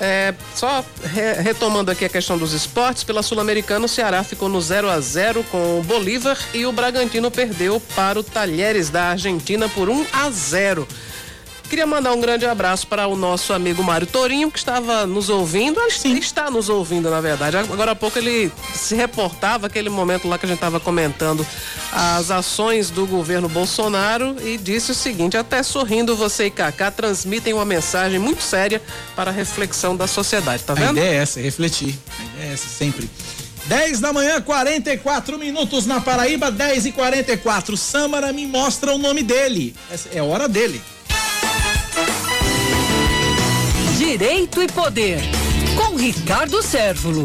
É, 0.00 0.32
só 0.54 0.84
re, 1.02 1.32
retomando 1.42 1.90
aqui 1.90 2.04
a 2.04 2.08
questão 2.08 2.38
dos 2.38 2.52
esportes, 2.52 3.02
pela 3.02 3.24
Sul-Americana 3.24 3.86
o 3.86 3.88
Ceará 3.88 4.22
ficou 4.22 4.48
no 4.48 4.60
0 4.60 4.88
a 4.88 5.00
0 5.00 5.44
com 5.50 5.80
o 5.80 5.82
Bolívar 5.82 6.38
e 6.54 6.64
o 6.64 6.70
Bragantino 6.70 7.28
perdeu 7.28 7.80
para 7.96 8.20
o 8.20 8.22
Talheres 8.22 8.88
da 8.88 9.06
Argentina 9.10 9.68
por 9.68 9.88
1 9.88 10.06
a 10.12 10.30
0. 10.30 10.86
Queria 11.74 11.88
mandar 11.88 12.12
um 12.12 12.20
grande 12.20 12.46
abraço 12.46 12.86
para 12.86 13.08
o 13.08 13.16
nosso 13.16 13.52
amigo 13.52 13.82
Mário 13.82 14.06
Torinho, 14.06 14.48
que 14.48 14.56
estava 14.60 15.08
nos 15.08 15.28
ouvindo. 15.28 15.80
Ele 16.04 16.20
está 16.20 16.48
nos 16.48 16.68
ouvindo, 16.68 17.10
na 17.10 17.20
verdade. 17.20 17.56
Agora 17.56 17.90
há 17.90 17.94
pouco 17.96 18.16
ele 18.16 18.52
se 18.72 18.94
reportava 18.94 19.66
aquele 19.66 19.90
momento 19.90 20.28
lá 20.28 20.38
que 20.38 20.46
a 20.46 20.48
gente 20.48 20.58
estava 20.58 20.78
comentando 20.78 21.44
as 21.90 22.30
ações 22.30 22.90
do 22.90 23.04
governo 23.08 23.48
Bolsonaro 23.48 24.36
e 24.40 24.56
disse 24.56 24.92
o 24.92 24.94
seguinte: 24.94 25.36
até 25.36 25.64
sorrindo, 25.64 26.14
você 26.14 26.46
e 26.46 26.50
Cacá 26.50 26.92
transmitem 26.92 27.52
uma 27.52 27.64
mensagem 27.64 28.20
muito 28.20 28.44
séria 28.44 28.80
para 29.16 29.32
a 29.32 29.34
reflexão 29.34 29.96
da 29.96 30.06
sociedade, 30.06 30.62
tá 30.62 30.74
vendo? 30.74 30.90
A 30.90 31.02
ideia 31.02 31.18
é 31.18 31.22
essa, 31.22 31.40
é 31.40 31.42
refletir. 31.42 31.98
A 32.20 32.22
ideia 32.22 32.50
é 32.50 32.52
essa, 32.52 32.68
sempre. 32.68 33.10
10 33.66 33.98
da 33.98 34.12
manhã, 34.12 34.40
44 34.40 35.36
minutos 35.36 35.86
na 35.86 36.00
Paraíba, 36.00 36.52
10 36.52 36.86
e 36.86 36.92
44. 36.92 37.76
Samara 37.76 38.32
me 38.32 38.46
mostra 38.46 38.94
o 38.94 38.98
nome 38.98 39.24
dele. 39.24 39.74
É 40.12 40.22
hora 40.22 40.46
dele. 40.46 40.80
Direito 44.06 44.62
e 44.62 44.66
Poder, 44.66 45.18
com 45.78 45.96
Ricardo 45.96 46.62
Sérvulo. 46.62 47.24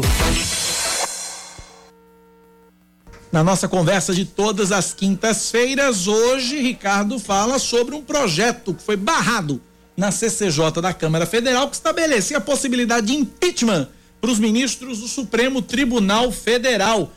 Na 3.30 3.44
nossa 3.44 3.68
conversa 3.68 4.14
de 4.14 4.24
todas 4.24 4.72
as 4.72 4.94
quintas-feiras, 4.94 6.08
hoje 6.08 6.58
Ricardo 6.58 7.18
fala 7.18 7.58
sobre 7.58 7.94
um 7.94 8.02
projeto 8.02 8.72
que 8.72 8.82
foi 8.82 8.96
barrado 8.96 9.60
na 9.94 10.10
CCJ 10.10 10.80
da 10.80 10.94
Câmara 10.94 11.26
Federal 11.26 11.68
que 11.68 11.76
estabelecia 11.76 12.38
a 12.38 12.40
possibilidade 12.40 13.08
de 13.08 13.14
impeachment 13.14 13.86
para 14.18 14.30
os 14.30 14.38
ministros 14.38 15.00
do 15.00 15.06
Supremo 15.06 15.60
Tribunal 15.60 16.32
Federal. 16.32 17.12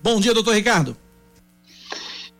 Bom 0.00 0.20
dia, 0.20 0.32
doutor 0.32 0.54
Ricardo. 0.54 0.96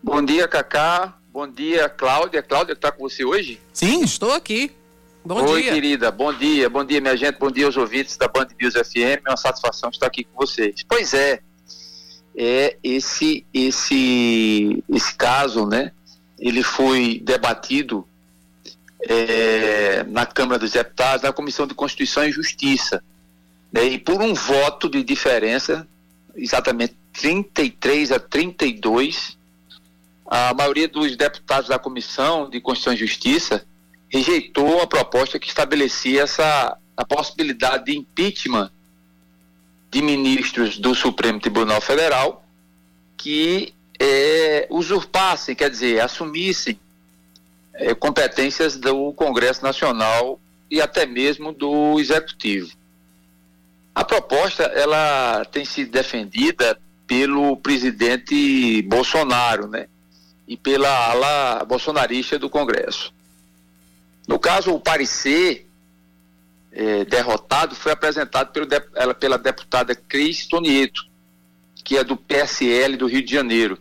Bom 0.01 0.23
dia, 0.23 0.47
Cacá. 0.47 1.17
Bom 1.29 1.45
dia, 1.45 1.89
Cláudia. 1.89 2.41
Cláudia 2.41 2.71
está 2.71 2.89
com 2.89 3.03
você 3.03 3.25
hoje? 3.25 3.59
Sim, 3.73 4.01
estou 4.01 4.31
aqui. 4.31 4.71
Bom 5.23 5.43
Oi, 5.43 5.63
dia. 5.63 5.73
querida. 5.73 6.11
Bom 6.11 6.33
dia. 6.33 6.69
Bom 6.69 6.83
dia, 6.83 7.01
minha 7.01 7.15
gente. 7.15 7.37
Bom 7.37 7.51
dia 7.51 7.65
aos 7.65 7.75
ouvintes 7.75 8.15
da 8.15 8.27
Band 8.27 8.47
News 8.59 8.73
FM. 8.73 9.21
É 9.25 9.29
uma 9.29 9.37
satisfação 9.37 9.89
estar 9.89 10.07
aqui 10.07 10.23
com 10.23 10.45
vocês. 10.45 10.83
Pois 10.87 11.13
é. 11.13 11.41
É 12.35 12.77
esse 12.81 13.45
esse 13.53 14.81
esse 14.87 15.15
caso, 15.15 15.65
né? 15.65 15.91
Ele 16.37 16.63
foi 16.63 17.19
debatido 17.21 18.07
é, 19.01 20.03
na 20.03 20.25
Câmara 20.25 20.57
dos 20.57 20.71
Deputados, 20.71 21.23
na 21.23 21.33
Comissão 21.33 21.67
de 21.67 21.73
Constituição 21.73 22.23
e 22.23 22.31
Justiça. 22.31 23.03
Né, 23.73 23.83
e 23.83 23.97
por 23.99 24.21
um 24.21 24.33
voto 24.33 24.89
de 24.89 25.03
diferença, 25.03 25.85
exatamente 26.33 26.95
33 27.13 28.13
a 28.13 28.19
32, 28.19 29.37
a 30.25 30.53
maioria 30.53 30.87
dos 30.87 31.17
deputados 31.17 31.69
da 31.69 31.77
Comissão 31.77 32.49
de 32.49 32.61
Constituição 32.61 32.93
e 32.93 32.97
Justiça 32.97 33.65
rejeitou 34.09 34.81
a 34.81 34.87
proposta 34.87 35.39
que 35.39 35.47
estabelecia 35.47 36.23
essa 36.23 36.77
a 36.97 37.05
possibilidade 37.05 37.85
de 37.85 37.97
impeachment 37.97 38.69
de 39.89 40.01
ministros 40.01 40.77
do 40.77 40.93
Supremo 40.93 41.39
Tribunal 41.39 41.79
Federal 41.79 42.45
que 43.15 43.73
é, 43.99 44.67
usurpassem, 44.69 45.55
quer 45.55 45.69
dizer, 45.69 46.01
assumissem 46.01 46.79
é, 47.73 47.93
competências 47.93 48.77
do 48.77 49.13
Congresso 49.13 49.63
Nacional 49.63 50.39
e 50.69 50.81
até 50.81 51.05
mesmo 51.05 51.51
do 51.51 51.99
Executivo. 51.99 52.71
A 53.93 54.03
proposta 54.03 54.63
ela 54.63 55.43
tem 55.45 55.65
sido 55.65 55.91
defendida 55.91 56.79
pelo 57.05 57.57
presidente 57.57 58.81
Bolsonaro, 58.83 59.67
né? 59.67 59.87
E 60.47 60.55
pela 60.55 61.11
ala 61.11 61.65
bolsonarista 61.65 62.39
do 62.39 62.49
Congresso. 62.49 63.13
No 64.29 64.37
caso, 64.37 64.71
o 64.75 64.79
parecer 64.79 65.67
é, 66.71 67.03
derrotado 67.03 67.73
foi 67.73 67.91
apresentado 67.91 68.51
pelo, 68.51 68.67
ela, 68.93 69.15
pela 69.15 69.39
deputada 69.39 69.95
Cris 69.95 70.45
Tonieto, 70.45 71.07
que 71.83 71.97
é 71.97 72.03
do 72.03 72.15
PSL 72.15 72.95
do 72.95 73.07
Rio 73.07 73.23
de 73.23 73.33
Janeiro. 73.33 73.79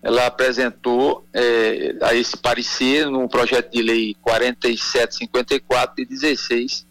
Ela 0.00 0.24
apresentou 0.24 1.22
é, 1.34 1.94
a 2.00 2.14
esse 2.14 2.34
parecer 2.34 3.10
no 3.10 3.28
projeto 3.28 3.70
de 3.70 3.82
lei 3.82 4.16
4754 4.22 5.96
de 5.96 6.06
16, 6.06 6.86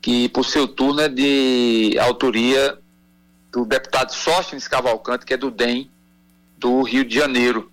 que 0.00 0.28
por 0.28 0.44
seu 0.44 0.68
turno 0.68 1.00
é 1.00 1.08
de 1.08 1.96
autoria 1.98 2.78
do 3.50 3.64
deputado 3.64 4.12
Sóstenes 4.12 4.68
Cavalcante, 4.68 5.26
que 5.26 5.34
é 5.34 5.36
do 5.36 5.50
DEM 5.50 5.90
do 6.56 6.82
Rio 6.82 7.04
de 7.04 7.16
Janeiro 7.16 7.68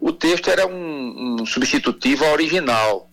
o 0.00 0.12
texto 0.12 0.48
era 0.48 0.66
um, 0.66 1.40
um 1.40 1.46
substitutivo 1.46 2.24
ao 2.24 2.32
original 2.32 3.10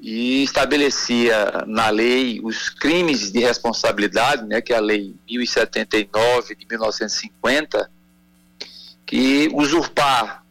e 0.00 0.42
estabelecia 0.42 1.64
na 1.66 1.90
lei 1.90 2.40
os 2.42 2.68
crimes 2.68 3.30
de 3.30 3.38
responsabilidade, 3.38 4.44
né, 4.44 4.60
que 4.60 4.72
é 4.72 4.76
a 4.76 4.80
lei 4.80 5.14
1079 5.28 6.56
de 6.56 6.66
1950, 6.66 7.90
que 9.06 9.48
usurpar 9.54 10.44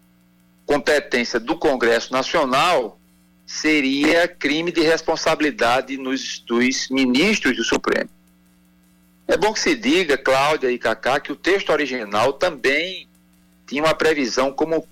competência 0.65 1.39
do 1.39 1.55
Congresso 1.57 2.11
Nacional 2.11 2.99
seria 3.45 4.27
crime 4.27 4.71
de 4.71 4.81
responsabilidade 4.81 5.97
nos, 5.97 6.39
dos 6.39 6.89
ministros 6.89 7.55
do 7.55 7.63
Supremo. 7.63 8.09
É 9.27 9.37
bom 9.37 9.53
que 9.53 9.59
se 9.59 9.75
diga, 9.75 10.17
Cláudia 10.17 10.71
e 10.71 10.77
Cacá, 10.77 11.19
que 11.19 11.31
o 11.31 11.35
texto 11.35 11.69
original 11.69 12.33
também 12.33 13.07
tinha 13.65 13.83
uma 13.83 13.93
previsão 13.93 14.51
como 14.51 14.87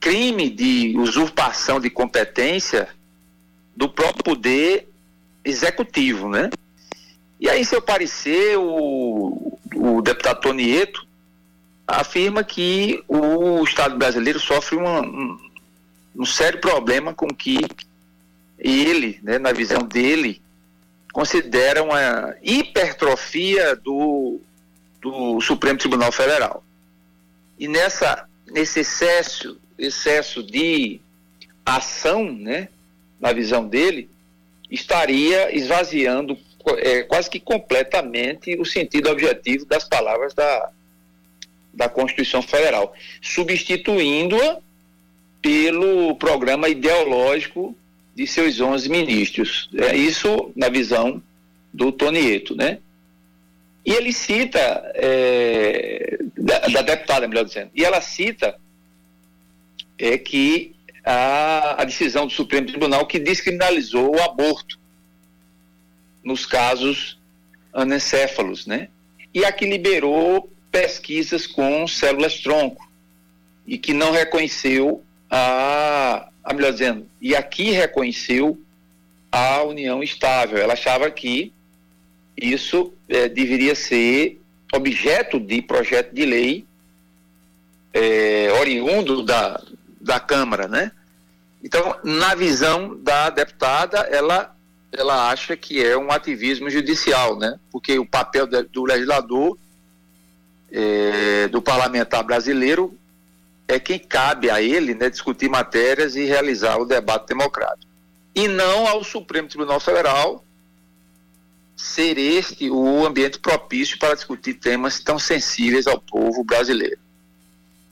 crime 0.00 0.48
de 0.48 0.96
usurpação 0.96 1.78
de 1.78 1.90
competência 1.90 2.88
do 3.76 3.88
próprio 3.88 4.24
poder 4.24 4.88
executivo, 5.44 6.28
né? 6.28 6.50
E 7.38 7.48
aí, 7.48 7.64
seu 7.64 7.80
parecer, 7.80 8.58
o, 8.58 9.58
o 9.74 10.02
deputado 10.02 10.40
Tonieto 10.40 11.06
afirma 11.86 12.44
que 12.44 13.02
o 13.08 13.62
Estado 13.64 13.96
brasileiro 13.96 14.38
sofre 14.38 14.76
uma, 14.76 15.00
um, 15.00 15.38
um 16.16 16.24
sério 16.24 16.60
problema 16.60 17.14
com 17.14 17.28
que 17.28 17.58
ele, 18.58 19.18
né, 19.22 19.38
na 19.38 19.52
visão 19.52 19.82
dele, 19.82 20.40
considera 21.12 21.82
uma 21.82 22.34
hipertrofia 22.42 23.74
do, 23.74 24.40
do 25.00 25.40
Supremo 25.40 25.78
Tribunal 25.78 26.12
Federal. 26.12 26.62
E 27.58 27.66
nessa, 27.66 28.28
nesse 28.50 28.80
excesso, 28.80 29.58
excesso 29.80 30.42
de 30.42 31.00
ação, 31.64 32.32
né, 32.32 32.68
na 33.18 33.32
visão 33.32 33.66
dele, 33.66 34.08
estaria 34.70 35.54
esvaziando 35.54 36.38
é, 36.78 37.02
quase 37.02 37.28
que 37.28 37.40
completamente 37.40 38.54
o 38.58 38.64
sentido 38.64 39.10
objetivo 39.10 39.64
das 39.64 39.84
palavras 39.84 40.34
da, 40.34 40.70
da 41.72 41.88
Constituição 41.88 42.42
Federal, 42.42 42.94
substituindo-a 43.20 44.58
pelo 45.40 46.14
programa 46.16 46.68
ideológico 46.68 47.76
de 48.14 48.26
seus 48.26 48.60
11 48.60 48.88
ministros. 48.88 49.70
É 49.76 49.96
isso 49.96 50.52
na 50.54 50.68
visão 50.68 51.22
do 51.72 51.90
Tonieto, 51.90 52.54
né? 52.54 52.78
E 53.84 53.92
ele 53.92 54.12
cita, 54.12 54.60
é, 54.94 56.18
da, 56.36 56.58
da, 56.68 56.82
deputada, 56.82 57.26
melhor 57.26 57.44
dizendo, 57.44 57.70
e 57.74 57.82
ela 57.82 58.00
cita 58.00 58.60
é, 60.00 60.16
que 60.16 60.74
a, 61.04 61.82
a 61.82 61.84
decisão 61.84 62.26
do 62.26 62.32
Supremo 62.32 62.66
Tribunal 62.66 63.06
que 63.06 63.18
descriminalizou 63.18 64.16
o 64.16 64.22
aborto 64.22 64.78
nos 66.24 66.46
casos 66.46 67.18
anencéfalos, 67.72 68.66
né? 68.66 68.88
E 69.32 69.44
a 69.44 69.52
que 69.52 69.66
liberou 69.66 70.50
pesquisas 70.72 71.46
com 71.46 71.86
células-tronco 71.86 72.90
e 73.66 73.78
que 73.78 73.92
não 73.92 74.10
reconheceu 74.10 75.04
a, 75.30 76.28
a 76.42 76.52
melhor 76.52 76.72
dizendo, 76.72 77.06
e 77.20 77.36
aqui 77.36 77.70
reconheceu 77.70 78.60
a 79.30 79.62
união 79.62 80.02
estável. 80.02 80.58
Ela 80.58 80.72
achava 80.72 81.10
que 81.10 81.52
isso 82.36 82.92
é, 83.08 83.28
deveria 83.28 83.74
ser 83.74 84.40
objeto 84.72 85.38
de 85.38 85.62
projeto 85.62 86.12
de 86.12 86.24
lei 86.24 86.64
é, 87.92 88.52
oriundo 88.60 89.22
da, 89.22 89.60
da 90.10 90.18
Câmara, 90.18 90.66
né? 90.66 90.90
Então, 91.62 91.96
na 92.02 92.34
visão 92.34 93.00
da 93.00 93.30
deputada, 93.30 93.98
ela, 94.10 94.52
ela 94.90 95.30
acha 95.30 95.56
que 95.56 95.84
é 95.84 95.96
um 95.96 96.10
ativismo 96.10 96.68
judicial, 96.68 97.38
né? 97.38 97.60
Porque 97.70 97.96
o 97.96 98.04
papel 98.04 98.44
do 98.46 98.84
legislador, 98.84 99.56
é, 100.72 101.46
do 101.46 101.62
parlamentar 101.62 102.24
brasileiro, 102.24 102.98
é 103.68 103.78
quem 103.78 104.00
cabe 104.00 104.50
a 104.50 104.60
ele 104.60 104.94
né, 104.94 105.08
discutir 105.08 105.48
matérias 105.48 106.16
e 106.16 106.24
realizar 106.24 106.76
o 106.78 106.84
debate 106.84 107.28
democrático. 107.28 107.92
E 108.34 108.48
não 108.48 108.88
ao 108.88 109.04
Supremo 109.04 109.46
Tribunal 109.46 109.78
Federal 109.78 110.44
ser 111.76 112.18
este 112.18 112.68
o 112.68 113.06
ambiente 113.06 113.38
propício 113.38 113.96
para 113.96 114.14
discutir 114.14 114.54
temas 114.54 114.98
tão 114.98 115.20
sensíveis 115.20 115.86
ao 115.86 116.00
povo 116.00 116.42
brasileiro. 116.42 116.98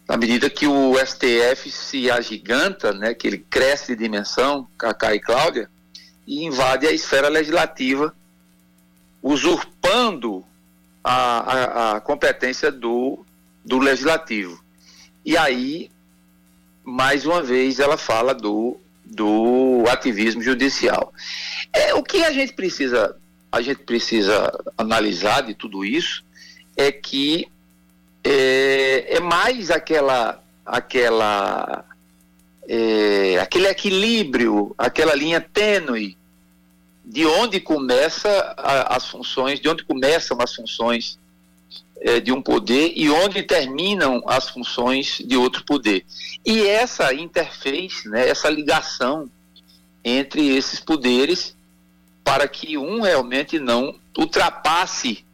Na 0.08 0.16
medida 0.16 0.48
que 0.48 0.66
o 0.66 0.94
STF 0.98 1.70
se 1.70 2.10
agiganta, 2.10 2.92
né, 2.92 3.12
que 3.12 3.26
ele 3.26 3.38
cresce 3.38 3.94
de 3.94 4.02
dimensão, 4.02 4.66
Cacá 4.78 5.14
e 5.14 5.20
Cláudia, 5.20 5.70
e 6.26 6.44
invade 6.44 6.86
a 6.86 6.92
esfera 6.92 7.28
legislativa, 7.28 8.14
usurpando 9.22 10.44
a, 11.04 11.12
a, 11.12 11.96
a 11.96 12.00
competência 12.00 12.72
do, 12.72 13.24
do 13.64 13.78
legislativo. 13.78 14.62
E 15.24 15.36
aí, 15.36 15.90
mais 16.82 17.26
uma 17.26 17.42
vez, 17.42 17.78
ela 17.78 17.98
fala 17.98 18.34
do, 18.34 18.80
do 19.04 19.84
ativismo 19.90 20.42
judicial. 20.42 21.12
É, 21.72 21.92
o 21.92 22.02
que 22.02 22.24
a 22.24 22.32
gente 22.32 22.54
precisa 22.54 23.14
a 23.50 23.62
gente 23.62 23.82
precisa 23.82 24.52
analisar 24.76 25.42
de 25.42 25.54
tudo 25.54 25.84
isso 25.84 26.22
é 26.76 26.92
que 26.92 27.48
é, 28.24 29.16
é 29.16 29.20
mais 29.20 29.70
aquela 29.70 30.42
aquela 30.64 31.84
é, 32.68 33.38
aquele 33.40 33.66
equilíbrio, 33.66 34.74
aquela 34.76 35.14
linha 35.14 35.40
tênue 35.40 36.16
de 37.02 37.24
onde 37.24 37.58
começa 37.58 38.28
a, 38.58 38.96
as 38.96 39.06
funções, 39.06 39.58
de 39.58 39.68
onde 39.68 39.82
começam 39.84 40.36
as 40.40 40.54
funções 40.54 41.18
é, 42.00 42.20
de 42.20 42.30
um 42.30 42.42
poder 42.42 42.92
e 42.94 43.08
onde 43.10 43.42
terminam 43.42 44.22
as 44.26 44.50
funções 44.50 45.22
de 45.24 45.36
outro 45.36 45.64
poder. 45.64 46.04
E 46.44 46.66
essa 46.66 47.14
interface, 47.14 48.06
né, 48.08 48.28
essa 48.28 48.50
ligação 48.50 49.30
entre 50.04 50.54
esses 50.54 50.80
poderes 50.80 51.56
para 52.22 52.46
que 52.46 52.76
um 52.76 53.00
realmente 53.00 53.58
não 53.58 53.98
ultrapasse 54.16 55.24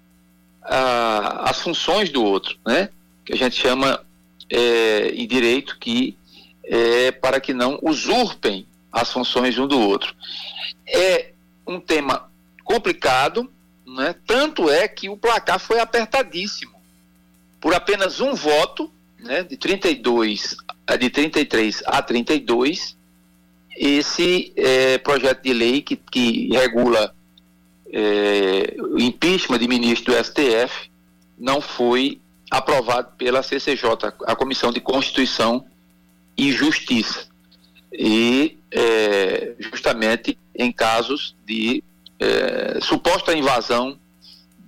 ah, 0.65 1.51
as 1.51 1.61
funções 1.61 2.11
do 2.11 2.25
outro, 2.25 2.57
né? 2.67 2.89
que 3.25 3.33
a 3.33 3.37
gente 3.37 3.57
chama 3.57 4.05
é, 4.51 5.09
em 5.09 5.27
direito 5.27 5.79
que 5.79 6.17
é 6.65 7.11
para 7.11 7.41
que 7.41 7.53
não 7.53 7.79
usurpem 7.83 8.67
as 8.93 9.13
funções 9.13 9.59
um 9.59 9.67
do 9.67 9.79
outro. 9.79 10.15
É 10.87 11.33
um 11.67 11.81
tema 11.81 12.31
complicado, 12.63 13.51
né? 13.87 14.15
Tanto 14.27 14.71
é 14.71 14.87
que 14.87 15.09
o 15.09 15.17
placar 15.17 15.59
foi 15.59 15.81
apertadíssimo. 15.81 16.75
Por 17.61 17.75
apenas 17.75 18.21
um 18.21 18.35
voto, 18.35 18.91
né, 19.19 19.43
de 19.43 19.57
32 19.57 20.57
de 20.99 21.11
33 21.11 21.83
a 21.87 22.03
32, 22.03 22.97
esse 23.77 24.53
é, 24.55 24.99
projeto 24.99 25.43
de 25.43 25.53
lei 25.53 25.83
que, 25.83 25.97
que 25.97 26.49
regula 26.53 27.15
é, 27.97 28.75
o 28.81 28.99
impeachment 28.99 29.61
de 29.61 29.69
ministro 29.69 30.13
do 30.13 30.25
STF 30.25 30.91
não 31.39 31.61
foi 31.61 32.21
aprovado 32.51 33.13
pela 33.17 33.41
CCJ, 33.41 33.89
a 34.27 34.35
Comissão 34.35 34.73
de 34.73 34.81
Constituição 34.81 35.65
e 36.37 36.51
Justiça. 36.51 37.29
E 37.93 38.59
é, 38.73 39.55
justamente 39.61 40.37
em 40.57 40.73
casos 40.73 41.37
de 41.47 41.85
é, 42.19 42.81
suposta 42.83 43.33
invasão 43.33 43.97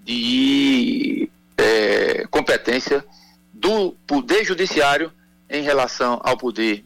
de 0.05 1.29
é, 1.59 2.29
competência 2.31 3.05
do 3.53 3.97
Poder 4.07 4.45
Judiciário 4.45 5.13
em 5.51 5.63
relação 5.63 6.21
ao 6.23 6.37
Poder 6.37 6.85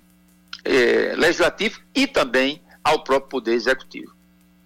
é, 0.65 1.15
Legislativo 1.17 1.81
e 1.95 2.07
também 2.07 2.63
ao 2.83 3.05
próprio 3.05 3.29
Poder 3.29 3.53
Executivo. 3.53 4.20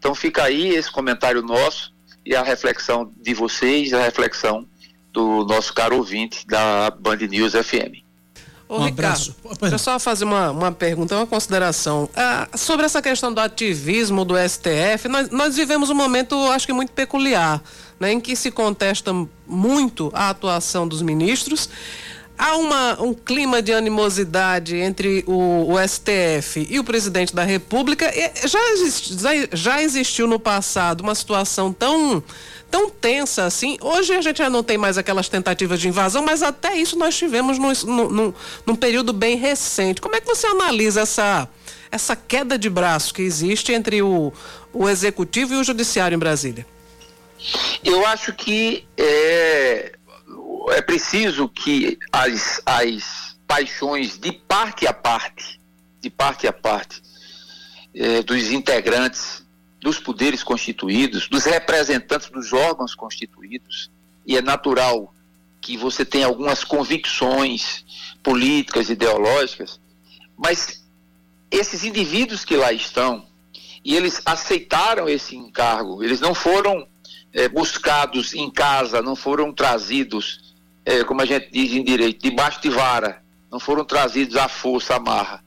Então 0.05 0.15
fica 0.15 0.45
aí 0.45 0.69
esse 0.69 0.93
comentário 0.93 1.41
nosso 1.41 1.91
e 2.27 2.37
a 2.37 2.43
reflexão 2.43 3.11
de 3.17 3.33
vocês, 3.33 3.95
a 3.95 4.03
reflexão 4.03 4.69
do 5.11 5.47
nosso 5.47 5.73
caro 5.73 5.97
ouvinte 5.97 6.47
da 6.47 6.91
Band 6.91 7.17
News 7.17 7.55
FM. 7.55 8.05
Ô, 8.69 8.81
um 8.81 8.85
Ricardo, 8.85 9.35
deixa 9.59 9.75
eu 9.75 9.79
só 9.79 9.99
fazer 9.99 10.27
uma, 10.27 10.51
uma 10.51 10.71
pergunta, 10.71 11.17
uma 11.17 11.27
consideração. 11.27 12.11
Ah, 12.15 12.47
sobre 12.55 12.85
essa 12.85 13.01
questão 13.01 13.33
do 13.33 13.41
ativismo 13.41 14.27
do 14.27 14.35
STF, 14.37 15.09
nós, 15.09 15.31
nós 15.31 15.57
vivemos 15.57 15.89
um 15.89 15.95
momento, 15.95 16.37
acho 16.51 16.67
que 16.67 16.73
muito 16.75 16.93
peculiar, 16.93 17.63
né, 17.99 18.13
em 18.13 18.21
que 18.21 18.37
se 18.37 18.51
contesta 18.51 19.11
muito 19.47 20.11
a 20.13 20.29
atuação 20.29 20.87
dos 20.87 21.01
ministros. 21.01 21.67
Há 22.37 22.57
uma, 22.57 23.01
um 23.01 23.15
clima 23.15 23.63
de 23.63 23.73
animosidade 23.73 24.77
entre 24.77 25.25
o, 25.27 25.73
o 25.73 25.89
STF 25.89 26.67
e 26.69 26.81
o 26.81 26.85
presidente 26.85 27.35
da 27.35 27.45
República. 27.45 28.13
Já, 28.45 28.59
já 29.53 29.83
existiu 29.83 30.27
no 30.27 30.39
passado 30.39 31.01
uma 31.01 31.15
situação 31.15 31.73
tão 31.73 32.23
tão 32.75 32.91
tensa 32.91 33.45
assim. 33.45 33.77
Hoje 33.81 34.13
a 34.13 34.21
gente 34.21 34.39
já 34.39 34.51
não 34.51 34.61
tem 34.61 34.77
mais 34.77 34.99
aquelas 34.99 35.29
tentativas 35.29 35.81
de 35.81 35.87
invasão, 35.87 36.25
mas 36.25 36.43
até 36.43 36.75
isso 36.77 36.99
nós 36.99 37.17
tivemos 37.17 37.57
num, 37.57 37.73
num, 38.11 38.35
num 38.67 38.75
período 38.75 39.13
bem 39.13 39.37
recente. 39.37 40.01
Como 40.01 40.17
é 40.17 40.21
que 40.21 40.27
você 40.27 40.49
analisa 40.49 41.03
essa, 41.03 41.49
essa 41.89 42.17
queda 42.17 42.59
de 42.59 42.69
braço 42.69 43.15
que 43.15 43.23
existe 43.23 43.73
entre 43.73 44.03
o, 44.03 44.33
o 44.73 44.89
executivo 44.89 45.55
e 45.55 45.57
o 45.57 45.63
judiciário 45.63 46.17
em 46.17 46.19
Brasília? 46.19 46.67
Eu 47.85 48.05
acho 48.07 48.33
que 48.33 48.85
é, 48.97 49.93
é 50.71 50.81
preciso 50.81 51.49
que 51.49 51.99
as, 52.13 52.61
as 52.65 53.37
paixões 53.47 54.19
de 54.19 54.33
parte 54.33 54.87
a 54.87 54.93
parte, 54.93 55.61
de 56.01 56.11
parte 56.11 56.47
a 56.47 56.53
parte, 56.53 57.03
é, 57.95 58.23
dos 58.23 58.51
integrantes 58.51 59.45
dos 59.81 59.99
poderes 59.99 60.43
constituídos, 60.43 61.29
dos 61.29 61.45
representantes 61.45 62.31
dos 62.31 62.53
órgãos 62.53 62.95
constituídos, 62.95 63.91
e 64.27 64.37
é 64.37 64.41
natural 64.41 65.15
que 65.61 65.77
você 65.77 66.05
tem 66.05 66.25
algumas 66.25 66.65
convicções 66.65 67.85
políticas, 68.23 68.89
ideológicas, 68.89 69.79
mas 70.37 70.83
esses 71.51 71.85
indivíduos 71.85 72.45
que 72.45 72.57
lá 72.57 72.73
estão, 72.73 73.27
e 73.85 73.95
eles 73.95 74.21
aceitaram 74.25 75.09
esse 75.09 75.37
encargo, 75.37 76.03
eles 76.03 76.21
não 76.21 76.35
foram 76.35 76.89
é, 77.33 77.49
buscados 77.49 78.35
em 78.35 78.51
casa, 78.51 79.03
não 79.03 79.15
foram 79.15 79.53
trazidos, 79.53 80.44
é, 80.85 81.05
como 81.05 81.23
a 81.23 81.25
gente 81.25 81.51
diz 81.51 81.73
em 81.73 81.83
direito, 81.83 82.23
debaixo 82.23 82.61
de 82.61 82.69
vara, 82.69 83.23
não 83.51 83.59
foram 83.59 83.85
trazidos 83.85 84.37
à 84.37 84.49
força, 84.49 84.97
à 84.97 85.01
marra. 85.01 85.43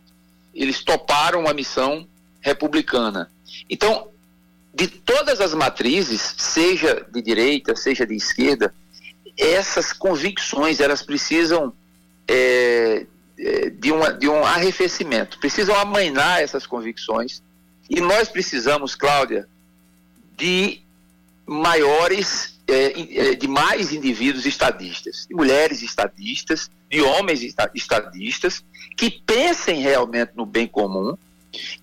Eles 0.54 0.84
toparam 0.84 1.42
uma 1.42 1.54
missão 1.54 2.08
republicana. 2.42 3.30
Então, 3.70 4.10
de 4.74 4.88
todas 4.88 5.42
as 5.42 5.54
matrizes, 5.54 6.36
seja 6.38 7.06
de 7.12 7.22
direita, 7.22 7.76
seja 7.76 8.06
de 8.06 8.16
esquerda, 8.16 8.74
essas 9.38 9.94
convicções 9.94 10.80
elas 10.80 11.02
precisam 11.04 11.74
é, 12.28 13.06
é, 13.38 13.70
de, 13.70 13.92
uma, 13.92 14.12
de 14.14 14.28
um 14.28 14.44
arrefecimento, 14.44 15.40
precisam 15.40 15.76
amainar 15.76 16.42
essas 16.42 16.66
convicções 16.66 17.42
e 17.90 18.02
nós 18.02 18.30
precisamos, 18.30 18.96
Cláudia, 18.96 19.48
de 20.36 20.82
maiores, 21.46 22.57
de 23.40 23.48
mais 23.48 23.94
indivíduos 23.94 24.46
estadistas, 24.46 25.26
de 25.28 25.34
mulheres 25.34 25.82
estadistas, 25.82 26.70
de 26.90 27.02
homens 27.02 27.42
estadistas, 27.74 28.64
que 28.96 29.10
pensem 29.10 29.82
realmente 29.82 30.32
no 30.36 30.46
bem 30.46 30.68
comum 30.68 31.18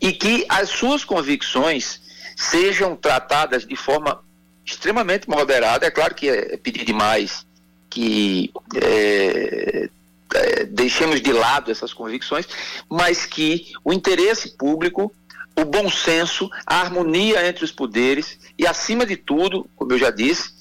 e 0.01 0.13
que 0.13 0.45
as 0.49 0.69
suas 0.69 1.05
convicções 1.05 2.01
sejam 2.37 2.97
tratadas 2.97 3.67
de 3.67 3.77
forma 3.77 4.23
extremamente 4.65 5.29
moderada. 5.29 5.87
É 5.87 5.91
claro 5.91 6.15
que 6.15 6.29
é 6.29 6.57
pedir 6.57 6.85
demais 6.85 7.47
que 7.89 8.51
é, 8.75 9.89
é, 10.35 10.65
deixemos 10.65 11.21
de 11.21 11.33
lado 11.33 11.71
essas 11.71 11.93
convicções, 11.93 12.47
mas 12.91 13.25
que 13.25 13.73
o 13.85 13.93
interesse 13.93 14.57
público, 14.57 15.13
o 15.57 15.65
bom 15.65 15.89
senso, 15.89 16.51
a 16.67 16.81
harmonia 16.81 17.47
entre 17.47 17.65
os 17.65 17.71
poderes 17.71 18.39
e, 18.59 18.67
acima 18.67 19.07
de 19.07 19.17
tudo, 19.17 19.71
como 19.77 19.93
eu 19.93 19.99
já 19.99 20.11
disse, 20.11 20.53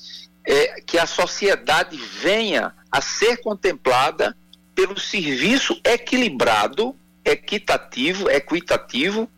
é, 0.46 0.82
que 0.82 0.98
a 0.98 1.06
sociedade 1.06 1.98
venha 1.98 2.74
a 2.92 3.02
ser 3.02 3.38
contemplada 3.38 4.36
pelo 4.76 5.00
serviço 5.00 5.80
equilibrado, 5.84 6.96
equitativo, 7.24 8.30
equitativo 8.30 9.30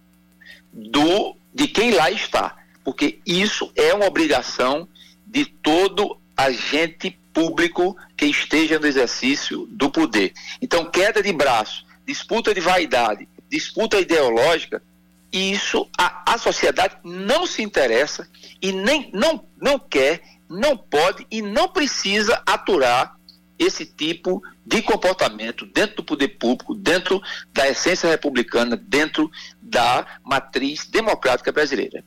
do 0.72 1.36
de 1.53 1.68
quem 1.69 1.91
lá 1.91 2.11
está, 2.11 2.57
porque 2.84 3.19
isso 3.26 3.72
é 3.76 3.94
uma 3.94 4.06
obrigação 4.06 4.90
de 5.26 5.45
todo 5.45 6.19
agente 6.36 7.18
público 7.34 7.95
que 8.18 8.26
esteja 8.26 8.77
no 8.77 8.86
exercício 8.86 9.65
do 9.68 9.90
poder. 9.90 10.34
Então, 10.61 10.84
queda 10.84 11.23
de 11.23 11.32
braço, 11.32 11.86
disputa 12.06 12.53
de 12.53 12.60
vaidade, 12.60 13.27
disputa 13.49 13.99
ideológica, 13.99 14.84
isso 15.32 15.90
a, 15.98 16.34
a 16.34 16.38
sociedade 16.38 16.98
não 17.03 17.45
se 17.45 17.61
interessa 17.61 18.27
e 18.61 18.72
nem 18.72 19.10
não, 19.14 19.45
não 19.61 19.77
quer, 19.77 20.22
não 20.49 20.77
pode 20.77 21.26
e 21.30 21.41
não 21.41 21.67
precisa 21.67 22.41
aturar 22.45 23.15
esse 23.57 23.85
tipo 23.85 24.41
de 24.65 24.81
comportamento 24.81 25.65
dentro 25.65 25.97
do 25.97 26.03
poder 26.03 26.27
público, 26.38 26.76
dentro 26.76 27.22
da 27.53 27.69
essência 27.69 28.09
republicana, 28.09 28.76
dentro 28.76 29.31
da 29.61 30.05
matriz 30.23 30.85
democrática 30.88 31.51
brasileira. 31.51 32.03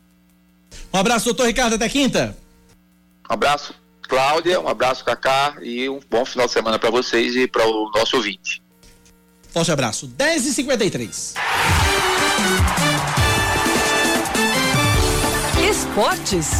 Um 0.92 0.98
abraço, 0.98 1.26
doutor 1.26 1.46
Ricardo, 1.46 1.74
até 1.74 1.88
quinta. 1.88 2.36
Um 3.28 3.32
abraço, 3.32 3.74
Cláudia, 4.02 4.60
um 4.60 4.68
abraço, 4.68 5.04
Cacá, 5.04 5.56
e 5.62 5.88
um 5.88 6.00
bom 6.10 6.24
final 6.24 6.46
de 6.46 6.52
semana 6.52 6.78
para 6.78 6.90
vocês 6.90 7.36
e 7.36 7.46
para 7.46 7.66
o 7.66 7.90
nosso 7.94 8.16
ouvinte. 8.16 8.62
Forte 9.50 9.72
abraço. 9.72 10.08
10h53. 10.08 11.34
Esportes 15.98 16.50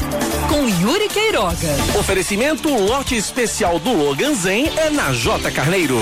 com 0.49 0.69
Yuri 0.69 1.09
Queiroga. 1.09 1.69
Oferecimento 1.97 2.69
lote 2.71 3.15
especial 3.15 3.79
do 3.79 3.93
Logan 3.93 4.35
Zen 4.35 4.67
é 4.77 4.91
na 4.91 5.13
J 5.13 5.49
Carneiro. 5.53 5.95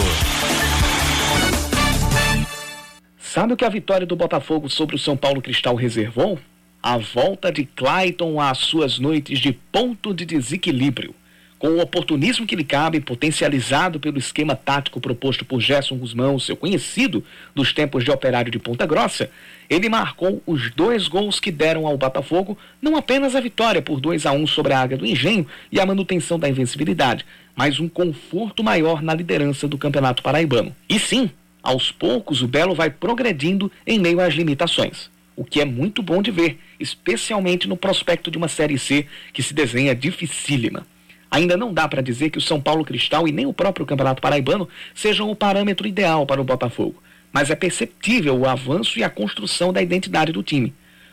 Sabe 3.19 3.53
o 3.53 3.57
que 3.59 3.67
a 3.67 3.69
vitória 3.69 4.07
do 4.07 4.17
Botafogo 4.17 4.71
sobre 4.71 4.97
o 4.97 4.99
São 4.99 5.19
Paulo 5.19 5.43
Cristal 5.43 5.75
reservou? 5.75 6.39
A 6.83 6.97
volta 6.97 7.53
de 7.53 7.67
Clayton 7.67 8.41
às 8.41 8.57
suas 8.57 8.99
noites 8.99 9.39
de 9.39 9.53
ponto 9.53 10.15
de 10.15 10.25
desequilíbrio. 10.25 11.15
Com 11.59 11.69
o 11.69 11.81
oportunismo 11.81 12.47
que 12.47 12.55
lhe 12.55 12.65
cabe, 12.65 13.01
potencializado 13.01 13.99
pelo 13.99 14.19
esquema 14.19 14.55
tático 14.55 15.01
proposto 15.01 15.43
por 15.43 15.59
Gerson 15.59 15.97
Guzmão, 15.97 16.39
seu 16.39 16.55
conhecido 16.55 17.25
dos 17.55 17.73
tempos 17.73 18.05
de 18.05 18.11
operário 18.11 18.53
de 18.53 18.59
Ponta 18.59 18.85
Grossa, 18.85 19.31
ele 19.69 19.89
marcou 19.89 20.43
os 20.47 20.71
dois 20.73 21.09
gols 21.09 21.41
que 21.41 21.51
deram 21.51 21.87
ao 21.87 21.97
Botafogo 21.97 22.59
não 22.81 22.95
apenas 22.95 23.35
a 23.35 23.41
vitória 23.41 23.81
por 23.81 24.01
2 24.01 24.27
a 24.27 24.33
1 24.33 24.47
sobre 24.47 24.75
a 24.75 24.81
Águia 24.81 24.99
do 24.99 25.07
Engenho 25.07 25.47
e 25.73 25.81
a 25.81 25.87
manutenção 25.87 26.39
da 26.39 26.49
invencibilidade, 26.49 27.25
mas 27.55 27.81
um 27.81 27.89
conforto 27.89 28.63
maior 28.63 29.01
na 29.01 29.15
liderança 29.15 29.67
do 29.67 29.79
Campeonato 29.79 30.23
Paraibano. 30.23 30.77
E 30.87 30.99
sim, 30.99 31.31
aos 31.63 31.91
poucos 31.91 32.43
o 32.43 32.49
Belo 32.49 32.75
vai 32.75 32.91
progredindo 32.91 33.73
em 33.87 33.99
meio 33.99 34.21
às 34.21 34.35
limitações, 34.35 35.11
o 35.35 35.43
que 35.43 35.63
é 35.63 35.65
muito 35.65 36.03
bom 36.03 36.21
de 36.21 36.31
ver, 36.31 36.59
especialmente 36.79 37.67
no 37.67 37.79
prospecto 37.79 38.31
de 38.31 38.37
uma 38.37 38.47
Série 38.47 38.79
C 38.79 39.07
que 39.33 39.43
se 39.43 39.55
desenha 39.55 39.95
dificílima. 39.95 40.87
Ainda 41.31 41.57
não 41.57 41.73
dá 41.73 41.89
para 41.89 42.03
dizer 42.03 42.31
que 42.31 42.39
o 42.39 42.43
São 42.43 42.61
Paulo 42.61 42.85
Cristal 42.85 43.27
e 43.27 43.33
nem 43.33 43.47
o 43.47 43.53
próprio 43.53 43.87
Campeonato 43.87 44.23
Paraibano 44.23 44.69
sejam 44.95 45.31
o 45.31 45.37
parâmetro 45.37 45.87
ideal 45.87 46.25
para 46.25 46.41
o 46.41 46.45
Botafogo, 46.45 47.03
mas 47.33 47.51
é 47.51 47.55
perceptível 47.55 48.37
o 48.39 48.49
avanço 48.49 48.99
e 48.99 49.05
a 49.05 49.11
construção 49.11 49.73
da 49.73 49.83
identidade 49.83 50.33
do 50.33 50.43
time. 50.43 50.73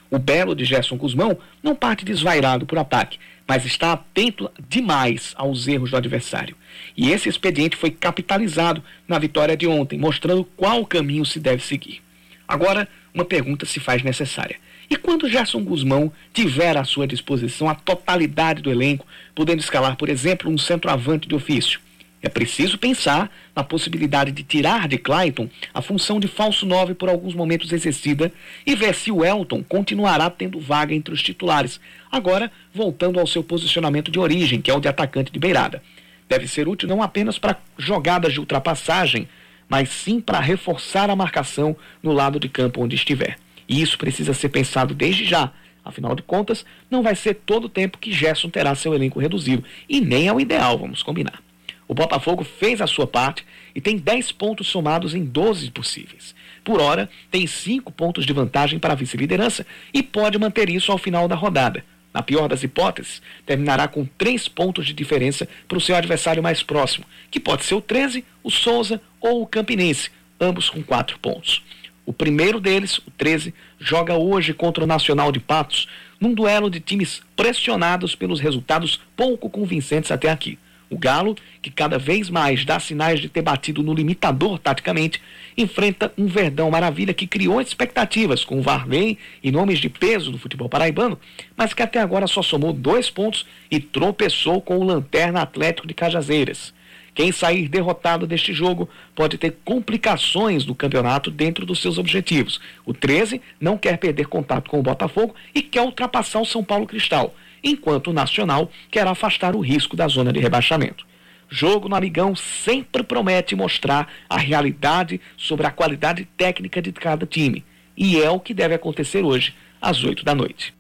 O 0.10 0.19
belo 0.19 0.56
de 0.56 0.64
Gerson 0.64 0.95
Guzmão 0.95 1.38
não 1.61 1.76
parte 1.76 2.06
desvairado 2.06 2.65
por 2.65 2.77
ataque, 2.77 3.18
mas 3.48 3.65
está 3.65 3.94
atento 3.94 4.49
demais 4.69 5.34
aos 5.35 5.68
erros 5.68 5.91
do 5.91 5.98
adversário. 5.98 6.56
E 6.95 7.11
esse 7.11 7.27
expediente 7.27 7.76
foi 7.76 7.90
capitalizado 7.90 8.84
na 9.07 9.18
vitória 9.18 9.57
de 9.57 9.68
ontem, 9.68 9.98
mostrando 9.98 10.45
qual 10.56 10.85
caminho 10.85 11.26
se 11.26 11.40
deve 11.40 11.64
seguir. 11.64 12.02
Agora, 12.48 12.88
uma 13.14 13.26
pergunta 13.26 13.65
se 13.65 13.80
faz 13.80 14.03
necessária. 14.03 14.57
E 14.89 14.95
quando 14.95 15.30
Gerson 15.30 15.64
Guzmão 15.64 16.11
tiver 16.34 16.77
à 16.77 16.84
sua 16.84 17.07
disposição 17.07 17.69
a 17.69 17.76
totalidade 17.76 18.61
do 18.61 18.72
elenco, 18.72 19.05
podendo 19.34 19.60
escalar, 19.60 19.95
por 19.95 20.10
exemplo, 20.10 20.51
um 20.51 20.57
centroavante 20.57 21.27
de 21.27 21.35
ofício? 21.35 21.80
É 22.23 22.30
preciso 22.30 22.77
pensar 22.77 23.30
na 23.53 23.65
possibilidade 23.65 24.31
de 24.31 24.43
tirar 24.43 24.88
de 24.88 24.97
Clayton 24.97 25.49
a 25.73 25.81
função 25.81 26.22
de 26.22 26.27
falso 26.30 26.65
9 26.65 26.93
por 26.93 27.10
alguns 27.10 27.35
momentos 27.35 27.73
exercida 27.73 28.31
e 28.65 28.73
ver 28.76 28.95
se 28.95 29.11
o 29.11 29.26
Elton 29.26 29.61
continuará 29.61 30.30
tendo 30.30 30.57
vaga 30.57 30.95
entre 30.95 31.14
os 31.14 31.22
titulares, 31.22 31.81
agora 32.10 32.49
voltando 32.73 33.19
ao 33.19 33.27
seu 33.27 33.43
posicionamento 33.43 34.10
de 34.10 34.19
origem, 34.19 34.61
que 34.61 34.72
é 34.72 34.73
o 34.73 34.80
de 34.80 34.88
atacante 34.88 35.34
de 35.34 35.39
beirada. 35.39 35.84
Deve 36.30 36.47
ser 36.47 36.65
útil 36.65 36.88
não 36.88 37.03
apenas 37.03 37.38
para 37.38 37.57
jogadas 37.77 38.31
de 38.31 38.39
ultrapassagem, 38.39 39.27
mas 39.68 39.89
sim 39.89 40.22
para 40.22 40.39
reforçar 40.39 41.10
a 41.10 41.15
marcação 41.18 41.76
no 42.01 42.14
lado 42.14 42.39
de 42.39 42.47
campo 42.47 42.81
onde 42.81 42.95
estiver. 42.95 43.38
E 43.68 43.81
isso 43.81 43.98
precisa 43.98 44.34
ser 44.34 44.49
pensado 44.49 44.94
desde 44.94 45.26
já. 45.26 45.52
Afinal 45.84 46.15
de 46.15 46.22
contas, 46.22 46.65
não 46.90 47.03
vai 47.03 47.15
ser 47.15 47.35
todo 47.45 47.65
o 47.65 47.69
tempo 47.69 47.98
que 47.98 48.11
Gerson 48.11 48.49
terá 48.49 48.73
seu 48.73 48.94
elenco 48.94 49.19
reduzido. 49.19 49.64
E 49.88 49.99
nem 49.99 50.27
é 50.27 50.34
o 50.34 50.40
ideal, 50.40 50.77
vamos 50.77 51.03
combinar. 51.03 51.41
O 51.88 51.94
Botafogo 51.94 52.44
fez 52.44 52.81
a 52.81 52.88
sua 52.88 53.06
parte 53.06 53.45
e 53.76 53.81
tem 53.81 53.98
10 53.98 54.31
pontos 54.31 54.68
somados 54.68 55.14
em 55.14 55.26
12 55.26 55.69
possíveis. 55.72 56.34
Por 56.64 56.80
hora, 56.80 57.10
tem 57.30 57.45
5 57.45 57.91
pontos 57.91 58.26
de 58.26 58.31
vantagem 58.31 58.80
para 58.80 58.94
a 58.94 58.95
vice-liderança 58.95 59.65
e 59.94 60.02
pode 60.02 60.40
manter 60.40 60.69
isso 60.69 60.91
ao 60.91 60.98
final 60.98 61.27
da 61.27 61.35
rodada. 61.35 61.84
Na 62.14 62.22
pior 62.22 62.48
das 62.48 62.64
hipóteses, 62.64 63.22
terminará 63.45 63.88
com 63.88 64.06
3 64.06 64.48
pontos 64.48 64.85
de 64.85 64.94
diferença 64.94 65.48
para 65.68 65.77
o 65.77 65.81
seu 65.81 65.95
adversário 65.95 66.44
mais 66.44 66.64
próximo, 66.64 67.06
que 67.30 67.40
pode 67.40 67.65
ser 67.65 67.76
o 67.76 67.81
13, 67.81 68.23
o 68.44 68.52
Souza 68.52 69.02
ou 69.19 69.41
o 69.41 69.48
Campinense, 69.48 70.11
ambos 70.40 70.69
com 70.69 70.81
4 70.81 71.19
pontos. 71.19 71.64
O 72.05 72.11
primeiro 72.11 72.59
deles, 72.59 72.97
o 72.97 73.11
13, 73.11 73.53
joga 73.80 74.15
hoje 74.15 74.53
contra 74.53 74.84
o 74.84 74.88
Nacional 74.88 75.31
de 75.31 75.39
Patos, 75.39 75.88
num 76.19 76.34
duelo 76.34 76.69
de 76.69 76.80
times 76.80 77.21
pressionados 77.35 78.15
pelos 78.15 78.39
resultados 78.39 78.99
pouco 79.15 79.49
convincentes 79.49 80.11
até 80.11 80.30
aqui. 80.30 80.57
O 80.89 80.97
Galo, 80.97 81.35
que 81.61 81.71
cada 81.71 81.97
vez 81.97 82.30
mais 82.30 82.63
dá 82.65 82.80
sinais 82.80 83.19
de 83.19 83.27
ter 83.27 83.41
batido 83.41 83.81
no 83.81 83.93
limitador 83.93 84.59
taticamente, 84.59 85.19
enfrenta 85.57 86.13
um 86.15 86.27
Verdão 86.27 86.69
Maravilha 86.69 87.13
que 87.13 87.25
criou 87.25 87.59
expectativas 87.59 88.45
com 88.45 88.59
o 88.59 88.61
Varley 88.61 89.17
e 89.41 89.51
nomes 89.51 89.80
de 89.80 89.89
peso 89.89 90.31
do 90.31 90.38
futebol 90.38 90.69
paraibano, 90.69 91.17
mas 91.57 91.73
que 91.73 91.81
até 91.81 91.99
agora 91.99 92.27
só 92.27 92.43
somou 92.43 92.73
dois 92.73 93.09
pontos 93.09 93.45
e 93.71 93.80
tropeçou 93.80 94.61
com 94.61 94.77
o 94.77 94.84
Lanterna 94.84 95.41
Atlético 95.41 95.88
de 95.88 95.95
Cajazeiras. 95.95 96.73
Quem 97.14 97.31
sair 97.31 97.68
derrotado 97.68 98.26
deste 98.26 98.53
jogo 98.53 98.90
pode 99.14 99.38
ter 99.38 99.57
complicações 99.64 100.65
no 100.65 100.73
campeonato 100.73 101.30
dentro 101.30 101.65
dos 101.65 101.81
seus 101.81 101.98
objetivos. 101.98 102.60
O 102.85 102.94
13 102.94 103.41
não 103.60 103.77
quer 103.77 103.98
perder 103.98 104.27
contato 104.27 104.69
com 104.69 104.80
o 104.80 104.84
Botafogo 104.84 105.35
e 105.53 105.61
quer 105.61 105.81
ultrapassar 105.81 106.41
o 106.41 106.45
São 106.45 106.64
Paulo 106.64 106.88
Cristal, 106.88 107.35
enquanto 107.64 108.07
o 108.07 108.14
Nacional 108.14 108.72
quer 108.90 109.07
afastar 109.07 109.56
o 109.56 109.61
risco 109.61 109.95
da 109.95 110.07
zona 110.07 110.34
de 110.34 110.40
rebaixamento. 110.40 111.06
Jogo 111.49 111.88
no 111.88 111.95
Amigão 111.95 112.35
sempre 112.35 113.03
promete 113.03 113.56
mostrar 113.56 114.11
a 114.27 114.40
realidade 114.40 115.22
sobre 115.38 115.68
a 115.68 115.72
qualidade 115.72 116.27
técnica 116.35 116.81
de 116.81 116.91
cada 116.91 117.27
time. 117.27 117.64
E 117.95 118.19
é 118.19 118.30
o 118.30 118.40
que 118.40 118.56
deve 118.56 118.73
acontecer 118.73 119.23
hoje, 119.23 119.53
às 119.80 120.03
8 120.03 120.26
da 120.26 120.34
noite. 120.34 120.73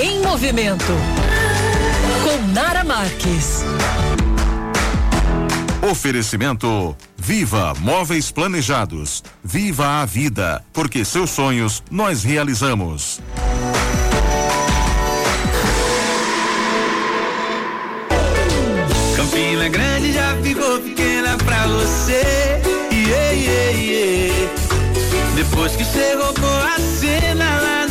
Em 0.00 0.20
movimento. 0.20 0.92
Com 2.22 2.52
Nara 2.52 2.84
Marques. 2.84 3.64
Oferecimento 5.82 6.96
Viva 7.18 7.74
Móveis 7.80 8.30
Planejados. 8.30 9.24
Viva 9.42 10.00
a 10.00 10.06
vida, 10.06 10.64
porque 10.72 11.04
seus 11.04 11.30
sonhos 11.30 11.82
nós 11.90 12.22
realizamos. 12.22 13.20
Campina 19.16 19.68
Grande 19.68 20.12
já 20.12 20.36
ficou 20.40 20.80
pequena 20.80 21.36
pra 21.38 21.66
você. 21.66 22.22
Yeah, 22.92 23.32
yeah, 23.32 23.70
yeah. 23.72 24.52
Depois 25.34 25.74
que 25.74 25.84
você 25.84 26.14
roubou 26.14 26.62
a 26.62 26.78
cena 26.78 27.60
lá 27.60 27.81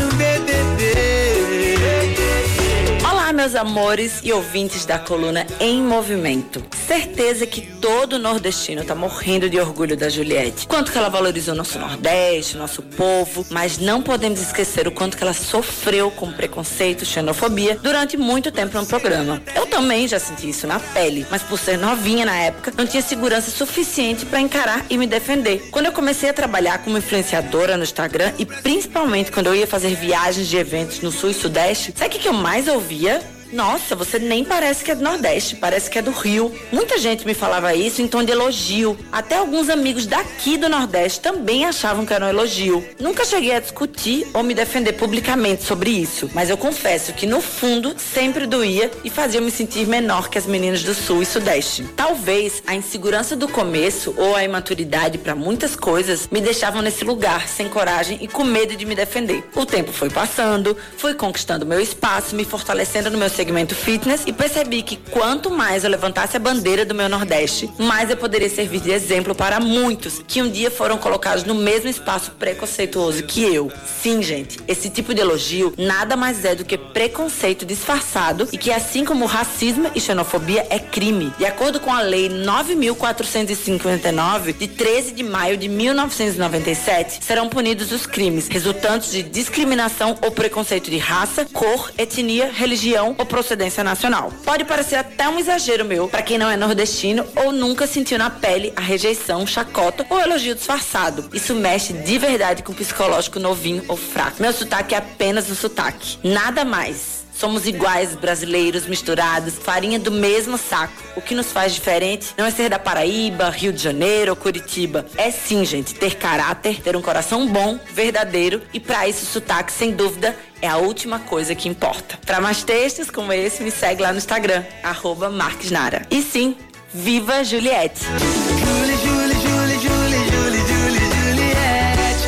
meus 3.42 3.56
amores 3.56 4.20
e 4.24 4.32
ouvintes 4.32 4.86
da 4.86 5.00
coluna 5.00 5.48
Em 5.60 5.82
Movimento. 5.82 6.64
Certeza 6.88 7.48
que 7.48 7.62
todo 7.82 8.20
nordestino 8.20 8.84
tá 8.84 8.94
morrendo 8.94 9.50
de 9.50 9.60
orgulho 9.60 9.98
da 9.98 10.10
Juliette. 10.10 10.68
Quanto 10.68 10.92
que 10.92 10.98
ela 11.00 11.10
valorizou 11.10 11.56
nosso 11.56 11.80
Nordeste, 11.80 12.56
nosso 12.56 12.84
povo, 12.84 13.44
mas 13.50 13.80
não 13.80 14.00
podemos 14.00 14.40
esquecer 14.40 14.88
o 14.88 14.92
quanto 14.92 15.18
que 15.18 15.24
ela 15.24 15.34
sofreu 15.34 16.12
com 16.12 16.32
preconceito, 16.32 17.04
xenofobia 17.04 17.80
durante 17.82 18.16
muito 18.16 18.52
tempo 18.52 18.78
no 18.78 18.86
programa. 18.86 19.42
Eu 19.56 19.66
também 19.66 20.08
já 20.08 20.20
senti 20.20 20.48
isso 20.48 20.68
na 20.68 20.80
pele, 20.80 21.26
mas 21.32 21.42
por 21.42 21.58
ser 21.58 21.80
novinha 21.80 22.28
na 22.28 22.36
época, 22.36 22.72
não 22.78 22.86
tinha 22.86 23.02
segurança 23.02 23.50
suficiente 23.50 24.24
para 24.24 24.40
encarar 24.40 24.86
e 24.88 25.00
me 25.00 25.08
defender. 25.08 25.68
Quando 25.72 25.88
eu 25.88 25.92
comecei 25.92 26.30
a 26.30 26.34
trabalhar 26.34 26.84
como 26.84 27.00
influenciadora 27.00 27.76
no 27.76 27.82
Instagram 27.82 28.34
e 28.38 28.46
principalmente 28.46 29.32
quando 29.32 29.48
eu 29.48 29.56
ia 29.56 29.66
fazer 29.66 29.96
viagens 29.96 30.48
de 30.48 30.58
eventos 30.58 31.00
no 31.00 31.12
Sul 31.12 31.32
e 31.32 31.34
Sudeste, 31.34 31.92
sabe 31.98 32.18
o 32.18 32.20
que 32.20 32.28
eu 32.28 32.34
mais 32.34 32.68
ouvia? 32.68 33.20
Nossa, 33.52 33.98
você 33.98 34.18
nem 34.18 34.45
parece 34.45 34.82
que 34.82 34.91
é 34.91 34.95
do 34.95 35.03
Nordeste, 35.03 35.57
parece 35.57 35.90
que 35.90 35.99
é 35.99 36.02
do 36.02 36.11
Rio. 36.11 36.53
Muita 36.72 36.98
gente 36.98 37.26
me 37.26 37.34
falava 37.34 37.76
isso 37.76 38.02
em 38.02 38.07
tom 38.07 38.23
de 38.23 38.32
elogio. 38.32 38.98
Até 39.11 39.36
alguns 39.36 39.69
amigos 39.69 40.06
daqui 40.06 40.57
do 40.57 40.69
Nordeste 40.69 41.19
também 41.19 41.65
achavam 41.65 42.06
que 42.06 42.14
era 42.14 42.26
um 42.26 42.30
elogio. 42.30 42.86
Nunca 42.98 43.26
cheguei 43.26 43.53
a 43.53 43.60
discutir 43.60 44.26
ou 44.34 44.41
me 44.41 44.53
defender 44.53 44.94
publicamente 44.94 45.64
sobre 45.64 45.90
isso, 45.90 46.30
mas 46.34 46.49
eu 46.49 46.56
confesso 46.56 47.11
que 47.11 47.28
no 47.28 47.41
fundo 47.41 47.94
sempre 47.98 48.48
doía 48.48 48.90
e 49.03 49.10
fazia 49.10 49.41
me 49.41 49.52
sentir 49.52 49.86
menor 49.86 50.30
que 50.30 50.38
as 50.38 50.45
meninas 50.45 50.84
do 50.84 50.94
Sul 50.94 51.22
e 51.22 51.26
Sudeste. 51.26 51.84
Talvez 51.95 52.64
a 52.65 52.73
insegurança 52.73 53.36
do 53.36 53.49
começo 53.49 54.14
ou 54.18 54.34
a 54.34 54.45
imaturidade 54.45 55.18
para 55.18 55.36
muitas 55.36 55.76
coisas 55.76 56.30
me 56.32 56.40
deixavam 56.40 56.82
nesse 56.82 57.03
lugar, 57.03 57.49
sem 57.49 57.68
coragem 57.68 58.18
e 58.22 58.30
com 58.30 58.45
medo 58.45 58.78
de 58.78 58.86
me 58.86 58.95
defender. 58.95 59.44
O 59.53 59.65
tempo 59.65 59.91
foi 59.91 60.10
passando, 60.10 60.78
fui 60.95 61.14
conquistando 61.14 61.65
meu 61.65 61.82
espaço, 61.82 62.34
me 62.34 62.45
fortalecendo 62.45 63.10
no 63.10 63.18
meu 63.18 63.30
segmento 63.42 63.74
fitness 63.74 64.22
e 64.28 64.32
percebi 64.32 64.84
que 64.84 64.96
quanto 64.96 65.50
mais 65.50 65.84
eu 65.84 65.90
levantasse 65.90 66.38
a 66.38 66.40
bandeira 66.40 66.86
do 66.86 66.94
meu 66.94 67.10
Nordeste, 67.10 67.68
mais 67.76 68.12
eu 68.12 68.16
poderia 68.16 68.48
servir 68.48 68.82
de 68.82 68.92
exemplo 68.92 69.34
para 69.34 69.60
muitos 69.60 70.22
que 70.28 70.44
um 70.44 70.50
dia 70.50 70.70
foram 70.70 70.96
colocados 70.96 71.44
no 71.44 71.56
mesmo 71.56 71.90
espaço 71.90 72.30
preconceituoso 72.38 73.24
que 73.24 73.42
eu. 73.42 73.72
Sim, 74.00 74.22
gente, 74.22 74.60
esse 74.68 74.92
tipo 74.92 75.12
de 75.12 75.22
elogio 75.22 75.74
nada 75.76 76.16
mais 76.16 76.46
é 76.46 76.54
do 76.54 76.64
que 76.64 76.78
preconceito 76.78 77.66
disfarçado 77.66 78.48
e 78.52 78.60
que, 78.60 78.72
assim 78.72 79.04
como 79.04 79.26
racismo 79.26 79.90
e 79.96 80.00
xenofobia, 80.00 80.68
é 80.70 80.78
crime. 80.78 81.34
De 81.40 81.46
acordo 81.46 81.80
com 81.80 81.92
a 81.92 82.02
Lei 82.02 82.30
9.459, 82.30 84.56
de 84.56 84.68
13 84.68 85.14
de 85.14 85.24
maio 85.24 85.58
de 85.58 85.68
1997, 85.68 87.26
serão 87.26 87.50
punidos 87.50 87.92
os 87.92 88.06
crimes 88.06 88.48
resultantes 88.48 89.10
de 89.10 89.24
discriminação 89.24 90.16
ou 90.22 90.30
preconceito 90.30 90.92
de 90.92 91.00
raça, 91.00 91.44
cor, 91.52 91.92
etnia, 91.98 92.52
religião 92.54 93.16
ou 93.18 93.31
procedência 93.32 93.82
nacional. 93.82 94.32
Pode 94.44 94.66
parecer 94.66 94.95
até 94.95 95.28
um 95.30 95.40
exagero 95.40 95.86
meu 95.86 96.10
para 96.10 96.22
quem 96.22 96.38
não 96.38 96.52
é 96.52 96.58
nordestino 96.58 97.26
ou 97.38 97.53
nunca 97.53 97.88
sentiu 97.88 98.18
na 98.18 98.30
pele 98.30 98.74
a 98.76 98.82
rejeição, 98.82 99.48
chacota 99.48 100.06
ou 100.10 100.20
elogio 100.20 100.53
disfarçado. 100.53 101.30
Isso 101.34 101.56
mexe 101.56 101.94
de 101.94 102.18
verdade 102.18 102.62
com 102.62 102.74
o 102.74 102.76
psicológico 102.76 103.40
novinho 103.40 103.86
ou 103.88 103.95
fraco. 103.95 104.41
Meu 104.41 104.52
sotaque 104.52 104.94
é 104.94 104.98
apenas 104.98 105.49
um 105.49 105.56
sotaque, 105.56 106.20
nada 106.22 106.66
mais. 106.66 107.20
Somos 107.42 107.66
iguais, 107.66 108.14
brasileiros, 108.14 108.86
misturados, 108.86 109.56
farinha 109.56 109.98
do 109.98 110.12
mesmo 110.12 110.60
saco. 110.60 110.94
O 111.16 111.22
que 111.24 111.34
nos 111.34 111.52
faz 111.52 111.74
diferente 111.74 112.36
não 112.38 112.46
é 112.46 112.52
ser 112.52 112.70
da 112.70 112.78
Paraíba, 112.78 113.50
Rio 113.50 113.74
de 113.74 113.82
Janeiro 113.82 114.30
ou 114.30 114.36
Curitiba. 114.36 115.08
É 115.18 115.32
sim, 115.32 115.66
gente, 115.66 115.96
ter 115.96 116.18
caráter, 116.18 116.80
ter 116.84 116.96
um 116.96 117.02
coração 117.02 117.48
bom, 117.48 117.80
verdadeiro 117.92 118.62
e 118.72 118.80
para 118.80 119.08
isso 119.08 119.24
o 119.24 119.26
sotaque, 119.26 119.72
sem 119.72 119.92
dúvida, 119.92 120.38
é 120.62 120.68
a 120.68 120.78
última 120.78 121.18
coisa 121.18 121.56
que 121.56 121.68
importa. 121.68 122.20
Para 122.24 122.40
mais 122.40 122.64
textos 122.64 123.10
como 123.10 123.34
esse, 123.34 123.64
me 123.64 123.72
segue 123.72 124.04
lá 124.04 124.12
no 124.12 124.20
Instagram, 124.20 124.64
arroba 124.84 125.28
Marquesnara. 125.32 126.06
E 126.12 126.22
sim, 126.22 126.56
viva 126.94 127.44
Juliette! 127.44 128.06
Julie, 128.06 128.98
Julie, 128.98 129.34
Julie, 129.42 129.80
Julie, 129.80 130.30
Julie, 130.30 130.62
Julie, 130.68 131.10
Juliette. 131.24 132.28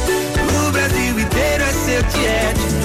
O 0.68 0.72
Brasil 0.72 1.20
inteiro 1.20 1.64
é 1.64 1.74
seu 1.86 2.04
tiete. 2.10 2.83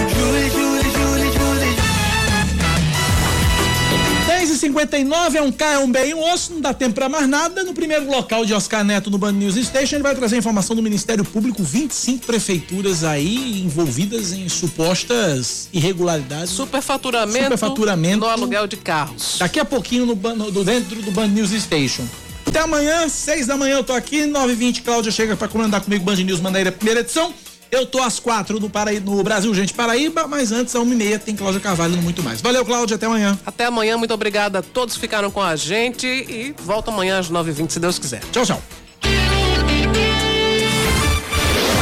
59 4.73 5.39
é 5.39 5.43
um 5.43 5.51
K, 5.51 5.65
é 5.73 5.79
um 5.79 5.91
B 5.91 6.09
e 6.09 6.15
um 6.15 6.33
osso, 6.33 6.53
não 6.53 6.61
dá 6.61 6.75
tempo 6.75 6.95
pra 6.95 7.09
mais 7.09 7.27
nada. 7.27 7.65
No 7.65 7.73
primeiro 7.73 8.07
local 8.11 8.45
de 8.45 8.53
Oscar 8.53 8.85
Neto 8.85 9.11
no 9.11 9.17
Band 9.19 9.33
News 9.33 9.55
Station, 9.57 9.97
ele 9.97 10.03
vai 10.03 10.15
trazer 10.15 10.37
informação 10.37 10.77
do 10.77 10.83
Ministério 10.83 11.25
Público, 11.25 11.63
25 11.63 12.27
prefeituras 12.27 13.03
aí 13.03 13.63
envolvidas 13.63 14.33
em 14.33 14.49
supostas 14.49 15.69
irregularidades. 15.73 16.51
Superfaturamento, 16.51 17.45
Superfaturamento 17.45 18.19
no 18.19 18.27
aluguel 18.27 18.67
de 18.67 18.77
carros. 18.77 19.37
Daqui 19.39 19.59
a 19.59 19.65
pouquinho 19.65 20.05
no, 20.07 20.15
no- 20.15 20.65
dentro 20.65 21.01
do 21.03 21.11
Band 21.11 21.29
News 21.29 21.51
Station. 21.51 22.05
Até 22.47 22.61
amanhã, 22.61 23.09
6 23.09 23.47
da 23.47 23.57
manhã 23.57 23.77
eu 23.77 23.85
tô 23.85 23.93
aqui, 23.93 24.23
9h20, 24.27 24.83
Cláudia 24.83 25.13
chega 25.13 25.37
pra 25.37 25.49
comandar 25.49 25.81
comigo 25.81 26.05
Band 26.05 26.17
News 26.17 26.41
Mandaíra, 26.41 26.73
primeira 26.73 27.01
edição. 27.01 27.33
Eu 27.71 27.85
tô 27.87 28.01
às 28.01 28.19
quatro 28.19 28.59
no, 28.59 28.71
Paraí- 28.71 28.99
no 29.01 29.23
Brasil, 29.23 29.55
gente, 29.55 29.75
Paraíba, 29.75 30.27
mas 30.27 30.51
antes, 30.53 30.75
às 30.75 30.83
1h30, 30.83 31.19
tem 31.21 31.37
Cláudia 31.37 31.61
Carvalho 31.61 31.97
no 31.97 32.03
Muito 32.03 32.23
Mais. 32.23 32.41
Valeu, 32.41 32.65
Cláudia, 32.65 32.97
até 32.97 33.07
amanhã. 33.07 33.39
Até 33.45 33.67
amanhã, 33.67 33.97
muito 33.99 34.15
obrigada 34.15 34.61
a 34.61 34.63
todos 34.63 34.95
que 34.95 35.01
ficaram 35.01 35.31
com 35.31 35.43
a 35.43 35.55
gente 35.55 36.07
e 36.07 36.55
volta 36.63 36.91
amanhã 36.91 37.19
às 37.19 37.31
9h20, 37.31 37.71
se 37.71 37.79
Deus 37.79 37.99
quiser. 37.99 38.21
Tchau, 38.33 38.45
tchau. 38.47 38.63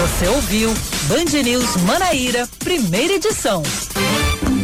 Você 0.03 0.29
ouviu 0.29 0.73
Band 1.05 1.43
News 1.43 1.77
Manaíra, 1.83 2.49
primeira 2.59 3.15
edição. 3.15 3.63